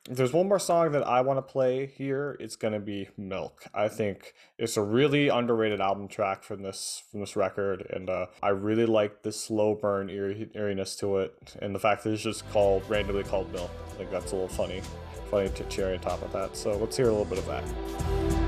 There's 0.08 0.32
one 0.32 0.48
more 0.48 0.58
song 0.58 0.92
that 0.92 1.06
I 1.06 1.20
want 1.20 1.36
to 1.36 1.42
play 1.42 1.84
here, 1.84 2.36
it's 2.40 2.56
gonna 2.56 2.80
be 2.80 3.08
"Milk." 3.18 3.64
I 3.74 3.88
think 3.88 4.32
it's 4.58 4.78
a 4.78 4.82
really 4.82 5.28
underrated 5.28 5.80
album 5.80 6.08
track 6.08 6.42
from 6.42 6.62
this 6.62 7.02
from 7.10 7.20
this 7.20 7.36
record, 7.36 7.86
and 7.90 8.08
uh, 8.08 8.26
I 8.42 8.48
really 8.48 8.86
like 8.86 9.22
the 9.22 9.30
slow 9.30 9.74
burn 9.74 10.08
eerie, 10.08 10.50
eeriness 10.54 10.96
to 11.00 11.18
it, 11.18 11.54
and 11.60 11.74
the 11.74 11.78
fact 11.78 12.04
that 12.04 12.12
it's 12.12 12.22
just 12.22 12.50
called 12.50 12.82
randomly 12.88 13.24
called 13.24 13.52
"Milk." 13.52 13.70
I 13.90 13.96
think 13.98 14.10
that's 14.10 14.32
a 14.32 14.36
little 14.36 14.48
funny, 14.48 14.80
funny 15.30 15.50
to 15.50 15.64
cherry 15.64 15.96
on 15.96 16.00
top 16.00 16.22
of 16.22 16.32
that. 16.32 16.56
So 16.56 16.78
let's 16.78 16.96
hear 16.96 17.08
a 17.08 17.12
little 17.12 17.26
bit 17.26 17.38
of 17.38 17.46
that. 17.46 18.39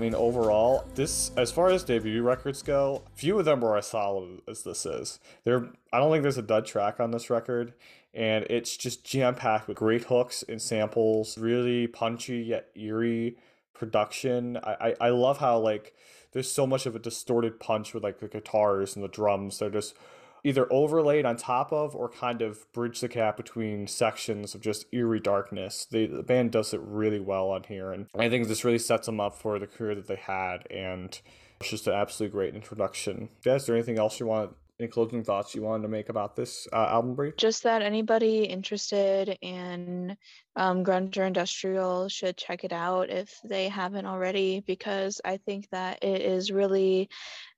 Mean, 0.00 0.14
overall, 0.14 0.84
this, 0.94 1.30
as 1.36 1.52
far 1.52 1.70
as 1.70 1.84
debut 1.84 2.22
records 2.22 2.62
go, 2.62 3.02
few 3.14 3.38
of 3.38 3.44
them 3.44 3.62
are 3.62 3.76
as 3.76 3.86
solid 3.86 4.40
as 4.48 4.64
this 4.64 4.84
is. 4.84 5.20
There, 5.44 5.70
I 5.92 5.98
don't 5.98 6.10
think 6.10 6.22
there's 6.22 6.38
a 6.38 6.42
dud 6.42 6.66
track 6.66 6.98
on 6.98 7.12
this 7.12 7.30
record, 7.30 7.74
and 8.12 8.44
it's 8.50 8.76
just 8.76 9.04
jam 9.04 9.36
packed 9.36 9.68
with 9.68 9.76
great 9.76 10.04
hooks 10.04 10.42
and 10.48 10.60
samples, 10.60 11.38
really 11.38 11.86
punchy 11.86 12.38
yet 12.38 12.70
eerie 12.74 13.36
production. 13.74 14.56
I, 14.56 14.76
I, 14.80 14.94
I 15.00 15.08
love 15.10 15.38
how, 15.38 15.58
like, 15.58 15.94
there's 16.32 16.50
so 16.50 16.66
much 16.66 16.86
of 16.86 16.96
a 16.96 16.98
distorted 16.98 17.60
punch 17.60 17.94
with, 17.94 18.02
like, 18.02 18.18
the 18.18 18.28
guitars 18.28 18.96
and 18.96 19.04
the 19.04 19.08
drums. 19.08 19.58
They're 19.58 19.70
just 19.70 19.94
either 20.44 20.72
overlaid 20.72 21.24
on 21.24 21.36
top 21.36 21.72
of 21.72 21.94
or 21.94 22.08
kind 22.08 22.42
of 22.42 22.70
bridge 22.72 23.00
the 23.00 23.08
gap 23.08 23.36
between 23.36 23.86
sections 23.86 24.54
of 24.54 24.60
just 24.60 24.86
eerie 24.92 25.20
darkness. 25.20 25.86
the 25.90 26.24
band 26.26 26.52
does 26.52 26.72
it 26.74 26.80
really 26.82 27.20
well 27.20 27.50
on 27.50 27.64
here, 27.64 27.92
and 27.92 28.06
I 28.18 28.28
think 28.28 28.48
this 28.48 28.64
really 28.64 28.78
sets 28.78 29.06
them 29.06 29.20
up 29.20 29.36
for 29.36 29.58
the 29.58 29.66
career 29.66 29.94
that 29.94 30.06
they 30.06 30.16
had, 30.16 30.66
and 30.70 31.18
it's 31.60 31.70
just 31.70 31.86
an 31.86 31.94
absolutely 31.94 32.32
great 32.32 32.54
introduction. 32.54 33.28
Yeah, 33.44 33.56
is 33.56 33.66
there 33.66 33.76
anything 33.76 33.98
else 33.98 34.18
you 34.18 34.26
want 34.26 34.54
any 34.80 34.88
closing 34.88 35.22
thoughts 35.22 35.54
you 35.54 35.62
wanted 35.62 35.82
to 35.82 35.88
make 35.88 36.08
about 36.08 36.34
this 36.34 36.66
uh, 36.72 36.86
album 36.88 37.14
brief? 37.14 37.36
Just 37.36 37.62
that 37.64 37.82
anybody 37.82 38.44
interested 38.44 39.36
in 39.42 40.16
um, 40.56 40.82
grunge 40.82 41.18
or 41.18 41.24
industrial 41.24 42.08
should 42.08 42.36
check 42.36 42.64
it 42.64 42.72
out 42.72 43.10
if 43.10 43.38
they 43.44 43.68
haven't 43.68 44.06
already, 44.06 44.60
because 44.66 45.20
I 45.24 45.36
think 45.36 45.68
that 45.70 46.02
it 46.02 46.22
is 46.22 46.50
really 46.50 47.10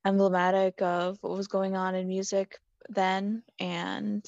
emblematic 0.05 0.81
of 0.81 1.17
what 1.21 1.37
was 1.37 1.47
going 1.47 1.77
on 1.77 1.95
in 1.95 2.07
music 2.07 2.59
then 2.89 3.43
and 3.59 4.25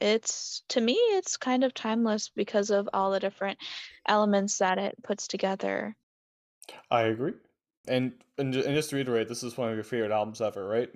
it's 0.00 0.62
to 0.68 0.80
me 0.80 0.94
it's 0.94 1.36
kind 1.36 1.64
of 1.64 1.72
timeless 1.72 2.30
because 2.34 2.70
of 2.70 2.88
all 2.92 3.10
the 3.10 3.20
different 3.20 3.58
elements 4.06 4.58
that 4.58 4.78
it 4.78 4.94
puts 5.02 5.28
together. 5.28 5.96
I 6.90 7.02
agree. 7.02 7.32
And 7.88 8.12
and, 8.38 8.54
and 8.54 8.74
just 8.74 8.90
to 8.90 8.96
reiterate 8.96 9.28
this 9.28 9.42
is 9.42 9.56
one 9.56 9.68
of 9.68 9.74
your 9.74 9.84
favorite 9.84 10.12
albums 10.12 10.40
ever 10.40 10.66
right? 10.66 10.90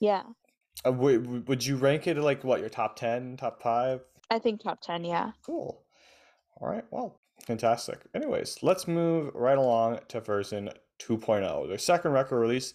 Yeah. 0.00 0.22
Uh, 0.84 0.90
w- 0.90 1.44
would 1.46 1.64
you 1.64 1.76
rank 1.76 2.06
it 2.06 2.16
like 2.16 2.42
what 2.44 2.60
your 2.60 2.68
top 2.68 2.96
10 2.96 3.36
top 3.36 3.62
5 3.62 4.00
i 4.30 4.38
think 4.38 4.62
top 4.62 4.80
10 4.80 5.04
yeah. 5.04 5.32
Cool. 5.44 5.82
All 6.60 6.68
right 6.68 6.84
well 6.90 7.20
fantastic. 7.46 8.00
Anyways 8.14 8.58
let's 8.62 8.86
move 8.86 9.30
right 9.34 9.58
along 9.58 10.00
to 10.08 10.20
version 10.20 10.70
2.0 11.00 11.68
their 11.68 11.78
second 11.78 12.12
record 12.12 12.38
release 12.38 12.74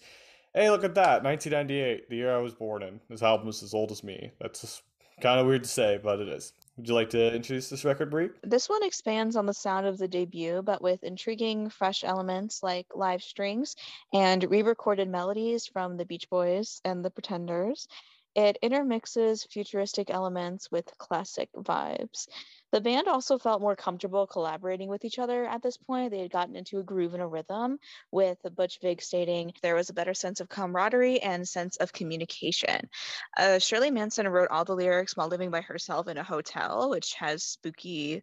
hey, 0.54 0.70
look 0.70 0.84
at 0.84 0.94
that, 0.94 1.22
1998, 1.22 2.08
the 2.08 2.16
year 2.16 2.34
I 2.34 2.40
was 2.40 2.54
born 2.54 2.82
in. 2.82 3.00
This 3.08 3.22
album 3.22 3.48
is 3.48 3.62
as 3.62 3.74
old 3.74 3.90
as 3.90 4.02
me. 4.02 4.32
That's 4.40 4.82
kind 5.20 5.40
of 5.40 5.46
weird 5.46 5.64
to 5.64 5.68
say, 5.68 5.98
but 6.02 6.20
it 6.20 6.28
is. 6.28 6.52
Would 6.76 6.88
you 6.88 6.94
like 6.94 7.10
to 7.10 7.34
introduce 7.34 7.68
this 7.68 7.84
record, 7.84 8.10
Brie? 8.10 8.30
This 8.42 8.68
one 8.68 8.84
expands 8.84 9.34
on 9.34 9.46
the 9.46 9.54
sound 9.54 9.86
of 9.86 9.98
the 9.98 10.08
debut, 10.08 10.62
but 10.62 10.80
with 10.80 11.02
intriguing, 11.02 11.70
fresh 11.70 12.04
elements 12.04 12.62
like 12.62 12.86
live 12.94 13.22
strings 13.22 13.74
and 14.12 14.48
re 14.48 14.62
recorded 14.62 15.08
melodies 15.08 15.66
from 15.66 15.96
the 15.96 16.04
Beach 16.04 16.30
Boys 16.30 16.80
and 16.84 17.04
the 17.04 17.10
Pretenders. 17.10 17.88
It 18.36 18.58
intermixes 18.62 19.48
futuristic 19.50 20.10
elements 20.10 20.70
with 20.70 20.96
classic 20.98 21.48
vibes. 21.54 22.28
The 22.70 22.80
band 22.80 23.08
also 23.08 23.38
felt 23.38 23.62
more 23.62 23.76
comfortable 23.76 24.26
collaborating 24.26 24.88
with 24.88 25.04
each 25.04 25.18
other 25.18 25.46
at 25.46 25.62
this 25.62 25.76
point. 25.76 26.10
They 26.10 26.20
had 26.20 26.30
gotten 26.30 26.56
into 26.56 26.78
a 26.78 26.82
groove 26.82 27.14
and 27.14 27.22
a 27.22 27.26
rhythm, 27.26 27.78
with 28.10 28.38
Butch 28.54 28.78
Vig 28.80 29.00
stating 29.00 29.52
there 29.62 29.74
was 29.74 29.88
a 29.88 29.94
better 29.94 30.14
sense 30.14 30.40
of 30.40 30.48
camaraderie 30.48 31.20
and 31.20 31.48
sense 31.48 31.76
of 31.76 31.92
communication. 31.92 32.88
Uh, 33.36 33.58
Shirley 33.58 33.90
Manson 33.90 34.28
wrote 34.28 34.50
all 34.50 34.64
the 34.64 34.74
lyrics 34.74 35.16
while 35.16 35.28
living 35.28 35.50
by 35.50 35.62
herself 35.62 36.08
in 36.08 36.18
a 36.18 36.22
hotel, 36.22 36.90
which 36.90 37.14
has 37.14 37.42
spooky 37.42 38.22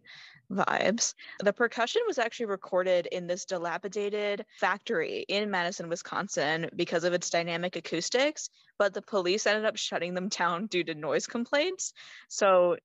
vibes. 0.50 1.14
The 1.40 1.52
percussion 1.52 2.02
was 2.06 2.18
actually 2.18 2.46
recorded 2.46 3.06
in 3.06 3.26
this 3.26 3.44
dilapidated 3.46 4.46
factory 4.60 5.24
in 5.28 5.50
Madison, 5.50 5.88
Wisconsin 5.88 6.70
because 6.76 7.04
of 7.04 7.12
its 7.12 7.30
dynamic 7.30 7.74
acoustics, 7.76 8.48
but 8.78 8.94
the 8.94 9.02
police 9.02 9.46
ended 9.46 9.64
up 9.64 9.76
shutting 9.76 10.14
them 10.14 10.28
down 10.28 10.66
due 10.66 10.84
to 10.84 10.94
noise 10.94 11.26
complaints. 11.26 11.92
So 12.28 12.76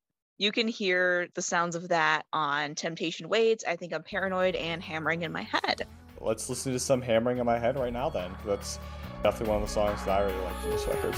you 0.41 0.51
can 0.51 0.67
hear 0.67 1.27
the 1.35 1.41
sounds 1.41 1.75
of 1.75 1.87
that 1.89 2.25
on 2.33 2.73
Temptation 2.73 3.29
Waits. 3.29 3.63
I 3.67 3.75
think 3.75 3.93
I'm 3.93 4.01
paranoid 4.01 4.55
and 4.55 4.81
hammering 4.81 5.21
in 5.21 5.31
my 5.31 5.43
head. 5.43 5.85
Let's 6.19 6.49
listen 6.49 6.73
to 6.73 6.79
some 6.79 6.99
hammering 6.99 7.37
in 7.37 7.45
my 7.45 7.59
head 7.59 7.77
right 7.77 7.93
now 7.93 8.09
then. 8.09 8.31
That's 8.43 8.79
definitely 9.21 9.49
one 9.53 9.61
of 9.61 9.67
the 9.67 9.73
songs 9.73 10.03
that 10.03 10.19
I 10.19 10.23
really 10.23 10.41
like 10.41 10.59
from 10.61 10.71
this 10.71 10.87
record. 10.87 11.15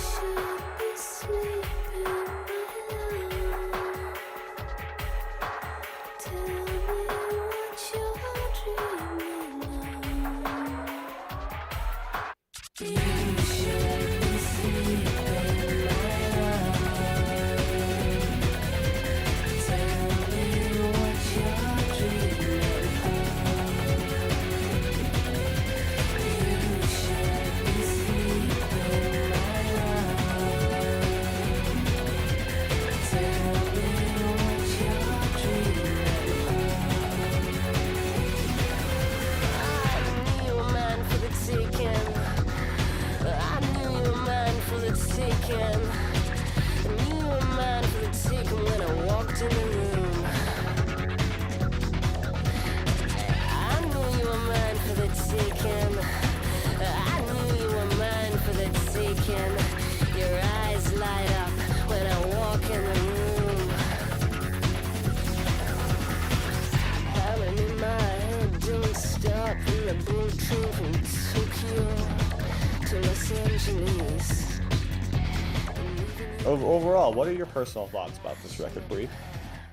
Overall, 76.46 77.14
what 77.14 77.28
are 77.28 77.34
your 77.34 77.46
personal 77.46 77.88
thoughts 77.88 78.18
about 78.18 78.42
this 78.44 78.60
record, 78.60 78.88
Brie? 78.90 79.08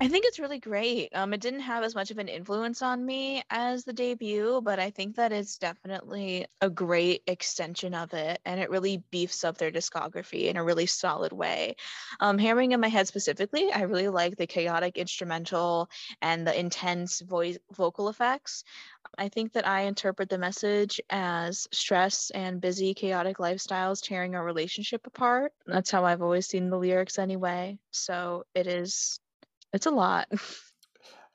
I 0.03 0.09
think 0.09 0.24
it's 0.24 0.38
really 0.38 0.59
great. 0.59 1.11
Um, 1.14 1.34
it 1.34 1.42
didn't 1.42 1.61
have 1.61 1.84
as 1.84 1.94
much 1.94 2.11
of 2.11 2.16
an 2.16 2.26
influence 2.26 2.80
on 2.80 3.05
me 3.05 3.42
as 3.51 3.84
the 3.84 3.92
debut, 3.92 4.62
but 4.64 4.78
I 4.78 4.88
think 4.88 5.16
that 5.16 5.30
it's 5.30 5.59
definitely 5.59 6.46
a 6.62 6.70
great 6.70 7.22
extension 7.26 7.92
of 7.92 8.14
it, 8.14 8.40
and 8.46 8.59
it 8.59 8.70
really 8.70 9.05
beefs 9.11 9.44
up 9.44 9.59
their 9.59 9.70
discography 9.70 10.46
in 10.46 10.57
a 10.57 10.64
really 10.64 10.86
solid 10.86 11.32
way. 11.32 11.76
Um, 12.18 12.38
Hammering 12.38 12.72
in 12.72 12.80
my 12.80 12.88
head 12.88 13.09
specifically, 13.09 13.70
I 13.70 13.82
really 13.82 14.09
like 14.09 14.36
the 14.38 14.46
chaotic 14.46 14.96
instrumental 14.96 15.90
and 16.22 16.46
the 16.46 16.59
intense 16.59 17.20
voice 17.20 17.59
vocal 17.70 18.09
effects. 18.09 18.64
I 19.18 19.28
think 19.28 19.53
that 19.53 19.68
I 19.68 19.82
interpret 19.82 20.30
the 20.30 20.38
message 20.38 20.98
as 21.11 21.68
stress 21.72 22.30
and 22.30 22.59
busy, 22.59 22.94
chaotic 22.94 23.36
lifestyles 23.36 24.03
tearing 24.03 24.34
our 24.34 24.44
relationship 24.46 25.07
apart. 25.07 25.53
That's 25.66 25.90
how 25.90 26.07
I've 26.07 26.22
always 26.22 26.46
seen 26.46 26.70
the 26.70 26.78
lyrics 26.78 27.18
anyway. 27.18 27.78
So 27.90 28.44
it 28.55 28.66
is 28.66 29.20
it's 29.73 29.87
a 29.87 29.91
lot. 29.91 30.29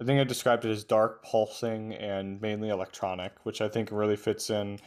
I 0.01 0.03
think 0.03 0.19
I 0.19 0.25
described 0.25 0.65
it 0.65 0.71
as 0.71 0.83
dark, 0.83 1.23
pulsing, 1.23 1.93
and 1.93 2.41
mainly 2.41 2.67
electronic, 2.67 3.31
which 3.43 3.61
I 3.61 3.69
think 3.69 3.89
really 3.91 4.17
fits 4.17 4.49
in 4.49 4.79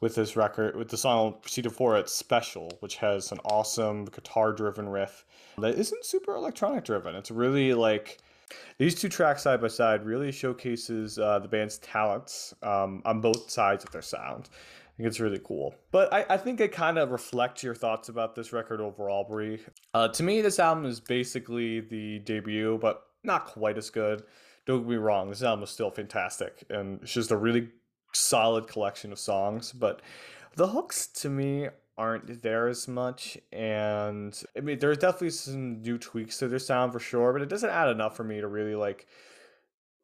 with 0.00 0.14
this 0.14 0.36
record. 0.36 0.76
With 0.76 0.88
the 0.88 0.96
song 0.96 1.34
preceded 1.42 1.72
for 1.72 1.96
it, 1.96 2.08
Special, 2.08 2.70
which 2.78 2.96
has 2.96 3.32
an 3.32 3.38
awesome 3.44 4.04
guitar 4.04 4.52
driven 4.52 4.88
riff 4.88 5.24
that 5.58 5.74
isn't 5.74 6.04
super 6.04 6.36
electronic 6.36 6.84
driven. 6.84 7.16
It's 7.16 7.32
really 7.32 7.74
like 7.74 8.20
these 8.78 8.94
two 8.94 9.08
tracks 9.08 9.42
side 9.42 9.60
by 9.60 9.68
side 9.68 10.04
really 10.04 10.30
showcases 10.30 11.18
uh, 11.18 11.40
the 11.40 11.48
band's 11.48 11.78
talents 11.78 12.54
um, 12.62 13.02
on 13.04 13.20
both 13.20 13.50
sides 13.50 13.82
of 13.82 13.90
their 13.90 14.02
sound. 14.02 14.48
Think 15.02 15.10
it's 15.10 15.18
really 15.18 15.40
cool. 15.42 15.74
But 15.90 16.12
I, 16.12 16.24
I 16.30 16.36
think 16.36 16.60
it 16.60 16.70
kind 16.70 16.96
of 16.96 17.10
reflects 17.10 17.64
your 17.64 17.74
thoughts 17.74 18.08
about 18.08 18.36
this 18.36 18.52
record 18.52 18.80
overall, 18.80 19.24
Brie. 19.24 19.58
Uh, 19.92 20.06
to 20.06 20.22
me, 20.22 20.40
this 20.42 20.60
album 20.60 20.84
is 20.84 21.00
basically 21.00 21.80
the 21.80 22.20
debut, 22.20 22.78
but 22.80 23.02
not 23.24 23.46
quite 23.46 23.76
as 23.76 23.90
good. 23.90 24.22
Don't 24.64 24.82
get 24.82 24.88
me 24.90 24.94
wrong, 24.94 25.28
this 25.28 25.42
album 25.42 25.64
is 25.64 25.70
still 25.70 25.90
fantastic, 25.90 26.62
and 26.70 27.02
it's 27.02 27.12
just 27.12 27.32
a 27.32 27.36
really 27.36 27.70
solid 28.12 28.68
collection 28.68 29.10
of 29.10 29.18
songs. 29.18 29.72
But 29.72 30.02
the 30.54 30.68
hooks 30.68 31.08
to 31.08 31.28
me 31.28 31.66
aren't 31.98 32.40
there 32.44 32.68
as 32.68 32.86
much, 32.86 33.36
and 33.50 34.40
I 34.56 34.60
mean, 34.60 34.78
there's 34.78 34.98
definitely 34.98 35.30
some 35.30 35.82
new 35.82 35.98
tweaks 35.98 36.38
to 36.38 36.46
their 36.46 36.60
sound 36.60 36.92
for 36.92 37.00
sure, 37.00 37.32
but 37.32 37.42
it 37.42 37.48
doesn't 37.48 37.70
add 37.70 37.88
enough 37.88 38.16
for 38.16 38.22
me 38.22 38.40
to 38.40 38.46
really 38.46 38.76
like 38.76 39.08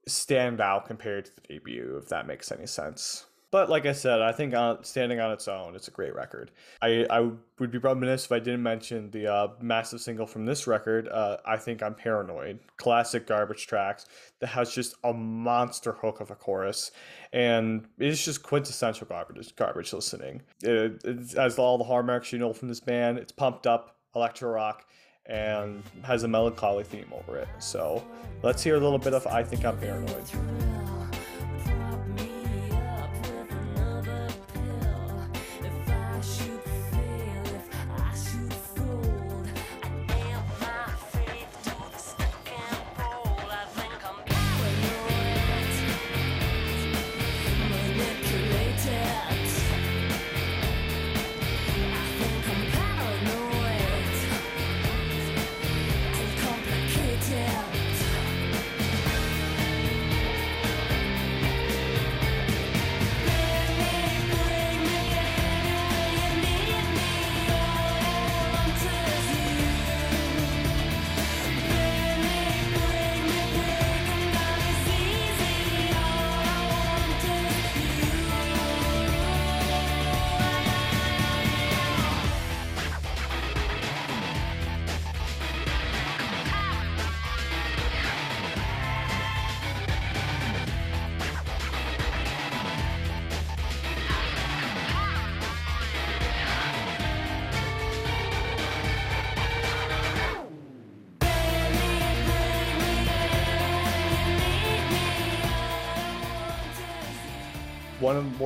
stand 0.08 0.60
out 0.60 0.86
compared 0.86 1.26
to 1.26 1.30
the 1.36 1.42
debut, 1.42 2.00
if 2.02 2.08
that 2.08 2.26
makes 2.26 2.50
any 2.50 2.66
sense. 2.66 3.26
But 3.50 3.70
like 3.70 3.86
I 3.86 3.92
said, 3.92 4.20
I 4.20 4.32
think 4.32 4.54
on, 4.54 4.84
standing 4.84 5.20
on 5.20 5.32
its 5.32 5.48
own, 5.48 5.74
it's 5.74 5.88
a 5.88 5.90
great 5.90 6.14
record. 6.14 6.50
I, 6.82 7.06
I 7.08 7.30
would 7.58 7.70
be 7.70 7.78
remiss 7.78 8.26
if 8.26 8.32
I 8.32 8.40
didn't 8.40 8.62
mention 8.62 9.10
the 9.10 9.32
uh, 9.32 9.48
massive 9.60 10.02
single 10.02 10.26
from 10.26 10.44
this 10.44 10.66
record. 10.66 11.08
Uh, 11.08 11.38
I 11.46 11.56
think 11.56 11.82
I'm 11.82 11.94
paranoid. 11.94 12.58
Classic 12.76 13.26
garbage 13.26 13.66
tracks 13.66 14.04
that 14.40 14.48
has 14.48 14.74
just 14.74 14.96
a 15.04 15.14
monster 15.14 15.92
hook 15.92 16.20
of 16.20 16.30
a 16.30 16.34
chorus, 16.34 16.90
and 17.32 17.86
it's 17.98 18.22
just 18.22 18.42
quintessential 18.42 19.06
garbage 19.06 19.56
garbage 19.56 19.94
listening. 19.94 20.42
It, 20.62 21.00
it 21.04 21.36
has 21.36 21.58
all 21.58 21.78
the 21.78 21.84
hallmarks 21.84 22.32
you 22.32 22.38
know 22.38 22.52
from 22.52 22.68
this 22.68 22.80
band. 22.80 23.18
It's 23.18 23.32
pumped 23.32 23.66
up 23.66 23.96
electro 24.14 24.50
rock 24.50 24.84
and 25.26 25.82
has 26.02 26.22
a 26.22 26.28
melancholy 26.28 26.84
theme 26.84 27.12
over 27.12 27.38
it. 27.38 27.48
So 27.58 28.04
let's 28.42 28.62
hear 28.62 28.76
a 28.76 28.80
little 28.80 28.98
bit 28.98 29.14
of 29.14 29.26
I 29.26 29.42
think 29.42 29.64
I'm 29.64 29.78
paranoid. 29.78 30.87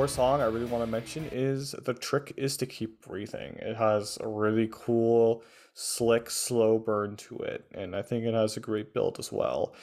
More 0.02 0.08
song 0.08 0.40
I 0.40 0.46
really 0.46 0.64
want 0.64 0.82
to 0.82 0.90
mention 0.90 1.28
is 1.30 1.76
The 1.84 1.94
Trick 1.94 2.32
is 2.36 2.56
to 2.56 2.66
Keep 2.66 3.02
Breathing. 3.06 3.56
It 3.60 3.76
has 3.76 4.18
a 4.20 4.26
really 4.26 4.68
cool, 4.72 5.44
slick, 5.74 6.28
slow 6.28 6.76
burn 6.76 7.14
to 7.18 7.36
it, 7.38 7.66
and 7.72 7.94
I 7.94 8.02
think 8.02 8.24
it 8.24 8.34
has 8.34 8.56
a 8.56 8.60
great 8.60 8.92
build 8.94 9.20
as 9.20 9.30
well. 9.30 9.76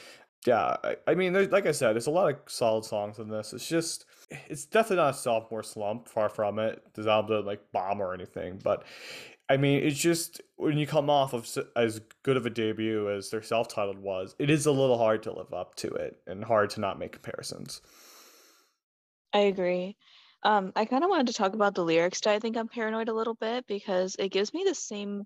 Yeah, 0.45 0.75
I, 0.83 0.97
I 1.07 1.15
mean, 1.15 1.49
like 1.49 1.65
I 1.65 1.71
said, 1.71 1.93
there's 1.93 2.07
a 2.07 2.11
lot 2.11 2.29
of 2.29 2.37
solid 2.47 2.83
songs 2.83 3.17
in 3.17 3.29
this. 3.29 3.53
It's 3.53 3.65
just, 3.65 4.07
it's 4.29 4.65
definitely 4.65 4.97
not 4.97 5.13
a 5.13 5.17
sophomore 5.17 5.63
slump, 5.63 6.09
far 6.09 6.27
from 6.27 6.59
it. 6.59 6.83
This 6.95 7.07
album 7.07 7.45
like 7.45 7.71
bomb 7.71 8.01
or 8.01 8.13
anything, 8.13 8.59
but 8.61 8.83
I 9.47 9.55
mean, 9.55 9.81
it's 9.81 9.97
just 9.97 10.41
when 10.57 10.77
you 10.77 10.85
come 10.85 11.09
off 11.09 11.31
of 11.31 11.47
as 11.77 12.01
good 12.23 12.35
of 12.35 12.45
a 12.45 12.49
debut 12.49 13.09
as 13.09 13.29
their 13.29 13.41
self-titled 13.41 13.99
was, 13.99 14.35
it 14.37 14.49
is 14.49 14.65
a 14.65 14.71
little 14.73 14.97
hard 14.97 15.23
to 15.23 15.31
live 15.31 15.53
up 15.53 15.75
to 15.75 15.87
it 15.87 16.19
and 16.27 16.43
hard 16.43 16.71
to 16.71 16.81
not 16.81 16.99
make 16.99 17.13
comparisons. 17.13 17.79
I 19.33 19.39
agree. 19.39 19.97
Um, 20.43 20.71
I 20.75 20.85
kind 20.85 21.03
of 21.03 21.09
wanted 21.09 21.27
to 21.27 21.33
talk 21.33 21.53
about 21.53 21.73
the 21.75 21.83
lyrics 21.83 22.21
to 22.21 22.29
I 22.31 22.39
think 22.39 22.55
I'm 22.57 22.67
paranoid 22.67 23.09
a 23.09 23.13
little 23.13 23.33
bit 23.33 23.65
because 23.67 24.15
it 24.19 24.29
gives 24.29 24.53
me 24.53 24.63
the 24.63 24.75
same 24.75 25.25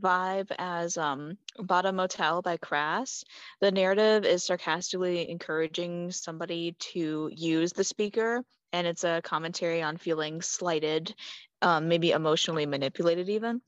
vibe 0.00 0.50
as 0.58 0.96
um, 0.98 1.38
Bottom 1.58 1.96
Motel 1.96 2.42
by 2.42 2.56
Crass. 2.56 3.24
The 3.60 3.70
narrative 3.70 4.24
is 4.24 4.44
sarcastically 4.44 5.28
encouraging 5.30 6.10
somebody 6.12 6.72
to 6.92 7.30
use 7.34 7.72
the 7.72 7.84
speaker, 7.84 8.44
and 8.72 8.86
it's 8.86 9.04
a 9.04 9.22
commentary 9.22 9.82
on 9.82 9.96
feeling 9.96 10.42
slighted, 10.42 11.14
um, 11.62 11.88
maybe 11.88 12.10
emotionally 12.10 12.66
manipulated, 12.66 13.28
even. 13.30 13.62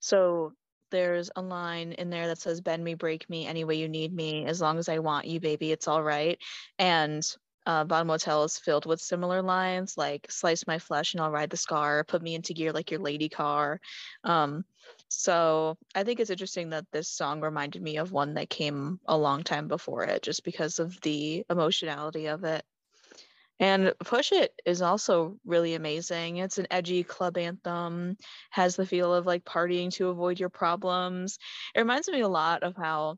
So 0.00 0.52
there's 0.90 1.30
a 1.36 1.42
line 1.42 1.92
in 1.92 2.10
there 2.10 2.28
that 2.28 2.38
says, 2.38 2.60
Bend 2.60 2.84
me, 2.84 2.94
break 2.94 3.28
me, 3.28 3.46
any 3.46 3.64
way 3.64 3.76
you 3.76 3.88
need 3.88 4.12
me, 4.14 4.46
as 4.46 4.60
long 4.60 4.78
as 4.78 4.88
I 4.88 5.00
want 5.00 5.26
you, 5.26 5.40
baby, 5.40 5.72
it's 5.72 5.88
all 5.88 6.02
right. 6.02 6.38
And 6.78 7.24
uh, 7.66 7.84
Bottom 7.84 8.06
Motel 8.08 8.44
is 8.44 8.58
filled 8.58 8.86
with 8.86 9.00
similar 9.00 9.42
lines 9.42 9.96
like 9.96 10.30
"Slice 10.30 10.66
my 10.66 10.78
flesh 10.78 11.14
and 11.14 11.20
I'll 11.20 11.30
ride 11.30 11.50
the 11.50 11.56
scar," 11.56 12.04
"Put 12.04 12.22
me 12.22 12.34
into 12.34 12.54
gear 12.54 12.72
like 12.72 12.90
your 12.90 13.00
lady 13.00 13.28
car." 13.28 13.80
Um, 14.24 14.64
so 15.08 15.76
I 15.94 16.04
think 16.04 16.20
it's 16.20 16.30
interesting 16.30 16.70
that 16.70 16.86
this 16.92 17.08
song 17.08 17.40
reminded 17.40 17.82
me 17.82 17.98
of 17.98 18.12
one 18.12 18.34
that 18.34 18.50
came 18.50 19.00
a 19.06 19.18
long 19.18 19.42
time 19.42 19.68
before 19.68 20.04
it, 20.04 20.22
just 20.22 20.44
because 20.44 20.78
of 20.78 21.00
the 21.00 21.44
emotionality 21.50 22.26
of 22.26 22.44
it. 22.44 22.64
And 23.58 23.94
Push 24.00 24.32
It 24.32 24.52
is 24.66 24.82
also 24.82 25.38
really 25.44 25.74
amazing. 25.74 26.36
It's 26.36 26.58
an 26.58 26.66
edgy 26.70 27.02
club 27.02 27.38
anthem, 27.38 28.16
has 28.50 28.76
the 28.76 28.84
feel 28.86 29.14
of 29.14 29.24
like 29.26 29.44
partying 29.44 29.90
to 29.94 30.08
avoid 30.08 30.38
your 30.38 30.50
problems. 30.50 31.38
It 31.74 31.80
reminds 31.80 32.08
me 32.08 32.20
a 32.20 32.28
lot 32.28 32.62
of 32.62 32.76
how 32.76 33.16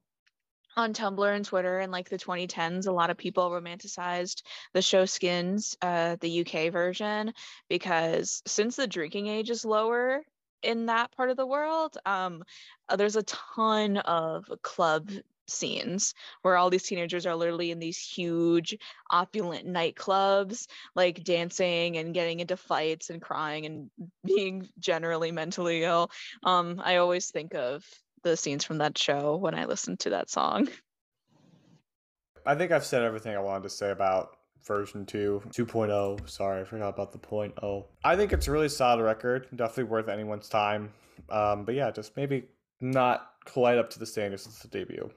on 0.77 0.93
Tumblr 0.93 1.35
and 1.35 1.45
Twitter 1.45 1.81
in 1.81 1.91
like 1.91 2.09
the 2.09 2.19
2010s, 2.19 2.87
a 2.87 2.93
lot 2.93 3.11
of 3.11 3.17
people 3.17 3.51
romanticized 3.51 4.43
the 4.73 4.83
show 4.83 5.05
Skins, 5.05 5.77
uh, 5.83 6.17
the 6.21 6.41
UK 6.41 6.73
version, 6.73 7.33
because 7.69 8.43
since 8.47 8.77
the 8.77 8.87
drinking 8.87 9.27
age 9.27 9.51
is 9.51 9.65
lower 9.65 10.23
in 10.63 10.87
that 10.87 11.13
part 11.17 11.31
of 11.31 11.37
the 11.37 11.47
world, 11.47 11.97
um, 12.07 12.43
uh, 12.89 12.97
there's 12.97 13.17
a 13.17 13.23
ton 13.23 13.97
of 13.99 14.51
club 14.63 15.11
scenes 15.49 16.15
where 16.43 16.57
all 16.57 16.71
these 16.71 16.83
teenagers 16.83 17.27
are 17.27 17.35
literally 17.35 17.71
in 17.71 17.79
these 17.79 17.99
huge 17.99 18.77
opulent 19.11 19.67
nightclubs 19.67 20.67
like 20.95 21.25
dancing 21.25 21.97
and 21.97 22.13
getting 22.13 22.41
into 22.41 22.57
fights 22.57 23.09
and 23.09 23.23
crying 23.23 23.65
and 23.65 23.91
being 24.25 24.69
generally 24.79 25.33
mentally 25.33 25.85
ill. 25.85 26.11
Um 26.43 26.81
i 26.85 26.97
always 26.97 27.31
think 27.31 27.55
of 27.55 27.83
the 28.23 28.37
scenes 28.37 28.65
from 28.65 28.79
that 28.79 28.97
show 28.97 29.37
when 29.37 29.55
I 29.55 29.65
listened 29.65 30.01
to 30.01 30.11
that 30.11 30.31
song. 30.31 30.69
I 32.47 32.55
think 32.55 32.73
I've 32.73 32.85
said 32.85 33.03
everything 33.03 33.37
I 33.37 33.41
wanted 33.41 33.65
to 33.65 33.71
say 33.71 33.91
about 33.91 34.37
version 34.65 35.07
2 35.07 35.43
2.0 35.51 36.29
sorry 36.29 36.61
i 36.61 36.65
forgot 36.65 36.89
about 36.89 37.13
the 37.13 37.19
point 37.19 37.55
oh. 37.63 37.87
I 38.05 38.17
think 38.17 38.33
it's 38.33 38.49
a 38.49 38.53
really 38.53 38.69
solid 38.69 39.03
record 39.03 39.47
definitely 39.55 39.85
worth 39.85 40.09
anyone's 40.09 40.49
time. 40.49 40.93
Um, 41.31 41.65
but 41.65 41.75
yeah 41.75 41.91
just 41.91 42.17
maybe 42.17 42.45
not 42.81 43.31
quite 43.45 43.79
up 43.79 43.91
to 43.91 43.99
the 43.99 44.07
standards 44.07 44.43
since 44.43 44.59
the 44.59 44.69
debut. 44.69 45.11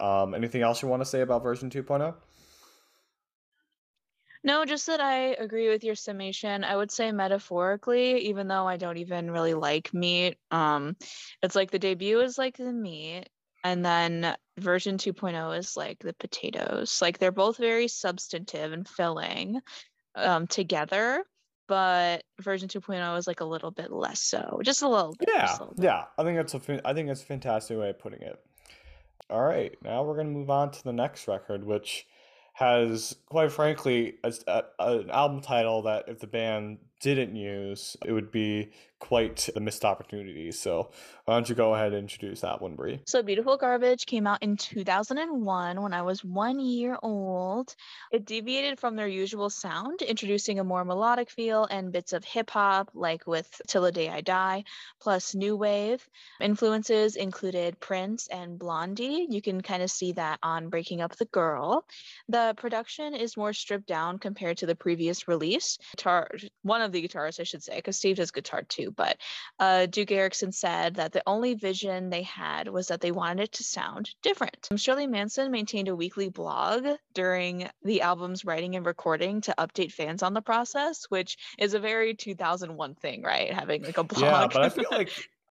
Um, 0.00 0.34
anything 0.34 0.62
else 0.62 0.82
you 0.82 0.88
want 0.88 1.02
to 1.02 1.06
say 1.06 1.20
about 1.20 1.42
version 1.42 1.70
2.0 1.70 2.14
no, 4.48 4.64
just 4.64 4.86
that 4.86 4.98
I 4.98 5.34
agree 5.34 5.68
with 5.68 5.84
your 5.84 5.94
summation. 5.94 6.64
I 6.64 6.74
would 6.74 6.90
say 6.90 7.12
metaphorically, 7.12 8.28
even 8.30 8.48
though 8.48 8.66
I 8.66 8.78
don't 8.78 8.96
even 8.96 9.30
really 9.30 9.52
like 9.52 9.92
meat, 9.92 10.38
um, 10.50 10.96
it's 11.42 11.54
like 11.54 11.70
the 11.70 11.78
debut 11.78 12.18
is 12.20 12.38
like 12.38 12.56
the 12.56 12.72
meat, 12.72 13.28
and 13.62 13.84
then 13.84 14.34
version 14.58 14.96
2.0 14.96 15.58
is 15.58 15.76
like 15.76 15.98
the 15.98 16.14
potatoes. 16.14 16.98
Like 17.02 17.18
they're 17.18 17.30
both 17.30 17.58
very 17.58 17.88
substantive 17.88 18.72
and 18.72 18.88
filling 18.88 19.60
um, 20.14 20.46
together, 20.46 21.24
but 21.66 22.24
version 22.40 22.70
2.0 22.70 23.18
is 23.18 23.26
like 23.26 23.40
a 23.40 23.44
little 23.44 23.70
bit 23.70 23.92
less 23.92 24.22
so, 24.22 24.62
just 24.64 24.80
a 24.80 24.88
little 24.88 25.14
bit. 25.18 25.28
Yeah, 25.30 25.52
little 25.60 25.74
yeah. 25.76 26.04
I 26.16 26.24
think 26.24 26.38
that's 26.38 26.54
a 26.54 26.88
I 26.88 26.94
think 26.94 27.08
that's 27.08 27.22
a 27.22 27.26
fantastic 27.26 27.76
way 27.76 27.90
of 27.90 27.98
putting 27.98 28.22
it. 28.22 28.42
All 29.28 29.44
right, 29.44 29.76
now 29.84 30.04
we're 30.04 30.16
gonna 30.16 30.30
move 30.30 30.48
on 30.48 30.70
to 30.70 30.82
the 30.84 30.94
next 30.94 31.28
record, 31.28 31.64
which 31.64 32.06
has, 32.58 33.14
quite 33.26 33.52
frankly, 33.52 34.14
a, 34.24 34.34
a, 34.48 34.64
an 34.80 35.10
album 35.10 35.40
title 35.40 35.80
that 35.82 36.08
if 36.08 36.18
the 36.18 36.26
band 36.26 36.78
didn't 37.00 37.36
use, 37.36 37.96
it 38.04 38.10
would 38.10 38.32
be 38.32 38.70
quite 38.98 39.48
the 39.54 39.60
missed 39.60 39.84
opportunity. 39.84 40.50
So 40.50 40.90
why 41.24 41.34
don't 41.34 41.48
you 41.48 41.54
go 41.54 41.74
ahead 41.74 41.92
and 41.92 42.02
introduce 42.02 42.40
that 42.40 42.60
one, 42.60 42.74
Brie? 42.74 43.00
So 43.06 43.22
Beautiful 43.22 43.56
Garbage 43.56 44.06
came 44.06 44.26
out 44.26 44.42
in 44.42 44.56
2001 44.56 45.80
when 45.80 45.94
I 45.94 46.02
was 46.02 46.24
one 46.24 46.58
year 46.58 46.98
old. 47.02 47.74
It 48.10 48.24
deviated 48.24 48.80
from 48.80 48.96
their 48.96 49.06
usual 49.06 49.50
sound, 49.50 50.02
introducing 50.02 50.58
a 50.58 50.64
more 50.64 50.84
melodic 50.84 51.30
feel 51.30 51.64
and 51.64 51.92
bits 51.92 52.12
of 52.12 52.24
hip 52.24 52.50
hop, 52.50 52.90
like 52.94 53.26
with 53.26 53.60
Till 53.68 53.82
the 53.82 53.92
Day 53.92 54.08
I 54.08 54.20
Die, 54.20 54.64
plus 55.00 55.34
new 55.34 55.56
wave. 55.56 56.06
Influences 56.40 57.14
included 57.14 57.78
Prince 57.78 58.26
and 58.28 58.58
Blondie. 58.58 59.28
You 59.30 59.40
can 59.40 59.60
kind 59.60 59.82
of 59.82 59.90
see 59.90 60.12
that 60.12 60.40
on 60.42 60.68
Breaking 60.68 61.00
Up 61.00 61.14
the 61.16 61.26
Girl. 61.26 61.84
The 62.28 62.54
production 62.56 63.14
is 63.14 63.36
more 63.36 63.52
stripped 63.52 63.86
down 63.86 64.18
compared 64.18 64.58
to 64.58 64.66
the 64.66 64.74
previous 64.74 65.28
release. 65.28 65.78
Guitar, 65.92 66.28
one 66.62 66.82
of 66.82 66.88
of 66.88 66.92
the 66.92 67.06
guitarists, 67.06 67.40
I 67.40 67.44
should 67.44 67.62
say, 67.62 67.76
because 67.76 67.96
Steve 67.96 68.16
does 68.16 68.32
guitar 68.32 68.62
too. 68.62 68.87
But 68.90 69.18
uh, 69.58 69.86
Duke 69.86 70.10
Erikson 70.10 70.52
said 70.52 70.96
that 70.96 71.12
the 71.12 71.22
only 71.26 71.54
vision 71.54 72.10
they 72.10 72.22
had 72.22 72.68
was 72.68 72.88
that 72.88 73.00
they 73.00 73.10
wanted 73.10 73.44
it 73.44 73.52
to 73.52 73.64
sound 73.64 74.10
different. 74.22 74.68
Um, 74.70 74.76
Shirley 74.76 75.06
Manson 75.06 75.50
maintained 75.50 75.88
a 75.88 75.96
weekly 75.96 76.28
blog 76.28 76.86
during 77.14 77.68
the 77.82 78.02
album's 78.02 78.44
writing 78.44 78.76
and 78.76 78.86
recording 78.86 79.40
to 79.42 79.54
update 79.58 79.92
fans 79.92 80.22
on 80.22 80.34
the 80.34 80.42
process, 80.42 81.04
which 81.08 81.36
is 81.58 81.74
a 81.74 81.78
very 81.78 82.14
2001 82.14 82.94
thing, 82.96 83.22
right? 83.22 83.52
Having 83.52 83.84
like 83.84 83.98
a 83.98 84.04
blog. 84.04 84.22
Yeah, 84.22 84.46
but 84.52 84.62
I 84.62 84.68
feel 84.70 84.90
like 84.90 85.10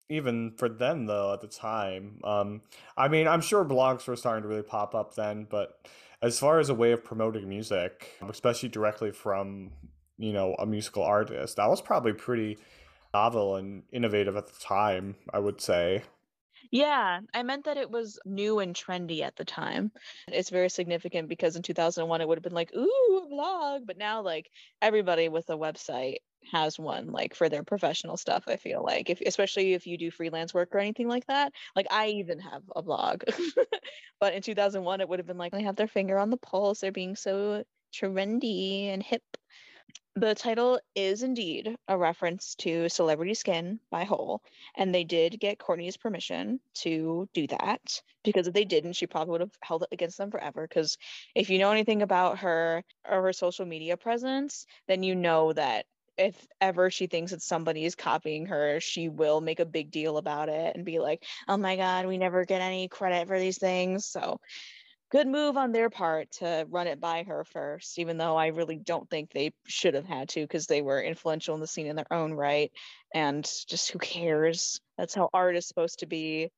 even 0.09 0.51
for 0.57 0.69
them 0.69 1.05
though 1.05 1.33
at 1.33 1.41
the 1.41 1.47
time 1.49 2.17
um 2.23 2.61
i 2.95 3.09
mean 3.09 3.27
i'm 3.27 3.41
sure 3.41 3.65
blogs 3.65 4.07
were 4.07 4.15
starting 4.15 4.41
to 4.41 4.47
really 4.47 4.63
pop 4.63 4.95
up 4.95 5.15
then 5.15 5.45
but 5.49 5.85
as 6.21 6.39
far 6.39 6.59
as 6.59 6.69
a 6.69 6.73
way 6.73 6.93
of 6.93 7.03
promoting 7.03 7.49
music 7.49 8.17
especially 8.29 8.69
directly 8.69 9.11
from 9.11 9.69
you 10.17 10.33
know, 10.33 10.55
a 10.59 10.65
musical 10.65 11.03
artist. 11.03 11.57
That 11.57 11.69
was 11.69 11.81
probably 11.81 12.13
pretty 12.13 12.57
novel 13.17 13.55
and 13.55 13.83
innovative 13.91 14.35
at 14.35 14.47
the 14.47 14.59
time, 14.59 15.15
I 15.33 15.39
would 15.39 15.59
say. 15.59 16.03
Yeah, 16.71 17.21
I 17.33 17.43
meant 17.43 17.65
that 17.65 17.77
it 17.77 17.89
was 17.91 18.19
new 18.25 18.59
and 18.59 18.75
trendy 18.75 19.21
at 19.21 19.35
the 19.35 19.45
time. 19.45 19.91
It's 20.27 20.49
very 20.49 20.69
significant 20.69 21.29
because 21.29 21.55
in 21.55 21.61
2001 21.61 22.21
it 22.21 22.27
would 22.27 22.37
have 22.37 22.43
been 22.43 22.53
like, 22.53 22.73
ooh, 22.75 23.21
a 23.23 23.27
blog. 23.29 23.85
But 23.85 23.97
now, 23.97 24.21
like, 24.21 24.49
everybody 24.81 25.29
with 25.29 25.49
a 25.49 25.57
website 25.57 26.17
has 26.51 26.79
one, 26.79 27.11
like, 27.11 27.35
for 27.35 27.49
their 27.49 27.63
professional 27.63 28.17
stuff. 28.17 28.43
I 28.47 28.57
feel 28.57 28.83
like, 28.83 29.09
if 29.09 29.21
especially 29.21 29.73
if 29.73 29.87
you 29.87 29.97
do 29.97 30.11
freelance 30.11 30.53
work 30.53 30.73
or 30.73 30.79
anything 30.79 31.07
like 31.07 31.27
that. 31.27 31.53
Like, 31.75 31.87
I 31.91 32.07
even 32.07 32.39
have 32.39 32.63
a 32.75 32.81
blog. 32.81 33.23
but 34.19 34.33
in 34.33 34.41
2001, 34.41 35.01
it 35.01 35.09
would 35.09 35.19
have 35.19 35.27
been 35.27 35.37
like, 35.37 35.51
they 35.53 35.63
have 35.63 35.75
their 35.75 35.87
finger 35.87 36.17
on 36.17 36.29
the 36.29 36.37
pulse. 36.37 36.81
They're 36.81 36.91
being 36.91 37.15
so 37.15 37.63
trendy 37.93 38.87
and 38.87 39.03
hip. 39.03 39.23
The 40.17 40.33
title 40.33 40.79
is 40.95 41.21
indeed 41.21 41.77
a 41.87 41.95
reference 41.95 42.55
to 42.55 42.89
Celebrity 42.89 43.35
Skin 43.35 43.79
by 43.91 44.03
Hole, 44.03 44.41
and 44.73 44.91
they 44.91 45.03
did 45.03 45.39
get 45.39 45.59
Courtney's 45.59 45.95
permission 45.95 46.59
to 46.77 47.29
do 47.35 47.45
that 47.45 48.01
because 48.23 48.47
if 48.47 48.53
they 48.55 48.65
didn't, 48.65 48.93
she 48.93 49.05
probably 49.05 49.33
would 49.33 49.41
have 49.41 49.55
held 49.61 49.83
it 49.83 49.89
against 49.91 50.17
them 50.17 50.31
forever. 50.31 50.67
Because 50.67 50.97
if 51.35 51.51
you 51.51 51.59
know 51.59 51.69
anything 51.69 52.01
about 52.01 52.39
her 52.39 52.83
or 53.07 53.21
her 53.21 53.31
social 53.31 53.67
media 53.67 53.95
presence, 53.95 54.65
then 54.87 55.03
you 55.03 55.13
know 55.13 55.53
that 55.53 55.85
if 56.17 56.47
ever 56.59 56.89
she 56.89 57.05
thinks 57.05 57.29
that 57.29 57.43
somebody 57.43 57.85
is 57.85 57.93
copying 57.93 58.47
her, 58.47 58.79
she 58.79 59.09
will 59.09 59.39
make 59.39 59.59
a 59.59 59.65
big 59.65 59.91
deal 59.91 60.17
about 60.17 60.49
it 60.49 60.75
and 60.75 60.83
be 60.83 60.97
like, 60.97 61.23
oh 61.47 61.57
my 61.57 61.75
God, 61.75 62.07
we 62.07 62.17
never 62.17 62.43
get 62.43 62.61
any 62.61 62.87
credit 62.87 63.27
for 63.27 63.39
these 63.39 63.59
things. 63.59 64.07
So 64.07 64.39
good 65.09 65.27
move 65.27 65.57
on 65.57 65.71
their 65.71 65.89
part 65.89 66.31
to 66.31 66.65
run 66.69 66.87
it 66.87 66.99
by 66.99 67.23
her 67.23 67.43
first, 67.45 67.99
even 67.99 68.17
though 68.17 68.35
I 68.35 68.47
really 68.47 68.77
don't 68.77 69.09
think 69.09 69.31
they 69.31 69.53
should 69.65 69.93
have 69.93 70.05
had 70.05 70.29
to 70.29 70.41
because 70.41 70.67
they 70.67 70.81
were 70.81 71.01
influential 71.01 71.55
in 71.55 71.61
the 71.61 71.67
scene 71.67 71.87
in 71.87 71.95
their 71.95 72.11
own 72.11 72.33
right. 72.33 72.71
And 73.13 73.43
just 73.67 73.91
who 73.91 73.99
cares? 73.99 74.81
That's 74.97 75.15
how 75.15 75.29
art 75.33 75.55
is 75.55 75.67
supposed 75.67 75.99
to 75.99 76.05
be. 76.05 76.51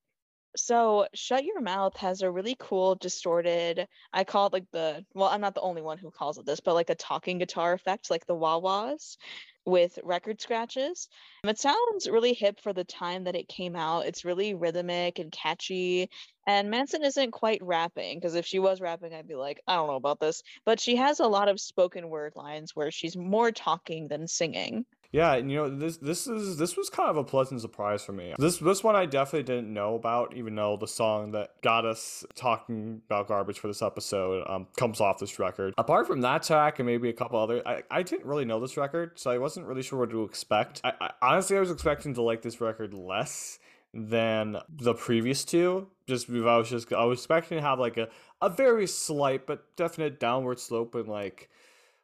So, 0.56 1.08
Shut 1.14 1.46
Your 1.46 1.62
Mouth 1.62 1.96
has 1.98 2.24
a 2.24 2.32
really 2.32 2.56
cool, 2.60 2.96
distorted, 2.96 3.88
I 4.12 4.24
call 4.24 4.48
it 4.48 4.54
like 4.54 4.66
the, 4.72 5.06
well, 5.14 5.30
I'm 5.30 5.42
not 5.42 5.54
the 5.54 5.62
only 5.62 5.84
one 5.84 6.00
who 6.00 6.10
calls 6.10 6.40
it 6.40 6.46
this, 6.48 6.60
but 6.60 6.74
like 6.74 6.90
a 6.90 6.96
talking 6.96 7.38
guitar 7.38 7.74
effect, 7.74 8.10
like 8.10 8.26
the 8.26 8.34
wah 8.34 8.58
wahs 8.58 9.18
with 9.66 10.00
record 10.04 10.42
scratches. 10.42 11.08
It 11.44 11.60
sounds 11.60 12.10
really 12.10 12.34
hip 12.34 12.60
for 12.62 12.74
the 12.74 12.84
time 12.84 13.26
that 13.26 13.36
it 13.36 13.48
came 13.48 13.76
out. 13.76 14.08
It's 14.08 14.26
really 14.26 14.56
rhythmic 14.56 15.20
and 15.20 15.32
catchy. 15.32 16.10
And 16.50 16.72
Manson 16.72 17.04
isn't 17.04 17.30
quite 17.30 17.62
rapping, 17.62 18.18
because 18.18 18.34
if 18.34 18.44
she 18.44 18.58
was 18.58 18.82
rapping, 18.82 19.14
I'd 19.14 19.28
be 19.28 19.36
like, 19.36 19.62
I 19.68 19.76
don't 19.76 19.86
know 19.86 19.94
about 19.94 20.20
this. 20.20 20.42
But 20.66 20.80
she 20.80 20.96
has 20.96 21.20
a 21.20 21.28
lot 21.28 21.48
of 21.48 21.60
spoken 21.60 22.10
word 22.10 22.34
lines 22.36 22.76
where 22.76 22.90
she's 22.90 23.16
more 23.16 23.52
talking 23.52 24.08
than 24.08 24.28
singing. 24.28 24.84
Yeah, 25.12 25.34
and 25.34 25.52
you 25.52 25.58
know 25.58 25.70
this 25.70 25.98
this 25.98 26.28
is 26.28 26.58
this 26.58 26.78
was 26.78 26.90
kind 26.90 27.10
of 27.10 27.18
a 27.18 27.24
pleasant 27.24 27.62
surprise 27.62 28.04
for 28.04 28.14
me. 28.14 28.34
This 28.38 28.58
this 28.58 28.84
one 28.84 28.96
I 28.96 29.06
definitely 29.06 29.44
didn't 29.44 29.72
know 29.72 29.94
about, 29.94 30.36
even 30.36 30.56
though 30.56 30.76
the 30.76 30.88
song 30.88 31.32
that 31.32 31.60
got 31.62 31.86
us 31.86 32.26
talking 32.36 33.02
about 33.08 33.28
garbage 33.28 33.60
for 33.60 33.68
this 33.68 33.82
episode 33.82 34.44
um, 34.48 34.68
comes 34.78 35.02
off 35.02 35.20
this 35.20 35.40
record. 35.40 35.74
Apart 35.78 36.08
from 36.08 36.22
that 36.22 36.44
track 36.44 36.80
and 36.80 36.86
maybe 36.86 37.10
a 37.10 37.14
couple 37.14 37.40
other, 37.40 37.68
I, 37.68 37.84
I 37.90 38.04
didn't 38.04 38.26
really 38.26 38.46
know 38.46 38.60
this 38.60 38.78
record, 38.78 39.20
so 39.20 39.32
I 39.32 39.38
wasn't 39.38 39.66
really 39.66 39.82
sure 39.82 40.00
what 40.00 40.12
to 40.12 40.24
expect. 40.24 40.82
I, 40.84 40.94
I 41.00 41.12
honestly 41.22 41.58
I 41.58 41.60
was 41.60 41.72
expecting 41.72 42.14
to 42.16 42.24
like 42.24 42.42
this 42.44 42.60
record 42.62 42.94
less 42.94 43.60
than 43.94 44.58
the 44.70 44.94
previous 44.94 45.44
two. 45.44 45.88
Just 46.08 46.30
I 46.30 46.58
was 46.58 46.70
just 46.70 46.92
I 46.94 47.06
was 47.06 47.20
expecting 47.20 47.58
to 47.58 47.62
have 47.62 47.80
like 47.80 47.98
a 47.98 48.10
a 48.42 48.50
very 48.50 48.88
slight 48.88 49.46
but 49.46 49.76
definite 49.76 50.20
downward 50.20 50.60
slope 50.60 50.96
in 50.96 51.08
like 51.08 51.50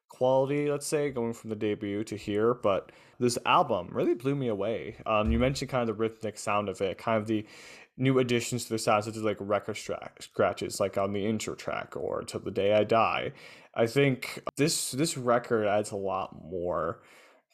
quality, 0.10 0.70
let's 0.70 0.88
say, 0.88 1.10
going 1.10 1.34
from 1.34 1.50
the 1.50 1.56
debut 1.56 2.04
to 2.06 2.16
here. 2.16 2.54
But 2.54 2.92
this 3.20 3.38
album 3.46 3.90
really 3.92 4.14
blew 4.14 4.36
me 4.36 4.48
away. 4.48 4.98
Um, 5.06 5.32
you 5.32 5.40
mentioned 5.40 5.70
kind 5.72 5.82
of 5.82 5.88
the 5.88 6.02
rhythmic 6.02 6.38
sound 6.38 6.70
of 6.70 6.82
it, 6.82 6.98
kind 6.98 7.22
of 7.22 7.28
the 7.28 7.46
new 7.98 8.20
additions 8.20 8.66
to 8.66 8.70
the 8.72 8.80
sound, 8.80 9.06
such 9.06 9.16
as 9.16 9.24
like 9.24 9.38
record 9.40 9.78
scratches, 10.20 10.80
like 10.80 10.98
on 10.98 11.14
the 11.14 11.26
intro 11.26 11.56
track 11.56 11.96
or 11.96 12.24
"Till 12.24 12.42
the 12.42 12.52
Day 12.52 12.74
I 12.74 12.84
Die." 12.84 13.32
I 13.76 13.88
think 13.88 14.42
this 14.58 14.92
this 14.92 15.18
record 15.18 15.68
adds 15.68 15.92
a 15.92 15.98
lot 15.98 16.36
more 16.50 17.02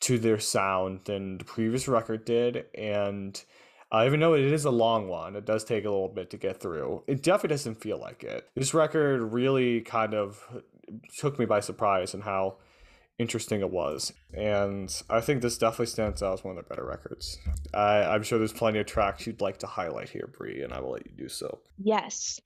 to 0.01 0.17
their 0.17 0.39
sound 0.39 1.01
than 1.05 1.37
the 1.37 1.45
previous 1.45 1.87
record 1.87 2.25
did, 2.25 2.65
and. 2.75 3.43
Uh, 3.91 4.03
even 4.05 4.19
though 4.19 4.33
it 4.33 4.41
is 4.41 4.65
a 4.65 4.71
long 4.71 5.07
one, 5.07 5.35
it 5.35 5.45
does 5.45 5.63
take 5.63 5.83
a 5.83 5.89
little 5.89 6.07
bit 6.07 6.29
to 6.29 6.37
get 6.37 6.59
through. 6.59 7.03
It 7.07 7.21
definitely 7.21 7.55
doesn't 7.55 7.81
feel 7.81 7.99
like 7.99 8.23
it. 8.23 8.47
This 8.55 8.73
record 8.73 9.21
really 9.21 9.81
kind 9.81 10.13
of 10.13 10.41
took 11.17 11.37
me 11.37 11.45
by 11.45 11.59
surprise 11.59 12.13
and 12.13 12.23
how 12.23 12.57
interesting 13.19 13.61
it 13.61 13.69
was. 13.69 14.13
And 14.33 14.93
I 15.09 15.21
think 15.21 15.41
this 15.41 15.57
definitely 15.57 15.87
stands 15.87 16.23
out 16.23 16.33
as 16.33 16.43
one 16.43 16.51
of 16.51 16.55
their 16.55 16.75
better 16.75 16.85
records. 16.85 17.37
I, 17.73 18.03
I'm 18.03 18.23
sure 18.23 18.39
there's 18.39 18.53
plenty 18.53 18.79
of 18.79 18.85
tracks 18.85 19.27
you'd 19.27 19.41
like 19.41 19.59
to 19.59 19.67
highlight 19.67 20.09
here, 20.09 20.29
Brie, 20.35 20.63
and 20.63 20.73
I 20.73 20.79
will 20.79 20.91
let 20.91 21.05
you 21.05 21.11
do 21.17 21.29
so. 21.29 21.59
Yes. 21.77 22.39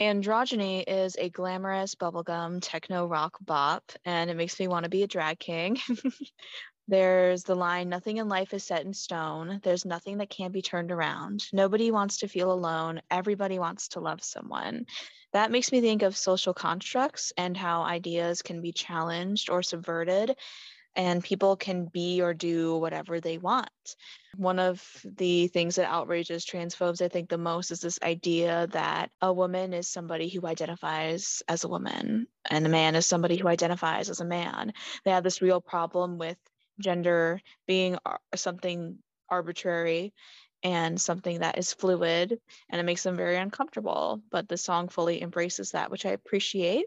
Androgyny 0.00 0.84
is 0.86 1.16
a 1.18 1.30
glamorous 1.30 1.94
bubblegum 1.94 2.58
techno 2.60 3.06
rock 3.06 3.38
bop, 3.40 3.92
and 4.04 4.28
it 4.30 4.36
makes 4.36 4.58
me 4.60 4.68
want 4.68 4.84
to 4.84 4.90
be 4.90 5.02
a 5.02 5.06
drag 5.06 5.38
king. 5.38 5.78
There's 6.88 7.42
the 7.42 7.56
line, 7.56 7.88
nothing 7.88 8.18
in 8.18 8.28
life 8.28 8.54
is 8.54 8.62
set 8.62 8.84
in 8.84 8.94
stone. 8.94 9.60
There's 9.64 9.84
nothing 9.84 10.18
that 10.18 10.30
can't 10.30 10.52
be 10.52 10.62
turned 10.62 10.92
around. 10.92 11.44
Nobody 11.52 11.90
wants 11.90 12.18
to 12.18 12.28
feel 12.28 12.52
alone. 12.52 13.00
Everybody 13.10 13.58
wants 13.58 13.88
to 13.88 14.00
love 14.00 14.22
someone. 14.22 14.86
That 15.32 15.50
makes 15.50 15.72
me 15.72 15.80
think 15.80 16.02
of 16.02 16.16
social 16.16 16.54
constructs 16.54 17.32
and 17.36 17.56
how 17.56 17.82
ideas 17.82 18.42
can 18.42 18.60
be 18.62 18.70
challenged 18.70 19.50
or 19.50 19.64
subverted, 19.64 20.36
and 20.94 21.24
people 21.24 21.56
can 21.56 21.86
be 21.86 22.22
or 22.22 22.32
do 22.32 22.76
whatever 22.76 23.20
they 23.20 23.36
want. 23.36 23.68
One 24.36 24.60
of 24.60 24.80
the 25.04 25.48
things 25.48 25.74
that 25.74 25.90
outrages 25.90 26.46
transphobes, 26.46 27.02
I 27.02 27.08
think, 27.08 27.28
the 27.28 27.36
most 27.36 27.72
is 27.72 27.80
this 27.80 27.98
idea 28.02 28.68
that 28.72 29.10
a 29.20 29.32
woman 29.32 29.74
is 29.74 29.88
somebody 29.88 30.28
who 30.28 30.46
identifies 30.46 31.42
as 31.48 31.64
a 31.64 31.68
woman 31.68 32.28
and 32.48 32.64
a 32.64 32.70
man 32.70 32.94
is 32.94 33.06
somebody 33.06 33.36
who 33.36 33.48
identifies 33.48 34.08
as 34.08 34.20
a 34.20 34.24
man. 34.24 34.72
They 35.04 35.10
have 35.10 35.24
this 35.24 35.42
real 35.42 35.60
problem 35.60 36.16
with 36.16 36.38
gender 36.78 37.40
being 37.66 37.98
something 38.34 38.98
arbitrary 39.28 40.12
and 40.62 41.00
something 41.00 41.40
that 41.40 41.58
is 41.58 41.72
fluid 41.72 42.40
and 42.70 42.80
it 42.80 42.84
makes 42.84 43.02
them 43.02 43.16
very 43.16 43.36
uncomfortable 43.36 44.20
but 44.30 44.48
the 44.48 44.56
song 44.56 44.88
fully 44.88 45.22
embraces 45.22 45.72
that 45.72 45.90
which 45.90 46.06
i 46.06 46.10
appreciate. 46.10 46.86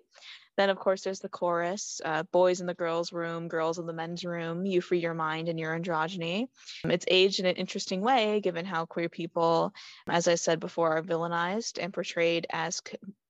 Then 0.57 0.69
of 0.69 0.77
course 0.77 1.03
there's 1.03 1.21
the 1.21 1.29
chorus 1.29 2.01
uh, 2.03 2.23
boys 2.23 2.59
in 2.59 2.67
the 2.67 2.73
girls 2.73 3.13
room 3.13 3.47
girls 3.47 3.79
in 3.79 3.85
the 3.85 3.93
men's 3.93 4.25
room 4.25 4.65
you 4.65 4.81
free 4.81 4.99
your 4.99 5.13
mind 5.13 5.47
and 5.47 5.59
your 5.59 5.77
androgyny. 5.77 6.47
It's 6.83 7.05
aged 7.07 7.39
in 7.39 7.45
an 7.45 7.55
interesting 7.55 8.01
way 8.01 8.41
given 8.41 8.65
how 8.65 8.85
queer 8.85 9.09
people 9.09 9.73
as 10.07 10.27
i 10.27 10.35
said 10.35 10.59
before 10.59 10.97
are 10.97 11.03
villainized 11.03 11.81
and 11.81 11.93
portrayed 11.93 12.47
as 12.49 12.81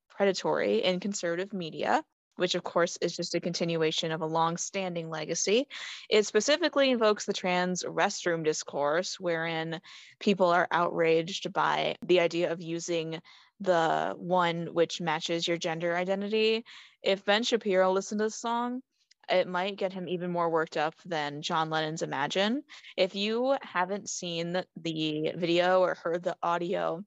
predatory 0.10 0.84
in 0.84 0.99
conservative 0.99 1.53
media 1.53 2.03
which 2.40 2.56
of 2.56 2.64
course 2.64 2.98
is 3.02 3.16
just 3.16 3.36
a 3.36 3.40
continuation 3.40 4.12
of 4.12 4.22
a 4.22 4.26
long-standing 4.26 5.10
legacy. 5.10 5.68
It 6.10 6.26
specifically 6.26 6.90
invokes 6.90 7.26
the 7.26 7.34
trans 7.34 7.84
restroom 7.84 8.44
discourse, 8.44 9.20
wherein 9.20 9.82
people 10.20 10.48
are 10.48 10.68
outraged 10.72 11.54
by 11.54 11.96
the 12.06 12.22
idea 12.22 12.52
of 12.52 12.62
using 12.62 13.22
the 13.60 14.14
one 14.18 14.74
which 14.74 15.02
matches 15.02 15.48
your 15.48 15.58
gender 15.58 15.96
identity. 15.96 16.64
If 17.04 17.26
Ben 17.26 17.44
Shapiro 17.44 17.92
listened 17.92 18.20
to 18.20 18.26
the 18.26 18.32
song, 18.32 18.82
it 19.30 19.48
might 19.48 19.78
get 19.78 19.94
him 19.94 20.08
even 20.08 20.32
more 20.32 20.50
worked 20.50 20.78
up 20.78 20.96
than 21.06 21.42
John 21.42 21.70
Lennon's 21.70 22.02
Imagine. 22.02 22.64
If 22.98 23.16
you 23.16 23.58
haven't 23.62 24.10
seen 24.10 24.64
the 24.82 25.34
video 25.36 25.82
or 25.82 25.96
heard 25.96 26.24
the 26.24 26.36
audio 26.42 27.04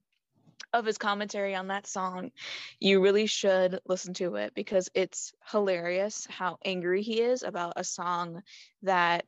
of 0.72 0.86
his 0.86 0.98
commentary 0.98 1.54
on 1.54 1.68
that 1.68 1.86
song, 1.86 2.30
you 2.80 3.00
really 3.00 3.26
should 3.26 3.80
listen 3.86 4.14
to 4.14 4.36
it 4.36 4.54
because 4.54 4.88
it's 4.94 5.32
hilarious 5.50 6.26
how 6.30 6.58
angry 6.64 7.02
he 7.02 7.20
is 7.20 7.42
about 7.42 7.74
a 7.76 7.84
song 7.84 8.42
that 8.82 9.24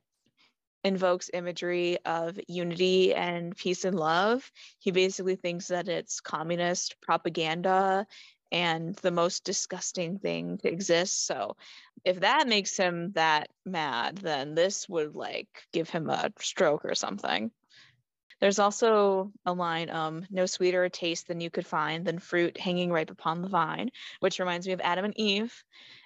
invokes 0.85 1.31
imagery 1.33 1.99
of 2.05 2.39
unity 2.47 3.15
and 3.15 3.57
peace 3.57 3.85
and 3.85 3.99
love. 3.99 4.51
He 4.79 4.91
basically 4.91 5.37
thinks 5.37 5.69
that 5.69 5.89
it's 5.89 6.21
communist 6.21 6.97
propaganda 7.01 8.07
and 8.53 8.95
the 8.97 9.11
most 9.11 9.45
disgusting 9.45 10.19
thing 10.19 10.59
to 10.59 10.69
exist. 10.69 11.27
So, 11.27 11.57
if 12.05 12.21
that 12.21 12.47
makes 12.47 12.77
him 12.77 13.13
that 13.15 13.49
mad, 13.65 14.19
then 14.19 14.55
this 14.55 14.89
would 14.89 15.17
like 15.17 15.49
give 15.73 15.89
him 15.89 16.11
a 16.11 16.31
stroke 16.39 16.85
or 16.85 16.95
something. 16.95 17.51
There's 18.41 18.59
also 18.59 19.33
a 19.47 19.53
line, 19.53 19.91
um, 19.91 20.27
no 20.31 20.47
sweeter 20.47 20.85
a 20.85 20.91
taste 20.91 21.29
than 21.29 21.41
you 21.41 21.51
could 21.51 21.67
find 21.67 22.05
than 22.05 22.19
fruit 22.19 22.59
hanging 22.59 22.93
ripe 22.93 23.11
upon 23.11 23.43
the 23.43 23.49
vine, 23.49 23.91
which 24.21 24.39
reminds 24.39 24.67
me 24.67 24.73
of 24.73 24.81
Adam 24.81 25.05
and 25.05 25.19
Eve. 25.19 25.65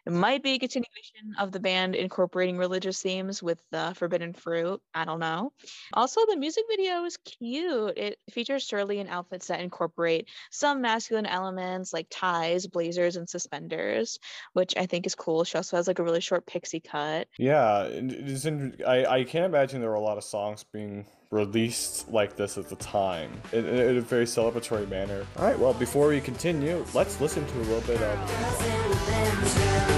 It 0.08 0.14
might 0.14 0.42
be 0.42 0.54
a 0.54 0.58
continuation 0.58 1.34
of 1.38 1.52
the 1.52 1.60
band 1.60 1.94
incorporating 1.94 2.56
religious 2.56 3.02
themes 3.02 3.42
with 3.42 3.62
the 3.70 3.92
forbidden 3.94 4.32
fruit. 4.32 4.80
I 4.94 5.04
don't 5.04 5.20
know. 5.20 5.52
Also, 5.92 6.22
the 6.26 6.38
music 6.38 6.64
video 6.70 7.04
is 7.04 7.18
cute. 7.18 7.98
It 7.98 8.18
features 8.30 8.66
Shirley 8.66 9.00
in 9.00 9.08
outfits 9.08 9.48
that 9.48 9.60
incorporate 9.60 10.30
some 10.50 10.80
masculine 10.80 11.26
elements 11.26 11.92
like 11.92 12.06
ties, 12.08 12.66
blazers, 12.66 13.16
and 13.16 13.28
suspenders, 13.28 14.18
which 14.54 14.72
I 14.78 14.86
think 14.86 15.06
is 15.06 15.14
cool. 15.14 15.44
She 15.44 15.58
also 15.58 15.76
has 15.76 15.86
like 15.86 15.98
a 15.98 16.02
really 16.02 16.22
short 16.22 16.46
pixie 16.46 16.80
cut. 16.80 17.28
Yeah, 17.36 17.82
it's 17.82 18.46
in, 18.46 18.78
I, 18.86 19.04
I 19.04 19.24
can't 19.24 19.44
imagine 19.44 19.82
there 19.82 19.90
were 19.90 19.96
a 19.96 20.00
lot 20.00 20.16
of 20.16 20.24
songs 20.24 20.64
being 20.72 21.04
released 21.30 22.08
like 22.10 22.34
this 22.36 22.56
at 22.56 22.70
the 22.70 22.76
time 22.76 23.30
in, 23.52 23.66
in, 23.66 23.98
a 23.98 24.00
very 24.00 24.24
celebratory 24.24 24.88
manner. 24.88 25.26
All 25.36 25.44
right, 25.44 25.58
well, 25.58 25.74
before 25.74 26.08
we 26.08 26.22
continue, 26.22 26.82
let's 26.94 27.20
listen 27.20 27.46
to 27.46 27.58
a 27.58 27.64
little 27.64 27.82
bit 27.82 28.00
of. 28.00 29.97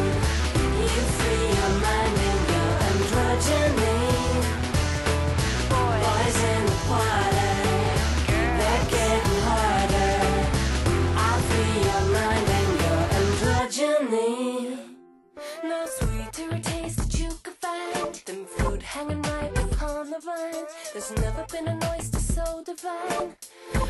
Hanging 18.91 19.23
right 19.23 19.57
upon 19.57 20.11
the 20.11 20.19
vine. 20.19 20.65
There's 20.93 21.13
never 21.13 21.47
been 21.53 21.69
an 21.69 21.81
oyster 21.93 22.19
so 22.19 22.63
divine, 22.65 23.37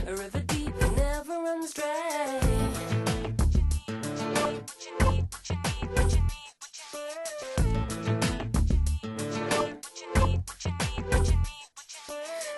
a 0.06 0.14
river 0.14 0.40
deep 0.40 0.78
that 0.78 0.96
never 0.96 1.32
runs 1.42 1.72
dry. 1.72 2.40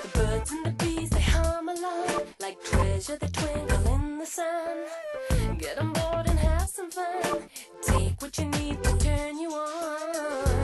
The 0.02 0.08
birds 0.14 0.50
and 0.50 0.66
the 0.66 0.74
bees 0.78 1.10
they 1.10 1.20
hum 1.20 1.68
along 1.68 2.22
like 2.40 2.60
treasure 2.64 3.18
that 3.18 3.32
twinkle 3.32 3.94
in 3.94 4.18
the 4.18 4.26
sun. 4.26 5.58
Get 5.58 5.78
on 5.78 5.92
board 5.92 6.26
and 6.28 6.38
have 6.40 6.68
some 6.68 6.90
fun. 6.90 7.48
Take 7.82 8.20
what 8.20 8.36
you 8.36 8.46
need 8.46 8.82
to 8.82 8.96
turn 8.98 9.38
you 9.38 9.50
on. 9.50 10.61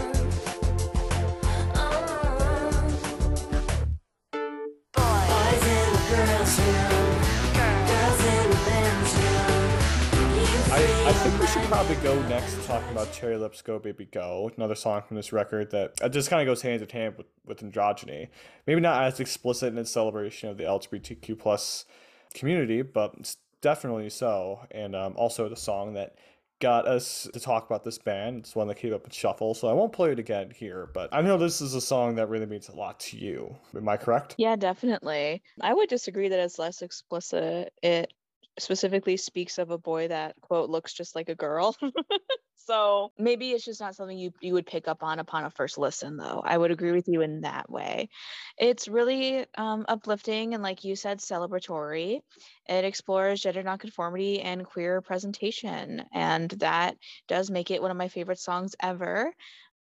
Should 11.53 11.63
probably 11.63 11.97
go 11.97 12.21
next 12.29 12.63
talking 12.67 12.91
about 12.91 13.11
Cherry 13.11 13.39
Lips 13.39 13.63
Go 13.63 13.79
Baby 13.79 14.05
Go, 14.05 14.51
another 14.59 14.75
song 14.75 15.01
from 15.07 15.17
this 15.17 15.33
record 15.33 15.71
that 15.71 16.13
just 16.13 16.29
kind 16.29 16.43
of 16.43 16.47
goes 16.47 16.61
hand 16.61 16.83
in 16.83 16.89
hand 16.91 17.17
with, 17.17 17.27
with 17.47 17.61
androgyny. 17.61 18.29
Maybe 18.67 18.83
not 18.83 19.03
as 19.05 19.19
explicit 19.19 19.73
in 19.73 19.79
its 19.79 19.91
celebration 19.91 20.51
of 20.51 20.59
the 20.59 20.65
LGBTQ 20.65 21.39
plus 21.39 21.87
community, 22.35 22.83
but 22.83 23.35
definitely 23.63 24.11
so. 24.11 24.67
And 24.71 24.95
um, 24.95 25.15
also 25.17 25.49
the 25.49 25.57
song 25.57 25.95
that 25.95 26.17
got 26.61 26.87
us 26.87 27.27
to 27.33 27.41
talk 27.41 27.65
about 27.65 27.83
this 27.83 27.97
band. 27.97 28.41
It's 28.41 28.55
one 28.55 28.69
that 28.69 28.77
came 28.77 28.93
up 28.93 29.05
in 29.05 29.11
Shuffle, 29.11 29.55
so 29.55 29.69
I 29.69 29.73
won't 29.73 29.93
play 29.93 30.13
it 30.13 30.19
again 30.19 30.53
here, 30.55 30.91
but 30.93 31.09
I 31.13 31.23
know 31.23 31.39
this 31.39 31.63
is 31.63 31.75
a 31.75 31.81
song 31.81 32.17
that 32.17 32.29
really 32.29 32.47
means 32.47 32.69
a 32.69 32.77
lot 32.77 33.01
to 33.01 33.17
you. 33.17 33.57
Am 33.75 33.89
I 33.89 33.97
correct? 33.97 34.35
Yeah, 34.37 34.57
definitely. 34.57 35.43
I 35.63 35.73
would 35.73 35.89
disagree 35.89 36.29
that 36.29 36.41
it's 36.41 36.59
less 36.59 36.83
explicit. 36.83 37.73
It 37.83 38.13
specifically 38.63 39.17
speaks 39.17 39.59
of 39.59 39.71
a 39.71 39.79
boy 39.79 40.09
that 40.09 40.35
quote 40.41 40.71
looks 40.71 40.93
just 40.93 41.15
like 41.15 41.29
a 41.29 41.35
girl. 41.35 41.77
so 42.57 43.13
maybe 43.19 43.53
it's 43.53 43.65
just 43.65 43.81
not 43.81 43.95
something 43.95 44.19
you 44.19 44.33
you 44.41 44.53
would 44.55 44.67
pick 44.67 44.89
up 44.89 45.03
on 45.03 45.19
upon 45.19 45.45
a 45.45 45.51
first 45.51 45.79
listen 45.79 46.17
though. 46.17 46.43
I 46.45 46.57
would 46.57 46.71
agree 46.71 46.93
with 46.93 47.09
you 47.09 47.23
in 47.23 47.43
that 47.43 47.71
way. 47.71 48.09
It's 48.59 48.89
really 48.89 49.47
um, 49.57 49.85
uplifting 49.89 50.55
and 50.55 50.63
like 50.63 50.85
you 50.85 50.97
said 50.97 51.19
celebratory. 51.19 52.21
It 52.69 52.85
explores 52.85 53.41
gender 53.41 53.63
nonconformity 53.63 54.41
and 54.41 54.65
queer 54.65 55.01
presentation 55.01 56.05
and 56.13 56.51
that 56.59 56.97
does 57.27 57.51
make 57.51 57.71
it 57.71 57.83
one 57.83 57.91
of 57.91 57.97
my 57.97 58.09
favorite 58.09 58.41
songs 58.41 58.75
ever. 58.83 59.33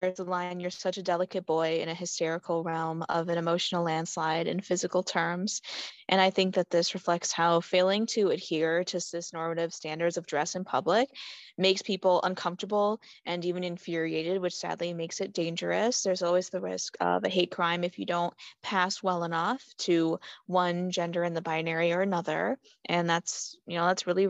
There's 0.01 0.19
a 0.19 0.23
line, 0.23 0.59
you're 0.59 0.69
such 0.69 0.97
a 0.97 1.03
delicate 1.03 1.45
boy 1.47 1.79
in 1.81 1.89
a 1.89 1.93
hysterical 1.95 2.63
realm 2.63 3.03
of 3.09 3.29
an 3.29 3.37
emotional 3.39 3.83
landslide 3.83 4.47
in 4.47 4.59
physical 4.61 5.01
terms. 5.01 5.59
And 6.07 6.21
I 6.21 6.29
think 6.29 6.53
that 6.53 6.69
this 6.69 6.93
reflects 6.93 7.31
how 7.31 7.61
failing 7.61 8.05
to 8.07 8.29
adhere 8.29 8.83
to 8.85 8.99
cis 9.01 9.33
normative 9.33 9.73
standards 9.73 10.15
of 10.17 10.27
dress 10.27 10.53
in 10.55 10.65
public 10.65 11.09
makes 11.57 11.81
people 11.81 12.21
uncomfortable 12.21 13.01
and 13.25 13.43
even 13.43 13.63
infuriated, 13.63 14.39
which 14.39 14.55
sadly 14.55 14.93
makes 14.93 15.19
it 15.19 15.33
dangerous. 15.33 16.03
There's 16.03 16.21
always 16.21 16.49
the 16.49 16.61
risk 16.61 16.95
of 16.99 17.23
a 17.23 17.29
hate 17.29 17.49
crime 17.51 17.83
if 17.83 17.97
you 17.97 18.05
don't 18.05 18.35
pass 18.61 19.01
well 19.01 19.23
enough 19.23 19.63
to 19.79 20.19
one 20.45 20.91
gender 20.91 21.23
in 21.23 21.33
the 21.33 21.41
binary 21.41 21.91
or 21.91 22.01
another. 22.01 22.59
And 22.85 23.09
that's, 23.09 23.57
you 23.65 23.77
know, 23.77 23.87
that's 23.87 24.05
really 24.05 24.27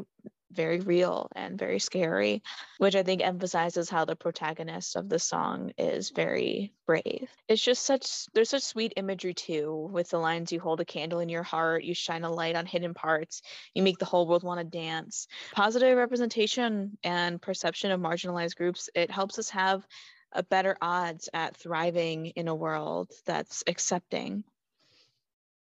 very 0.57 0.81
real 0.81 1.29
and 1.35 1.57
very 1.57 1.79
scary, 1.79 2.41
which 2.79 2.95
I 2.95 3.03
think 3.03 3.21
emphasizes 3.23 3.89
how 3.89 4.03
the 4.03 4.15
protagonist 4.15 4.97
of 4.97 5.07
the 5.07 5.19
song 5.19 5.71
is 5.77 6.09
very 6.09 6.73
brave. 6.85 7.29
It's 7.47 7.63
just 7.63 7.83
such, 7.83 8.25
there's 8.33 8.49
such 8.49 8.63
sweet 8.63 8.93
imagery 8.97 9.33
too, 9.33 9.87
with 9.91 10.09
the 10.09 10.17
lines 10.17 10.51
you 10.51 10.59
hold 10.59 10.81
a 10.81 10.85
candle 10.85 11.19
in 11.19 11.29
your 11.29 11.43
heart, 11.43 11.83
you 11.83 11.93
shine 11.93 12.23
a 12.23 12.31
light 12.31 12.55
on 12.55 12.65
hidden 12.65 12.93
parts, 12.93 13.43
you 13.73 13.83
make 13.83 13.99
the 13.99 14.05
whole 14.05 14.27
world 14.27 14.43
want 14.43 14.59
to 14.59 14.65
dance. 14.65 15.27
Positive 15.53 15.95
representation 15.95 16.97
and 17.03 17.41
perception 17.41 17.91
of 17.91 18.01
marginalized 18.01 18.55
groups, 18.55 18.89
it 18.95 19.11
helps 19.11 19.39
us 19.39 19.51
have 19.51 19.87
a 20.33 20.43
better 20.43 20.75
odds 20.81 21.29
at 21.33 21.55
thriving 21.55 22.27
in 22.27 22.47
a 22.47 22.55
world 22.55 23.11
that's 23.25 23.63
accepting 23.67 24.43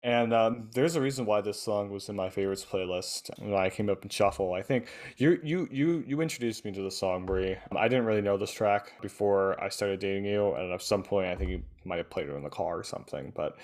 and 0.04 0.34
um, 0.34 0.68
there's 0.74 0.96
a 0.96 1.00
reason 1.00 1.24
why 1.24 1.40
this 1.40 1.58
song 1.58 1.90
was 1.90 2.10
in 2.10 2.14
my 2.14 2.28
favorites 2.28 2.64
playlist 2.64 3.30
when 3.38 3.54
I 3.54 3.70
came 3.70 3.88
up 3.88 4.02
in 4.02 4.10
shuffle. 4.10 4.52
I 4.52 4.60
think 4.60 4.86
you 5.16 5.40
you 5.42 5.66
you 5.72 6.04
you 6.06 6.20
introduced 6.20 6.62
me 6.66 6.72
to 6.72 6.82
the 6.82 6.90
song, 6.90 7.24
Brie. 7.24 7.56
I 7.74 7.88
didn't 7.88 8.04
really 8.04 8.20
know 8.20 8.36
this 8.36 8.52
track 8.52 9.00
before 9.00 9.58
I 9.62 9.70
started 9.70 10.00
dating 10.00 10.26
you, 10.26 10.52
and 10.52 10.72
at 10.72 10.82
some 10.82 11.02
point 11.02 11.28
I 11.28 11.34
think 11.34 11.50
you 11.50 11.62
might 11.86 11.96
have 11.96 12.10
played 12.10 12.28
it 12.28 12.34
in 12.34 12.42
the 12.42 12.50
car 12.50 12.78
or 12.78 12.84
something. 12.84 13.32
But 13.34 13.56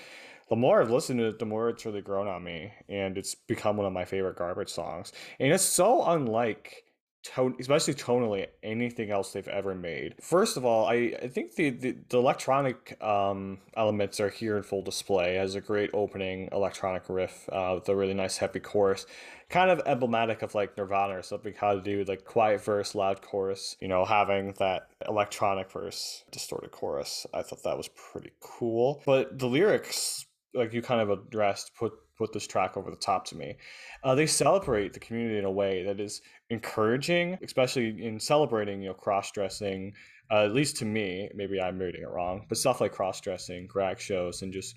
the 0.49 0.57
more 0.57 0.80
I've 0.80 0.91
listened 0.91 1.20
to 1.20 1.26
it, 1.26 1.38
the 1.38 1.45
more 1.45 1.68
it's 1.68 1.84
really 1.84 2.01
grown 2.01 2.26
on 2.26 2.43
me, 2.43 2.72
and 2.88 3.18
it's 3.18 3.34
become 3.34 3.76
one 3.76 3.86
of 3.86 3.93
my 3.93 4.07
favorite 4.07 4.36
garbage 4.36 4.70
songs. 4.70 5.12
And 5.41 5.53
it's 5.53 5.62
so 5.62 6.07
unlike 6.07 6.84
tone, 7.22 7.54
especially 7.60 7.94
tonally, 7.94 8.46
anything 8.62 9.10
else 9.10 9.32
they've 9.32 9.46
ever 9.48 9.74
made. 9.74 10.14
First 10.20 10.56
of 10.56 10.64
all, 10.64 10.86
I, 10.86 11.14
I 11.22 11.28
think 11.28 11.54
the, 11.54 11.70
the, 11.70 11.96
the 12.08 12.18
electronic 12.18 13.02
um, 13.02 13.58
elements 13.76 14.20
are 14.20 14.30
here 14.30 14.56
in 14.56 14.62
full 14.62 14.82
display. 14.82 15.34
Has 15.34 15.54
a 15.54 15.60
great 15.60 15.90
opening 15.92 16.48
electronic 16.52 17.04
riff 17.08 17.48
uh, 17.50 17.72
with 17.76 17.88
a 17.88 17.96
really 17.96 18.14
nice 18.14 18.38
heavy 18.38 18.60
chorus, 18.60 19.06
kind 19.48 19.70
of 19.70 19.82
emblematic 19.86 20.42
of 20.42 20.54
like 20.54 20.76
Nirvana 20.76 21.18
or 21.18 21.22
something. 21.22 21.54
How 21.56 21.74
to 21.74 21.80
do 21.80 22.04
like 22.04 22.24
quiet 22.24 22.62
verse, 22.64 22.94
loud 22.94 23.22
chorus. 23.22 23.76
You 23.80 23.88
know, 23.88 24.04
having 24.04 24.54
that 24.58 24.88
electronic 25.06 25.70
verse, 25.70 26.24
distorted 26.30 26.70
chorus. 26.70 27.26
I 27.34 27.42
thought 27.42 27.62
that 27.64 27.76
was 27.76 27.88
pretty 27.88 28.32
cool. 28.40 29.02
But 29.04 29.38
the 29.38 29.46
lyrics, 29.46 30.26
like 30.55 30.72
you 30.72 30.82
kind 30.82 31.01
of 31.01 31.11
addressed, 31.11 31.74
put 31.74 31.92
put 32.16 32.32
this 32.34 32.46
track 32.46 32.76
over 32.76 32.90
the 32.90 32.96
top 32.96 33.24
to 33.26 33.36
me. 33.36 33.57
Uh, 34.05 34.14
they 34.14 34.26
celebrate 34.26 34.92
the 34.92 35.01
community 35.01 35.38
in 35.38 35.46
a 35.46 35.51
way 35.51 35.82
that 35.84 35.98
is 35.98 36.20
encouraging, 36.51 37.38
especially 37.42 38.05
in 38.05 38.20
celebrating, 38.20 38.82
you 38.82 38.88
know, 38.88 38.94
cross 38.94 39.30
dressing. 39.32 39.94
Uh, 40.30 40.44
at 40.44 40.53
least 40.53 40.76
to 40.76 40.84
me, 40.84 41.30
maybe 41.34 41.61
I'm 41.61 41.78
reading 41.78 42.03
it 42.03 42.09
wrong, 42.11 42.44
but 42.48 42.59
stuff 42.59 42.80
like 42.80 42.92
cross 42.92 43.20
dressing, 43.20 43.66
drag 43.68 43.98
shows, 43.98 44.42
and 44.42 44.53
just 44.53 44.76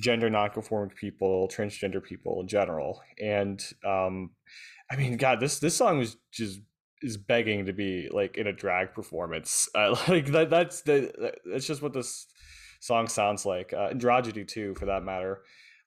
gender 0.00 0.28
nonconforming 0.28 0.94
people, 0.94 1.48
transgender 1.48 2.02
people 2.02 2.40
in 2.40 2.48
general. 2.48 3.00
And 3.20 3.64
um, 3.84 4.30
I 4.90 4.96
mean, 4.96 5.16
God, 5.16 5.40
this 5.40 5.58
this 5.58 5.76
song 5.76 5.98
was 5.98 6.16
just 6.32 6.60
is 7.00 7.16
begging 7.16 7.66
to 7.66 7.72
be 7.72 8.08
like 8.10 8.36
in 8.36 8.46
a 8.46 8.52
drag 8.52 8.92
performance. 8.92 9.68
Uh, 9.74 9.96
like 10.08 10.26
that 10.26 10.50
that's 10.50 10.82
the 10.82 11.32
that's 11.44 11.66
just 11.66 11.82
what 11.82 11.92
this 11.92 12.26
song 12.80 13.08
sounds 13.08 13.44
like. 13.44 13.72
Uh, 13.72 13.90
androgyny 13.90 14.46
too, 14.46 14.74
for 14.74 14.86
that 14.86 15.02
matter. 15.02 15.42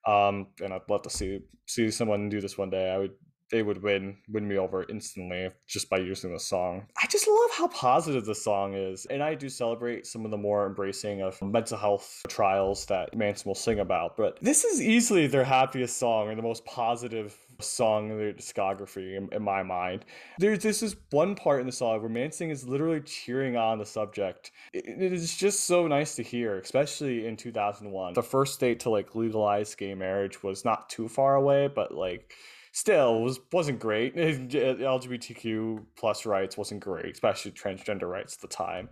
Um, 0.08 0.48
and 0.64 0.74
I'd 0.74 0.90
love 0.90 1.04
to 1.04 1.10
see 1.10 1.40
see 1.68 1.92
someone 1.92 2.30
do 2.30 2.42
this 2.42 2.58
one 2.58 2.70
day. 2.70 2.90
I 2.92 2.98
would 2.98 3.12
they 3.52 3.62
would 3.62 3.84
win 3.84 4.18
win 4.30 4.48
me 4.48 4.58
over 4.58 4.86
instantly 4.90 5.50
just 5.68 5.90
by 5.90 5.98
using 5.98 6.34
the 6.34 6.40
song. 6.40 6.88
I 7.02 7.06
just 7.08 7.28
love 7.28 7.50
how 7.56 7.68
positive 7.68 8.26
the 8.26 8.34
song 8.34 8.74
is, 8.74 9.06
and 9.08 9.22
I 9.22 9.36
do 9.36 9.50
celebrate 9.50 10.08
some 10.08 10.26
of 10.26 10.32
the 10.32 10.38
more 10.38 10.66
embracing 10.66 11.22
of 11.22 11.40
mental 11.42 11.78
health 11.78 12.22
trials 12.30 12.86
that 12.86 13.16
Manson 13.16 13.50
will 13.50 13.56
sing 13.56 13.80
about. 13.80 14.18
But 14.18 14.40
this 14.42 14.64
is 14.64 14.82
easily 14.82 15.28
their 15.28 15.44
happiest 15.44 15.98
song 15.98 16.30
and 16.30 16.38
the 16.38 16.44
most 16.44 16.66
positive 16.66 17.38
song 17.62 18.10
in 18.10 18.18
their 18.18 18.34
discography 18.34 19.18
in, 19.18 19.30
in 19.32 19.42
my 19.42 19.64
mind. 19.64 20.06
There's 20.40 20.60
this 20.60 20.84
is 20.84 20.96
one 21.10 21.36
part 21.36 21.60
in 21.62 21.66
the 21.66 21.72
song 21.72 22.00
where 22.02 22.10
Manson 22.10 22.50
is 22.50 22.68
literally 22.68 23.02
cheering 23.02 23.56
on 23.56 23.80
the 23.80 23.86
subject. 23.86 24.52
It, 24.74 24.86
it 24.88 25.14
is 25.14 25.36
just 25.36 25.66
so 25.66 25.88
nice 25.88 26.16
to 26.16 26.24
hear, 26.24 26.58
especially 26.60 27.26
in 27.28 27.38
2001. 27.38 28.14
The 28.14 28.24
first 28.24 28.54
state 28.54 28.80
to 28.82 28.90
like 28.90 29.16
legalize 29.16 29.76
gay 29.76 29.96
marriage 29.96 30.44
was 30.44 30.66
not 30.66 30.90
too 30.90 31.08
far 31.08 31.36
away, 31.36 31.68
but 31.68 31.94
like 31.94 32.34
still 32.72 33.22
was 33.22 33.40
wasn't 33.52 33.80
great. 33.80 34.16
LGBTQ 34.16 35.86
plus 35.96 36.26
rights 36.26 36.58
wasn't 36.58 36.82
great, 36.82 37.14
especially 37.14 37.52
transgender 37.52 38.10
rights 38.10 38.36
at 38.36 38.42
the 38.42 38.56
time. 38.56 38.90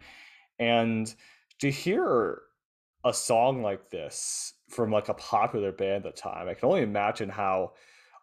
And 0.59 1.13
to 1.59 1.71
hear 1.71 2.41
a 3.05 3.13
song 3.13 3.61
like 3.61 3.89
this 3.89 4.53
from 4.69 4.91
like 4.91 5.09
a 5.09 5.13
popular 5.13 5.71
band 5.71 6.05
at 6.05 6.15
the 6.15 6.21
time, 6.21 6.49
I 6.49 6.53
can 6.53 6.67
only 6.67 6.81
imagine 6.81 7.29
how 7.29 7.73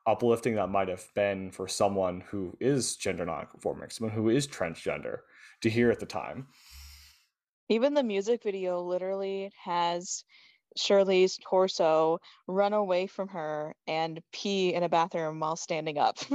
uplifting 0.07 0.54
that 0.54 0.68
might 0.68 0.88
have 0.88 1.07
been 1.14 1.50
for 1.50 1.66
someone 1.66 2.22
who 2.28 2.57
is 2.61 2.96
gender 2.96 3.24
nonconforming, 3.26 3.90
someone 3.90 4.14
who 4.14 4.28
is 4.28 4.46
transgender 4.46 5.18
to 5.62 5.70
hear 5.70 5.90
at 5.90 6.00
the 6.00 6.07
time. 6.07 6.46
Even 7.68 7.94
the 7.94 8.02
music 8.02 8.42
video 8.42 8.80
literally 8.82 9.50
has 9.64 10.24
Shirley's 10.76 11.38
torso 11.38 12.18
run 12.46 12.72
away 12.72 13.07
from 13.07 13.28
her 13.28 13.74
and 13.86 14.20
pee 14.32 14.74
in 14.74 14.82
a 14.82 14.88
bathroom 14.88 15.40
while 15.40 15.57
standing 15.57 15.98
up. 15.98 16.18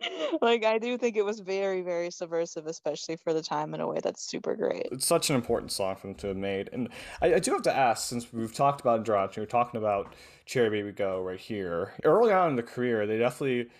like 0.42 0.64
I 0.64 0.78
do 0.78 0.98
think 0.98 1.16
it 1.16 1.24
was 1.24 1.40
very, 1.40 1.82
very 1.82 2.10
subversive, 2.10 2.66
especially 2.66 3.16
for 3.16 3.32
the 3.32 3.42
time 3.42 3.74
in 3.74 3.80
a 3.80 3.86
way 3.86 3.98
that's 4.02 4.22
super 4.22 4.54
great. 4.54 4.88
It's 4.92 5.06
such 5.06 5.30
an 5.30 5.36
important 5.36 5.72
song 5.72 5.96
for 5.96 6.08
them 6.08 6.16
to 6.16 6.28
have 6.28 6.36
made. 6.36 6.70
And 6.72 6.88
I, 7.22 7.34
I 7.34 7.38
do 7.38 7.52
have 7.52 7.62
to 7.62 7.76
ask, 7.76 8.08
since 8.08 8.32
we've 8.32 8.54
talked 8.54 8.80
about 8.80 9.04
Androgyny, 9.04 9.38
we're 9.38 9.46
talking 9.46 9.78
about 9.78 10.14
Cherry 10.44 10.70
Baby 10.70 10.92
Go 10.92 11.22
right 11.22 11.40
here. 11.40 11.94
Early 12.04 12.32
on 12.32 12.50
in 12.50 12.56
the 12.56 12.62
career, 12.62 13.06
they 13.06 13.18
definitely 13.18 13.70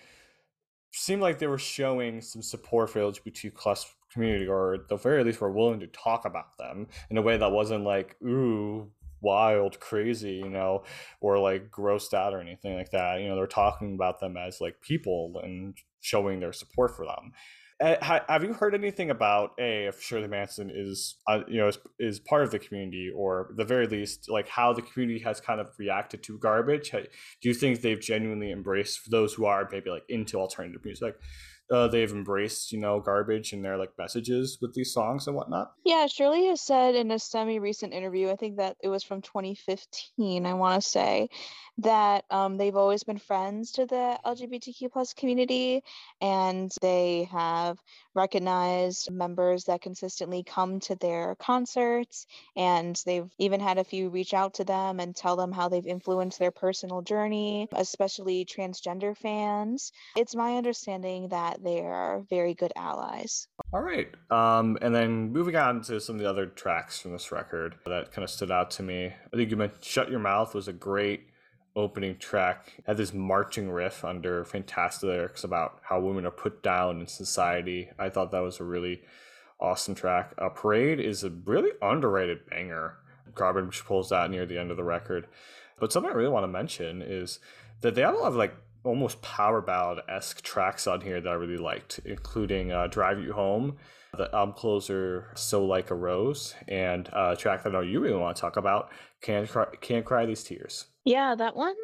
seemed 0.91 1.21
like 1.21 1.39
they 1.39 1.47
were 1.47 1.57
showing 1.57 2.21
some 2.21 2.41
support 2.41 2.89
for 2.89 2.99
LGBT 2.99 3.53
plus 3.55 3.85
community, 4.11 4.47
or 4.47 4.75
at 4.75 4.87
the 4.87 4.97
very 4.97 5.23
least 5.23 5.41
were 5.41 5.51
willing 5.51 5.79
to 5.79 5.87
talk 5.87 6.25
about 6.25 6.57
them 6.57 6.87
in 7.09 7.17
a 7.17 7.21
way 7.21 7.37
that 7.37 7.51
wasn't 7.51 7.83
like, 7.83 8.15
ooh, 8.23 8.89
wild, 9.21 9.79
crazy, 9.79 10.33
you 10.33 10.49
know, 10.49 10.83
or 11.21 11.37
like 11.39 11.69
grossed 11.69 12.13
out 12.13 12.33
or 12.33 12.39
anything 12.39 12.75
like 12.75 12.91
that. 12.91 13.19
You 13.19 13.27
know, 13.27 13.35
they're 13.35 13.47
talking 13.47 13.95
about 13.95 14.19
them 14.19 14.37
as 14.37 14.61
like 14.61 14.81
people 14.81 15.39
and 15.43 15.77
showing 16.01 16.39
their 16.39 16.53
support 16.53 16.95
for 16.95 17.05
them. 17.05 17.31
Uh, 17.79 17.95
have 18.27 18.43
you 18.43 18.53
heard 18.53 18.73
anything 18.73 19.11
about 19.11 19.51
a 19.59 19.85
if 19.85 20.01
Shirley 20.01 20.27
Manson 20.27 20.71
is 20.73 21.17
uh, 21.27 21.41
you 21.47 21.57
know 21.57 21.67
is, 21.67 21.77
is, 21.99 22.19
part 22.19 22.41
of 22.41 22.49
the 22.49 22.57
community 22.57 23.11
or 23.15 23.51
the 23.55 23.63
very 23.63 23.85
least 23.85 24.31
like 24.31 24.47
how 24.47 24.73
the 24.73 24.81
community 24.81 25.19
has 25.19 25.39
kind 25.39 25.61
of 25.61 25.69
reacted 25.77 26.23
to 26.23 26.39
garbage? 26.39 26.89
Do 26.89 27.07
you 27.43 27.53
think 27.53 27.81
they've 27.81 28.01
genuinely 28.01 28.51
embraced 28.51 29.11
those 29.11 29.35
who 29.35 29.45
are 29.45 29.69
maybe 29.71 29.91
like 29.91 30.05
into 30.09 30.39
alternative 30.39 30.83
music? 30.83 31.19
Uh, 31.71 31.87
they've 31.87 32.11
embraced 32.11 32.71
you 32.71 32.79
know 32.79 32.99
garbage 32.99 33.53
in 33.53 33.61
their 33.61 33.77
like 33.77 33.91
messages 33.97 34.57
with 34.61 34.73
these 34.73 34.93
songs 34.93 35.27
and 35.27 35.35
whatnot. 35.35 35.71
Yeah 35.85 36.07
shirley 36.07 36.45
has 36.47 36.61
said 36.61 36.95
in 36.95 37.11
a 37.11 37.19
semi-recent 37.19 37.93
interview 37.93 38.29
i 38.29 38.35
think 38.35 38.57
that 38.57 38.77
it 38.81 38.89
was 38.89 39.03
from 39.03 39.21
2015 39.21 40.45
i 40.45 40.53
want 40.53 40.81
to 40.81 40.87
say 40.87 41.29
that 41.79 42.25
um, 42.31 42.57
they've 42.57 42.75
always 42.75 43.03
been 43.03 43.19
friends 43.19 43.71
to 43.73 43.85
the 43.85 44.17
lgbtq 44.25 44.91
plus 44.91 45.13
community 45.13 45.83
and 46.21 46.71
they 46.81 47.27
have 47.31 47.77
recognized 48.17 49.11
members 49.11 49.65
that 49.65 49.81
consistently 49.81 50.43
come 50.43 50.79
to 50.81 50.95
their 50.95 51.35
concerts, 51.35 52.25
and 52.55 53.01
they've 53.05 53.29
even 53.37 53.59
had 53.59 53.77
a 53.77 53.83
few 53.83 54.09
reach 54.09 54.33
out 54.33 54.55
to 54.55 54.65
them 54.65 54.99
and 54.99 55.15
tell 55.15 55.35
them 55.35 55.51
how 55.51 55.69
they've 55.69 55.85
influenced 55.85 56.39
their 56.39 56.51
personal 56.51 57.01
journey, 57.01 57.67
especially 57.73 58.43
transgender 58.43 59.15
fans. 59.15 59.91
It's 60.15 60.35
my 60.35 60.57
understanding 60.57 61.29
that 61.29 61.63
they 61.63 61.81
are 61.81 62.23
very 62.29 62.53
good 62.53 62.73
allies. 62.75 63.47
All 63.71 63.81
right. 63.81 64.09
Um, 64.31 64.77
and 64.81 64.93
then 64.93 65.31
moving 65.31 65.55
on 65.55 65.81
to 65.83 66.01
some 66.01 66.15
of 66.15 66.21
the 66.21 66.29
other 66.29 66.47
tracks 66.47 66.99
from 66.99 67.11
this 67.11 67.31
record 67.31 67.75
that 67.85 68.11
kind 68.11 68.23
of 68.23 68.29
stood 68.29 68.51
out 68.51 68.71
to 68.71 68.83
me. 68.83 69.05
I 69.05 69.37
think 69.37 69.51
you 69.51 69.57
mentioned 69.57 69.83
Shut 69.83 70.09
Your 70.09 70.19
Mouth 70.19 70.55
was 70.55 70.67
a 70.67 70.73
great 70.73 71.29
opening 71.77 72.17
track 72.17 72.67
had 72.85 72.97
this 72.97 73.13
marching 73.13 73.69
riff 73.69 74.03
under 74.03 74.43
fantastic 74.43 75.07
lyrics 75.07 75.43
about 75.43 75.79
how 75.83 75.99
women 75.99 76.25
are 76.25 76.31
put 76.31 76.61
down 76.63 76.99
in 76.99 77.07
society. 77.07 77.89
I 77.97 78.09
thought 78.09 78.31
that 78.31 78.39
was 78.39 78.59
a 78.59 78.65
really 78.65 79.03
awesome 79.59 79.95
track. 79.95 80.33
Uh, 80.37 80.49
Parade 80.49 80.99
is 80.99 81.23
a 81.23 81.29
really 81.29 81.71
underrated 81.81 82.49
banger. 82.49 82.97
Garbage 83.35 83.85
pulls 83.85 84.09
that 84.09 84.31
near 84.31 84.45
the 84.45 84.57
end 84.57 84.71
of 84.71 84.77
the 84.77 84.83
record. 84.83 85.27
But 85.79 85.93
something 85.93 86.11
I 86.11 86.15
really 86.15 86.29
want 86.29 86.43
to 86.43 86.47
mention 86.47 87.01
is 87.01 87.39
that 87.81 87.93
they 87.95 88.01
have 88.01 88.15
a 88.15 88.17
lot 88.17 88.29
of 88.29 88.35
like 88.35 88.55
almost 88.83 89.21
power 89.21 89.61
ballad 89.61 89.99
esque 90.09 90.41
tracks 90.41 90.87
on 90.87 91.01
here 91.01 91.21
that 91.21 91.29
I 91.29 91.33
really 91.33 91.57
liked, 91.57 91.99
including 92.03 92.71
uh, 92.71 92.87
Drive 92.87 93.21
You 93.21 93.33
Home, 93.33 93.77
the 94.15 94.33
album 94.33 94.55
closer 94.55 95.31
So 95.35 95.65
Like 95.65 95.91
a 95.91 95.95
Rose, 95.95 96.55
and 96.67 97.09
a 97.13 97.35
track 97.35 97.63
that 97.63 97.69
I 97.69 97.73
know 97.73 97.81
you 97.81 97.99
really 97.99 98.17
want 98.17 98.35
to 98.35 98.41
talk 98.41 98.57
about, 98.57 98.89
Can't 99.21 99.49
Cry, 99.49 99.65
Can't 99.81 100.05
Cry 100.05 100.25
These 100.25 100.43
Tears. 100.43 100.85
Yeah, 101.05 101.35
that 101.35 101.55
one 101.55 101.75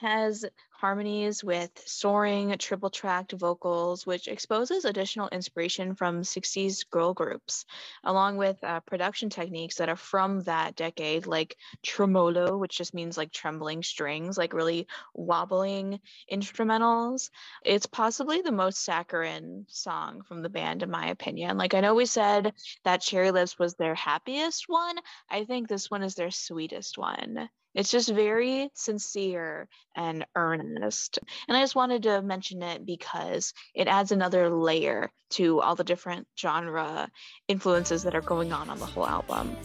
has 0.00 0.44
harmonies 0.70 1.42
with 1.42 1.70
soaring 1.86 2.56
triple 2.58 2.90
tracked 2.90 3.32
vocals, 3.32 4.06
which 4.06 4.28
exposes 4.28 4.84
additional 4.84 5.28
inspiration 5.28 5.94
from 5.94 6.22
60s 6.22 6.84
girl 6.90 7.14
groups, 7.14 7.64
along 8.02 8.36
with 8.36 8.62
uh, 8.62 8.80
production 8.80 9.30
techniques 9.30 9.76
that 9.76 9.88
are 9.88 9.96
from 9.96 10.42
that 10.42 10.76
decade, 10.76 11.26
like 11.26 11.56
tremolo, 11.82 12.56
which 12.58 12.76
just 12.76 12.92
means 12.92 13.16
like 13.16 13.32
trembling 13.32 13.82
strings, 13.82 14.36
like 14.36 14.52
really 14.52 14.86
wobbling 15.14 16.00
instrumentals. 16.30 17.30
It's 17.64 17.86
possibly 17.86 18.42
the 18.42 18.52
most 18.52 18.84
saccharine 18.84 19.66
song 19.68 20.22
from 20.22 20.42
the 20.42 20.50
band, 20.50 20.82
in 20.82 20.90
my 20.90 21.08
opinion. 21.08 21.56
Like, 21.56 21.74
I 21.74 21.80
know 21.80 21.94
we 21.94 22.06
said 22.06 22.52
that 22.84 23.00
Cherry 23.00 23.30
Lips 23.30 23.58
was 23.58 23.74
their 23.74 23.94
happiest 23.94 24.64
one, 24.68 24.96
I 25.30 25.44
think 25.44 25.68
this 25.68 25.90
one 25.90 26.02
is 26.02 26.14
their 26.14 26.30
sweetest 26.30 26.98
one. 26.98 27.48
It's 27.74 27.90
just 27.90 28.08
very 28.08 28.70
sincere 28.74 29.68
and 29.96 30.24
earnest. 30.36 31.18
And 31.48 31.56
I 31.56 31.60
just 31.60 31.74
wanted 31.74 32.04
to 32.04 32.22
mention 32.22 32.62
it 32.62 32.86
because 32.86 33.52
it 33.74 33.88
adds 33.88 34.12
another 34.12 34.48
layer 34.50 35.10
to 35.30 35.60
all 35.60 35.74
the 35.74 35.84
different 35.84 36.26
genre 36.38 37.08
influences 37.48 38.04
that 38.04 38.14
are 38.14 38.20
going 38.20 38.52
on 38.52 38.70
on 38.70 38.78
the 38.78 38.86
whole 38.86 39.06
album. 39.06 39.56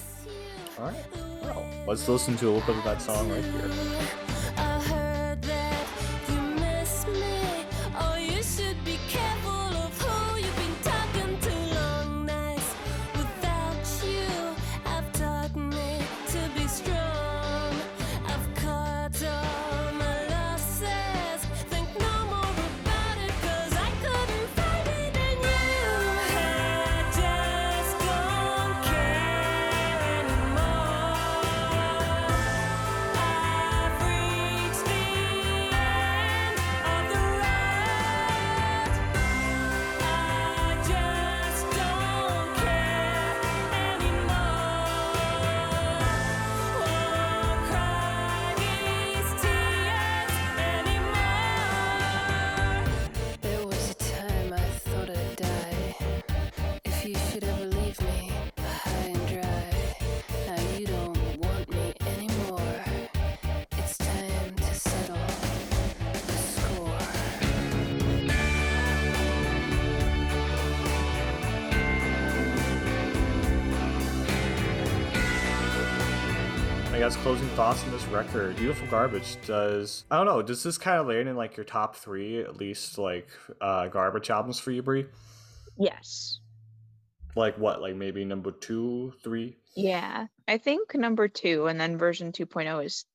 All 0.80 0.86
right. 0.86 1.06
Well, 1.44 1.66
let's 1.88 2.08
listen 2.08 2.36
to 2.38 2.50
a 2.50 2.52
little 2.52 2.68
bit 2.68 2.78
of 2.78 2.84
that 2.84 3.02
song 3.02 3.30
right 3.30 3.44
here. 3.44 4.19
Closing 77.18 77.48
thoughts 77.50 77.84
on 77.84 77.92
this 77.92 78.06
record. 78.08 78.56
Beautiful 78.56 78.88
Garbage 78.88 79.38
does. 79.46 80.06
I 80.10 80.18
don't 80.18 80.26
know. 80.26 80.42
Does 80.42 80.64
this 80.64 80.78
kind 80.78 81.00
of 81.00 81.08
land 81.08 81.30
in 81.30 81.36
like 81.36 81.58
your 81.58 81.64
top 81.64 81.96
three, 81.96 82.40
at 82.40 82.58
least 82.58 82.98
like 82.98 83.30
uh 83.62 83.88
garbage 83.88 84.30
albums 84.30 84.60
for 84.60 84.72
you, 84.72 84.82
Brie? 84.82 85.06
Yes. 85.78 86.40
Like 87.36 87.58
what? 87.58 87.82
Like 87.82 87.96
maybe 87.96 88.26
number 88.26 88.52
two, 88.52 89.14
three? 89.24 89.58
Yeah, 89.76 90.28
I 90.48 90.58
think 90.58 90.94
number 90.96 91.28
two, 91.28 91.68
and 91.68 91.80
then 91.80 91.98
version 91.98 92.32
2.0 92.32 92.86
is 92.86 93.06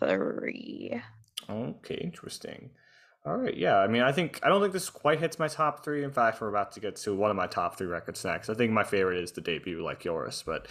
three. 0.00 1.00
Okay, 1.48 1.94
interesting. 1.96 2.70
All 3.26 3.36
right, 3.36 3.54
yeah. 3.54 3.76
I 3.76 3.86
mean, 3.86 4.00
I 4.00 4.12
think 4.12 4.40
I 4.42 4.48
don't 4.48 4.62
think 4.62 4.72
this 4.72 4.88
quite 4.88 5.20
hits 5.20 5.38
my 5.38 5.46
top 5.46 5.84
three. 5.84 6.02
In 6.04 6.10
fact, 6.10 6.40
we're 6.40 6.48
about 6.48 6.72
to 6.72 6.80
get 6.80 6.96
to 6.96 7.14
one 7.14 7.30
of 7.30 7.36
my 7.36 7.46
top 7.46 7.76
three 7.76 7.86
records 7.86 8.24
next. 8.24 8.48
I 8.48 8.54
think 8.54 8.72
my 8.72 8.82
favorite 8.82 9.22
is 9.22 9.32
the 9.32 9.42
debut, 9.42 9.82
like 9.84 10.04
yours, 10.04 10.42
but 10.44 10.68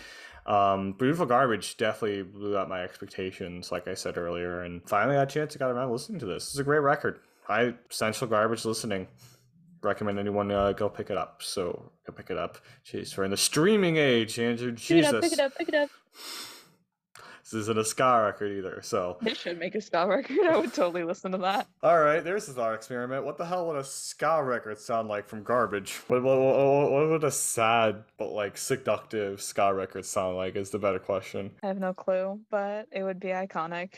um, 0.50 0.94
Beautiful 0.94 1.28
Garbage 1.28 1.78
definitely 1.78 2.24
blew 2.24 2.58
out 2.58 2.68
my 2.68 2.82
expectations, 2.82 3.72
like 3.72 3.88
I 3.88 3.94
said 3.94 4.18
earlier, 4.18 4.62
and 4.62 4.82
finally 4.90 5.16
got 5.16 5.24
a 5.24 5.26
chance 5.28 5.54
to 5.54 5.60
get 5.60 5.70
around 5.70 5.92
listening 5.92 6.20
to 6.20 6.26
this. 6.26 6.54
Is 6.54 6.60
a 6.60 6.64
great 6.64 6.80
record. 6.80 7.20
I 7.48 7.76
essential 7.90 8.28
garbage 8.28 8.66
listening. 8.66 9.08
Recommend 9.82 10.18
anyone 10.18 10.52
uh, 10.52 10.74
go 10.74 10.90
pick 10.90 11.12
it 11.12 11.18
up. 11.18 11.44
So 11.44 11.92
go 12.06 12.14
pick 12.14 12.32
it 12.32 12.38
up. 12.38 12.58
Jeez, 12.84 13.16
we're 13.16 13.26
in 13.26 13.32
the 13.32 13.38
streaming 13.38 13.98
age, 13.98 14.40
Andrew. 14.40 14.72
Jesus. 14.72 15.12
Pick 15.12 15.14
it 15.14 15.16
up, 15.16 15.22
pick 15.22 15.34
it 15.34 15.40
up, 15.40 15.58
pick 15.58 15.70
it 15.70 15.76
up. 15.76 15.90
This 17.44 17.54
isn't 17.54 17.78
a 17.78 17.86
ska 17.86 18.24
record 18.26 18.52
either, 18.52 18.82
so 18.84 19.18
they 19.22 19.34
should 19.34 19.60
make 19.60 19.76
a 19.76 19.82
ska 19.82 20.08
record. 20.08 20.40
I 20.46 20.58
would 20.58 20.74
totally 20.74 21.04
listen 21.04 21.32
to 21.32 21.38
that. 21.40 21.68
All 21.84 22.00
right, 22.00 22.24
there's 22.24 22.48
thought 22.48 22.74
experiment. 22.74 23.26
What 23.26 23.38
the 23.38 23.46
hell 23.46 23.68
would 23.68 23.78
a 23.78 23.84
ska 23.84 24.44
record 24.44 24.78
sound 24.80 25.08
like 25.08 25.28
from 25.28 25.44
Garbage? 25.44 25.94
What, 26.08 26.24
what, 26.24 26.40
what, 26.40 26.92
what 26.92 27.10
would 27.10 27.24
a 27.24 27.32
sad 27.32 28.04
but 28.18 28.30
like 28.32 28.58
seductive 28.58 29.42
ska 29.42 29.74
record 29.74 30.06
sound 30.06 30.38
like? 30.38 30.56
Is 30.56 30.70
the 30.70 30.80
better 30.80 31.00
question. 31.00 31.52
I 31.64 31.68
have 31.68 31.80
no 31.80 31.94
clue, 31.94 32.40
but 32.50 32.88
it 32.92 33.04
would 33.04 33.20
be 33.20 33.30
iconic. 33.30 33.94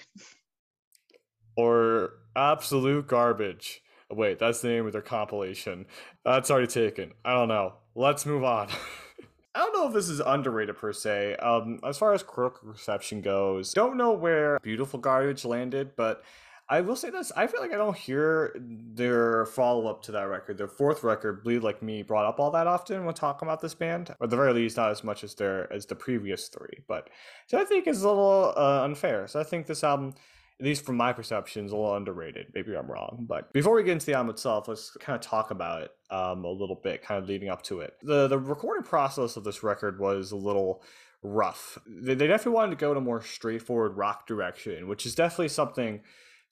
Or 1.55 2.13
absolute 2.35 3.07
garbage. 3.07 3.81
Wait, 4.09 4.39
that's 4.39 4.61
the 4.61 4.67
name 4.67 4.85
of 4.85 4.91
their 4.91 5.01
compilation. 5.01 5.85
That's 6.25 6.51
already 6.51 6.67
taken. 6.67 7.13
I 7.23 7.33
don't 7.33 7.47
know. 7.47 7.73
Let's 7.95 8.25
move 8.25 8.43
on. 8.43 8.67
I 9.53 9.59
don't 9.59 9.73
know 9.73 9.87
if 9.87 9.93
this 9.93 10.09
is 10.09 10.21
underrated 10.21 10.77
per 10.77 10.93
se. 10.93 11.35
Um, 11.37 11.79
as 11.83 11.97
far 11.97 12.13
as 12.13 12.23
critical 12.23 12.69
reception 12.69 13.21
goes, 13.21 13.73
don't 13.73 13.97
know 13.97 14.11
where 14.11 14.59
Beautiful 14.59 14.99
Garbage 14.99 15.43
landed, 15.43 15.95
but 15.95 16.23
I 16.69 16.79
will 16.79 16.95
say 16.95 17.09
this: 17.09 17.33
I 17.35 17.47
feel 17.47 17.59
like 17.59 17.73
I 17.73 17.77
don't 17.77 17.97
hear 17.97 18.55
their 18.57 19.45
follow 19.45 19.87
up 19.87 20.03
to 20.03 20.13
that 20.13 20.23
record, 20.29 20.57
their 20.57 20.69
fourth 20.69 21.03
record, 21.03 21.43
"Bleed 21.43 21.63
Like 21.63 21.81
Me," 21.81 22.01
brought 22.01 22.25
up 22.25 22.39
all 22.39 22.49
that 22.51 22.65
often 22.65 23.03
when 23.03 23.13
talking 23.13 23.45
about 23.45 23.59
this 23.59 23.73
band, 23.73 24.15
or 24.21 24.23
at 24.23 24.29
the 24.29 24.37
very 24.37 24.53
least, 24.53 24.77
not 24.77 24.89
as 24.89 25.03
much 25.03 25.25
as 25.25 25.35
their 25.35 25.71
as 25.73 25.85
the 25.85 25.95
previous 25.95 26.47
three. 26.47 26.79
But 26.87 27.09
so 27.47 27.59
I 27.59 27.65
think 27.65 27.87
is 27.87 28.03
a 28.03 28.07
little 28.07 28.53
uh, 28.55 28.83
unfair. 28.85 29.27
So 29.27 29.37
I 29.37 29.43
think 29.43 29.67
this 29.67 29.83
album 29.83 30.13
at 30.61 30.65
least 30.65 30.85
from 30.85 30.95
my 30.95 31.11
perceptions, 31.11 31.71
a 31.71 31.75
little 31.75 31.95
underrated. 31.95 32.51
Maybe 32.53 32.75
I'm 32.77 32.85
wrong. 32.85 33.25
But 33.27 33.51
before 33.51 33.73
we 33.73 33.83
get 33.83 33.93
into 33.93 34.05
the 34.05 34.13
album 34.13 34.29
itself, 34.29 34.67
let's 34.67 34.95
kind 34.99 35.15
of 35.15 35.21
talk 35.21 35.49
about 35.49 35.81
it 35.81 35.91
um, 36.11 36.45
a 36.45 36.51
little 36.51 36.79
bit, 36.83 37.01
kind 37.01 37.21
of 37.21 37.27
leading 37.27 37.49
up 37.49 37.63
to 37.63 37.79
it. 37.79 37.95
The 38.03 38.27
the 38.27 38.37
recording 38.37 38.83
process 38.83 39.37
of 39.37 39.43
this 39.43 39.63
record 39.63 39.99
was 39.99 40.31
a 40.31 40.35
little 40.35 40.83
rough. 41.23 41.79
They, 41.87 42.13
they 42.13 42.27
definitely 42.27 42.53
wanted 42.53 42.71
to 42.71 42.75
go 42.75 42.91
in 42.91 42.97
a 42.97 43.01
more 43.01 43.23
straightforward 43.23 43.97
rock 43.97 44.27
direction, 44.27 44.87
which 44.87 45.07
is 45.07 45.15
definitely 45.15 45.49
something 45.49 46.01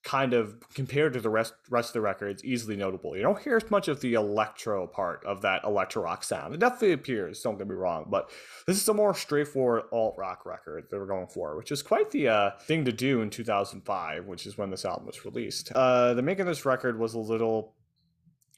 kind 0.03 0.34
of 0.34 0.55
compared 0.73 1.13
to 1.13 1.19
the 1.19 1.30
rest 1.30 1.53
rest 1.69 1.89
of 1.89 1.93
the 1.93 2.01
records 2.01 2.43
easily 2.45 2.76
notable. 2.76 3.15
You 3.15 3.23
don't 3.23 3.41
hear 3.41 3.57
as 3.57 3.69
much 3.69 3.88
of 3.88 3.99
the 4.01 4.13
electro 4.13 4.88
part 4.88 5.23
of 5.26 5.41
that 5.41 5.63
electro 5.63 6.03
rock 6.03 6.23
sound. 6.23 6.53
It 6.53 6.59
definitely 6.59 6.93
appears, 6.93 7.41
don't 7.41 7.57
get 7.57 7.67
me 7.67 7.76
wrong, 7.76 8.07
but 8.09 8.30
this 8.65 8.77
is 8.77 8.88
a 8.88 8.93
more 8.93 9.13
straightforward 9.13 9.84
alt 9.91 10.15
rock 10.17 10.45
record 10.45 10.88
they 10.89 10.97
were 10.97 11.05
going 11.05 11.27
for, 11.27 11.57
which 11.57 11.71
is 11.71 11.81
quite 11.81 12.11
the 12.11 12.30
uh, 12.30 12.51
thing 12.61 12.85
to 12.85 12.91
do 12.91 13.21
in 13.21 13.30
2005, 13.30 14.26
which 14.26 14.45
is 14.45 14.57
when 14.57 14.69
this 14.69 14.85
album 14.85 15.05
was 15.05 15.26
released. 15.26 15.71
Uh, 15.73 16.13
the 16.13 16.21
making 16.21 16.41
of 16.41 16.47
this 16.47 16.65
record 16.65 16.97
was 16.97 17.13
a 17.13 17.19
little 17.19 17.73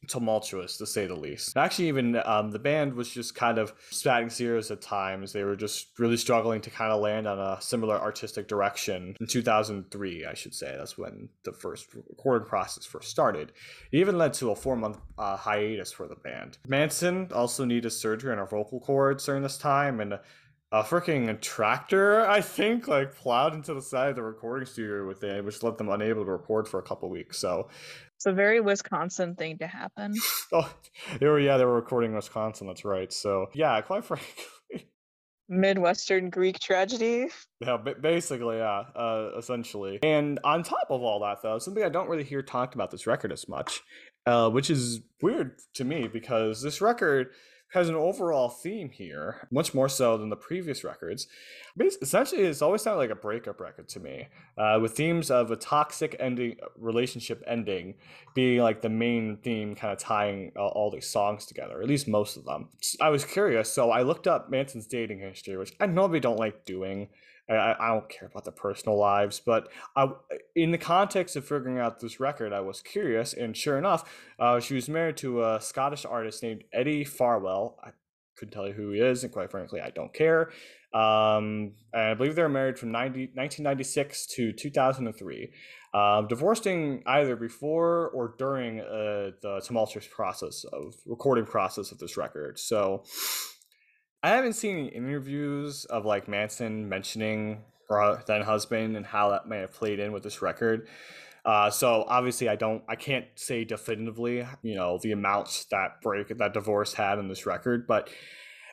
tumultuous 0.08 0.78
to 0.78 0.86
say 0.86 1.06
the 1.06 1.16
least. 1.16 1.56
Actually, 1.56 1.88
even 1.88 2.22
um, 2.26 2.52
the 2.52 2.60
band 2.60 2.94
was 2.94 3.10
just 3.10 3.36
kind 3.36 3.58
of 3.58 3.74
spatting 3.92 4.30
zeros 4.30 4.72
at 4.72 4.82
times. 4.82 5.32
They 5.32 5.44
were 5.44 5.56
just 5.56 6.00
really 6.00 6.18
struggling 6.18 6.62
to 6.62 6.70
kind 6.70 6.92
of 6.92 7.02
land 7.02 7.28
on 7.28 7.40
a 7.40 7.62
similar 7.62 8.00
artistic 8.00 8.48
direction. 8.48 9.16
In 9.20 9.28
2003, 9.28 10.26
I 10.26 10.34
should 10.34 10.54
say, 10.54 10.76
that's 10.78 10.98
when 10.98 11.30
the 11.44 11.54
first 11.54 11.94
recording 11.94 12.48
process 12.48 12.86
first 12.86 13.10
started. 13.10 13.52
It 13.92 14.00
even 14.00 14.18
led 14.18 14.34
to 14.36 14.52
a 14.52 14.56
four 14.56 14.76
month 14.76 14.98
uh, 15.18 15.38
hiatus 15.38 15.92
for 15.92 16.08
the 16.08 16.16
band. 16.16 16.58
Manson 16.68 17.30
also 17.34 17.66
needed 17.66 17.92
surgery 17.92 18.32
on 18.32 18.40
her 18.40 18.46
vocal 18.46 18.80
cords 18.80 19.26
during 19.26 19.44
this 19.44 19.58
time, 19.58 20.00
and 20.00 20.18
a 20.74 20.84
freaking 20.84 21.40
tractor, 21.42 22.26
I 22.26 22.40
think, 22.40 22.88
like 22.88 23.14
plowed 23.14 23.54
into 23.54 23.74
the 23.74 23.82
side 23.82 24.12
of 24.12 24.16
the 24.16 24.24
recording 24.24 24.66
studio 24.66 25.06
with 25.06 25.22
it, 25.24 25.44
which 25.44 25.62
left 25.64 25.78
them 25.78 25.90
unable 25.90 26.24
to 26.24 26.32
record 26.32 26.66
for 26.66 26.80
a 26.80 26.84
couple 26.84 27.10
weeks. 27.10 27.38
So 27.38 27.68
it's 28.22 28.28
a 28.28 28.34
very 28.34 28.62
Wisconsin 28.62 29.34
thing 29.36 29.58
to 29.58 29.66
happen. 29.66 30.14
oh, 30.54 30.72
they 31.20 31.26
were 31.26 31.40
yeah, 31.40 31.58
they 31.58 31.66
were 31.66 31.74
recording 31.74 32.14
Wisconsin. 32.14 32.68
That's 32.68 32.86
right. 32.86 33.12
So 33.12 33.48
yeah, 33.56 33.82
quite 33.82 34.06
frankly, 34.06 34.88
Midwestern 35.50 36.30
Greek 36.30 36.60
tragedy. 36.60 37.30
Yeah, 37.62 37.78
basically, 37.78 38.58
yeah, 38.58 38.84
uh, 38.96 39.32
essentially. 39.40 39.98
And 40.04 40.38
on 40.44 40.62
top 40.62 40.86
of 40.92 41.02
all 41.02 41.20
that, 41.22 41.40
though, 41.42 41.58
something 41.58 41.84
I 41.84 41.90
don't 41.90 42.08
really 42.08 42.24
hear 42.24 42.44
talked 42.44 42.76
about 42.76 42.92
this 42.92 43.08
record 43.08 43.32
as 43.32 43.50
much, 43.50 43.82
uh, 44.28 44.52
which 44.52 44.70
is 44.70 45.02
weird 45.24 45.60
to 45.74 45.84
me 45.84 46.08
because 46.08 46.62
this 46.62 46.80
record 46.80 47.30
has 47.72 47.88
an 47.88 47.96
overall 47.96 48.50
theme 48.50 48.90
here, 48.90 49.48
much 49.50 49.74
more 49.74 49.88
so 49.88 50.18
than 50.18 50.30
the 50.30 50.36
previous 50.36 50.84
records. 50.84 51.28
Essentially, 52.02 52.42
it's 52.42 52.62
always 52.62 52.82
sounded 52.82 53.00
like 53.00 53.10
a 53.10 53.16
breakup 53.16 53.62
record 53.62 53.88
to 53.90 54.00
me, 54.00 54.28
uh, 54.58 54.78
with 54.82 54.92
themes 54.94 55.32
of 55.32 55.52
a 55.52 55.56
toxic 55.56 56.16
ending, 56.20 56.58
relationship 56.78 57.42
ending, 57.48 57.96
being 58.34 58.62
like 58.62 58.82
the 58.82 58.90
main 58.90 59.38
theme, 59.38 59.74
kind 59.74 59.94
of 59.94 60.00
tying 60.00 60.52
all, 60.58 60.70
all 60.70 60.92
these 60.92 61.08
songs 61.08 61.46
together. 61.46 61.82
At 61.82 61.88
least 61.88 62.10
most 62.10 62.36
of 62.36 62.44
them. 62.44 62.68
I 63.00 63.10
was 63.10 63.24
curious, 63.24 63.72
so 63.72 63.90
I 63.90 64.02
looked 64.02 64.28
up 64.28 64.50
Manson's 64.50 64.86
dating 64.86 65.20
history, 65.20 65.56
which 65.56 65.74
I 65.80 65.86
normally 65.86 66.20
don't 66.20 66.40
like 66.40 66.66
doing. 66.66 67.08
I, 67.56 67.76
I 67.80 67.88
don't 67.90 68.10
care 68.10 68.28
about 68.28 68.46
the 68.46 68.52
personal 68.52 68.98
lives, 68.98 69.42
but 69.44 69.68
I, 69.96 70.10
in 70.56 70.72
the 70.72 70.78
context 70.78 71.36
of 71.36 71.46
figuring 71.46 71.80
out 71.80 72.00
this 72.00 72.20
record, 72.20 72.54
I 72.54 72.62
was 72.62 72.82
curious, 72.82 73.34
and 73.34 73.56
sure 73.56 73.78
enough, 73.78 74.10
uh, 74.40 74.60
she 74.60 74.76
was 74.76 74.90
married 74.90 75.18
to 75.18 75.44
a 75.44 75.62
Scottish 75.62 76.06
artist 76.06 76.44
named 76.44 76.64
Eddie 76.74 77.04
Farrell. 77.04 77.78
I 77.84 77.90
couldn't 78.38 78.54
tell 78.54 78.68
you 78.68 78.74
who 78.74 78.92
he 78.92 79.00
is, 79.00 79.24
and 79.24 79.32
quite 79.32 79.52
frankly, 79.52 79.82
I 79.82 79.90
don't 79.90 80.14
care. 80.14 80.52
Um, 80.94 81.74
I 81.94 82.14
believe 82.16 82.36
they 82.36 82.42
were 82.42 82.50
married 82.50 82.78
from 82.78 82.92
90, 82.92 83.32
1996 83.34 84.26
to 84.36 84.52
2003, 84.52 85.54
um, 85.94 86.28
divorcing 86.28 87.02
either 87.06 87.36
before 87.36 88.10
or 88.10 88.36
during 88.38 88.82
uh, 88.82 89.32
the 89.42 89.62
tumultuous 89.66 90.08
process 90.08 90.66
of 90.74 90.96
recording 91.06 91.46
process 91.46 91.92
of 91.92 92.00
this 92.00 92.18
record. 92.18 92.60
So 92.60 93.04
I 94.24 94.30
haven't 94.30 94.54
seen 94.54 94.78
any 94.78 94.88
interviews 94.90 95.86
of 95.86 96.06
like 96.06 96.28
Manson 96.28 96.88
mentioning 96.88 97.64
her 97.90 98.24
then 98.28 98.42
husband 98.42 98.96
and 98.96 99.06
how 99.06 99.32
that 99.32 99.48
may 99.48 99.60
have 99.60 99.74
played 99.74 100.00
in 100.00 100.12
with 100.12 100.24
this 100.24 100.42
record. 100.42 100.88
Uh, 101.44 101.72
so 101.72 102.06
obviously, 102.08 102.48
I 102.48 102.56
don't, 102.56 102.84
I 102.88 102.96
can't 102.96 103.26
say 103.34 103.66
definitively, 103.66 104.46
you 104.62 104.76
know, 104.76 105.00
the 105.02 105.12
amounts 105.12 105.66
that 105.66 106.00
break 106.02 106.28
that 106.28 106.54
divorce 106.54 106.94
had 106.94 107.18
in 107.18 107.28
this 107.28 107.48
record, 107.48 107.88
but 107.88 108.10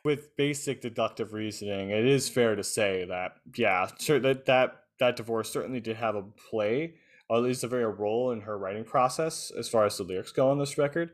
with 0.05 0.37
basic 0.37 0.83
deductive 0.83 1.33
reasoning, 1.33 1.91
it 1.91 2.05
is 2.05 2.29
fair 2.29 2.55
to 2.55 2.62
say 2.62 3.07
that 3.09 3.33
yeah, 3.57 3.89
sure 3.99 4.20
that 4.20 4.45
that 4.47 4.83
that 5.01 5.16
divorce 5.16 5.51
certainly 5.51 5.81
did 5.81 5.97
have 5.97 6.15
a 6.15 6.23
play, 6.51 6.95
or 7.29 7.39
at 7.39 7.43
least 7.43 7.65
a 7.65 7.69
very 7.69 7.87
role 7.87 8.33
in 8.33 8.43
her 8.43 8.59
writing 8.59 8.85
process 8.85 9.51
as 9.59 9.69
far 9.69 9.87
as 9.87 9.97
the 9.97 10.05
lyrics 10.05 10.33
go 10.33 10.51
on 10.51 10.59
this 10.59 10.77
record 10.77 11.12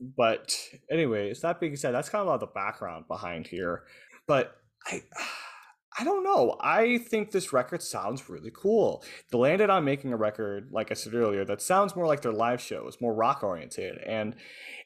but 0.00 0.56
anyways, 0.90 1.40
that 1.40 1.60
being 1.60 1.76
said, 1.76 1.94
that's 1.94 2.08
kind 2.08 2.20
of 2.20 2.26
a 2.26 2.30
lot 2.30 2.34
of 2.34 2.40
the 2.40 2.46
background 2.46 3.06
behind 3.08 3.46
here. 3.46 3.84
But 4.26 4.56
I 4.86 5.02
I 5.98 6.04
don't 6.04 6.22
know. 6.22 6.56
I 6.60 6.98
think 6.98 7.32
this 7.32 7.52
record 7.52 7.82
sounds 7.82 8.30
really 8.30 8.52
cool. 8.54 9.02
They 9.30 9.36
landed 9.36 9.70
on 9.70 9.84
making 9.84 10.12
a 10.12 10.16
record, 10.16 10.68
like 10.70 10.92
I 10.92 10.94
said 10.94 11.14
earlier, 11.14 11.44
that 11.44 11.60
sounds 11.60 11.96
more 11.96 12.06
like 12.06 12.22
their 12.22 12.32
live 12.32 12.60
shows, 12.60 12.98
more 13.00 13.12
rock 13.12 13.42
oriented, 13.42 13.98
and 13.98 14.36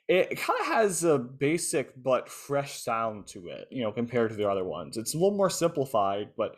it 0.09 0.39
kind 0.39 0.59
of 0.61 0.67
has 0.67 1.05
a 1.05 1.19
basic 1.19 1.93
but 2.03 2.31
fresh 2.31 2.81
sound 2.81 3.27
to 3.29 3.49
it, 3.49 3.69
you 3.71 3.83
know, 3.83 3.93
compared 3.93 4.31
to 4.31 4.37
the 4.37 4.49
other 4.49 4.65
ones. 4.65 4.97
It's 4.97 5.15
a 5.15 5.19
little 5.19 5.37
more 5.37 5.51
simplified, 5.51 6.31
but 6.39 6.57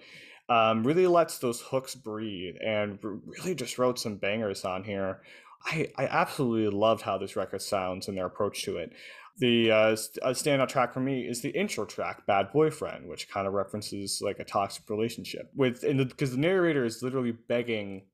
um, 0.49 0.85
really 0.85 1.07
lets 1.07 1.39
those 1.39 1.61
hooks 1.61 1.95
breathe 1.95 2.55
and 2.65 2.99
really 3.03 3.55
just 3.55 3.79
wrote 3.79 3.99
some 3.99 4.17
bangers 4.17 4.65
on 4.65 4.85
here. 4.85 5.23
I, 5.67 5.89
I 5.99 6.07
absolutely 6.07 6.77
loved 6.77 7.03
how 7.03 7.19
this 7.19 7.37
record 7.37 7.61
sounds 7.61 8.09
and 8.09 8.17
their 8.17 8.27
approach 8.27 8.63
to 8.65 8.77
it. 8.77 8.93
The 9.39 9.71
uh, 9.71 9.97
standout 10.33 10.69
track 10.69 10.95
for 10.95 11.01
me 11.01 11.23
is 11.23 11.43
the 11.43 11.51
intro 11.51 11.85
track, 11.85 12.27
"Bad 12.27 12.53
Boyfriend," 12.53 13.07
which 13.07 13.29
kind 13.29 13.47
of 13.47 13.53
references 13.53 14.23
like 14.23 14.39
a 14.39 14.45
toxic 14.45 14.89
relationship. 14.89 15.51
With 15.55 15.83
because 15.83 16.31
the, 16.31 16.37
the 16.37 16.41
narrator 16.41 16.85
is 16.85 17.03
literally 17.03 17.33
begging 17.33 18.07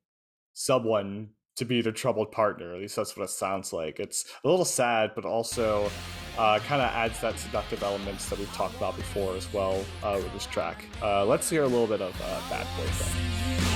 someone 0.53 1.31
to 1.57 1.65
be 1.65 1.81
the 1.81 1.93
troubled 1.93 2.33
partner. 2.33 2.75
At 2.75 2.81
least 2.81 2.97
that's 2.97 3.17
what 3.17 3.25
it 3.25 3.31
sounds 3.31 3.73
like. 3.73 4.01
It's 4.01 4.25
a 4.43 4.49
little 4.49 4.65
sad, 4.65 5.13
but 5.15 5.25
also 5.25 5.91
uh, 6.39 6.59
kind 6.61 6.83
of 6.83 6.89
adds 6.89 7.21
that 7.21 7.39
seductive 7.39 7.83
elements 7.83 8.29
that 8.31 8.39
we've 8.39 8.53
talked 8.55 8.77
about 8.77 8.97
before 8.97 9.37
as 9.37 9.53
well 9.53 9.85
uh, 10.03 10.15
with 10.17 10.33
this 10.33 10.47
track. 10.47 10.85
Uh, 11.03 11.25
let's 11.25 11.49
hear 11.49 11.63
a 11.63 11.69
little 11.69 11.87
bit 11.87 12.01
of 12.01 12.21
uh, 12.21 12.51
"Bad 12.51 12.67
Boyfriend." 12.77 13.72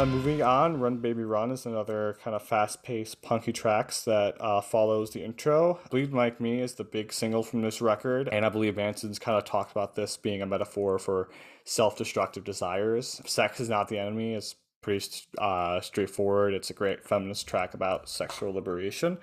Of 0.00 0.08
moving 0.08 0.40
on, 0.40 0.80
Run 0.80 0.96
Baby 0.96 1.24
Run 1.24 1.50
is 1.50 1.66
another 1.66 2.16
kind 2.24 2.34
of 2.34 2.42
fast 2.42 2.82
paced, 2.82 3.20
punky 3.20 3.52
tracks 3.52 4.02
that 4.04 4.40
uh, 4.40 4.62
follows 4.62 5.10
the 5.10 5.22
intro. 5.22 5.78
Bleed 5.90 6.12
Like 6.12 6.40
Me 6.40 6.60
is 6.60 6.74
the 6.74 6.84
big 6.84 7.12
single 7.12 7.42
from 7.42 7.60
this 7.60 7.82
record, 7.82 8.28
and 8.32 8.46
I 8.46 8.48
believe 8.48 8.76
Manson's 8.76 9.18
kind 9.18 9.36
of 9.36 9.44
talked 9.44 9.72
about 9.72 9.96
this 9.96 10.16
being 10.16 10.40
a 10.40 10.46
metaphor 10.46 10.98
for 10.98 11.28
self 11.64 11.98
destructive 11.98 12.44
desires. 12.44 13.20
Sex 13.26 13.60
is 13.60 13.68
not 13.68 13.88
the 13.88 13.98
enemy 13.98 14.32
is 14.32 14.54
pretty 14.80 15.04
uh, 15.36 15.82
straightforward. 15.82 16.54
It's 16.54 16.70
a 16.70 16.74
great 16.74 17.04
feminist 17.04 17.46
track 17.46 17.74
about 17.74 18.08
sexual 18.08 18.54
liberation. 18.54 19.18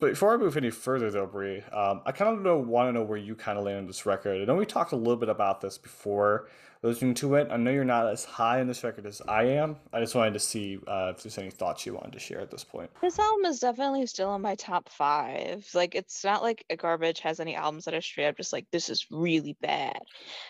But 0.00 0.10
before 0.10 0.34
I 0.34 0.36
move 0.36 0.56
any 0.56 0.70
further, 0.70 1.10
though, 1.10 1.26
Brie, 1.26 1.62
um, 1.72 2.02
I 2.04 2.12
kind 2.12 2.46
of 2.46 2.66
want 2.66 2.88
to 2.88 2.92
know 2.92 3.04
where 3.04 3.18
you 3.18 3.34
kind 3.34 3.58
of 3.58 3.64
landed 3.64 3.88
this 3.88 4.04
record. 4.04 4.42
I 4.42 4.44
know 4.44 4.56
we 4.56 4.66
talked 4.66 4.92
a 4.92 4.96
little 4.96 5.16
bit 5.16 5.28
about 5.28 5.60
this 5.60 5.78
before 5.78 6.48
listening 6.82 7.14
to 7.14 7.34
it. 7.34 7.48
I 7.50 7.56
know 7.56 7.70
you're 7.70 7.84
not 7.84 8.06
as 8.06 8.24
high 8.24 8.60
in 8.60 8.66
this 8.66 8.82
record 8.82 9.06
as 9.06 9.20
I 9.28 9.44
am. 9.44 9.76
I 9.92 10.00
just 10.00 10.14
wanted 10.14 10.32
to 10.34 10.40
see 10.40 10.78
uh, 10.86 11.12
if 11.14 11.22
there's 11.22 11.38
any 11.38 11.50
thoughts 11.50 11.84
you 11.84 11.94
wanted 11.94 12.12
to 12.12 12.18
share 12.18 12.40
at 12.40 12.50
this 12.50 12.64
point. 12.64 12.90
This 13.02 13.18
album 13.18 13.44
is 13.44 13.60
definitely 13.60 14.06
still 14.06 14.34
in 14.34 14.42
my 14.42 14.54
top 14.54 14.88
five. 14.88 15.66
Like, 15.74 15.94
it's 15.94 16.24
not 16.24 16.42
like 16.42 16.64
a 16.70 16.76
Garbage 16.76 17.20
has 17.20 17.40
any 17.40 17.54
albums 17.54 17.84
that 17.84 17.94
are 17.94 18.00
straight 18.00 18.28
up 18.28 18.36
just 18.36 18.52
like, 18.52 18.66
this 18.70 18.88
is 18.88 19.06
really 19.10 19.56
bad. 19.60 19.98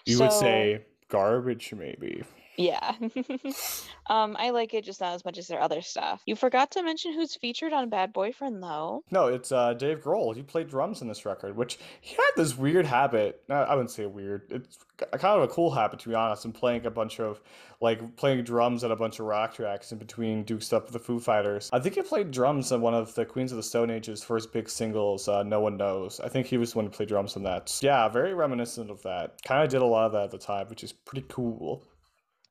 You 0.06 0.16
so, 0.16 0.24
would 0.24 0.32
say 0.32 0.84
garbage, 1.08 1.72
maybe. 1.76 2.22
Yeah. 2.56 2.94
um, 4.08 4.36
I 4.38 4.50
like 4.50 4.74
it 4.74 4.84
just 4.84 5.00
not 5.00 5.14
as 5.14 5.24
much 5.24 5.38
as 5.38 5.46
their 5.48 5.60
other 5.60 5.80
stuff. 5.80 6.22
You 6.26 6.36
forgot 6.36 6.72
to 6.72 6.82
mention 6.82 7.12
who's 7.12 7.34
featured 7.36 7.72
on 7.72 7.88
Bad 7.88 8.12
Boyfriend 8.12 8.62
though. 8.62 9.02
No, 9.10 9.26
it's 9.26 9.52
uh, 9.52 9.74
Dave 9.74 10.02
Grohl. 10.02 10.34
He 10.34 10.42
played 10.42 10.68
drums 10.68 11.02
in 11.02 11.08
this 11.08 11.24
record, 11.24 11.56
which 11.56 11.78
he 12.00 12.14
had 12.14 12.30
this 12.36 12.56
weird 12.56 12.86
habit. 12.86 13.42
I 13.48 13.74
wouldn't 13.74 13.90
say 13.90 14.06
weird. 14.06 14.42
It's 14.50 14.78
kind 14.98 15.38
of 15.38 15.42
a 15.42 15.48
cool 15.48 15.70
habit 15.70 16.00
to 16.00 16.08
be 16.08 16.14
honest. 16.14 16.44
And 16.44 16.54
playing 16.54 16.86
a 16.86 16.90
bunch 16.90 17.20
of 17.20 17.40
like 17.80 18.16
playing 18.16 18.44
drums 18.44 18.84
at 18.84 18.90
a 18.90 18.96
bunch 18.96 19.20
of 19.20 19.26
rock 19.26 19.54
tracks 19.54 19.90
in 19.92 19.98
between 19.98 20.42
Duke 20.44 20.62
stuff 20.62 20.84
with 20.84 20.92
the 20.92 20.98
Foo 20.98 21.18
Fighters. 21.18 21.70
I 21.72 21.80
think 21.80 21.94
he 21.94 22.02
played 22.02 22.30
drums 22.30 22.72
on 22.72 22.82
one 22.82 22.94
of 22.94 23.14
the 23.14 23.24
Queens 23.24 23.52
of 23.52 23.56
the 23.56 23.62
Stone 23.62 23.90
Age's 23.90 24.22
first 24.22 24.52
big 24.52 24.68
singles, 24.68 25.28
uh, 25.28 25.42
No 25.42 25.60
One 25.60 25.78
Knows. 25.78 26.20
I 26.20 26.28
think 26.28 26.46
he 26.46 26.58
was 26.58 26.72
the 26.72 26.78
one 26.78 26.84
to 26.84 26.90
play 26.90 27.06
drums 27.06 27.36
on 27.36 27.42
that. 27.44 27.78
Yeah, 27.80 28.08
very 28.08 28.34
reminiscent 28.34 28.90
of 28.90 29.02
that. 29.02 29.42
Kind 29.44 29.64
of 29.64 29.70
did 29.70 29.80
a 29.80 29.86
lot 29.86 30.06
of 30.06 30.12
that 30.12 30.24
at 30.24 30.30
the 30.30 30.38
time, 30.38 30.66
which 30.68 30.84
is 30.84 30.92
pretty 30.92 31.24
cool. 31.28 31.82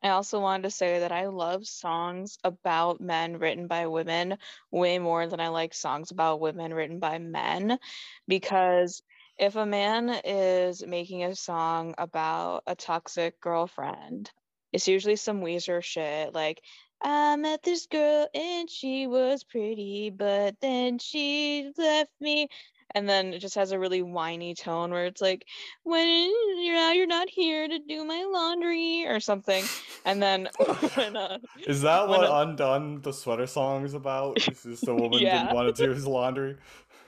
I 0.01 0.09
also 0.09 0.39
wanted 0.39 0.63
to 0.63 0.71
say 0.71 0.99
that 0.99 1.11
I 1.11 1.27
love 1.27 1.67
songs 1.67 2.37
about 2.43 3.01
men 3.01 3.37
written 3.37 3.67
by 3.67 3.87
women 3.87 4.37
way 4.71 4.97
more 4.97 5.27
than 5.27 5.39
I 5.41 5.49
like 5.49 5.73
songs 5.73 6.11
about 6.11 6.39
women 6.39 6.73
written 6.73 6.99
by 6.99 7.17
men 7.19 7.79
because 8.27 9.03
if 9.37 9.55
a 9.55 9.65
man 9.65 10.09
is 10.23 10.85
making 10.85 11.23
a 11.23 11.35
song 11.35 11.95
about 11.97 12.63
a 12.67 12.75
toxic 12.75 13.41
girlfriend, 13.41 14.31
it's 14.71 14.87
usually 14.87 15.17
some 15.17 15.41
Weezer 15.41 15.83
shit 15.83 16.33
like 16.33 16.61
I 17.01 17.35
met 17.37 17.63
this 17.63 17.85
girl 17.87 18.27
and 18.33 18.69
she 18.69 19.07
was 19.07 19.43
pretty, 19.43 20.11
but 20.11 20.55
then 20.61 20.99
she 20.99 21.71
left 21.77 22.11
me 22.21 22.49
and 22.95 23.07
then 23.07 23.33
it 23.33 23.39
just 23.39 23.55
has 23.55 23.71
a 23.71 23.79
really 23.79 24.01
whiny 24.01 24.53
tone 24.55 24.91
where 24.91 25.05
it's 25.05 25.21
like 25.21 25.45
when 25.83 26.07
you're 26.63 26.75
now 26.75 26.91
you're 26.91 27.07
not 27.07 27.29
here 27.29 27.67
to 27.67 27.79
do 27.87 28.05
my 28.05 28.27
laundry 28.31 29.05
or 29.07 29.19
something. 29.19 29.63
And 30.05 30.21
then 30.21 30.49
when, 30.95 31.15
uh, 31.15 31.39
is 31.67 31.81
that 31.81 32.07
what 32.07 32.29
undone 32.29 33.01
the 33.01 33.11
sweater 33.11 33.47
song 33.47 33.85
is 33.85 33.93
about? 33.93 34.37
Is 34.49 34.63
this 34.63 34.81
the 34.81 34.95
woman 34.95 35.19
yeah. 35.19 35.43
didn't 35.43 35.55
want 35.55 35.75
to 35.75 35.85
do 35.85 35.91
his 35.91 36.07
laundry. 36.07 36.57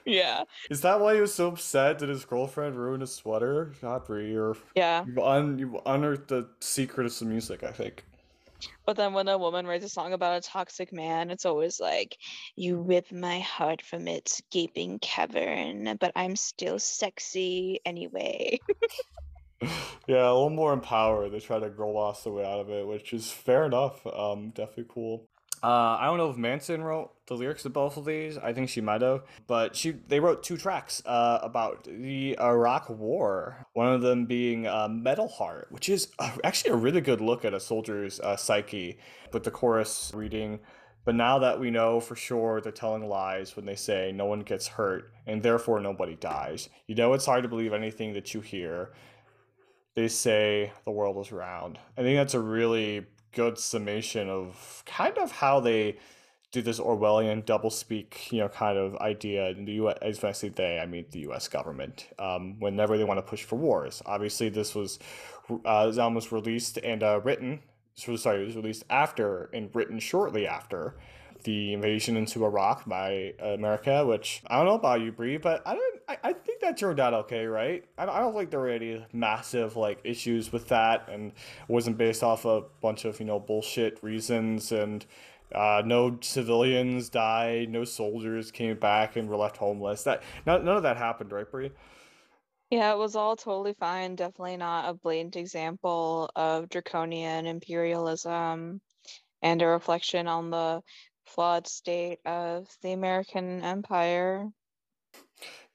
Yeah. 0.05 0.43
Is 0.69 0.81
that 0.81 0.99
why 0.99 1.15
he 1.15 1.21
was 1.21 1.33
so 1.33 1.47
upset? 1.47 1.99
That 1.99 2.09
his 2.09 2.25
girlfriend 2.25 2.75
ruined 2.75 3.01
his 3.01 3.13
sweater? 3.13 3.73
Not 3.83 4.07
Brie, 4.07 4.35
or 4.35 4.55
yeah. 4.75 5.05
you 5.05 5.21
un 5.23 5.59
you 5.59 5.79
unearthed 5.85 6.27
the 6.27 6.47
secret 6.59 7.05
of 7.05 7.13
some 7.13 7.29
music 7.29 7.63
i 7.63 7.71
think 7.71 8.03
but 8.85 8.95
then 8.97 9.13
when 9.13 9.27
a 9.27 9.37
woman 9.37 9.65
writes 9.65 9.85
a 9.85 9.89
song 9.89 10.13
about 10.13 10.37
a 10.37 10.47
toxic 10.47 10.91
man, 10.93 11.31
it's 11.31 11.45
always 11.45 11.79
like, 11.79 12.17
you 12.55 12.81
rip 12.81 13.11
my 13.11 13.39
heart 13.39 13.81
from 13.81 14.07
its 14.07 14.41
gaping 14.51 14.99
cavern, 14.99 15.97
but 15.99 16.11
I'm 16.15 16.35
still 16.35 16.79
sexy 16.79 17.79
anyway. 17.85 18.59
yeah, 20.07 20.29
a 20.29 20.33
little 20.33 20.49
more 20.49 20.73
empowered. 20.73 21.31
They 21.31 21.39
try 21.39 21.59
to 21.59 21.69
girl 21.69 21.93
boss 21.93 22.23
the 22.23 22.31
way 22.31 22.45
out 22.45 22.59
of 22.59 22.69
it, 22.69 22.87
which 22.87 23.13
is 23.13 23.31
fair 23.31 23.65
enough. 23.65 24.05
Um, 24.07 24.49
definitely 24.49 24.87
cool. 24.89 25.27
Uh, 25.63 25.97
I 25.99 26.05
don't 26.05 26.17
know 26.17 26.29
if 26.31 26.37
Manson 26.37 26.83
wrote 26.83 27.11
the 27.27 27.35
lyrics 27.35 27.63
to 27.63 27.69
both 27.69 27.95
of 27.95 28.05
these. 28.05 28.37
I 28.37 28.51
think 28.51 28.67
she 28.67 28.81
might 28.81 29.01
have, 29.01 29.23
but 29.45 29.75
she 29.75 29.91
they 29.91 30.19
wrote 30.19 30.41
two 30.41 30.57
tracks 30.57 31.03
uh, 31.05 31.39
about 31.43 31.83
the 31.83 32.37
Iraq 32.39 32.89
War. 32.89 33.67
One 33.73 33.93
of 33.93 34.01
them 34.01 34.25
being 34.25 34.65
uh, 34.65 34.87
"Metal 34.89 35.27
Heart," 35.27 35.67
which 35.69 35.87
is 35.87 36.07
actually 36.43 36.71
a 36.71 36.75
really 36.77 37.01
good 37.01 37.21
look 37.21 37.45
at 37.45 37.53
a 37.53 37.59
soldier's 37.59 38.19
uh, 38.19 38.35
psyche, 38.37 38.97
with 39.31 39.43
the 39.43 39.51
chorus 39.51 40.11
reading. 40.15 40.61
But 41.03 41.15
now 41.15 41.39
that 41.39 41.59
we 41.59 41.71
know 41.71 41.99
for 41.99 42.15
sure 42.15 42.61
they're 42.61 42.71
telling 42.71 43.07
lies 43.07 43.55
when 43.55 43.65
they 43.65 43.75
say 43.75 44.11
no 44.11 44.25
one 44.25 44.41
gets 44.41 44.67
hurt 44.67 45.11
and 45.25 45.41
therefore 45.41 45.79
nobody 45.79 46.15
dies. 46.15 46.69
You 46.87 46.95
know 46.95 47.13
it's 47.13 47.25
hard 47.25 47.43
to 47.43 47.49
believe 47.49 47.73
anything 47.73 48.13
that 48.13 48.33
you 48.33 48.41
hear. 48.41 48.91
They 49.95 50.07
say 50.07 50.71
the 50.85 50.91
world 50.91 51.17
is 51.25 51.31
round. 51.31 51.79
I 51.97 52.01
think 52.01 52.17
that's 52.17 52.35
a 52.35 52.39
really 52.39 53.07
good 53.33 53.57
summation 53.57 54.29
of 54.29 54.83
kind 54.85 55.17
of 55.17 55.31
how 55.31 55.59
they 55.59 55.97
do 56.51 56.61
this 56.61 56.79
Orwellian 56.79 57.45
doublespeak, 57.45 58.31
you 58.31 58.39
know, 58.39 58.49
kind 58.49 58.77
of 58.77 58.95
idea 58.97 59.49
in 59.49 59.65
the 59.65 59.73
U.S. 59.73 59.97
As 60.01 60.23
I 60.23 60.49
they, 60.49 60.79
I 60.79 60.85
mean 60.85 61.05
the 61.11 61.19
U.S. 61.19 61.47
government. 61.47 62.07
Um, 62.19 62.59
whenever 62.59 62.97
they 62.97 63.05
want 63.05 63.19
to 63.19 63.21
push 63.21 63.43
for 63.43 63.55
wars, 63.55 64.01
obviously 64.05 64.49
this 64.49 64.75
was 64.75 64.99
uh, 65.65 65.87
album 65.87 66.15
was 66.15 66.31
released 66.31 66.77
and 66.77 67.03
uh, 67.03 67.21
written. 67.23 67.61
Sorry, 67.95 68.41
it 68.41 68.45
was 68.45 68.55
released 68.55 68.83
after 68.89 69.49
and 69.53 69.73
written 69.73 69.99
shortly 69.99 70.47
after 70.47 70.95
the 71.43 71.73
invasion 71.73 72.17
into 72.17 72.45
Iraq 72.45 72.87
by 72.87 73.33
America, 73.39 74.05
which 74.05 74.41
I 74.47 74.57
don't 74.57 74.65
know 74.65 74.75
about 74.75 75.01
you, 75.01 75.11
Brie, 75.11 75.37
but 75.37 75.61
I 75.65 75.75
don't. 75.75 75.90
I, 76.11 76.29
I 76.29 76.33
think 76.33 76.61
that 76.61 76.77
turned 76.77 76.99
out 76.99 77.13
okay, 77.13 77.45
right? 77.45 77.85
I, 77.97 78.03
I 78.03 78.19
don't 78.19 78.35
think 78.35 78.51
there 78.51 78.59
were 78.59 78.69
any 78.69 79.05
massive 79.13 79.77
like 79.77 79.99
issues 80.03 80.51
with 80.51 80.67
that, 80.69 81.07
and 81.09 81.31
wasn't 81.67 81.97
based 81.97 82.23
off 82.23 82.45
a 82.45 82.63
bunch 82.81 83.05
of 83.05 83.19
you 83.19 83.25
know 83.25 83.39
bullshit 83.39 84.01
reasons, 84.03 84.71
and 84.71 85.05
uh, 85.55 85.81
no 85.85 86.17
civilians 86.21 87.09
died, 87.09 87.69
no 87.69 87.83
soldiers 87.85 88.51
came 88.51 88.77
back 88.77 89.15
and 89.15 89.29
were 89.29 89.37
left 89.37 89.57
homeless. 89.57 90.03
That 90.03 90.23
none, 90.45 90.65
none 90.65 90.77
of 90.77 90.83
that 90.83 90.97
happened, 90.97 91.31
right, 91.31 91.49
Brie? 91.49 91.71
Yeah, 92.69 92.93
it 92.93 92.97
was 92.97 93.15
all 93.15 93.35
totally 93.35 93.73
fine. 93.73 94.15
Definitely 94.15 94.57
not 94.57 94.89
a 94.89 94.93
blatant 94.93 95.35
example 95.35 96.29
of 96.35 96.69
draconian 96.69 97.45
imperialism 97.45 98.81
and 99.41 99.61
a 99.61 99.67
reflection 99.67 100.27
on 100.27 100.51
the 100.51 100.81
flawed 101.25 101.67
state 101.67 102.19
of 102.25 102.67
the 102.81 102.91
American 102.93 103.61
empire. 103.63 104.47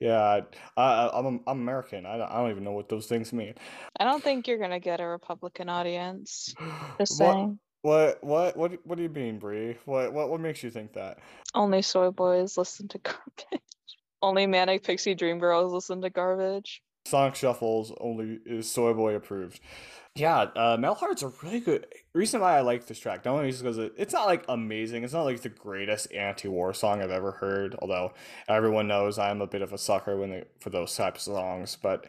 Yeah, 0.01 0.41
I, 0.77 1.11
I'm 1.13 1.41
I'm 1.47 1.61
American. 1.61 2.07
I 2.07 2.19
don't, 2.19 2.31
I 2.31 2.35
don't 2.37 2.51
even 2.51 2.65
know 2.65 2.73
what 2.73 2.89
those 2.89 3.07
things 3.07 3.33
mean. 3.33 3.55
I 3.99 4.05
don't 4.05 4.23
think 4.23 4.47
you're 4.47 4.59
gonna 4.59 4.81
get 4.81 5.01
a 5.01 5.07
Republican 5.07 5.69
audience. 5.69 6.55
Just 6.99 7.17
saying. 7.17 7.59
What 7.83 8.23
what 8.23 8.57
what 8.57 8.73
what 8.85 8.97
do 8.97 9.03
you 9.03 9.09
mean, 9.09 9.39
Brie? 9.39 9.77
What 9.85 10.13
what 10.13 10.29
what 10.29 10.41
makes 10.41 10.63
you 10.63 10.71
think 10.71 10.93
that? 10.95 11.19
Only 11.55 11.83
soy 11.83 12.11
boys 12.11 12.59
listen 12.59 12.89
to 12.89 12.99
garbage. 12.99 13.63
Only 14.23 14.47
manic 14.47 14.83
pixie 14.83 15.15
dream 15.15 15.39
girls 15.39 15.73
listen 15.73 16.01
to 16.03 16.11
garbage. 16.11 16.83
Sonic 17.07 17.37
Shuffles 17.37 17.93
only 18.01 18.41
is 18.45 18.71
soy 18.71 18.93
boy 18.93 19.15
approved. 19.15 19.61
Yeah, 20.15 20.47
uh, 20.57 20.79
Metal 20.81 20.95
Heart's 20.95 21.23
a 21.23 21.29
really 21.43 21.61
good 21.61 21.87
reason 22.15 22.41
why 22.41 22.57
I 22.57 22.63
like 22.63 22.87
this 22.87 22.99
track. 22.99 23.25
Not 23.25 23.35
only 23.35 23.53
because 23.53 23.77
it, 23.77 23.93
it's 23.99 24.15
not 24.15 24.27
like 24.27 24.45
amazing, 24.49 25.05
it's 25.05 25.13
not 25.13 25.25
like 25.25 25.43
the 25.43 25.51
greatest 25.51 26.11
anti-war 26.13 26.73
song 26.73 27.03
I've 27.03 27.11
ever 27.11 27.33
heard. 27.33 27.77
Although 27.81 28.15
everyone 28.49 28.89
knows 28.89 29.19
I'm 29.19 29.43
a 29.43 29.47
bit 29.47 29.61
of 29.61 29.75
a 29.75 29.79
sucker 29.79 30.17
when 30.17 30.31
they, 30.31 30.45
for 30.59 30.71
those 30.71 30.97
types 30.97 31.27
of 31.27 31.35
songs, 31.35 31.77
but 31.81 32.07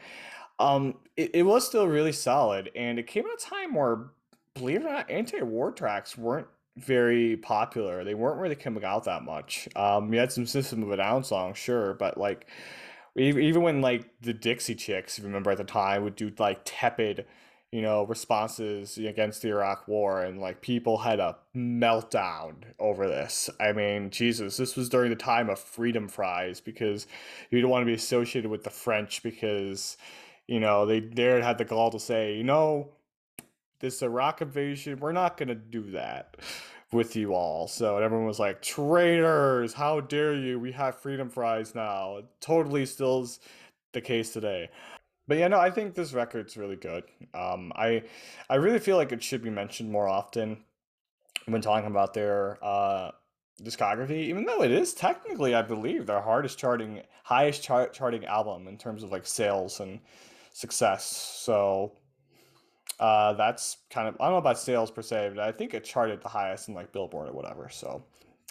um, 0.57 0.95
it, 1.17 1.31
it 1.35 1.43
was 1.43 1.67
still 1.67 1.85
really 1.85 2.13
solid, 2.13 2.71
and 2.75 2.97
it 2.97 3.07
came 3.07 3.25
at 3.25 3.43
a 3.43 3.45
time 3.45 3.75
where, 3.75 4.09
believe 4.53 4.81
it 4.81 4.85
or 4.85 4.93
not, 4.93 5.11
anti-war 5.11 5.73
tracks 5.73 6.17
weren't 6.17 6.47
very 6.77 7.35
popular. 7.37 8.03
They 8.03 8.15
weren't 8.15 8.39
really 8.39 8.55
coming 8.55 8.85
out 8.85 9.03
that 9.03 9.23
much. 9.23 9.67
Um, 9.75 10.09
we 10.09 10.17
had 10.17 10.31
some 10.31 10.45
System 10.45 10.81
of 10.81 10.91
a 10.91 10.97
Down 10.97 11.23
songs, 11.23 11.57
sure, 11.57 11.93
but 11.93 12.17
like 12.17 12.47
even 13.17 13.61
when 13.61 13.81
like 13.81 14.09
the 14.21 14.33
Dixie 14.33 14.75
Chicks, 14.75 15.19
remember 15.19 15.51
at 15.51 15.57
the 15.57 15.63
time, 15.63 16.03
would 16.03 16.15
do 16.15 16.31
like 16.37 16.61
tepid 16.65 17.25
you 17.71 17.81
know, 17.81 18.03
responses 18.03 18.97
against 18.97 19.41
the 19.41 19.49
Iraq 19.49 19.87
War, 19.87 20.21
and 20.21 20.39
like 20.39 20.61
people 20.61 20.99
had 20.99 21.19
a 21.19 21.37
meltdown 21.55 22.55
over 22.79 23.07
this. 23.07 23.49
I 23.59 23.73
mean, 23.73 24.09
Jesus, 24.09 24.55
this 24.55 24.75
was 24.77 24.87
during 24.87 25.09
the 25.09 25.17
time 25.17 25.49
of 25.49 25.59
freedom 25.59 26.07
fries 26.07 26.61
because 26.61 27.07
you 27.49 27.59
don't 27.59 27.69
want 27.69 27.81
to 27.81 27.87
be 27.87 27.93
associated 27.93 28.49
with 28.49 28.63
the 28.63 28.69
French 28.69 29.21
because, 29.21 29.97
you 30.47 30.61
know, 30.61 30.85
they 30.85 31.01
dared 31.01 31.43
had 31.43 31.57
the 31.57 31.65
gall 31.65 31.91
to 31.91 31.99
say, 31.99 32.35
you 32.37 32.43
know, 32.43 32.93
this 33.79 34.01
Iraq 34.01 34.41
invasion, 34.41 34.99
we're 34.99 35.11
not 35.11 35.35
gonna 35.35 35.55
do 35.55 35.91
that 35.91 36.37
with 36.91 37.15
you 37.15 37.33
all. 37.33 37.67
So 37.67 37.97
everyone 37.97 38.27
was 38.27 38.39
like, 38.39 38.61
traitors, 38.61 39.73
how 39.73 39.99
dare 39.99 40.35
you? 40.35 40.59
We 40.59 40.71
have 40.71 40.99
freedom 40.99 41.29
fries 41.29 41.75
now. 41.75 42.17
It 42.17 42.25
totally 42.39 42.85
still's 42.85 43.39
the 43.93 44.01
case 44.01 44.31
today 44.31 44.69
but 45.27 45.37
yeah, 45.37 45.49
no, 45.49 45.59
I 45.59 45.69
think 45.69 45.93
this 45.93 46.13
record's 46.13 46.55
really 46.55 46.77
good. 46.77 47.03
Um, 47.33 47.73
I 47.75 48.03
I 48.49 48.55
really 48.55 48.79
feel 48.79 48.95
like 48.95 49.11
it 49.11 49.21
should 49.21 49.43
be 49.43 49.49
mentioned 49.49 49.91
more 49.91 50.07
often 50.07 50.63
when 51.45 51.61
talking 51.61 51.87
about 51.89 52.13
their 52.13 52.57
uh, 52.63 53.11
discography, 53.61 54.23
even 54.23 54.45
though 54.45 54.63
it 54.63 54.71
is 54.71 54.93
technically, 54.93 55.53
I 55.53 55.61
believe, 55.61 56.05
their 56.05 56.21
hardest 56.21 56.57
charting, 56.57 57.01
highest 57.23 57.63
chart 57.63 57.93
charting 57.93 58.25
album 58.25 58.67
in 58.67 58.77
terms 58.77 59.03
of 59.03 59.11
like 59.11 59.25
sales 59.25 59.81
and 59.81 59.99
success. 60.53 61.05
So 61.05 61.91
uh, 62.99 63.33
that's 63.33 63.77
kind 63.89 64.07
of 64.07 64.15
I 64.19 64.25
don't 64.25 64.33
know 64.33 64.37
about 64.37 64.59
sales 64.59 64.91
per 64.91 65.01
se, 65.01 65.31
but 65.35 65.43
I 65.43 65.51
think 65.51 65.73
it 65.73 65.83
charted 65.83 66.21
the 66.21 66.29
highest 66.29 66.67
in 66.67 66.73
like 66.73 66.91
Billboard 66.91 67.29
or 67.29 67.33
whatever. 67.33 67.69
So 67.69 68.03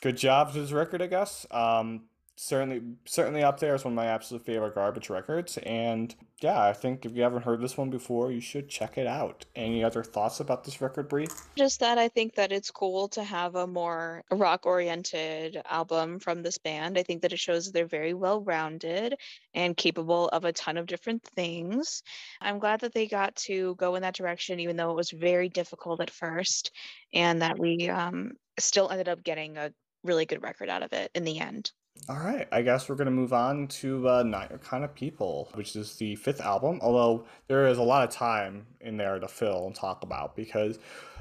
good 0.03 0.17
job 0.17 0.53
to 0.53 0.61
this 0.61 0.73
record, 0.73 1.03
I 1.03 1.07
guess. 1.07 1.47
Um, 1.51 2.03
certainly 2.37 2.83
certainly 3.07 3.43
up 3.43 3.59
there 3.59 3.75
as 3.75 3.85
one 3.85 3.95
of 3.95 3.97
my 3.97 4.07
absolute 4.07 4.45
favorite 4.45 4.75
garbage 4.75 5.09
records 5.09 5.57
and 5.59 6.15
yeah 6.43 6.63
i 6.65 6.73
think 6.73 7.07
if 7.07 7.17
you 7.17 7.23
haven't 7.23 7.43
heard 7.43 7.63
this 7.63 7.79
one 7.79 7.89
before 7.89 8.31
you 8.31 8.41
should 8.41 8.69
check 8.69 8.99
it 8.99 9.07
out. 9.07 9.47
Any 9.55 9.83
other 9.83 10.05
thoughts 10.05 10.41
about 10.41 10.63
this 10.63 10.83
record 10.83 11.09
Brie? 11.09 11.29
just 11.57 11.81
that 11.81 11.97
i 11.97 12.09
think 12.09 12.35
that 12.35 12.53
it's 12.53 12.71
cool 12.71 13.09
to 13.09 13.25
have 13.25 13.55
a 13.55 13.67
more 13.67 14.23
rock 14.31 14.67
oriented 14.67 15.63
album 15.69 16.19
from 16.19 16.43
this 16.43 16.59
band. 16.59 16.99
I 16.99 17.03
think 17.03 17.23
that 17.23 17.33
it 17.33 17.39
shows 17.39 17.73
they're 17.73 17.87
very 17.87 18.13
well 18.13 18.43
rounded 18.43 19.15
and 19.55 19.77
capable 19.77 20.29
of 20.29 20.45
a 20.45 20.53
ton 20.53 20.77
of 20.77 20.87
different 20.87 21.25
things. 21.25 22.03
I'm 22.43 22.59
glad 22.59 22.81
that 22.81 22.93
they 22.93 23.07
got 23.07 23.35
to 23.37 23.75
go 23.77 23.95
in 23.95 24.03
that 24.03 24.15
direction 24.15 24.61
even 24.61 24.77
though 24.77 24.91
it 24.91 24.97
was 24.97 25.11
very 25.11 25.49
difficult 25.49 26.01
at 26.03 26.11
first 26.11 26.71
and 27.15 27.41
that 27.41 27.59
we 27.59 27.89
um, 27.89 28.33
still 28.59 28.91
ended 28.91 29.09
up 29.09 29.25
getting 29.25 29.57
a 29.57 29.73
really 30.05 30.27
good 30.27 30.43
record 30.43 30.69
out 30.69 30.83
of 30.83 30.93
it 30.93 31.11
in 31.15 31.25
the 31.25 31.41
end 31.41 31.73
all 32.09 32.19
right, 32.19 32.47
I 32.53 32.63
guess 32.63 32.89
we're 32.89 32.95
going 32.95 33.07
to 33.07 33.11
move 33.11 33.33
on 33.33 33.67
to 33.69 34.09
uh, 34.09 34.23
Not 34.23 34.51
Your 34.51 34.59
Kind 34.61 34.85
of 34.85 34.95
People, 34.95 35.49
which 35.55 35.75
is 35.75 35.97
the 35.97 36.15
fifth 36.17 36.41
album, 36.41 36.79
although 36.83 37.25
there 37.49 37.67
is 37.67 37.79
a 37.79 37.83
lot 37.83 38.09
of 38.09 38.15
time 38.15 38.67
in 38.81 38.97
there 38.97 39.19
to 39.19 39.27
fill 39.27 39.67
and 39.67 39.75
talk 39.75 40.03
about 40.03 40.37
because 40.37 40.79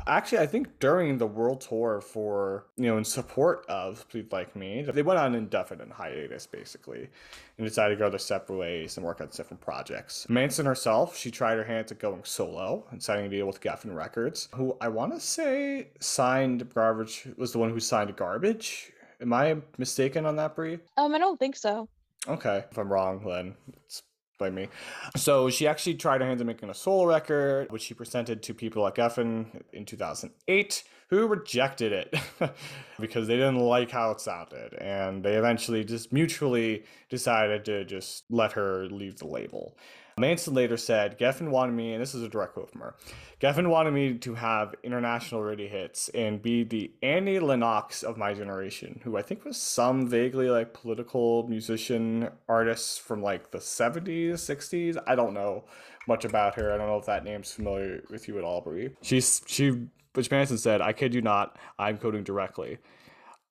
actually 0.07 0.37
I 0.39 0.45
think 0.45 0.79
during 0.79 1.17
the 1.17 1.25
world 1.25 1.61
tour 1.61 2.01
for, 2.01 2.65
you 2.77 2.85
know, 2.85 2.97
in 2.97 3.03
support 3.03 3.65
of 3.67 4.05
Bleed 4.11 4.31
Like 4.31 4.55
Me, 4.55 4.83
they 4.83 5.01
went 5.01 5.19
on 5.19 5.33
indefinite 5.33 5.91
hiatus 5.91 6.45
basically 6.45 7.09
and 7.57 7.67
decided 7.67 7.95
to 7.95 7.99
go 7.99 8.09
their 8.09 8.19
separate 8.19 8.57
ways 8.57 8.97
and 8.97 9.05
work 9.05 9.21
on 9.21 9.27
different 9.27 9.61
projects. 9.61 10.27
Manson 10.29 10.65
herself, 10.65 11.17
she 11.17 11.31
tried 11.31 11.57
her 11.57 11.63
hand 11.63 11.91
at 11.91 11.99
going 11.99 12.23
solo 12.23 12.85
and 12.91 13.01
signing 13.01 13.25
a 13.25 13.29
deal 13.29 13.47
with 13.47 13.61
Geffen 13.61 13.95
Records, 13.95 14.49
who 14.53 14.77
I 14.81 14.89
want 14.89 15.13
to 15.13 15.19
say 15.19 15.87
signed 15.99 16.71
Garbage, 16.73 17.27
was 17.37 17.51
the 17.51 17.57
one 17.57 17.71
who 17.71 17.79
signed 17.79 18.15
Garbage 18.15 18.91
Am 19.21 19.33
I 19.33 19.57
mistaken 19.77 20.25
on 20.25 20.35
that, 20.37 20.55
Brie? 20.55 20.79
Um, 20.97 21.15
I 21.15 21.17
don't 21.17 21.39
think 21.39 21.55
so. 21.55 21.89
Okay, 22.27 22.65
if 22.71 22.77
I'm 22.77 22.91
wrong, 22.91 23.23
then 23.25 23.55
it's 23.85 24.01
by 24.37 24.49
me. 24.49 24.67
So 25.15 25.49
she 25.49 25.67
actually 25.67 25.95
tried 25.95 26.21
her 26.21 26.27
hand 26.27 26.41
at 26.41 26.47
making 26.47 26.69
a 26.69 26.73
solo 26.73 27.05
record, 27.05 27.71
which 27.71 27.83
she 27.83 27.93
presented 27.93 28.43
to 28.43 28.53
people 28.53 28.83
like 28.83 28.95
Geffen 28.95 29.61
in 29.73 29.85
2008, 29.85 30.83
who 31.09 31.27
rejected 31.27 31.93
it 31.93 32.15
because 32.99 33.27
they 33.27 33.35
didn't 33.35 33.59
like 33.59 33.91
how 33.91 34.11
it 34.11 34.19
sounded, 34.19 34.73
and 34.75 35.23
they 35.23 35.35
eventually 35.35 35.83
just 35.83 36.11
mutually 36.11 36.83
decided 37.09 37.65
to 37.65 37.85
just 37.85 38.25
let 38.29 38.53
her 38.53 38.87
leave 38.87 39.17
the 39.19 39.27
label. 39.27 39.77
Manson 40.17 40.53
later 40.53 40.77
said, 40.77 41.19
Geffen 41.19 41.49
wanted 41.49 41.73
me, 41.73 41.91
and 41.91 42.01
this 42.01 42.15
is 42.15 42.21
a 42.21 42.29
direct 42.29 42.53
quote 42.53 42.71
from 42.71 42.79
her 42.79 42.95
Geffen 43.41 43.67
wanted 43.67 43.91
me 43.91 44.17
to 44.19 44.35
have 44.35 44.73
international 44.81 45.43
radio 45.43 45.67
hits 45.67 46.07
and 46.15 46.41
be 46.41 46.63
the 46.63 46.89
Annie 47.03 47.39
Lennox 47.39 48.01
of 48.01 48.17
my 48.17 48.33
generation, 48.33 49.01
who 49.03 49.17
I 49.17 49.21
think 49.21 49.43
was 49.43 49.57
some 49.57 50.07
vaguely 50.07 50.49
like 50.49 50.73
political 50.73 51.45
musician 51.49 52.29
artist 52.47 53.01
from 53.01 53.21
like 53.21 53.51
the 53.51 53.57
70s, 53.57 54.35
60s. 54.35 54.97
I 55.05 55.15
don't 55.15 55.33
know 55.33 55.65
much 56.07 56.23
about 56.23 56.55
her. 56.55 56.73
I 56.73 56.77
don't 56.77 56.87
know 56.87 56.97
if 56.97 57.07
that 57.07 57.25
name's 57.25 57.51
familiar 57.51 58.01
with 58.09 58.29
you 58.29 58.37
at 58.37 58.45
all, 58.45 58.61
Brie. 58.61 58.91
She's, 59.01 59.41
she, 59.47 59.87
which 60.13 60.31
Manson 60.31 60.57
said, 60.57 60.79
I 60.79 60.93
kid 60.93 61.13
you 61.13 61.21
not, 61.21 61.59
I'm 61.77 61.97
coding 61.97 62.23
directly. 62.23 62.77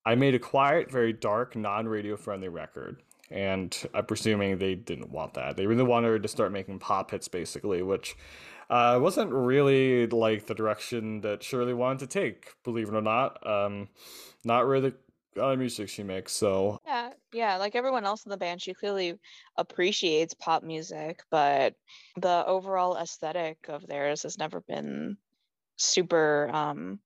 I 0.06 0.14
made 0.14 0.34
a 0.34 0.38
quiet, 0.38 0.90
very 0.90 1.12
dark, 1.12 1.56
non 1.56 1.86
radio 1.86 2.16
friendly 2.16 2.48
record 2.48 3.02
and 3.34 3.76
I'm 3.92 4.06
presuming 4.06 4.58
they 4.58 4.76
didn't 4.76 5.10
want 5.10 5.34
that. 5.34 5.56
They 5.56 5.66
really 5.66 5.82
wanted 5.82 6.22
to 6.22 6.28
start 6.28 6.52
making 6.52 6.78
pop 6.78 7.10
hits, 7.10 7.26
basically, 7.26 7.82
which 7.82 8.16
uh, 8.70 8.98
wasn't 9.02 9.32
really 9.32 10.06
like 10.06 10.46
the 10.46 10.54
direction 10.54 11.20
that 11.22 11.42
Shirley 11.42 11.74
wanted 11.74 11.98
to 11.98 12.06
take. 12.06 12.54
Believe 12.62 12.88
it 12.88 12.94
or 12.94 13.02
not, 13.02 13.44
um, 13.44 13.88
not 14.44 14.66
really 14.66 14.90
the 14.90 14.96
kind 15.34 15.52
of 15.52 15.58
music 15.58 15.88
she 15.88 16.04
makes. 16.04 16.32
So 16.32 16.78
yeah, 16.86 17.10
yeah, 17.32 17.56
like 17.56 17.74
everyone 17.74 18.04
else 18.04 18.24
in 18.24 18.30
the 18.30 18.36
band, 18.36 18.62
she 18.62 18.72
clearly 18.72 19.18
appreciates 19.56 20.34
pop 20.34 20.62
music, 20.62 21.20
but 21.28 21.74
the 22.16 22.46
overall 22.46 22.96
aesthetic 22.96 23.58
of 23.68 23.84
theirs 23.88 24.22
has 24.22 24.38
never 24.38 24.60
been 24.60 25.16
super 25.76 26.48
um 26.52 27.00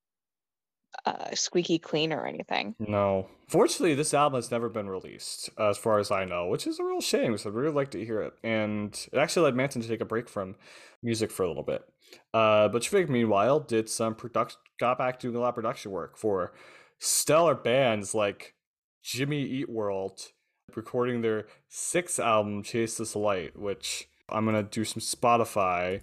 uh, 1.06 1.34
squeaky 1.34 1.78
clean 1.78 2.12
or 2.12 2.26
anything. 2.26 2.74
No. 2.78 3.28
Fortunately, 3.48 3.94
this 3.94 4.12
album 4.12 4.36
has 4.36 4.50
never 4.50 4.68
been 4.68 4.88
released, 4.88 5.50
uh, 5.58 5.70
as 5.70 5.78
far 5.78 5.98
as 5.98 6.10
I 6.10 6.24
know, 6.24 6.48
which 6.48 6.66
is 6.66 6.78
a 6.78 6.84
real 6.84 7.00
shame 7.00 7.32
because 7.32 7.46
I'd 7.46 7.54
really 7.54 7.74
like 7.74 7.90
to 7.92 8.04
hear 8.04 8.20
it. 8.22 8.34
And 8.42 8.94
it 9.12 9.18
actually 9.18 9.44
led 9.44 9.56
Manson 9.56 9.82
to 9.82 9.88
take 9.88 10.00
a 10.00 10.04
break 10.04 10.28
from 10.28 10.56
music 11.02 11.30
for 11.30 11.44
a 11.44 11.48
little 11.48 11.62
bit. 11.62 11.82
Uh, 12.34 12.68
but 12.68 12.72
Butch 12.72 12.88
Vig, 12.90 13.08
meanwhile, 13.08 13.60
did 13.60 13.88
some 13.88 14.14
production, 14.14 14.58
got 14.78 14.98
back 14.98 15.20
doing 15.20 15.36
a 15.36 15.40
lot 15.40 15.50
of 15.50 15.54
production 15.54 15.90
work 15.90 16.16
for 16.16 16.52
stellar 16.98 17.54
bands 17.54 18.14
like 18.14 18.54
Jimmy 19.02 19.42
Eat 19.42 19.70
World, 19.70 20.20
recording 20.74 21.22
their 21.22 21.46
sixth 21.68 22.18
album, 22.18 22.62
Chase 22.62 22.98
This 22.98 23.16
Light, 23.16 23.58
which 23.58 24.08
I'm 24.28 24.46
to 24.46 24.62
do 24.62 24.84
some 24.84 25.00
Spotify 25.00 26.02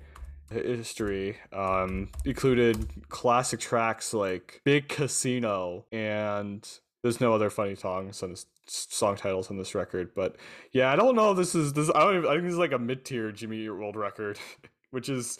history 0.50 1.38
um, 1.54 2.10
included 2.24 3.10
classic 3.10 3.60
tracks 3.60 4.14
like 4.14 4.62
Big 4.64 4.88
Casino 4.88 5.86
and 5.92 6.68
there's 7.02 7.22
no 7.22 7.34
other 7.34 7.50
funny 7.50 7.76
songs 7.76 8.24
on 8.24 8.32
this 8.32 8.46
song 8.68 9.16
titles 9.16 9.52
on 9.52 9.58
this 9.58 9.76
record 9.76 10.10
but 10.16 10.38
yeah 10.72 10.92
i 10.92 10.96
don't 10.96 11.16
know 11.16 11.30
if 11.30 11.38
this 11.38 11.54
is 11.54 11.72
this 11.74 11.92
i 11.94 12.00
don't 12.00 12.18
even, 12.18 12.28
i 12.28 12.34
think 12.34 12.46
this 12.46 12.54
is 12.54 12.58
like 12.58 12.72
a 12.72 12.80
mid-tier 12.80 13.32
jimmy 13.32 13.70
world 13.70 13.96
record 13.96 14.40
which 14.96 15.10
is 15.10 15.38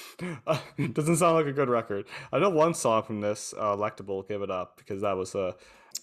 uh, 0.46 0.58
doesn't 0.92 1.16
sound 1.16 1.34
like 1.34 1.46
a 1.46 1.52
good 1.52 1.70
record. 1.70 2.04
I 2.30 2.38
know 2.38 2.50
one 2.50 2.74
song 2.74 3.02
from 3.02 3.22
this 3.22 3.54
uh, 3.56 3.74
electable 3.74 4.28
give 4.28 4.42
it 4.42 4.50
up 4.50 4.76
because 4.76 5.00
that 5.00 5.16
was 5.16 5.34
a 5.34 5.56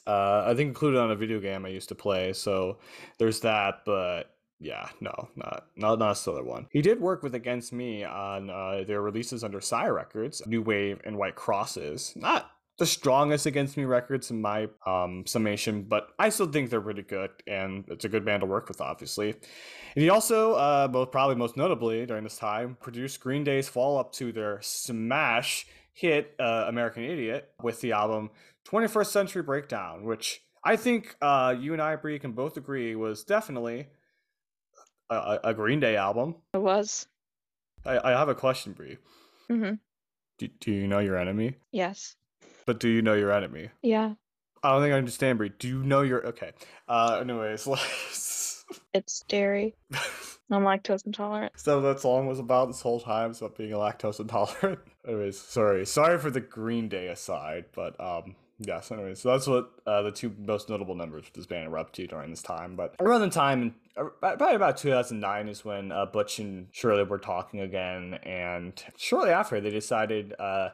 uh, 0.07 0.43
I 0.47 0.55
think 0.55 0.69
included 0.69 0.99
on 0.99 1.11
a 1.11 1.15
video 1.15 1.39
game 1.39 1.65
i 1.65 1.69
used 1.69 1.89
to 1.89 1.95
play 1.95 2.33
so 2.33 2.79
there's 3.19 3.39
that 3.41 3.81
but 3.85 4.34
yeah, 4.59 4.89
no, 5.01 5.29
not 5.35 5.65
not 5.75 5.99
not 5.99 6.11
a 6.11 6.15
stellar 6.15 6.43
one. 6.43 6.67
He 6.71 6.81
did 6.81 6.99
work 6.99 7.23
with 7.23 7.35
Against 7.35 7.73
Me 7.73 8.03
on 8.03 8.49
uh, 8.49 8.83
their 8.87 9.01
releases 9.01 9.43
under 9.43 9.59
Sire 9.61 9.93
Records, 9.93 10.41
New 10.45 10.61
Wave 10.61 11.01
and 11.03 11.17
White 11.17 11.35
Crosses. 11.35 12.13
Not 12.15 12.51
the 12.77 12.85
strongest 12.85 13.45
Against 13.45 13.77
Me 13.77 13.85
records 13.85 14.31
in 14.31 14.41
my 14.41 14.67
um, 14.85 15.25
summation, 15.25 15.83
but 15.83 16.09
I 16.19 16.29
still 16.29 16.47
think 16.47 16.69
they're 16.69 16.81
pretty 16.81 17.03
good, 17.03 17.31
and 17.47 17.85
it's 17.87 18.05
a 18.05 18.09
good 18.09 18.25
band 18.25 18.41
to 18.41 18.45
work 18.45 18.67
with, 18.67 18.81
obviously. 18.81 19.29
And 19.29 20.03
he 20.03 20.09
also, 20.09 20.53
uh, 20.53 20.87
both 20.87 21.11
probably 21.11 21.35
most 21.35 21.55
notably 21.55 22.05
during 22.05 22.23
this 22.23 22.37
time, 22.37 22.77
produced 22.81 23.19
Green 23.21 23.43
Day's 23.43 23.69
follow 23.69 23.99
up 23.99 24.11
to 24.13 24.31
their 24.31 24.59
smash 24.61 25.67
hit 25.93 26.35
uh, 26.39 26.65
American 26.67 27.03
Idiot 27.03 27.49
with 27.61 27.79
the 27.79 27.93
album 27.93 28.29
21st 28.67 29.07
Century 29.07 29.41
Breakdown, 29.41 30.03
which 30.03 30.41
I 30.63 30.75
think 30.75 31.15
uh, 31.21 31.55
you 31.57 31.73
and 31.73 31.81
I, 31.81 31.95
Brie, 31.95 32.19
can 32.19 32.33
both 32.33 32.57
agree 32.57 32.95
was 32.95 33.23
definitely 33.23 33.87
a, 35.09 35.39
a 35.45 35.53
Green 35.53 35.79
Day 35.79 35.95
album. 35.95 36.35
It 36.53 36.61
was. 36.61 37.07
I, 37.85 37.99
I 37.99 38.11
have 38.11 38.29
a 38.29 38.35
question, 38.35 38.73
Brie. 38.73 38.97
Mm-hmm. 39.49 39.75
Do, 40.37 40.47
do 40.59 40.71
you 40.71 40.87
know 40.87 40.99
your 40.99 41.17
enemy? 41.17 41.55
Yes. 41.71 42.15
But 42.65 42.79
do 42.79 42.89
you 42.89 43.01
know 43.01 43.13
your 43.13 43.31
enemy? 43.31 43.69
Yeah. 43.81 44.13
I 44.63 44.71
don't 44.71 44.81
think 44.81 44.93
I 44.93 44.97
understand, 44.97 45.37
Brie. 45.37 45.51
Do 45.59 45.67
you 45.67 45.83
know 45.83 46.01
your 46.01 46.25
okay? 46.27 46.51
Uh, 46.87 47.19
anyways, 47.21 47.67
it's 48.93 49.23
dairy. 49.27 49.75
I'm 50.51 50.63
lactose 50.63 51.05
intolerant. 51.05 51.53
So 51.55 51.81
that 51.81 51.99
song 51.99 52.27
was 52.27 52.37
about 52.37 52.67
this 52.67 52.81
whole 52.81 52.99
time 52.99 53.31
is 53.31 53.41
about 53.41 53.57
being 53.57 53.71
lactose 53.71 54.19
intolerant. 54.19 54.79
anyways, 55.07 55.39
sorry, 55.39 55.85
sorry 55.85 56.19
for 56.19 56.29
the 56.29 56.41
Green 56.41 56.87
Day 56.87 57.07
aside, 57.07 57.65
but 57.73 57.99
um, 57.99 58.35
Yes, 58.59 58.89
anyway, 58.91 59.15
so 59.15 59.31
that's 59.31 59.47
what 59.47 59.69
uh, 59.85 60.01
the 60.03 60.11
two 60.11 60.33
most 60.37 60.69
notable 60.69 60.95
numbers 60.95 61.25
this 61.33 61.45
band 61.45 61.69
were 61.71 61.77
up 61.77 61.91
to 61.93 62.07
during 62.07 62.29
this 62.29 62.41
time. 62.41 62.75
But 62.75 62.95
around 63.01 63.21
the 63.21 63.29
time, 63.29 63.75
probably 63.95 64.55
about 64.55 64.77
2009 64.77 65.47
is 65.47 65.63
when 65.63 65.91
uh, 65.91 66.05
Butch 66.05 66.39
and 66.39 66.67
Shirley 66.71 67.03
were 67.03 67.17
talking 67.17 67.61
again, 67.61 68.15
and 68.23 68.83
shortly 68.97 69.31
after 69.31 69.61
they 69.61 69.69
decided 69.69 70.33
uh, 70.39 70.69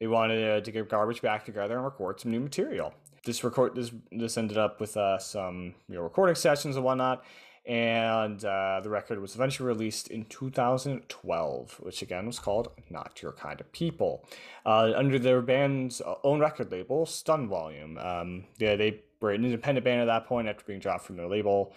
they 0.00 0.06
wanted 0.06 0.64
to 0.64 0.72
get 0.72 0.88
Garbage 0.88 1.22
back 1.22 1.44
together 1.44 1.76
and 1.76 1.84
record 1.84 2.20
some 2.20 2.30
new 2.30 2.40
material. 2.40 2.94
This 3.24 3.44
record 3.44 3.74
this 3.74 3.92
this 4.10 4.36
ended 4.36 4.58
up 4.58 4.80
with 4.80 4.96
uh, 4.96 5.18
some 5.18 5.74
you 5.88 5.96
know, 5.96 6.02
recording 6.02 6.34
sessions 6.34 6.76
and 6.76 6.84
whatnot, 6.84 7.24
and 7.66 8.44
uh, 8.44 8.80
the 8.82 8.90
record 8.90 9.20
was 9.20 9.34
eventually 9.34 9.66
released 9.66 10.08
in 10.08 10.24
2012, 10.24 11.76
which 11.80 12.02
again 12.02 12.26
was 12.26 12.38
called 12.38 12.68
Not 12.90 13.20
Your 13.22 13.32
Kind 13.32 13.60
of 13.60 13.70
People, 13.72 14.24
uh, 14.66 14.92
under 14.96 15.18
their 15.18 15.42
band's 15.42 16.00
own 16.24 16.40
record 16.40 16.72
label, 16.72 17.06
Stun 17.06 17.48
Volume. 17.48 17.98
Um, 17.98 18.44
yeah, 18.58 18.74
they 18.74 19.02
were 19.20 19.32
an 19.32 19.44
independent 19.44 19.84
band 19.84 20.00
at 20.00 20.06
that 20.06 20.26
point 20.26 20.48
after 20.48 20.64
being 20.64 20.80
dropped 20.80 21.04
from 21.04 21.16
their 21.16 21.28
label. 21.28 21.72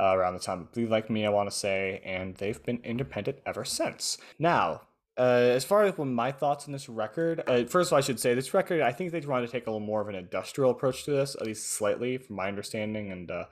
Uh, 0.00 0.14
around 0.16 0.32
the 0.32 0.40
time 0.40 0.62
of 0.62 0.72
Bleed 0.72 0.88
Like 0.88 1.10
Me, 1.10 1.26
I 1.26 1.28
want 1.28 1.50
to 1.50 1.54
say, 1.54 2.00
and 2.06 2.34
they've 2.36 2.62
been 2.64 2.80
independent 2.84 3.38
ever 3.44 3.66
since. 3.66 4.16
Now, 4.38 4.80
uh, 5.18 5.52
as 5.54 5.62
far 5.62 5.84
as 5.84 5.98
my 5.98 6.32
thoughts 6.32 6.64
on 6.64 6.72
this 6.72 6.88
record, 6.88 7.42
uh, 7.46 7.64
first 7.64 7.88
of 7.88 7.92
all, 7.92 7.98
I 7.98 8.00
should 8.00 8.18
say 8.18 8.32
this 8.32 8.54
record, 8.54 8.80
I 8.80 8.92
think 8.92 9.12
they 9.12 9.20
wanted 9.20 9.46
to 9.46 9.52
take 9.52 9.66
a 9.66 9.70
little 9.70 9.86
more 9.86 10.00
of 10.00 10.08
an 10.08 10.14
industrial 10.14 10.70
approach 10.70 11.04
to 11.04 11.10
this, 11.10 11.34
at 11.34 11.46
least 11.46 11.72
slightly, 11.72 12.16
from 12.16 12.36
my 12.36 12.48
understanding, 12.48 13.12
and 13.12 13.30
uh, 13.30 13.44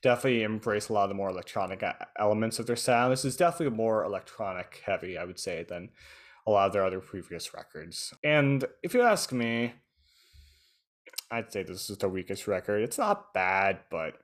definitely 0.00 0.44
embrace 0.44 0.88
a 0.88 0.92
lot 0.92 1.02
of 1.02 1.08
the 1.08 1.16
more 1.16 1.30
electronic 1.30 1.82
elements 2.16 2.60
of 2.60 2.66
their 2.66 2.76
sound. 2.76 3.12
This 3.12 3.24
is 3.24 3.36
definitely 3.36 3.76
more 3.76 4.04
electronic 4.04 4.80
heavy, 4.86 5.18
I 5.18 5.24
would 5.24 5.40
say, 5.40 5.66
than 5.68 5.90
a 6.46 6.52
lot 6.52 6.68
of 6.68 6.72
their 6.72 6.84
other 6.84 7.00
previous 7.00 7.52
records. 7.54 8.14
And 8.22 8.64
if 8.84 8.94
you 8.94 9.02
ask 9.02 9.32
me, 9.32 9.74
I'd 11.30 11.52
say 11.52 11.62
this 11.62 11.90
is 11.90 11.98
the 11.98 12.08
weakest 12.08 12.46
record. 12.46 12.82
It's 12.82 12.98
not 12.98 13.34
bad, 13.34 13.80
but 13.90 14.14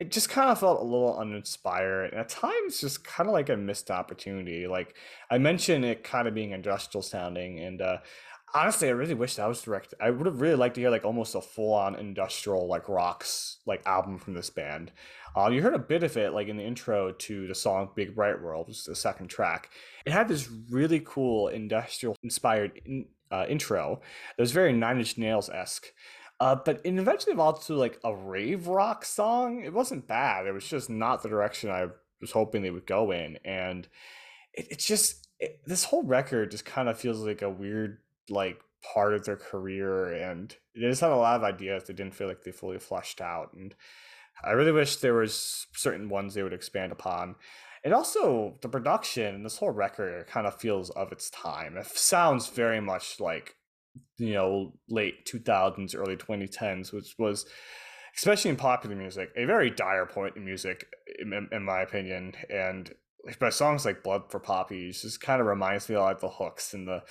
it 0.00 0.10
just 0.10 0.30
kind 0.30 0.50
of 0.50 0.58
felt 0.58 0.80
a 0.80 0.84
little 0.84 1.18
uninspired 1.18 2.12
and 2.12 2.20
at 2.20 2.28
times 2.30 2.80
just 2.80 3.04
kind 3.04 3.28
of 3.28 3.34
like 3.34 3.50
a 3.50 3.56
missed 3.56 3.90
opportunity. 3.90 4.66
Like 4.66 4.96
I 5.30 5.36
mentioned 5.36 5.84
it 5.84 6.02
kind 6.02 6.26
of 6.26 6.34
being 6.34 6.52
industrial 6.52 7.02
sounding 7.02 7.60
and 7.60 7.82
uh 7.82 7.98
honestly 8.54 8.88
I 8.88 8.92
really 8.92 9.14
wish 9.14 9.36
that 9.36 9.46
was 9.46 9.60
directed. 9.60 9.98
I 10.00 10.10
would 10.10 10.26
have 10.26 10.40
really 10.40 10.56
liked 10.56 10.76
to 10.76 10.80
hear 10.80 10.90
like 10.90 11.04
almost 11.04 11.34
a 11.34 11.42
full 11.42 11.74
on 11.74 11.96
industrial 11.96 12.66
like 12.66 12.88
rocks 12.88 13.58
like 13.66 13.86
album 13.86 14.18
from 14.18 14.32
this 14.32 14.48
band. 14.48 14.90
Uh, 15.36 15.48
you 15.48 15.62
heard 15.62 15.74
a 15.74 15.78
bit 15.78 16.02
of 16.02 16.16
it 16.16 16.32
like 16.32 16.48
in 16.48 16.56
the 16.56 16.64
intro 16.64 17.12
to 17.12 17.46
the 17.46 17.54
song 17.54 17.90
Big 17.94 18.16
Bright 18.16 18.42
World, 18.42 18.68
which 18.68 18.78
is 18.78 18.84
the 18.84 18.96
second 18.96 19.28
track. 19.28 19.70
It 20.04 20.12
had 20.12 20.28
this 20.28 20.50
really 20.70 21.00
cool 21.04 21.48
industrial 21.48 22.16
inspired 22.24 22.80
in, 22.84 23.06
uh, 23.30 23.46
intro 23.48 24.00
that 24.36 24.42
was 24.42 24.50
very 24.50 24.72
Nine 24.72 24.98
Inch 24.98 25.16
Nails 25.18 25.48
esque. 25.50 25.86
Uh, 26.40 26.56
but 26.56 26.80
it 26.84 26.98
eventually 26.98 27.34
evolved 27.34 27.66
to 27.66 27.74
like 27.74 28.00
a 28.02 28.14
rave 28.14 28.66
rock 28.66 29.04
song. 29.04 29.62
It 29.62 29.74
wasn't 29.74 30.08
bad. 30.08 30.46
It 30.46 30.52
was 30.52 30.66
just 30.66 30.88
not 30.88 31.22
the 31.22 31.28
direction 31.28 31.70
I 31.70 31.88
was 32.20 32.32
hoping 32.32 32.62
they 32.62 32.70
would 32.70 32.86
go 32.86 33.10
in. 33.10 33.38
And 33.44 33.86
it, 34.54 34.68
it's 34.70 34.86
just, 34.86 35.28
it, 35.38 35.60
this 35.66 35.84
whole 35.84 36.02
record 36.02 36.50
just 36.50 36.64
kind 36.64 36.88
of 36.88 36.98
feels 36.98 37.20
like 37.20 37.42
a 37.42 37.50
weird, 37.50 37.98
like, 38.30 38.58
part 38.94 39.12
of 39.12 39.26
their 39.26 39.36
career. 39.36 40.14
And 40.14 40.56
they 40.74 40.88
just 40.88 41.02
had 41.02 41.10
a 41.10 41.16
lot 41.16 41.36
of 41.36 41.44
ideas 41.44 41.84
that 41.84 41.96
didn't 41.96 42.14
feel 42.14 42.28
like 42.28 42.42
they 42.42 42.52
fully 42.52 42.78
fleshed 42.78 43.20
out. 43.20 43.52
And 43.52 43.74
I 44.42 44.52
really 44.52 44.72
wish 44.72 44.96
there 44.96 45.12
was 45.12 45.66
certain 45.74 46.08
ones 46.08 46.32
they 46.32 46.42
would 46.42 46.54
expand 46.54 46.90
upon. 46.90 47.34
And 47.84 47.92
also 47.92 48.56
the 48.62 48.68
production, 48.70 49.34
and 49.34 49.44
this 49.44 49.58
whole 49.58 49.70
record 49.70 50.26
kind 50.26 50.46
of 50.46 50.58
feels 50.58 50.88
of 50.90 51.12
its 51.12 51.28
time. 51.28 51.76
It 51.76 51.86
sounds 51.86 52.48
very 52.48 52.80
much 52.80 53.20
like 53.20 53.56
you 54.18 54.34
know 54.34 54.72
late 54.88 55.26
2000s 55.26 55.96
early 55.96 56.16
2010s 56.16 56.92
which 56.92 57.14
was 57.18 57.46
especially 58.16 58.50
in 58.50 58.56
popular 58.56 58.96
music 58.96 59.30
a 59.36 59.44
very 59.44 59.70
dire 59.70 60.06
point 60.06 60.36
in 60.36 60.44
music 60.44 60.86
in, 61.20 61.48
in 61.52 61.62
my 61.62 61.80
opinion. 61.80 62.34
And 62.48 62.92
but 63.38 63.52
songs 63.52 63.84
like 63.84 64.02
blood 64.02 64.22
for 64.30 64.40
poppies 64.40 65.02
just 65.02 65.20
kind 65.20 65.40
of 65.40 65.46
reminds 65.46 65.88
me 65.88 65.94
a 65.94 66.00
lot 66.00 66.14
of 66.14 66.20
the 66.20 66.28
hooks 66.28 66.72
and 66.72 66.88
the 66.88 67.02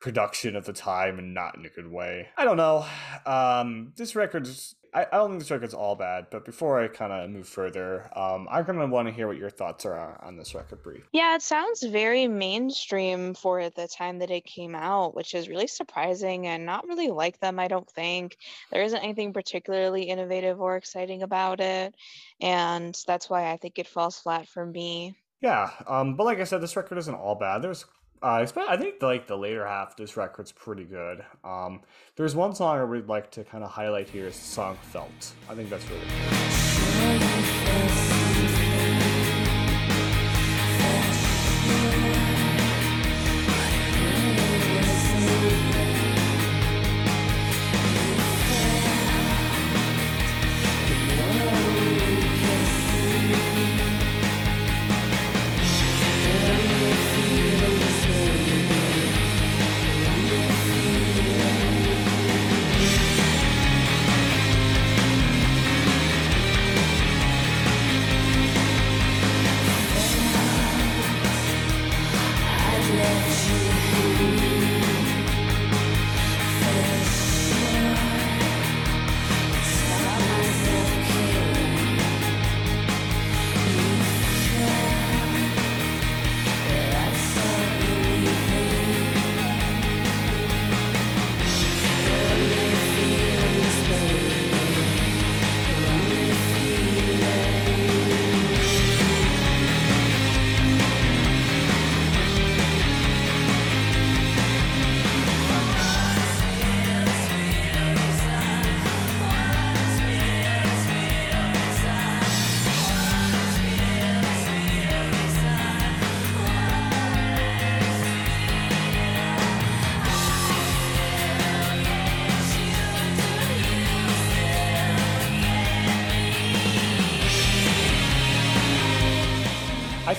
production 0.00 0.56
of 0.56 0.64
the 0.64 0.72
time 0.72 1.18
and 1.18 1.34
not 1.34 1.56
in 1.56 1.66
a 1.66 1.68
good 1.68 1.90
way. 1.90 2.28
I 2.36 2.44
don't 2.44 2.56
know. 2.56 2.86
Um 3.26 3.92
this 3.96 4.16
record 4.16 4.46
is 4.46 4.74
I, 4.94 5.06
I 5.12 5.16
don't 5.16 5.30
think 5.30 5.40
this 5.40 5.50
record's 5.50 5.74
all 5.74 5.94
bad, 5.94 6.26
but 6.30 6.44
before 6.44 6.82
I 6.82 6.88
kind 6.88 7.12
of 7.12 7.30
move 7.30 7.48
further, 7.48 8.08
um, 8.16 8.48
I'm 8.50 8.64
gonna 8.64 8.86
want 8.86 9.08
to 9.08 9.14
hear 9.14 9.26
what 9.26 9.36
your 9.36 9.50
thoughts 9.50 9.84
are 9.84 10.18
on, 10.22 10.36
this 10.36 10.54
record, 10.54 10.82
Brie. 10.82 11.02
Yeah, 11.12 11.34
it 11.34 11.42
sounds 11.42 11.82
very 11.82 12.26
mainstream 12.28 13.34
for 13.34 13.70
the 13.70 13.88
time 13.88 14.18
that 14.20 14.30
it 14.30 14.44
came 14.44 14.74
out, 14.74 15.14
which 15.14 15.34
is 15.34 15.48
really 15.48 15.66
surprising 15.66 16.46
and 16.46 16.64
not 16.64 16.86
really 16.86 17.08
like 17.08 17.40
them. 17.40 17.58
I 17.58 17.68
don't 17.68 17.88
think 17.90 18.36
there 18.70 18.82
isn't 18.82 19.02
anything 19.02 19.32
particularly 19.32 20.04
innovative 20.04 20.60
or 20.60 20.76
exciting 20.76 21.22
about 21.22 21.60
it, 21.60 21.94
and 22.40 22.98
that's 23.06 23.28
why 23.28 23.50
I 23.50 23.56
think 23.56 23.78
it 23.78 23.88
falls 23.88 24.18
flat 24.18 24.48
for 24.48 24.64
me. 24.64 25.16
Yeah, 25.40 25.70
um, 25.86 26.16
but 26.16 26.24
like 26.24 26.40
I 26.40 26.44
said, 26.44 26.60
this 26.60 26.76
record 26.76 26.98
isn't 26.98 27.14
all 27.14 27.36
bad. 27.36 27.62
There's 27.62 27.84
uh, 28.22 28.46
I 28.68 28.76
think 28.76 29.00
the, 29.00 29.06
like 29.06 29.26
the 29.26 29.36
later 29.36 29.66
half 29.66 29.96
this 29.96 30.16
record's 30.16 30.52
pretty 30.52 30.84
good. 30.84 31.24
Um, 31.44 31.80
there's 32.16 32.34
one 32.34 32.54
song 32.54 32.78
I 32.78 32.84
would 32.84 33.08
like 33.08 33.30
to 33.32 33.44
kind 33.44 33.64
of 33.64 33.70
highlight 33.70 34.08
here 34.08 34.26
is 34.26 34.38
the 34.38 34.44
song 34.44 34.78
"Felt." 34.90 35.32
I 35.48 35.54
think 35.54 35.70
that's 35.70 35.84
really 35.88 36.04
cool. 36.06 37.57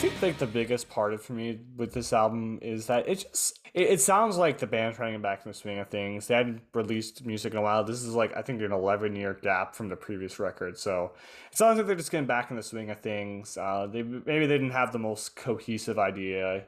Think 0.07 0.37
the 0.37 0.47
biggest 0.47 0.89
part 0.89 1.13
of 1.13 1.21
for 1.21 1.33
me 1.33 1.59
with 1.75 1.93
this 1.93 2.13
album 2.13 2.59
is 2.61 2.85
that 2.87 3.07
it 3.07 3.25
just 3.29 3.59
it, 3.73 3.89
it, 3.89 4.01
sounds 4.01 4.37
like 4.37 4.57
the 4.57 4.67
band 4.67 4.95
trying 4.95 5.13
to 5.13 5.17
get 5.17 5.23
back 5.23 5.45
in 5.45 5.51
the 5.51 5.57
swing 5.57 5.77
of 5.77 5.87
things. 5.87 6.27
They 6.27 6.35
hadn't 6.35 6.61
released 6.73 7.25
music 7.25 7.53
in 7.53 7.59
a 7.59 7.61
while. 7.61 7.83
This 7.83 8.03
is 8.03 8.15
like 8.15 8.35
I 8.35 8.41
think 8.41 8.61
an 8.61 8.71
eleven 8.71 9.15
year 9.15 9.37
gap 9.41 9.75
from 9.75 9.89
the 9.89 9.95
previous 9.95 10.39
record, 10.39 10.77
so 10.77 11.11
it 11.51 11.57
sounds 11.57 11.77
like 11.77 11.87
they're 11.87 11.95
just 11.95 12.11
getting 12.11 12.27
back 12.27 12.49
in 12.49 12.57
the 12.57 12.63
swing 12.63 12.89
of 12.89 12.99
things. 12.99 13.57
Uh, 13.57 13.87
they 13.91 14.03
maybe 14.03 14.45
they 14.45 14.57
didn't 14.57 14.71
have 14.71 14.91
the 14.91 14.99
most 14.99 15.35
cohesive 15.35 15.99
idea 15.99 16.65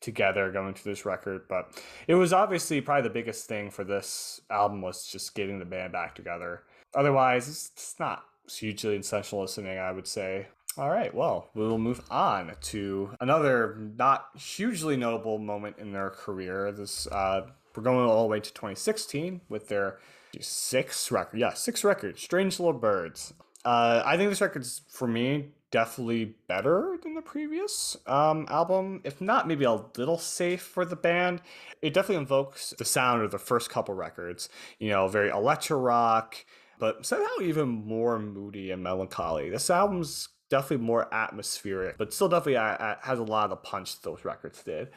together 0.00 0.50
going 0.52 0.74
to 0.74 0.84
this 0.84 1.06
record, 1.06 1.48
but 1.48 1.72
it 2.06 2.14
was 2.14 2.32
obviously 2.32 2.80
probably 2.80 3.02
the 3.02 3.14
biggest 3.14 3.48
thing 3.48 3.70
for 3.70 3.84
this 3.84 4.40
album 4.50 4.82
was 4.82 5.06
just 5.06 5.34
getting 5.34 5.58
the 5.58 5.64
band 5.64 5.92
back 5.92 6.14
together. 6.14 6.62
Otherwise, 6.94 7.48
it's, 7.48 7.70
it's 7.74 7.96
not 7.98 8.24
hugely 8.48 8.96
essential 8.96 9.40
listening, 9.40 9.78
I 9.78 9.92
would 9.92 10.06
say. 10.06 10.48
All 10.76 10.90
right, 10.90 11.14
well, 11.14 11.50
we 11.54 11.62
will 11.62 11.78
move 11.78 12.00
on 12.10 12.52
to 12.60 13.14
another 13.20 13.76
not 13.96 14.26
hugely 14.36 14.96
notable 14.96 15.38
moment 15.38 15.76
in 15.78 15.92
their 15.92 16.10
career. 16.10 16.72
This 16.72 17.06
uh, 17.06 17.46
we're 17.76 17.84
going 17.84 17.98
all 17.98 18.22
the 18.22 18.28
way 18.28 18.40
to 18.40 18.52
2016 18.52 19.40
with 19.48 19.68
their 19.68 19.98
six 20.40 21.12
record, 21.12 21.38
yeah, 21.38 21.52
six 21.52 21.84
records, 21.84 22.20
"Strange 22.20 22.58
Little 22.58 22.72
Birds." 22.72 23.34
Uh, 23.64 24.02
I 24.04 24.16
think 24.16 24.30
this 24.30 24.40
record's 24.40 24.82
for 24.88 25.06
me 25.06 25.50
definitely 25.70 26.34
better 26.48 26.98
than 27.02 27.14
the 27.14 27.22
previous 27.22 27.96
um, 28.06 28.46
album, 28.48 29.00
if 29.04 29.20
not 29.20 29.46
maybe 29.46 29.64
a 29.64 29.80
little 29.96 30.18
safe 30.18 30.62
for 30.62 30.84
the 30.84 30.96
band. 30.96 31.40
It 31.82 31.94
definitely 31.94 32.22
invokes 32.22 32.74
the 32.76 32.84
sound 32.84 33.22
of 33.22 33.30
the 33.30 33.38
first 33.38 33.70
couple 33.70 33.94
records. 33.94 34.48
You 34.80 34.90
know, 34.90 35.06
very 35.06 35.30
electro 35.30 35.78
rock, 35.78 36.44
but 36.80 37.06
somehow 37.06 37.42
even 37.42 37.68
more 37.68 38.18
moody 38.18 38.72
and 38.72 38.82
melancholy. 38.82 39.50
This 39.50 39.70
album's 39.70 40.30
definitely 40.54 40.86
more 40.86 41.12
atmospheric, 41.12 41.98
but 41.98 42.14
still 42.14 42.28
definitely 42.28 42.58
uh, 42.58 42.62
uh, 42.62 42.96
has 43.02 43.18
a 43.18 43.24
lot 43.24 43.42
of 43.42 43.50
the 43.50 43.56
punch 43.56 44.00
those 44.02 44.24
records 44.24 44.62
did. 44.62 44.88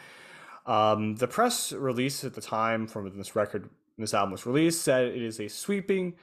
Um, 0.67 1.15
the 1.15 1.27
press 1.27 1.73
release 1.73 2.23
at 2.23 2.35
the 2.35 2.41
time 2.41 2.85
from 2.85 3.17
this 3.17 3.35
record, 3.35 3.71
this 3.97 4.13
album 4.13 4.33
was 4.33 4.45
released, 4.45 4.83
said 4.83 5.05
it 5.07 5.23
is 5.23 5.39
a 5.39 5.47
sweeping 5.47 6.13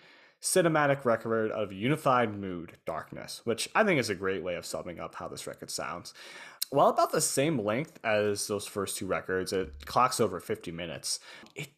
cinematic 0.41 1.05
record 1.05 1.51
of 1.51 1.73
unified 1.73 2.39
mood, 2.39 2.77
darkness, 2.87 3.41
which 3.43 3.69
I 3.75 3.83
think 3.83 3.99
is 3.99 4.09
a 4.09 4.15
great 4.15 4.45
way 4.45 4.55
of 4.55 4.65
summing 4.65 5.01
up 5.01 5.17
how 5.17 5.27
this 5.27 5.49
record 5.49 5.71
sounds. 5.71 6.15
While 6.71 6.91
about 6.91 7.11
the 7.11 7.21
same 7.21 7.59
length 7.59 7.99
as 8.05 8.47
those 8.47 8.69
first 8.69 8.97
two 8.97 9.07
records, 9.07 9.53
it 9.53 9.85
clocks 9.85 10.21
over 10.21 10.39
50 10.39 10.71
minutes. 10.71 11.19
It 11.57 11.71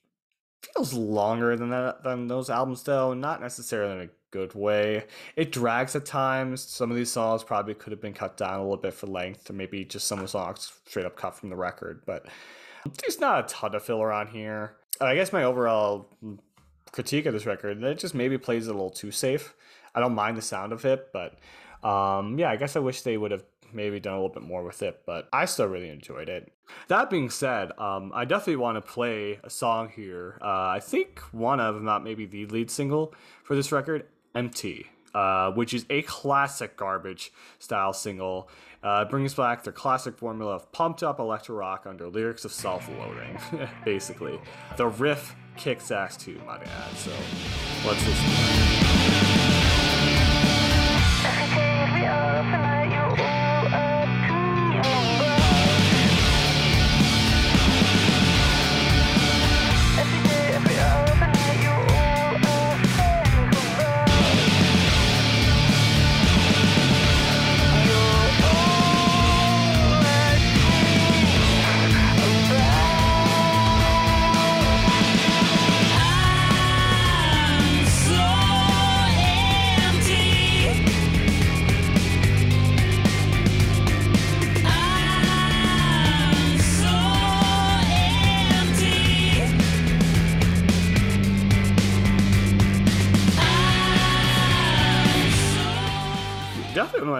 feels 0.60 0.92
longer 0.92 1.56
than 1.56 1.70
that 1.70 2.02
than 2.02 2.26
those 2.26 2.50
albums 2.50 2.82
though, 2.82 3.14
not 3.14 3.40
necessarily 3.40 3.94
in 3.94 4.00
a 4.02 4.10
good 4.30 4.54
way. 4.54 5.04
It 5.36 5.52
drags 5.52 5.96
at 5.96 6.04
times. 6.04 6.60
Some 6.62 6.90
of 6.90 6.96
these 6.96 7.12
songs 7.12 7.44
probably 7.44 7.74
could 7.74 7.92
have 7.92 8.00
been 8.00 8.14
cut 8.14 8.36
down 8.36 8.60
a 8.60 8.62
little 8.62 8.76
bit 8.76 8.94
for 8.94 9.06
length, 9.06 9.48
or 9.50 9.52
maybe 9.52 9.84
just 9.84 10.06
some 10.06 10.18
of 10.18 10.24
the 10.24 10.28
songs 10.28 10.72
straight 10.86 11.06
up 11.06 11.16
cut 11.16 11.34
from 11.34 11.50
the 11.50 11.56
record. 11.56 12.02
But 12.06 12.26
there's 13.00 13.20
not 13.20 13.44
a 13.44 13.48
ton 13.48 13.74
of 13.74 13.82
filler 13.82 14.12
on 14.12 14.26
here. 14.28 14.76
I 15.00 15.14
guess 15.14 15.32
my 15.32 15.44
overall 15.44 16.08
critique 16.92 17.26
of 17.26 17.32
this 17.32 17.46
record, 17.46 17.82
it 17.82 17.98
just 17.98 18.14
maybe 18.14 18.38
plays 18.38 18.66
a 18.66 18.72
little 18.72 18.90
too 18.90 19.10
safe. 19.10 19.54
I 19.94 20.00
don't 20.00 20.14
mind 20.14 20.36
the 20.36 20.42
sound 20.42 20.72
of 20.72 20.84
it, 20.84 21.08
but 21.12 21.38
Um, 21.82 22.38
yeah, 22.38 22.50
I 22.50 22.56
guess 22.56 22.74
I 22.74 22.80
wish 22.80 23.02
they 23.02 23.16
would 23.16 23.30
have 23.30 23.44
maybe 23.72 24.00
done 24.00 24.14
a 24.14 24.16
little 24.16 24.34
bit 24.34 24.42
more 24.42 24.64
with 24.64 24.82
it, 24.82 25.02
but 25.06 25.28
I 25.32 25.44
still 25.44 25.66
really 25.66 25.90
enjoyed 25.90 26.28
it. 26.28 26.50
That 26.88 27.10
being 27.10 27.30
said, 27.30 27.70
um, 27.78 28.10
I 28.14 28.24
definitely 28.24 28.56
want 28.56 28.76
to 28.76 28.92
play 28.92 29.38
a 29.44 29.50
song 29.50 29.90
here. 29.94 30.38
Uh, 30.40 30.68
I 30.68 30.80
think 30.80 31.20
one 31.32 31.60
of, 31.60 31.80
not 31.82 32.02
maybe 32.02 32.26
the 32.26 32.46
lead 32.46 32.70
single 32.70 33.14
for 33.44 33.54
this 33.54 33.70
record, 33.70 34.06
Empty. 34.36 34.86
Uh, 35.14 35.50
which 35.52 35.72
is 35.72 35.86
a 35.88 36.02
classic 36.02 36.76
garbage 36.76 37.32
style 37.58 37.94
single. 37.94 38.50
Uh, 38.82 39.02
brings 39.06 39.32
back 39.32 39.64
their 39.64 39.72
classic 39.72 40.18
formula 40.18 40.54
of 40.56 40.70
pumped 40.72 41.02
up 41.02 41.18
electro 41.18 41.56
rock 41.56 41.86
under 41.86 42.06
lyrics 42.06 42.44
of 42.44 42.52
self 42.52 42.86
loathing, 42.86 43.38
basically. 43.86 44.38
The 44.76 44.88
riff 44.88 45.34
kicks 45.56 45.90
ass 45.90 46.18
too, 46.18 46.38
might 46.46 46.60
I 46.60 46.64
add. 46.64 46.96
So 46.96 47.10
let's 47.86 48.06
listen. 48.06 49.55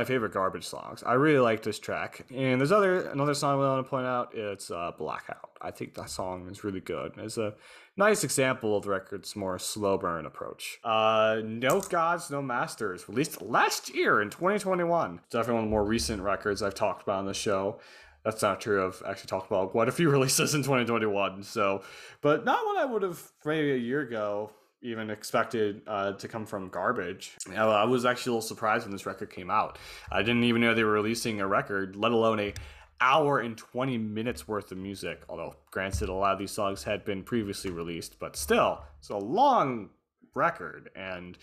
Favorite 0.06 0.32
garbage 0.32 0.66
songs. 0.66 1.02
I 1.04 1.14
really 1.14 1.38
like 1.38 1.62
this 1.62 1.78
track. 1.78 2.24
And 2.34 2.60
there's 2.60 2.72
other 2.72 3.08
another 3.10 3.34
song 3.34 3.60
I 3.60 3.68
want 3.68 3.86
to 3.86 3.90
point 3.90 4.06
out. 4.06 4.34
It's 4.34 4.70
uh, 4.70 4.92
Blackout. 4.96 5.50
I 5.60 5.70
think 5.70 5.94
that 5.94 6.10
song 6.10 6.48
is 6.50 6.64
really 6.64 6.80
good. 6.80 7.12
It's 7.18 7.38
a 7.38 7.54
nice 7.96 8.24
example 8.24 8.76
of 8.76 8.84
the 8.84 8.90
record's 8.90 9.34
more 9.36 9.58
slow 9.58 9.98
burn 9.98 10.26
approach. 10.26 10.78
Uh, 10.84 11.40
no 11.44 11.80
Gods, 11.80 12.30
No 12.30 12.40
Masters, 12.42 13.08
released 13.08 13.42
last 13.42 13.94
year 13.94 14.22
in 14.22 14.30
2021. 14.30 15.20
Definitely 15.30 15.54
one 15.54 15.64
of 15.64 15.66
the 15.66 15.70
more 15.70 15.84
recent 15.84 16.22
records 16.22 16.62
I've 16.62 16.74
talked 16.74 17.02
about 17.02 17.18
on 17.18 17.26
the 17.26 17.34
show. 17.34 17.80
That's 18.24 18.42
not 18.42 18.60
true. 18.60 18.86
I've 18.86 19.02
actually 19.08 19.28
talked 19.28 19.46
about 19.46 19.70
quite 19.70 19.88
a 19.88 19.92
few 19.92 20.10
releases 20.10 20.54
in 20.54 20.62
2021. 20.62 21.42
So, 21.42 21.82
but 22.20 22.44
not 22.44 22.64
what 22.64 22.78
I 22.78 22.84
would 22.84 23.02
have 23.02 23.22
maybe 23.44 23.72
a 23.72 23.76
year 23.76 24.00
ago 24.00 24.50
even 24.82 25.10
expected 25.10 25.82
uh, 25.86 26.12
to 26.12 26.28
come 26.28 26.46
from 26.46 26.68
garbage. 26.68 27.36
I 27.54 27.84
was 27.84 28.04
actually 28.04 28.30
a 28.30 28.34
little 28.34 28.48
surprised 28.48 28.84
when 28.84 28.92
this 28.92 29.06
record 29.06 29.30
came 29.30 29.50
out. 29.50 29.78
I 30.10 30.22
didn't 30.22 30.44
even 30.44 30.60
know 30.60 30.74
they 30.74 30.84
were 30.84 30.92
releasing 30.92 31.40
a 31.40 31.46
record, 31.46 31.96
let 31.96 32.12
alone 32.12 32.40
a 32.40 32.54
hour 33.00 33.40
and 33.40 33.56
20 33.56 33.98
minutes 33.98 34.46
worth 34.46 34.72
of 34.72 34.78
music. 34.78 35.22
Although, 35.28 35.56
granted, 35.70 36.08
a 36.08 36.14
lot 36.14 36.32
of 36.32 36.38
these 36.38 36.50
songs 36.50 36.84
had 36.84 37.04
been 37.04 37.22
previously 37.22 37.70
released, 37.70 38.18
but 38.18 38.36
still, 38.36 38.82
it's 38.98 39.10
a 39.10 39.16
long 39.16 39.90
record 40.34 40.90
and 40.94 41.38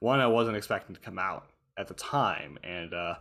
one 0.00 0.20
I 0.20 0.26
wasn't 0.26 0.56
expecting 0.56 0.94
to 0.94 1.00
come 1.00 1.18
out 1.18 1.50
at 1.76 1.88
the 1.88 1.94
time. 1.94 2.58
And 2.62 2.94
uh, 2.94 3.16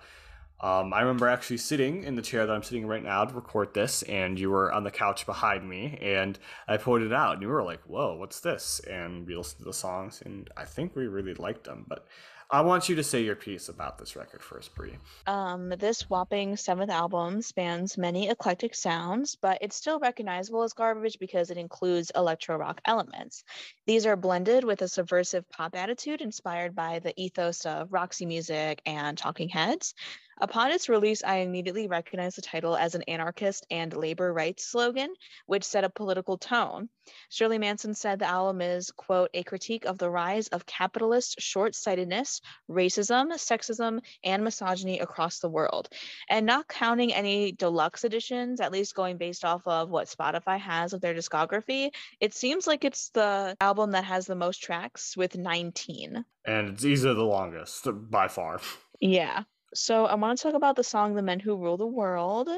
um, 0.59 0.93
I 0.93 1.01
remember 1.01 1.27
actually 1.27 1.57
sitting 1.57 2.03
in 2.03 2.15
the 2.15 2.21
chair 2.21 2.45
that 2.45 2.53
I'm 2.53 2.63
sitting 2.63 2.87
right 2.87 3.03
now 3.03 3.25
to 3.25 3.33
record 3.33 3.73
this, 3.73 4.01
and 4.03 4.39
you 4.39 4.49
were 4.49 4.71
on 4.71 4.83
the 4.83 4.91
couch 4.91 5.25
behind 5.25 5.69
me, 5.69 5.99
and 6.01 6.39
I 6.67 6.77
pointed 6.77 7.13
out, 7.13 7.33
and 7.33 7.41
you 7.41 7.47
were 7.47 7.63
like, 7.63 7.81
"Whoa, 7.81 8.15
what's 8.15 8.39
this?" 8.39 8.79
And 8.89 9.27
we 9.27 9.35
listened 9.35 9.59
to 9.59 9.65
the 9.65 9.73
songs, 9.73 10.21
and 10.25 10.49
I 10.57 10.65
think 10.65 10.95
we 10.95 11.07
really 11.07 11.35
liked 11.35 11.65
them. 11.65 11.85
But 11.87 12.07
I 12.49 12.61
want 12.61 12.87
you 12.87 12.95
to 12.95 13.03
say 13.03 13.23
your 13.23 13.35
piece 13.35 13.67
about 13.67 13.97
this 13.97 14.15
record 14.15 14.41
first, 14.41 14.73
Brie. 14.73 14.97
Um, 15.25 15.69
this 15.77 16.09
whopping 16.09 16.55
seventh 16.55 16.89
album 16.89 17.41
spans 17.41 17.97
many 17.97 18.29
eclectic 18.29 18.73
sounds, 18.73 19.35
but 19.35 19.57
it's 19.61 19.75
still 19.75 19.99
recognizable 19.99 20.63
as 20.63 20.71
garbage 20.71 21.19
because 21.19 21.51
it 21.51 21.57
includes 21.57 22.09
electro 22.15 22.55
rock 22.57 22.79
elements. 22.85 23.43
These 23.85 24.05
are 24.05 24.15
blended 24.15 24.63
with 24.63 24.81
a 24.81 24.87
subversive 24.87 25.47
pop 25.49 25.75
attitude 25.75 26.21
inspired 26.21 26.73
by 26.73 26.99
the 26.99 27.13
ethos 27.21 27.65
of 27.65 27.91
Roxy 27.91 28.25
Music 28.25 28.81
and 28.85 29.17
Talking 29.17 29.49
Heads. 29.49 29.93
Upon 30.39 30.71
its 30.71 30.87
release, 30.87 31.23
I 31.23 31.37
immediately 31.37 31.87
recognized 31.87 32.37
the 32.37 32.43
title 32.43 32.75
as 32.75 32.93
an 32.93 33.01
anarchist 33.07 33.65
and 33.71 33.95
labor 33.95 34.31
rights 34.31 34.67
slogan, 34.67 35.13
which 35.47 35.63
set 35.63 35.83
a 35.83 35.89
political 35.89 36.37
tone. 36.37 36.89
Shirley 37.29 37.57
Manson 37.57 37.95
said 37.95 38.19
the 38.19 38.25
album 38.25 38.61
is, 38.61 38.91
quote, 38.91 39.31
a 39.33 39.43
critique 39.43 39.85
of 39.85 39.97
the 39.97 40.09
rise 40.09 40.47
of 40.49 40.65
capitalist 40.65 41.39
short 41.39 41.73
sightedness, 41.73 42.41
racism, 42.69 43.31
sexism, 43.33 43.99
and 44.23 44.43
misogyny 44.43 44.99
across 44.99 45.39
the 45.39 45.49
world. 45.49 45.89
And 46.29 46.45
not 46.45 46.67
counting 46.67 47.13
any 47.13 47.51
deluxe 47.51 48.03
editions, 48.03 48.61
at 48.61 48.71
least 48.71 48.93
going 48.93 49.17
based 49.17 49.43
off 49.43 49.65
of 49.65 49.89
what 49.89 50.07
Spotify 50.07 50.59
has 50.59 50.93
of 50.93 51.01
their 51.01 51.15
discography, 51.15 51.89
it 52.19 52.35
seems 52.35 52.67
like 52.67 52.85
it's 52.85 53.09
the 53.09 53.55
album 53.59 53.91
that 53.91 54.03
has 54.03 54.27
the 54.27 54.35
most 54.35 54.61
tracks 54.61 55.17
with 55.17 55.35
19. 55.35 56.23
And 56.45 56.69
it's 56.69 56.85
easily 56.85 57.15
the 57.15 57.23
longest 57.23 57.87
by 58.11 58.27
far. 58.27 58.59
Yeah. 58.99 59.43
So 59.73 60.05
I 60.05 60.15
want 60.15 60.37
to 60.37 60.43
talk 60.43 60.53
about 60.53 60.77
the 60.77 60.83
song 60.83 61.13
The 61.13 61.21
Men 61.21 61.41
Who 61.41 61.57
Rule 61.57 61.75
the 61.75 61.85
World. 61.85 62.49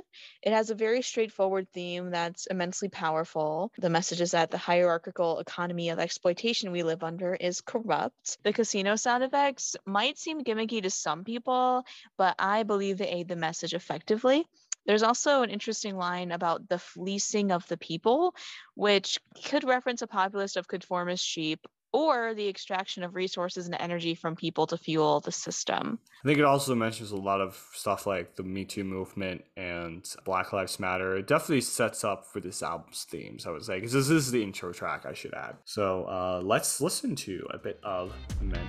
It 0.44 0.54
has 0.54 0.70
a 0.70 0.76
very 0.76 1.02
straightforward 1.02 1.68
theme 1.74 2.12
that's 2.12 2.46
immensely 2.46 2.88
powerful. 2.88 3.72
The 3.80 3.90
message 3.90 4.22
is 4.22 4.32
that 4.32 4.52
the 4.52 4.60
hierarchical 4.60 5.40
economy 5.40 5.90
of 5.90 5.98
exploitation 5.98 6.72
we 6.72 6.84
live 6.84 7.04
under 7.04 7.34
is 7.34 7.62
corrupt. 7.62 8.38
The 8.44 8.54
casino 8.54 8.96
sound 8.96 9.24
effects 9.24 9.76
might 9.86 10.20
seem 10.20 10.44
gimmicky 10.44 10.84
to 10.84 10.92
some 10.92 11.24
people, 11.24 11.84
but 12.16 12.36
I 12.38 12.62
believe 12.62 13.00
they 13.00 13.10
aid 13.10 13.28
the 13.28 13.36
message 13.36 13.74
effectively. 13.74 14.46
There's 14.86 15.04
also 15.04 15.42
an 15.42 15.50
interesting 15.50 15.96
line 15.98 16.32
about 16.32 16.70
the 16.70 16.80
fleecing 16.80 17.52
of 17.52 17.68
the 17.68 17.78
people, 17.78 18.36
which 18.76 19.20
could 19.46 19.64
reference 19.64 20.04
a 20.04 20.08
populist 20.08 20.58
of 20.58 20.68
conformist 20.68 21.26
sheep 21.26 21.68
or 21.92 22.34
the 22.34 22.48
extraction 22.48 23.04
of 23.04 23.16
resources 23.16 23.66
and 23.66 23.76
energy 23.80 24.16
from 24.16 24.36
people 24.36 24.68
to 24.68 24.78
fuel 24.78 25.20
the 25.20 25.32
system. 25.32 26.00
I 26.24 26.28
think 26.28 26.40
it 26.40 26.46
also 26.46 26.76
mentions 26.76 27.12
a 27.12 27.18
lot 27.18 27.42
of 27.42 27.62
stuff 27.74 28.06
like 28.06 28.36
the 28.36 28.44
Me 28.44 28.66
Too 28.66 28.84
movement 28.84 29.44
and 29.58 30.06
Black 30.26 30.54
Lives 30.54 30.80
Matter. 30.80 31.16
It 31.16 31.28
definitely 31.28 31.62
sets 31.62 32.04
up 32.04 32.26
for 32.26 32.40
this 32.40 32.62
album's 32.62 33.06
themes, 33.10 33.46
I 33.48 33.52
would 33.52 33.64
say, 33.64 33.76
because 33.76 33.94
this 33.94 34.10
is 34.10 34.32
the 34.32 34.44
intro 34.44 34.74
track, 34.74 35.06
I 35.06 35.14
should 35.14 35.34
add. 35.34 35.58
So 35.66 36.04
uh, 36.06 36.42
let's 36.44 36.82
listen 36.82 37.16
to 37.18 37.48
a 37.52 37.58
bit 37.58 37.80
of 37.84 38.14
Men 38.42 38.68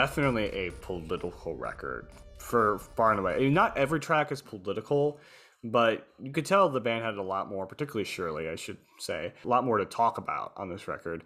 definitely 0.00 0.46
a 0.46 0.70
political 0.80 1.54
record 1.54 2.08
for 2.38 2.78
far 2.96 3.10
and 3.10 3.20
away. 3.20 3.34
I 3.34 3.38
mean, 3.40 3.52
not 3.52 3.76
every 3.76 4.00
track 4.00 4.32
is 4.32 4.40
political, 4.40 5.20
but 5.62 6.06
you 6.18 6.32
could 6.32 6.46
tell 6.46 6.70
the 6.70 6.80
band 6.80 7.04
had 7.04 7.16
a 7.16 7.22
lot 7.22 7.50
more, 7.50 7.66
particularly 7.66 8.04
Shirley, 8.04 8.48
I 8.48 8.56
should 8.56 8.78
say, 8.98 9.34
a 9.44 9.48
lot 9.48 9.62
more 9.62 9.76
to 9.76 9.84
talk 9.84 10.16
about 10.16 10.54
on 10.56 10.70
this 10.70 10.88
record. 10.88 11.22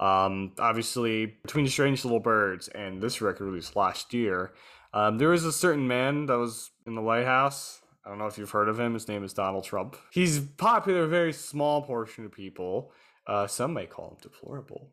Um, 0.00 0.52
obviously, 0.58 1.26
between 1.42 1.68
Strange 1.68 2.06
Little 2.06 2.20
Birds 2.20 2.68
and 2.68 3.02
this 3.02 3.20
record 3.20 3.44
released 3.44 3.76
last 3.76 4.14
year, 4.14 4.52
um, 4.94 5.18
there 5.18 5.28
was 5.28 5.44
a 5.44 5.52
certain 5.52 5.86
man 5.86 6.24
that 6.26 6.38
was 6.38 6.70
in 6.86 6.94
the 6.94 7.02
White 7.02 7.26
House. 7.26 7.82
I 8.06 8.08
don't 8.08 8.18
know 8.18 8.28
if 8.28 8.38
you've 8.38 8.50
heard 8.50 8.70
of 8.70 8.80
him. 8.80 8.94
His 8.94 9.08
name 9.08 9.24
is 9.24 9.34
Donald 9.34 9.64
Trump. 9.64 9.94
He's 10.10 10.40
popular, 10.40 11.02
a 11.02 11.06
very 11.06 11.34
small 11.34 11.82
portion 11.82 12.24
of 12.24 12.32
people. 12.32 12.92
Uh, 13.26 13.46
some 13.46 13.74
may 13.74 13.84
call 13.84 14.10
him 14.10 14.16
deplorable. 14.22 14.88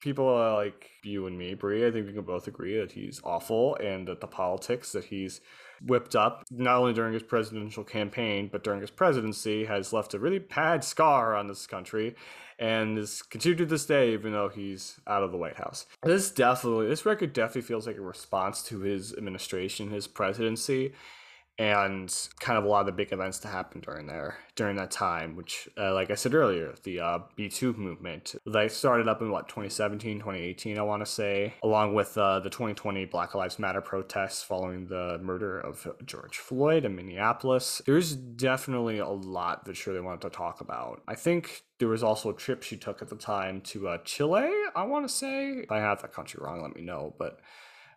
People 0.00 0.28
uh, 0.28 0.54
like 0.54 0.90
you 1.02 1.26
and 1.26 1.38
me, 1.38 1.54
Brie, 1.54 1.86
I 1.86 1.90
think 1.90 2.06
we 2.06 2.12
can 2.12 2.22
both 2.22 2.46
agree 2.46 2.78
that 2.78 2.92
he's 2.92 3.20
awful 3.24 3.76
and 3.76 4.06
that 4.08 4.20
the 4.20 4.26
politics 4.26 4.92
that 4.92 5.04
he's 5.04 5.40
whipped 5.84 6.14
up, 6.14 6.44
not 6.50 6.76
only 6.76 6.92
during 6.92 7.12
his 7.12 7.22
presidential 7.22 7.84
campaign, 7.84 8.48
but 8.50 8.64
during 8.64 8.80
his 8.80 8.90
presidency, 8.90 9.64
has 9.64 9.92
left 9.92 10.14
a 10.14 10.18
really 10.18 10.38
bad 10.38 10.84
scar 10.84 11.34
on 11.34 11.46
this 11.46 11.66
country 11.66 12.14
and 12.58 12.98
is 12.98 13.22
continued 13.22 13.58
to 13.58 13.66
this 13.66 13.86
day, 13.86 14.12
even 14.12 14.32
though 14.32 14.48
he's 14.48 14.98
out 15.06 15.22
of 15.22 15.32
the 15.32 15.38
White 15.38 15.56
House. 15.56 15.86
This 16.02 16.30
definitely, 16.30 16.88
this 16.88 17.04
record 17.04 17.32
definitely 17.32 17.62
feels 17.62 17.86
like 17.86 17.96
a 17.96 18.02
response 18.02 18.62
to 18.64 18.80
his 18.80 19.12
administration, 19.14 19.90
his 19.90 20.06
presidency, 20.06 20.92
and 21.58 22.28
kind 22.40 22.58
of 22.58 22.64
a 22.64 22.68
lot 22.68 22.80
of 22.80 22.86
the 22.86 22.92
big 22.92 23.12
events 23.12 23.38
to 23.38 23.48
happen 23.48 23.80
during 23.80 24.06
there 24.06 24.36
during 24.56 24.76
that 24.76 24.90
time 24.90 25.36
which 25.36 25.68
uh, 25.78 25.94
like 25.94 26.10
i 26.10 26.14
said 26.14 26.34
earlier 26.34 26.74
the 26.84 27.00
uh, 27.00 27.18
Me 27.38 27.48
Too 27.48 27.72
movement 27.74 28.34
they 28.46 28.68
started 28.68 29.08
up 29.08 29.22
in 29.22 29.30
what 29.30 29.48
2017 29.48 30.18
2018 30.18 30.78
i 30.78 30.82
want 30.82 31.04
to 31.04 31.10
say 31.10 31.54
along 31.62 31.94
with 31.94 32.16
uh, 32.18 32.40
the 32.40 32.50
2020 32.50 33.06
black 33.06 33.34
lives 33.34 33.58
matter 33.58 33.80
protests 33.80 34.42
following 34.42 34.86
the 34.86 35.18
murder 35.22 35.58
of 35.58 35.86
george 36.04 36.38
floyd 36.38 36.84
in 36.84 36.94
minneapolis. 36.96 37.82
There's 37.86 38.14
definitely 38.14 38.98
a 38.98 39.08
lot 39.08 39.64
that 39.64 39.76
they 39.84 40.00
wanted 40.00 40.22
to 40.22 40.30
talk 40.30 40.60
about. 40.60 41.02
I 41.06 41.14
think 41.14 41.62
there 41.78 41.88
was 41.88 42.02
also 42.02 42.30
a 42.30 42.34
trip 42.34 42.62
she 42.62 42.76
took 42.76 43.02
at 43.02 43.08
the 43.08 43.16
time 43.16 43.60
to 43.62 43.88
uh, 43.88 43.98
chile 44.04 44.50
i 44.74 44.82
want 44.84 45.06
to 45.06 45.12
say. 45.12 45.52
If 45.52 45.72
i 45.72 45.78
have 45.78 46.02
that 46.02 46.12
country 46.12 46.40
wrong 46.42 46.62
let 46.62 46.74
me 46.74 46.82
know 46.82 47.14
but 47.18 47.40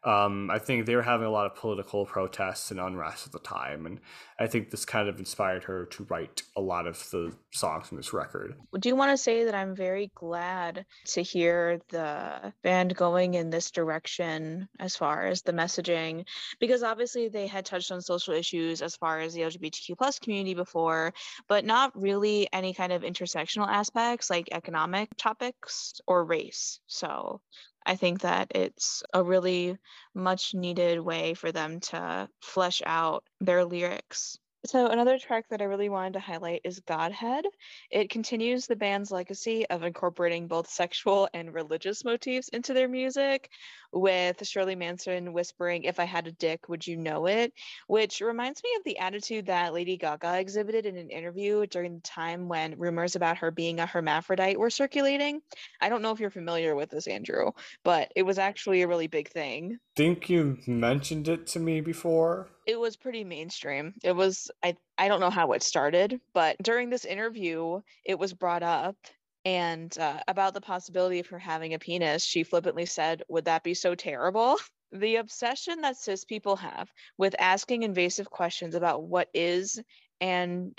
um, 0.04 0.50
I 0.50 0.60
think 0.60 0.86
they 0.86 0.96
were 0.96 1.02
having 1.02 1.28
a 1.28 1.32
lot 1.32 1.46
of 1.46 1.56
political 1.56 2.06
protests 2.06 2.72
and 2.72 2.80
unrest 2.80 3.28
at 3.28 3.34
the 3.34 3.40
time, 3.40 3.86
and 3.86 4.00
I 4.40 4.48
think 4.48 4.70
this 4.70 4.86
kind 4.86 5.10
of 5.10 5.20
inspired 5.20 5.64
her 5.66 5.86
to 5.88 6.04
write 6.06 6.44
a 6.56 6.62
lot 6.62 6.88
of 6.88 6.98
the 7.12 7.34
songs 7.52 7.92
in 7.92 7.98
this 7.98 8.14
record. 8.14 8.56
Do 8.80 8.88
you 8.88 8.96
want 8.96 9.12
to 9.12 9.18
say 9.18 9.44
that 9.44 9.56
I'm 9.56 9.76
very 9.76 10.10
glad 10.16 10.86
to 11.08 11.22
hear 11.22 11.82
the 11.90 12.54
band 12.64 12.96
going 12.96 13.34
in 13.34 13.50
this 13.50 13.72
direction 13.72 14.70
as 14.80 14.96
far 14.96 15.26
as 15.26 15.42
the 15.42 15.52
messaging, 15.52 16.26
because 16.60 16.82
obviously 16.82 17.28
they 17.28 17.48
had 17.48 17.66
touched 17.66 17.92
on 17.92 18.02
social 18.02 18.34
issues 18.34 18.82
as 18.82 18.96
far 18.96 19.20
as 19.20 19.34
the 19.34 19.42
LGBTQ 19.42 19.98
plus 19.98 20.20
community 20.20 20.54
before, 20.54 21.14
but 21.50 21.66
not 21.66 21.92
really 22.00 22.48
any 22.54 22.74
kind 22.74 22.94
of 22.94 23.02
intersectional 23.02 23.68
aspects 23.68 24.30
like 24.30 24.50
economic 24.54 25.10
topics 25.18 26.00
or 26.08 26.24
race. 26.24 26.80
So 26.88 27.42
I 27.90 27.98
think 27.98 28.22
that 28.22 28.54
it's 28.56 29.04
a 29.14 29.22
really 29.22 29.78
much 30.16 30.54
needed 30.54 31.02
way 31.02 31.34
for 31.34 31.52
them 31.52 31.82
to 31.92 32.30
flesh 32.42 32.82
out 32.86 33.26
their 33.42 33.66
lyrics. 33.66 34.38
So, 34.66 34.88
another 34.88 35.18
track 35.18 35.46
that 35.50 35.62
I 35.62 35.66
really 35.66 35.88
wanted 35.88 36.14
to 36.14 36.20
highlight 36.20 36.62
is 36.66 36.82
Godhead. 36.82 37.46
It 37.92 38.10
continues 38.10 38.68
the 38.68 38.76
band's 38.76 39.10
legacy 39.10 39.66
of 39.68 39.84
incorporating 39.84 40.48
both 40.48 40.70
sexual 40.70 41.30
and 41.34 41.54
religious 41.54 42.04
motifs 42.04 42.50
into 42.50 42.74
their 42.74 42.90
music, 42.90 43.50
with 43.92 44.46
Shirley 44.46 44.76
Manson 44.76 45.34
whispering, 45.34 45.84
If 45.84 46.00
I 46.00 46.04
had 46.04 46.28
a 46.28 46.32
dick, 46.32 46.70
would 46.70 46.86
you 46.86 46.98
know 46.98 47.26
it? 47.26 47.54
Which 47.88 48.22
reminds 48.22 48.62
me 48.64 48.70
of 48.78 48.84
the 48.84 49.00
attitude 49.00 49.48
that 49.48 49.74
Lady 49.74 49.98
Gaga 49.98 50.40
exhibited 50.40 50.86
in 50.86 50.98
an 50.98 51.10
interview 51.10 51.66
during 51.68 51.96
the 51.96 52.02
time 52.02 52.48
when 52.48 52.78
rumors 52.78 53.16
about 53.16 53.38
her 53.38 53.52
being 53.52 53.80
a 53.80 53.86
hermaphrodite 53.86 54.58
were 54.58 54.70
circulating. 54.70 55.42
I 55.82 55.90
don't 55.90 56.02
know 56.02 56.12
if 56.12 56.20
you're 56.20 56.30
familiar 56.30 56.76
with 56.76 56.90
this, 56.90 57.08
Andrew, 57.08 57.52
but 57.84 58.12
it 58.16 58.24
was 58.24 58.38
actually 58.38 58.82
a 58.82 58.88
really 58.88 59.08
big 59.08 59.30
thing. 59.30 59.78
I 59.80 59.96
Think 59.96 60.30
you 60.30 60.58
mentioned 60.68 61.28
it 61.28 61.48
to 61.48 61.60
me 61.60 61.82
before? 61.82 62.50
It 62.70 62.80
was 62.80 62.96
pretty 62.96 63.24
mainstream. 63.24 63.96
It 64.04 64.12
was 64.12 64.52
I 64.64 64.76
I 64.96 65.08
don't 65.08 65.20
know 65.20 65.32
how 65.32 65.54
it 65.54 65.64
started, 65.64 66.22
but 66.34 66.56
during 66.62 66.92
this 66.92 67.04
interview, 67.04 67.82
it 68.06 68.20
was 68.20 68.32
brought 68.34 68.62
up 68.62 68.96
and 69.44 69.98
uh, 69.98 70.20
about 70.28 70.54
the 70.54 70.62
possibility 70.62 71.20
of 71.20 71.28
her 71.28 71.40
having 71.40 71.74
a 71.74 71.80
penis. 71.80 72.24
She 72.24 72.44
flippantly 72.44 72.86
said, 72.86 73.24
"Would 73.28 73.46
that 73.46 73.64
be 73.64 73.74
so 73.74 73.96
terrible?" 73.96 74.58
The 74.92 75.18
obsession 75.18 75.82
that 75.82 75.98
cis 75.98 76.26
people 76.26 76.56
have 76.56 76.92
with 77.16 77.36
asking 77.38 77.84
invasive 77.84 78.28
questions 78.32 78.74
about 78.74 79.04
what 79.04 79.30
is 79.36 79.80
and 80.20 80.74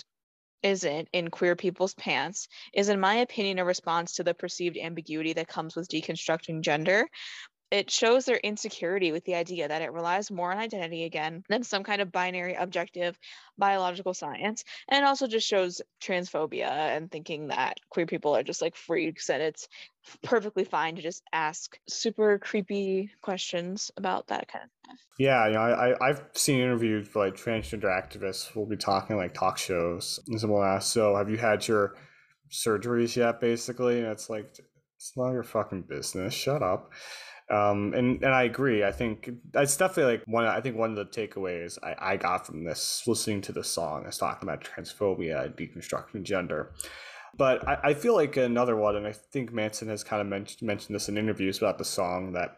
isn't 0.65 1.09
in 1.13 1.31
queer 1.31 1.55
people's 1.55 1.95
pants 1.95 2.49
is, 2.73 2.89
in 2.89 2.99
my 2.99 3.15
opinion, 3.17 3.61
a 3.61 3.65
response 3.65 4.15
to 4.15 4.25
the 4.25 4.35
perceived 4.35 4.77
ambiguity 4.77 5.33
that 5.35 5.47
comes 5.47 5.77
with 5.77 5.89
deconstructing 5.89 6.63
gender, 6.63 7.09
it 7.71 7.91
shows 7.91 8.25
their 8.25 8.37
insecurity 8.37 9.13
with 9.13 9.25
the 9.25 9.35
idea 9.35 9.69
that 9.69 9.83
it 9.83 9.93
relies 9.93 10.31
more 10.31 10.51
on 10.53 10.59
identity 10.59 11.05
again 11.05 11.45
than 11.49 11.63
some 11.63 11.83
kind 11.85 12.01
of 12.01 12.11
binary 12.11 12.55
objective 12.55 13.19
biological 13.59 14.15
science 14.15 14.65
and 14.89 15.05
also 15.05 15.27
just 15.27 15.47
shows 15.47 15.83
transphobia 16.03 16.69
and 16.69 17.11
thinking 17.11 17.49
that 17.49 17.79
queer 17.91 18.07
people 18.07 18.35
are 18.37 18.43
just 18.43 18.63
like 18.63 18.75
freaks 18.75 19.29
and 19.29 19.43
it's 19.43 19.69
perfectly 20.23 20.65
fine 20.65 20.97
to 20.97 21.03
just 21.03 21.23
ask 21.33 21.79
super 21.89 22.39
creepy 22.39 23.11
questions 23.21 23.91
about 23.97 24.29
that 24.29 24.49
kind 24.49 24.65
of 24.65 24.71
stuff. 24.85 25.07
Yeah 25.19 25.47
you 25.47 25.55
know 25.55 25.61
I, 25.61 26.09
i've 26.09 26.23
seen 26.33 26.61
interviews 26.61 27.07
for 27.09 27.25
like 27.25 27.37
transgender 27.37 27.85
activists 27.85 28.47
who'll 28.49 28.67
be 28.67 28.77
talking 28.77 29.17
like 29.17 29.35
talk 29.35 29.59
shows 29.59 30.19
and 30.29 30.41
someone 30.41 30.67
asks 30.67 30.91
so 30.91 31.17
have 31.17 31.29
you 31.29 31.37
had 31.37 31.67
your 31.69 31.95
surgeries 32.51 33.17
yet 33.17 33.41
basically? 33.41 33.99
And 34.01 34.09
it's 34.09 34.29
like 34.29 34.59
it's 34.97 35.13
not 35.17 35.33
your 35.33 35.43
fucking 35.43 35.83
business. 35.83 36.35
Shut 36.35 36.63
up 36.63 36.93
um, 37.51 37.93
and 37.95 38.23
and 38.23 38.33
I 38.33 38.45
agree. 38.45 38.85
I 38.85 38.93
think 38.93 39.31
that's 39.53 39.77
definitely 39.77 40.19
like 40.19 40.23
one. 40.27 40.45
I 40.45 40.61
think 40.61 40.77
one 40.77 40.91
of 40.91 40.97
the 40.97 41.05
takeaways 41.05 41.79
I, 41.83 42.13
I 42.13 42.17
got 42.17 42.47
from 42.47 42.65
this 42.65 43.03
listening 43.07 43.41
to 43.43 43.53
the 43.53 43.65
song 43.65 44.07
is 44.07 44.19
talking 44.19 44.49
about 44.49 44.65
transphobia 44.65 45.45
and 45.45 45.57
deconstructing 45.57 46.23
gender. 46.23 46.73
But 47.37 47.67
I, 47.67 47.79
I 47.85 47.95
feel 47.95 48.15
like 48.15 48.37
another 48.37 48.77
one, 48.77 48.97
and 48.97 49.07
I 49.07 49.13
think 49.13 49.53
Manson 49.53 49.89
has 49.89 50.05
kind 50.05 50.21
of 50.21 50.29
mentioned 50.29 50.63
mentioned 50.63 50.95
this 50.95 51.09
in 51.09 51.19
interviews 51.19 51.59
about 51.59 51.79
the 51.79 51.85
song 51.85 52.33
that 52.33 52.57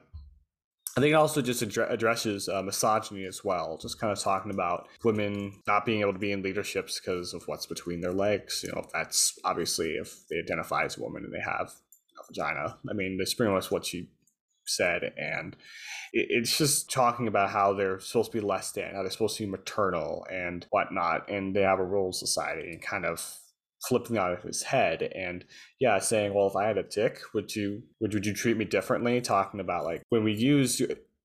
I 0.97 1.01
think 1.01 1.13
it 1.13 1.17
also 1.17 1.41
just 1.41 1.63
addresses 1.63 2.51
uh, 2.51 2.63
misogyny 2.63 3.25
as 3.25 3.43
well, 3.43 3.79
just 3.81 3.99
kind 3.99 4.13
of 4.13 4.19
talking 4.19 4.53
about 4.53 4.89
women 5.03 5.55
not 5.67 5.87
being 5.87 6.03
able 6.03 6.13
to 6.13 6.19
be 6.19 6.33
in 6.33 6.43
leaderships 6.43 7.01
because 7.01 7.33
of 7.33 7.45
what's 7.49 7.65
between 7.65 8.03
their 8.03 8.13
legs. 8.13 8.63
You 8.63 8.73
know, 8.73 8.85
that's 8.93 9.39
obviously 9.43 9.93
if 9.93 10.29
they 10.29 10.39
identify 10.39 10.85
as 10.85 10.99
a 10.99 11.01
woman 11.01 11.25
and 11.25 11.33
they 11.33 11.41
have 11.41 11.73
a 12.21 12.27
vagina. 12.27 12.77
I 12.91 12.93
mean, 12.93 13.17
that's 13.17 13.33
pretty 13.33 13.53
much 13.53 13.71
what 13.71 13.87
she 13.87 14.11
said 14.67 15.13
and 15.17 15.57
it's 16.13 16.59
just 16.59 16.91
talking 16.91 17.27
about 17.27 17.51
how 17.51 17.73
they're 17.73 17.99
supposed 17.99 18.31
to 18.31 18.39
be 18.39 18.47
less 18.47 18.73
than 18.73 18.95
how 18.95 19.03
they're 19.03 19.11
supposed 19.11 19.37
to 19.37 19.45
be 19.45 19.51
maternal 19.51 20.27
and 20.31 20.67
whatnot 20.71 21.29
and 21.31 21.55
they 21.57 21.63
have 21.63 21.79
a 21.79 21.85
role 21.85 22.09
in 22.09 22.13
society 22.13 22.71
and 22.71 22.83
kind 22.83 23.05
of 23.05 23.39
flipping 23.89 24.17
out 24.17 24.33
of 24.33 24.43
his 24.43 24.63
head 24.63 25.03
and 25.03 25.45
yeah 25.81 25.99
saying 25.99 26.33
well 26.33 26.47
if 26.47 26.55
i 26.55 26.67
had 26.67 26.79
a 26.79 26.85
dick 26.85 27.21
would 27.35 27.55
you 27.57 27.83
would, 28.01 28.15
would 28.15 28.27
you 28.27 28.33
treat 28.33 28.57
me 28.57 28.65
differently? 28.65 29.21
Talking 29.21 29.61
about 29.61 29.85
like 29.85 30.03
when 30.11 30.25
we 30.25 30.33
use 30.33 30.81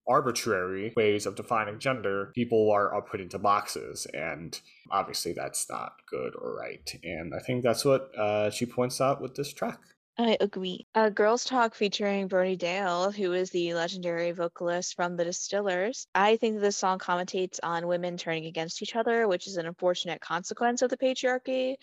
arbitrary 0.07 0.93
ways 0.95 1.25
of 1.25 1.35
defining 1.35 1.79
gender 1.79 2.31
people 2.33 2.71
are, 2.71 2.93
are 2.93 3.01
put 3.01 3.19
into 3.19 3.37
boxes 3.37 4.07
and 4.13 4.61
obviously 4.89 5.33
that's 5.33 5.69
not 5.69 5.93
good 6.09 6.33
or 6.37 6.55
right 6.55 6.95
and 7.03 7.33
i 7.35 7.39
think 7.39 7.63
that's 7.63 7.83
what 7.83 8.09
uh, 8.17 8.49
she 8.49 8.65
points 8.65 9.01
out 9.01 9.21
with 9.21 9.35
this 9.35 9.51
track 9.51 9.79
I 10.19 10.37
agree. 10.39 10.87
Uh, 10.95 11.09
Girls 11.09 11.43
Talk 11.45 11.75
featuring 11.75 12.27
Brody 12.27 12.55
Dalle, 12.55 13.11
who 13.11 13.33
is 13.33 13.51
the 13.51 13.75
legendary 13.75 14.31
vocalist 14.31 14.95
from 14.95 15.15
The 15.15 15.25
Distillers. 15.25 16.07
I 16.15 16.37
think 16.37 16.59
this 16.59 16.75
song 16.77 16.97
commentates 16.97 17.59
on 17.61 17.87
women 17.87 18.17
turning 18.17 18.45
against 18.45 18.81
each 18.81 18.95
other, 18.95 19.27
which 19.27 19.45
is 19.47 19.57
an 19.57 19.67
unfortunate 19.67 20.19
consequence 20.19 20.81
of 20.81 20.89
the 20.89 20.97
patriarchy. 20.97 21.75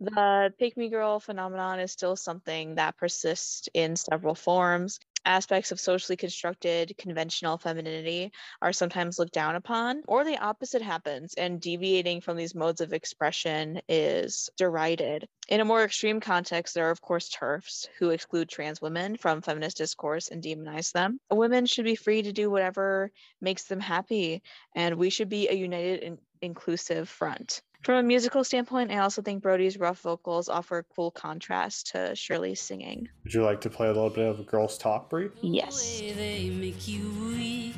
The 0.00 0.52
pick 0.58 0.76
me 0.76 0.90
girl 0.90 1.18
phenomenon 1.18 1.80
is 1.80 1.90
still 1.92 2.14
something 2.14 2.74
that 2.76 2.96
persists 2.98 3.68
in 3.72 3.96
several 3.96 4.34
forms 4.34 5.00
aspects 5.24 5.72
of 5.72 5.80
socially 5.80 6.16
constructed 6.16 6.94
conventional 6.98 7.58
femininity 7.58 8.32
are 8.62 8.72
sometimes 8.72 9.18
looked 9.18 9.32
down 9.32 9.54
upon, 9.54 10.02
or 10.06 10.24
the 10.24 10.38
opposite 10.38 10.82
happens, 10.82 11.34
and 11.34 11.60
deviating 11.60 12.20
from 12.20 12.36
these 12.36 12.54
modes 12.54 12.80
of 12.80 12.92
expression 12.92 13.80
is 13.88 14.50
derided. 14.56 15.28
In 15.48 15.60
a 15.60 15.64
more 15.64 15.84
extreme 15.84 16.20
context, 16.20 16.74
there 16.74 16.88
are, 16.88 16.90
of 16.90 17.00
course, 17.00 17.28
TERFs 17.28 17.86
who 17.98 18.10
exclude 18.10 18.48
trans 18.48 18.82
women 18.82 19.16
from 19.16 19.42
feminist 19.42 19.76
discourse 19.76 20.28
and 20.28 20.42
demonize 20.42 20.92
them. 20.92 21.20
Women 21.30 21.66
should 21.66 21.84
be 21.84 21.94
free 21.94 22.22
to 22.22 22.32
do 22.32 22.50
whatever 22.50 23.10
makes 23.40 23.64
them 23.64 23.80
happy, 23.80 24.42
and 24.74 24.96
we 24.96 25.10
should 25.10 25.28
be 25.28 25.48
a 25.48 25.54
united 25.54 26.02
and 26.02 26.18
inclusive 26.40 27.08
front. 27.08 27.62
From 27.82 27.94
a 27.94 28.02
musical 28.02 28.42
standpoint, 28.44 28.90
I 28.90 28.98
also 28.98 29.22
think 29.22 29.42
Brody's 29.42 29.78
rough 29.78 30.00
vocals 30.00 30.48
offer 30.48 30.78
a 30.78 30.82
cool 30.82 31.10
contrast 31.10 31.92
to 31.92 32.14
Shirley's 32.14 32.60
singing. 32.60 33.08
Would 33.24 33.32
you 33.32 33.44
like 33.44 33.60
to 33.62 33.70
play 33.70 33.86
a 33.86 33.92
little 33.92 34.10
bit 34.10 34.26
of 34.26 34.44
Girls 34.46 34.76
Talk, 34.76 35.08
Brie? 35.08 35.30
Yes. 35.40 36.00
They 36.00 36.50
make 36.50 36.88
you 36.88 37.08
weak. 37.32 37.76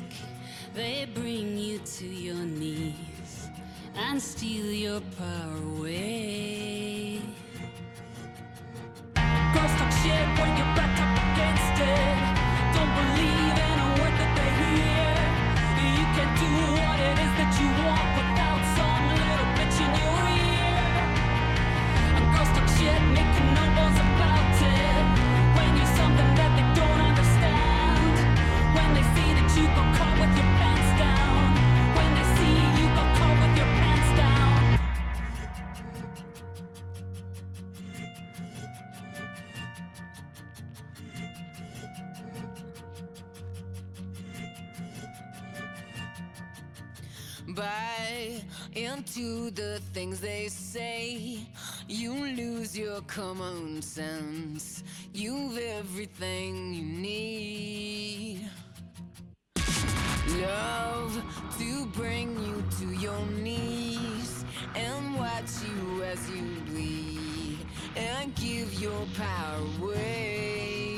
They 0.73 1.07
bring 1.13 1.57
you 1.57 1.79
to 1.79 2.05
your 2.05 2.35
knees 2.35 3.49
and 3.95 4.21
steal 4.21 4.71
your 4.71 5.01
power 5.17 5.77
away. 5.77 7.21
Girls 9.15 9.73
talk 9.75 9.91
shit 10.01 10.27
when 10.39 10.57
you're 10.57 10.75
backed 10.75 10.99
up 10.99 11.13
against 11.31 11.81
it. 11.83 12.17
Don't 12.73 12.93
believe 12.95 13.50
into 48.73 49.51
the 49.51 49.79
things 49.93 50.19
they 50.19 50.47
say. 50.47 51.39
You 51.87 52.13
lose 52.13 52.77
your 52.77 53.01
common 53.01 53.81
sense. 53.81 54.83
You've 55.13 55.57
everything 55.57 56.73
you 56.73 56.83
need. 56.83 58.49
Love 60.39 61.21
to 61.59 61.85
bring 61.87 62.37
you 62.45 62.63
to 62.79 62.95
your 62.95 63.25
knees 63.41 64.45
and 64.75 65.15
watch 65.15 65.51
you 65.61 66.03
as 66.03 66.29
you 66.29 66.43
bleed 66.67 67.59
and 67.95 68.33
give 68.35 68.73
your 68.81 69.05
power 69.17 69.59
away. 69.81 70.97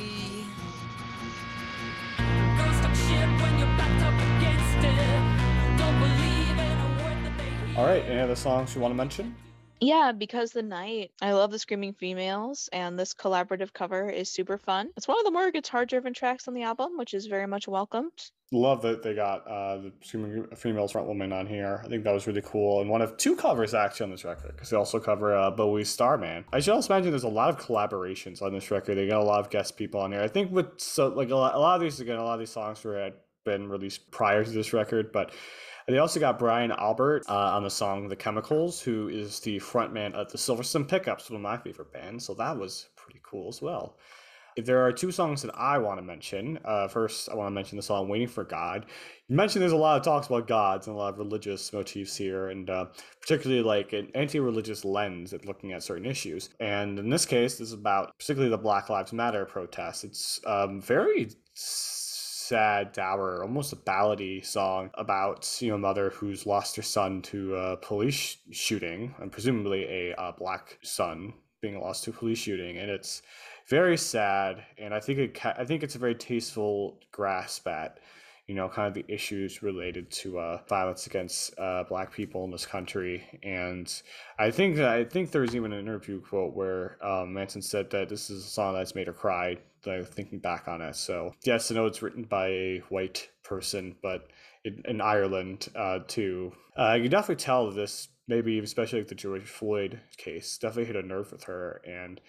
Girls 2.18 2.80
talk 2.82 2.95
shit 2.95 3.30
when 3.41 3.60
you're 3.60 3.78
backed 3.78 4.04
up 4.04 4.14
against 4.14 4.88
it. 4.88 5.23
All 7.76 7.86
right, 7.86 8.06
any 8.06 8.20
other 8.20 8.36
songs 8.36 8.76
you 8.76 8.82
want 8.82 8.91
to 8.91 8.95
mention? 8.95 9.36
Yeah, 9.82 10.12
because 10.16 10.52
the 10.52 10.62
night. 10.62 11.10
I 11.24 11.32
love 11.34 11.50
the 11.50 11.58
Screaming 11.58 11.94
Females, 11.94 12.70
and 12.72 13.00
this 13.00 13.16
collaborative 13.16 13.74
cover 13.74 14.12
is 14.12 14.30
super 14.30 14.60
fun. 14.60 14.91
It's 14.95 15.08
one 15.08 15.18
of 15.18 15.26
the 15.26 15.32
more 15.32 15.50
guitar 15.50 15.84
driven 15.84 16.14
tracks 16.14 16.48
on 16.48 16.54
the 16.54 16.62
album, 16.62 17.00
which 17.00 17.16
is 17.16 17.26
very 17.26 17.48
much 17.48 17.68
welcomed. 17.68 18.12
Love 18.52 18.84
that 18.84 19.02
they 19.02 19.16
got 19.16 19.48
uh, 19.48 19.78
the 19.78 19.91
Screaming 20.02 20.45
Females 20.56 20.91
Front 20.91 21.08
Woman 21.08 21.34
on 21.34 21.48
here. 21.48 21.82
I 21.84 21.88
think 21.88 22.04
that 22.04 22.14
was 22.14 22.28
really 22.28 22.44
cool. 22.44 22.80
And 22.80 22.91
one 22.91 23.02
of 23.02 23.18
two 23.18 23.36
covers 23.36 23.74
actually 23.74 24.04
on 24.04 24.12
this 24.12 24.24
record, 24.24 24.52
because 24.52 24.70
they 24.70 24.78
also 24.78 25.00
cover 25.00 25.36
uh, 25.36 25.50
Bowie's 25.50 25.90
Starman. 25.90 26.45
I 26.54 26.60
should 26.60 26.76
also 26.76 26.94
mention 26.94 27.10
there's 27.10 27.24
a 27.24 27.28
lot 27.28 27.50
of 27.50 27.58
collaborations 27.58 28.44
on 28.44 28.54
this 28.54 28.70
record. 28.70 29.00
They 29.00 29.08
got 29.08 29.20
a 29.20 29.24
lot 29.24 29.40
of 29.40 29.50
guest 29.50 29.78
people 29.78 30.00
on 30.00 30.12
here. 30.12 30.22
I 30.22 30.28
think 30.28 30.52
with 30.52 30.80
so 30.80 31.08
like 31.08 31.32
a 31.32 31.36
lot, 31.36 31.56
a 31.56 31.60
lot 31.60 31.74
of 31.74 31.82
these 31.82 32.00
again, 32.00 32.20
a 32.20 32.24
lot 32.24 32.36
of 32.36 32.40
these 32.40 32.52
songs 32.52 32.84
were 32.84 33.00
had 33.00 33.14
been 33.45 33.68
released 33.68 34.12
prior 34.12 34.44
to 34.44 34.50
this 34.50 34.74
record, 34.74 35.12
but 35.12 35.34
they 35.88 35.97
also 35.97 36.19
got 36.19 36.39
Brian 36.39 36.72
Aubert 36.72 37.23
uh, 37.30 37.55
on 37.55 37.64
the 37.64 37.69
song 37.69 38.07
The 38.07 38.15
Chemicals, 38.15 38.81
who 38.81 39.10
is 39.10 39.39
the 39.41 39.60
frontman 39.60 40.14
of 40.14 40.31
the 40.31 40.38
Silversun 40.38 40.88
Pickups, 40.88 41.30
one 41.30 41.38
of 41.38 41.41
my 41.41 41.57
favorite 41.57 41.91
bands. 41.91 42.26
So 42.26 42.34
that 42.35 42.57
was 42.57 42.89
pretty 42.95 43.19
cool 43.23 43.49
as 43.49 43.61
well. 43.61 43.97
There 44.55 44.84
are 44.84 44.91
two 44.91 45.11
songs 45.11 45.41
that 45.41 45.55
I 45.57 45.80
want 45.80 45.97
to 45.97 46.03
mention. 46.03 46.60
Uh, 46.64 46.88
first, 46.88 47.27
I 47.30 47.35
want 47.35 47.47
to 47.47 47.51
mention 47.51 47.76
the 47.76 47.81
song 47.81 48.07
Waiting 48.07 48.27
for 48.27 48.43
God. 48.43 48.85
You 49.27 49.35
mentioned 49.35 49.64
there's 49.64 49.72
a 49.72 49.77
lot 49.77 49.97
of 49.97 50.03
talks 50.03 50.27
about 50.27 50.47
gods 50.47 50.88
and 50.88 50.95
a 50.95 50.99
lot 50.99 51.14
of 51.14 51.18
religious 51.19 51.73
motifs 51.73 52.15
here, 52.15 52.49
and 52.49 52.69
uh, 52.69 52.85
particularly 53.19 53.64
like 53.64 53.93
an 53.93 54.11
anti 54.14 54.39
religious 54.39 54.85
lens 54.85 55.34
at 55.34 55.45
looking 55.45 55.72
at 55.72 55.81
certain 55.81 56.05
issues. 56.05 56.49
And 56.60 56.99
in 56.99 57.10
this 57.10 57.26
case, 57.26 57.57
this 57.57 57.69
is 57.69 57.73
about 57.73 58.18
particularly 58.19 58.51
the 58.51 58.57
Black 58.57 58.89
Lives 58.89 59.11
Matter 59.11 59.45
protests. 59.45 60.03
It's 60.03 60.39
um, 60.45 60.80
very 60.81 61.31
sad, 62.53 62.91
dour, 62.91 63.41
almost 63.41 63.73
a 63.73 63.75
ballady 63.75 64.45
song 64.45 64.91
about 64.93 65.57
you 65.59 65.69
know 65.69 65.75
a 65.75 65.80
mother 65.80 66.11
who's 66.11 66.45
lost 66.45 66.75
her 66.75 66.84
son 66.84 67.19
to 67.19 67.55
a 67.55 67.77
police 67.77 68.38
shooting, 68.51 69.15
and 69.19 69.31
presumably 69.31 69.85
a 69.85 70.13
uh, 70.21 70.31
black 70.34 70.77
son 70.84 71.34
being 71.61 71.81
lost 71.81 72.03
to 72.03 72.11
a 72.11 72.13
police 72.13 72.38
shooting, 72.38 72.77
and 72.77 72.91
it's 72.91 73.23
very 73.67 73.97
sad. 73.97 74.63
And 74.77 74.93
I 74.93 74.99
think 74.99 75.17
it 75.17 75.43
I 75.43 75.65
think 75.65 75.81
it's 75.81 75.95
a 75.95 75.97
very 75.97 76.13
tasteful 76.13 76.99
grasp 77.11 77.67
at 77.67 77.97
you 78.53 78.59
know 78.59 78.69
kind 78.69 78.88
of 78.88 78.93
the 78.93 79.11
issues 79.11 79.63
related 79.63 80.11
to 80.11 80.38
uh, 80.38 80.59
violence 80.69 81.07
against 81.07 81.57
uh, 81.57 81.84
black 81.89 82.13
people 82.13 82.43
in 82.45 82.51
this 82.51 82.67
country. 82.67 83.23
And 83.41 83.91
I 84.38 84.51
think 84.51 84.77
I 84.77 85.05
think 85.05 85.31
there's 85.31 85.55
even 85.55 85.73
an 85.73 85.80
interview 85.80 86.21
quote 86.21 86.53
where 86.53 87.03
um, 87.03 87.34
Manson 87.34 87.63
said 87.63 87.89
that 87.89 88.09
this 88.09 88.30
is 88.30 88.45
a 88.45 88.47
song 88.47 88.75
that's 88.75 88.93
made 88.93 89.07
her 89.07 89.13
cry 89.13 89.57
like 89.88 90.07
thinking 90.07 90.38
back 90.38 90.67
on 90.67 90.81
it. 90.81 90.95
So 90.95 91.34
yes, 91.43 91.71
I 91.71 91.73
know 91.73 91.88
it's 91.88 92.03
written 92.03 92.25
by 92.25 92.49
a 92.49 92.84
white 92.89 93.27
person, 93.43 93.95
but 94.03 94.27
in, 94.63 94.84
in 94.88 95.01
Ireland 95.01 95.69
uh, 95.75 96.01
too. 96.07 96.53
Uh, 96.77 96.93
you 96.93 97.09
definitely 97.09 97.43
tell 97.43 97.71
this, 97.71 98.07
maybe 98.27 98.59
especially 98.59 98.99
like 98.99 99.07
the 99.07 99.15
George 99.15 99.47
Floyd 99.47 99.99
case, 100.17 100.59
definitely 100.59 100.93
hit 100.93 101.03
a 101.03 101.07
nerve 101.07 101.31
with 101.31 101.45
her 101.45 101.81
and 101.88 102.21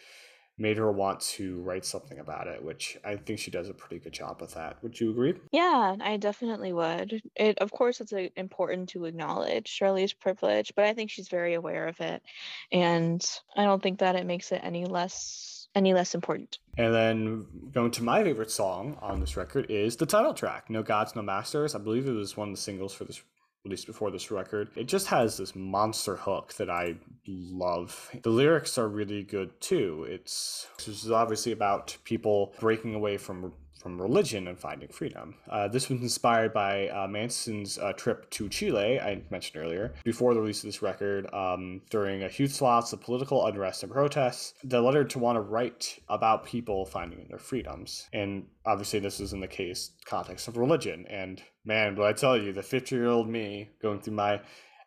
made 0.56 0.76
her 0.76 0.90
want 0.90 1.20
to 1.20 1.60
write 1.62 1.84
something 1.84 2.18
about 2.18 2.46
it, 2.46 2.62
which 2.62 2.96
I 3.04 3.16
think 3.16 3.38
she 3.38 3.50
does 3.50 3.68
a 3.68 3.74
pretty 3.74 3.98
good 3.98 4.12
job 4.12 4.40
with 4.40 4.54
that. 4.54 4.82
Would 4.82 5.00
you 5.00 5.10
agree? 5.10 5.34
Yeah, 5.50 5.96
I 6.00 6.16
definitely 6.16 6.72
would. 6.72 7.22
It, 7.34 7.58
of 7.58 7.72
course, 7.72 8.00
it's 8.00 8.12
important 8.36 8.90
to 8.90 9.04
acknowledge 9.06 9.68
Shirley's 9.68 10.12
privilege, 10.12 10.72
but 10.76 10.84
I 10.84 10.94
think 10.94 11.10
she's 11.10 11.28
very 11.28 11.54
aware 11.54 11.88
of 11.88 12.00
it, 12.00 12.22
and 12.70 13.24
I 13.56 13.64
don't 13.64 13.82
think 13.82 13.98
that 13.98 14.16
it 14.16 14.26
makes 14.26 14.52
it 14.52 14.60
any 14.62 14.84
less 14.84 15.50
any 15.74 15.92
less 15.92 16.14
important. 16.14 16.58
And 16.78 16.94
then 16.94 17.46
going 17.72 17.90
to 17.92 18.04
my 18.04 18.22
favorite 18.22 18.50
song 18.50 18.96
on 19.02 19.20
this 19.20 19.36
record 19.36 19.66
is 19.68 19.96
the 19.96 20.06
title 20.06 20.34
track, 20.34 20.70
No 20.70 20.82
Gods, 20.82 21.16
No 21.16 21.22
Masters. 21.22 21.74
I 21.74 21.78
believe 21.78 22.06
it 22.06 22.12
was 22.12 22.36
one 22.36 22.50
of 22.50 22.54
the 22.54 22.60
singles 22.60 22.94
for 22.94 23.04
this 23.04 23.22
released 23.64 23.86
before 23.86 24.10
this 24.10 24.30
record. 24.30 24.68
It 24.76 24.84
just 24.84 25.06
has 25.08 25.36
this 25.36 25.54
monster 25.56 26.16
hook 26.16 26.54
that 26.54 26.68
I 26.68 26.96
love. 27.26 28.10
The 28.22 28.30
lyrics 28.30 28.76
are 28.78 28.88
really 28.88 29.22
good 29.22 29.58
too. 29.60 30.06
It's 30.08 30.66
this 30.78 31.04
is 31.04 31.10
obviously 31.10 31.52
about 31.52 31.96
people 32.04 32.54
breaking 32.60 32.94
away 32.94 33.16
from 33.16 33.52
from 33.84 34.00
religion 34.00 34.48
and 34.48 34.58
finding 34.58 34.88
freedom. 34.88 35.34
Uh, 35.46 35.68
this 35.68 35.90
was 35.90 36.00
inspired 36.00 36.54
by 36.54 36.88
uh, 36.88 37.06
Manson's 37.06 37.76
uh, 37.76 37.92
trip 37.92 38.30
to 38.30 38.48
Chile, 38.48 38.98
I 38.98 39.20
mentioned 39.28 39.62
earlier. 39.62 39.92
Before 40.04 40.32
the 40.32 40.40
release 40.40 40.64
of 40.64 40.68
this 40.68 40.80
record, 40.80 41.30
um, 41.34 41.82
during 41.90 42.22
a 42.22 42.28
huge 42.30 42.52
swaths 42.52 42.94
of 42.94 43.02
political 43.02 43.44
unrest 43.44 43.82
and 43.82 43.92
protests, 43.92 44.54
that 44.64 44.80
led 44.80 44.94
her 44.94 45.04
to 45.04 45.18
want 45.18 45.36
to 45.36 45.42
write 45.42 45.98
about 46.08 46.46
people 46.46 46.86
finding 46.86 47.26
their 47.28 47.38
freedoms. 47.38 48.08
And 48.14 48.46
obviously, 48.64 49.00
this 49.00 49.20
is 49.20 49.34
in 49.34 49.40
the 49.40 49.48
case 49.48 49.90
context 50.06 50.48
of 50.48 50.56
religion. 50.56 51.04
And 51.10 51.42
man, 51.64 51.94
but 51.94 52.06
I 52.06 52.12
tell 52.12 52.36
you, 52.36 52.52
the 52.52 52.62
50 52.62 52.94
year 52.94 53.08
old 53.08 53.28
me 53.28 53.70
going 53.80 54.00
through 54.00 54.14
my 54.14 54.40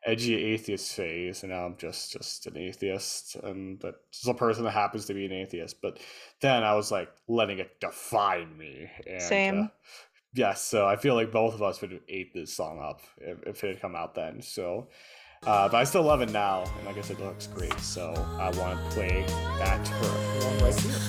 edgy 0.07 0.35
atheist 0.35 0.93
phase 0.93 1.43
and 1.43 1.51
now 1.51 1.65
i'm 1.65 1.75
just 1.75 2.13
just 2.13 2.47
an 2.47 2.57
atheist 2.57 3.35
and 3.43 3.77
but 3.79 4.09
just 4.11 4.27
a 4.27 4.33
person 4.33 4.63
that 4.63 4.71
happens 4.71 5.05
to 5.05 5.13
be 5.13 5.25
an 5.25 5.33
atheist 5.33 5.81
but 5.81 5.99
then 6.39 6.63
i 6.63 6.73
was 6.73 6.91
like 6.91 7.09
letting 7.27 7.59
it 7.59 7.77
define 7.81 8.57
me 8.57 8.89
and, 9.05 9.21
Same. 9.21 9.63
uh, 9.63 9.67
yes 10.33 10.61
so 10.61 10.87
i 10.87 10.95
feel 10.95 11.13
like 11.13 11.31
both 11.31 11.53
of 11.53 11.61
us 11.61 11.81
would 11.81 11.91
have 11.91 12.01
ate 12.07 12.33
this 12.33 12.53
song 12.53 12.79
up 12.79 13.01
if, 13.17 13.43
if 13.43 13.63
it 13.63 13.67
had 13.67 13.81
come 13.81 13.95
out 13.95 14.15
then 14.15 14.41
so 14.41 14.87
uh, 15.45 15.67
but 15.67 15.77
i 15.77 15.83
still 15.83 16.03
love 16.03 16.21
it 16.21 16.31
now 16.31 16.63
and 16.77 16.85
like 16.85 16.97
i 16.97 17.01
said 17.01 17.19
it 17.19 17.25
looks 17.25 17.47
great 17.47 17.77
so 17.79 18.13
i 18.39 18.49
want 18.57 18.79
to 18.79 18.95
play 18.95 19.25
that 19.59 19.85
for 19.87 20.05
everyone 20.05 20.71
right 20.71 20.79
here 20.79 21.06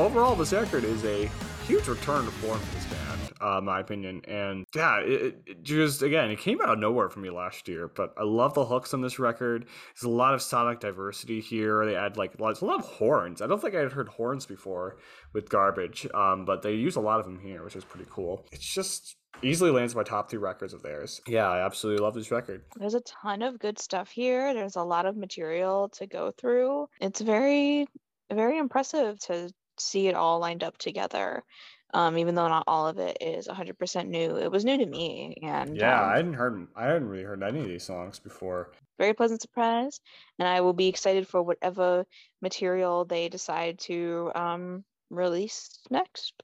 overall, 0.00 0.34
this 0.34 0.52
record 0.52 0.84
is 0.84 1.04
a 1.04 1.30
huge 1.66 1.86
return 1.86 2.24
to 2.24 2.30
form 2.30 2.58
for 2.58 2.74
this 2.74 2.86
band, 2.86 3.32
uh, 3.40 3.58
in 3.58 3.64
my 3.64 3.80
opinion. 3.80 4.22
And 4.26 4.64
yeah, 4.74 4.98
it, 5.00 5.42
it 5.46 5.62
just 5.62 6.02
again, 6.02 6.30
it 6.30 6.38
came 6.38 6.60
out 6.60 6.70
of 6.70 6.78
nowhere 6.78 7.10
for 7.10 7.20
me 7.20 7.30
last 7.30 7.68
year. 7.68 7.86
But 7.88 8.14
I 8.16 8.24
love 8.24 8.54
the 8.54 8.64
hooks 8.64 8.94
on 8.94 9.02
this 9.02 9.18
record. 9.18 9.66
There's 9.94 10.10
a 10.10 10.14
lot 10.14 10.34
of 10.34 10.42
sonic 10.42 10.80
diversity 10.80 11.40
here. 11.40 11.84
They 11.84 11.96
add 11.96 12.16
like 12.16 12.40
lots, 12.40 12.62
a 12.62 12.64
lot 12.64 12.80
of 12.80 12.86
horns. 12.86 13.42
I 13.42 13.46
don't 13.46 13.60
think 13.60 13.74
I 13.74 13.80
had 13.80 13.92
heard 13.92 14.08
horns 14.08 14.46
before 14.46 14.96
with 15.32 15.48
Garbage, 15.48 16.06
um, 16.14 16.44
but 16.44 16.62
they 16.62 16.72
use 16.72 16.96
a 16.96 17.00
lot 17.00 17.20
of 17.20 17.26
them 17.26 17.38
here, 17.38 17.62
which 17.62 17.76
is 17.76 17.84
pretty 17.84 18.08
cool. 18.10 18.46
It's 18.52 18.66
just 18.74 19.16
easily 19.42 19.70
lands 19.70 19.94
my 19.94 20.02
top 20.02 20.30
three 20.30 20.38
records 20.38 20.72
of 20.72 20.82
theirs. 20.82 21.20
Yeah, 21.26 21.48
I 21.48 21.64
absolutely 21.64 22.02
love 22.02 22.14
this 22.14 22.30
record. 22.30 22.62
There's 22.76 22.94
a 22.94 23.00
ton 23.00 23.42
of 23.42 23.58
good 23.58 23.78
stuff 23.78 24.10
here. 24.10 24.54
There's 24.54 24.76
a 24.76 24.82
lot 24.82 25.06
of 25.06 25.16
material 25.16 25.88
to 25.90 26.06
go 26.06 26.32
through. 26.32 26.88
It's 27.00 27.20
very, 27.20 27.86
very 28.32 28.58
impressive 28.58 29.18
to 29.20 29.50
see 29.80 30.08
it 30.08 30.14
all 30.14 30.38
lined 30.40 30.62
up 30.64 30.78
together. 30.78 31.44
Um, 31.92 32.18
even 32.18 32.34
though 32.36 32.48
not 32.48 32.64
all 32.68 32.86
of 32.86 32.98
it 32.98 33.18
is 33.20 33.48
100% 33.48 34.08
new, 34.08 34.36
it 34.36 34.50
was 34.52 34.64
new 34.64 34.78
to 34.78 34.86
me, 34.86 35.36
and 35.42 35.82
Yeah, 35.82 35.82
um, 35.82 36.12
I 36.12 36.16
hadn't 36.16 36.34
heard 36.34 36.68
I 36.76 36.86
hadn't 36.86 37.08
really 37.08 37.24
heard 37.24 37.42
any 37.42 37.60
of 37.60 37.66
these 37.66 37.84
songs 37.84 38.18
before. 38.18 38.72
very 38.98 39.14
pleasant 39.14 39.40
surprise. 39.42 40.00
And 40.38 40.46
I 40.46 40.60
will 40.60 40.72
be 40.72 40.88
excited 40.88 41.26
for 41.26 41.42
whatever 41.42 42.06
material 42.40 43.04
they 43.04 43.28
decide 43.28 43.78
to 43.80 44.30
um, 44.34 44.84
release 45.10 45.80
next. 45.90 46.42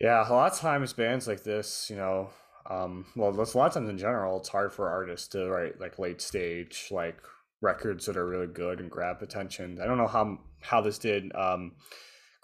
Yeah, 0.00 0.28
a 0.28 0.32
lot 0.32 0.52
of 0.52 0.58
times 0.58 0.92
bands 0.92 1.26
like 1.28 1.44
this, 1.44 1.88
you 1.88 1.96
know, 1.96 2.30
um, 2.66 3.06
well, 3.16 3.32
that's 3.32 3.54
a 3.54 3.58
lot 3.58 3.68
of 3.68 3.74
times 3.74 3.88
in 3.88 3.98
general, 3.98 4.38
it's 4.38 4.48
hard 4.48 4.72
for 4.72 4.88
artists 4.88 5.28
to 5.28 5.48
write 5.50 5.80
like 5.80 5.98
late 5.98 6.20
stage 6.20 6.88
like 6.90 7.20
records 7.60 8.06
that 8.06 8.16
are 8.16 8.26
really 8.26 8.46
good 8.46 8.80
and 8.80 8.90
grab 8.90 9.22
attention. 9.22 9.80
I 9.80 9.86
don't 9.86 9.98
know 9.98 10.06
how 10.08 10.38
how 10.60 10.80
this 10.80 10.98
did 10.98 11.34
um, 11.36 11.76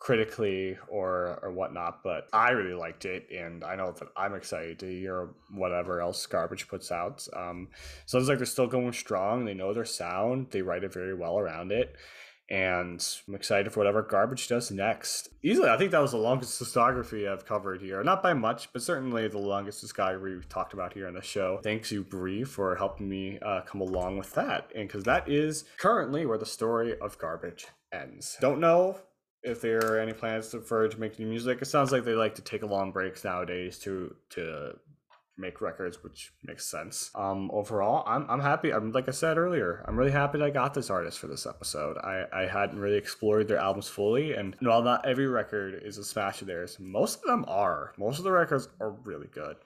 critically 0.01 0.77
or 0.89 1.39
or 1.43 1.52
whatnot, 1.52 2.02
but 2.02 2.27
I 2.32 2.51
really 2.51 2.74
liked 2.74 3.05
it, 3.05 3.28
and 3.31 3.62
I 3.62 3.77
know 3.77 3.93
that 3.93 4.09
I'm 4.16 4.35
excited 4.35 4.81
to 4.81 4.86
hear 4.86 5.28
whatever 5.52 6.01
else 6.01 6.27
Garbage 6.27 6.66
puts 6.66 6.90
out. 6.90 7.27
Um, 7.36 7.68
sounds 8.06 8.28
like 8.28 8.39
they're 8.39 8.47
still 8.47 8.66
going 8.66 8.93
strong. 8.93 9.44
They 9.44 9.55
know 9.55 9.72
their 9.72 9.85
sound. 9.85 10.48
They 10.51 10.62
write 10.62 10.82
it 10.82 10.93
very 10.93 11.14
well 11.14 11.39
around 11.39 11.70
it 11.70 11.94
and 12.51 13.06
I'm 13.28 13.36
excited 13.36 13.72
for 13.72 13.78
whatever 13.78 14.02
garbage 14.02 14.48
does 14.48 14.72
next. 14.72 15.28
Easily, 15.43 15.70
I 15.70 15.78
think 15.78 15.93
that 15.93 16.02
was 16.02 16.10
the 16.10 16.18
longest 16.18 16.60
discography 16.60 17.31
I've 17.31 17.47
covered 17.47 17.81
here. 17.81 18.02
Not 18.02 18.24
by 18.24 18.35
much, 18.35 18.72
but 18.72 18.82
certainly 18.82 19.28
the 19.28 19.39
longest 19.39 19.85
discography 19.85 20.35
we've 20.35 20.48
talked 20.48 20.72
about 20.72 20.93
here 20.93 21.06
on 21.06 21.14
the 21.14 21.22
show. 21.22 21.60
Thanks 21.62 21.93
you, 21.93 22.02
Bree, 22.02 22.43
for 22.43 22.74
helping 22.74 23.09
me 23.09 23.39
uh, 23.40 23.60
come 23.60 23.81
along 23.81 24.18
with 24.18 24.35
that. 24.35 24.70
And 24.74 24.89
because 24.89 25.05
that 25.05 25.28
is 25.28 25.64
currently 25.78 26.27
where 26.27 26.39
the 26.39 26.47
story 26.47 26.98
of 26.98 27.18
garbage 27.18 27.68
ends. 27.93 28.36
Don't 28.40 28.60
know 28.60 28.98
if 29.42 29.60
there 29.60 29.78
are 29.78 29.98
any 29.98 30.12
plans 30.12 30.48
to, 30.48 30.60
for 30.60 30.88
to 30.88 31.00
make 31.00 31.18
new 31.18 31.26
music. 31.26 31.62
It 31.62 31.66
sounds 31.66 31.92
like 31.92 32.04
they 32.04 32.14
like 32.14 32.34
to 32.36 32.42
take 32.42 32.62
a 32.62 32.66
long 32.66 32.92
breaks 32.92 33.24
nowadays 33.24 33.78
to 33.80 34.14
to 34.30 34.76
make 35.40 35.60
records, 35.60 36.02
which 36.04 36.32
makes 36.44 36.66
sense. 36.66 37.10
Um, 37.14 37.50
overall, 37.52 38.04
I'm 38.06 38.26
I'm 38.28 38.40
happy. 38.40 38.72
I'm 38.72 38.92
like 38.92 39.08
I 39.08 39.12
said 39.12 39.38
earlier, 39.38 39.84
I'm 39.88 39.96
really 39.96 40.10
happy 40.10 40.38
that 40.38 40.44
I 40.44 40.50
got 40.50 40.74
this 40.74 40.90
artist 40.90 41.18
for 41.18 41.26
this 41.26 41.46
episode. 41.46 41.96
I 41.98 42.24
I 42.32 42.46
hadn't 42.46 42.78
really 42.78 42.98
explored 42.98 43.48
their 43.48 43.58
albums 43.58 43.88
fully, 43.88 44.34
and 44.34 44.56
while 44.60 44.82
not 44.82 45.06
every 45.06 45.26
record 45.26 45.80
is 45.82 45.98
a 45.98 46.04
smash 46.04 46.42
of 46.42 46.46
theirs, 46.46 46.76
most 46.78 47.20
of 47.20 47.24
them 47.24 47.44
are. 47.48 47.92
Most 47.96 48.18
of 48.18 48.24
the 48.24 48.32
records 48.32 48.68
are 48.80 48.90
really 48.90 49.28
good. 49.32 49.56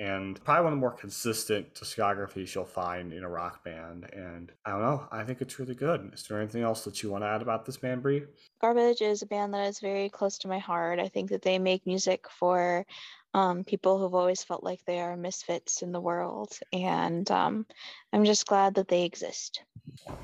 And 0.00 0.42
probably 0.44 0.64
one 0.64 0.72
of 0.72 0.78
the 0.78 0.80
more 0.80 0.92
consistent 0.92 1.74
discographies 1.74 2.54
you'll 2.54 2.64
find 2.64 3.12
in 3.12 3.22
a 3.22 3.28
rock 3.28 3.62
band. 3.62 4.08
And 4.14 4.50
I 4.64 4.70
don't 4.70 4.80
know, 4.80 5.06
I 5.12 5.24
think 5.24 5.42
it's 5.42 5.58
really 5.58 5.74
good. 5.74 6.12
Is 6.14 6.22
there 6.22 6.40
anything 6.40 6.62
else 6.62 6.84
that 6.84 7.02
you 7.02 7.10
want 7.10 7.22
to 7.22 7.28
add 7.28 7.42
about 7.42 7.66
this 7.66 7.76
band, 7.76 8.02
Brie? 8.02 8.24
Garbage 8.62 9.02
is 9.02 9.20
a 9.20 9.26
band 9.26 9.52
that 9.52 9.68
is 9.68 9.78
very 9.78 10.08
close 10.08 10.38
to 10.38 10.48
my 10.48 10.58
heart. 10.58 11.00
I 11.00 11.08
think 11.08 11.28
that 11.28 11.42
they 11.42 11.58
make 11.58 11.86
music 11.86 12.28
for 12.30 12.86
um, 13.34 13.62
people 13.62 13.98
who've 13.98 14.14
always 14.14 14.42
felt 14.42 14.64
like 14.64 14.82
they 14.86 15.00
are 15.00 15.18
misfits 15.18 15.82
in 15.82 15.92
the 15.92 16.00
world. 16.00 16.58
And 16.72 17.30
um, 17.30 17.66
I'm 18.10 18.24
just 18.24 18.46
glad 18.46 18.76
that 18.76 18.88
they 18.88 19.04
exist. 19.04 19.62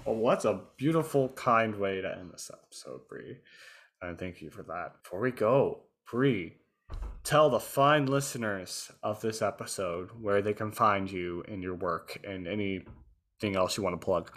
Well, 0.06 0.16
what's 0.16 0.46
a 0.46 0.62
beautiful, 0.78 1.28
kind 1.28 1.76
way 1.76 2.00
to 2.00 2.16
end 2.18 2.30
this 2.32 2.50
episode, 2.50 3.06
Bree. 3.10 3.36
And 4.00 4.18
thank 4.18 4.40
you 4.40 4.48
for 4.48 4.62
that. 4.62 5.02
Before 5.02 5.20
we 5.20 5.32
go, 5.32 5.82
Bree, 6.10 6.56
tell 7.26 7.50
the 7.50 7.58
fine 7.58 8.06
listeners 8.06 8.92
of 9.02 9.20
this 9.20 9.42
episode 9.42 10.10
where 10.20 10.40
they 10.40 10.54
can 10.54 10.70
find 10.70 11.10
you 11.10 11.42
and 11.48 11.60
your 11.60 11.74
work 11.74 12.18
and 12.22 12.46
anything 12.46 13.56
else 13.56 13.76
you 13.76 13.82
want 13.82 14.00
to 14.00 14.04
plug. 14.04 14.30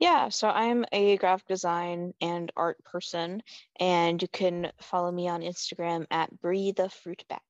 Yeah, 0.00 0.30
so 0.30 0.48
I'm 0.48 0.84
a 0.92 1.18
graphic 1.18 1.46
design 1.46 2.14
and 2.20 2.50
art 2.56 2.82
person, 2.84 3.42
and 3.78 4.20
you 4.20 4.28
can 4.28 4.72
follow 4.80 5.12
me 5.12 5.28
on 5.28 5.42
Instagram 5.42 6.06
at 6.10 6.40
Bree 6.40 6.72
the 6.72 6.88
Fruit 6.88 7.22
Bat. 7.28 7.42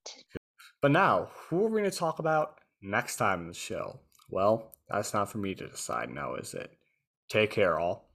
But 0.82 0.90
now, 0.90 1.30
who 1.32 1.64
are 1.64 1.68
we 1.68 1.80
going 1.80 1.90
to 1.90 1.96
talk 1.96 2.18
about 2.18 2.58
next 2.82 3.16
time 3.16 3.42
in 3.42 3.48
the 3.48 3.54
show? 3.54 4.00
Well, 4.28 4.74
that's 4.90 5.14
not 5.14 5.30
for 5.30 5.38
me 5.38 5.54
to 5.54 5.68
decide 5.68 6.10
now, 6.10 6.34
is 6.34 6.54
it? 6.54 6.72
Take 7.28 7.52
care, 7.52 7.78
all. 7.78 8.11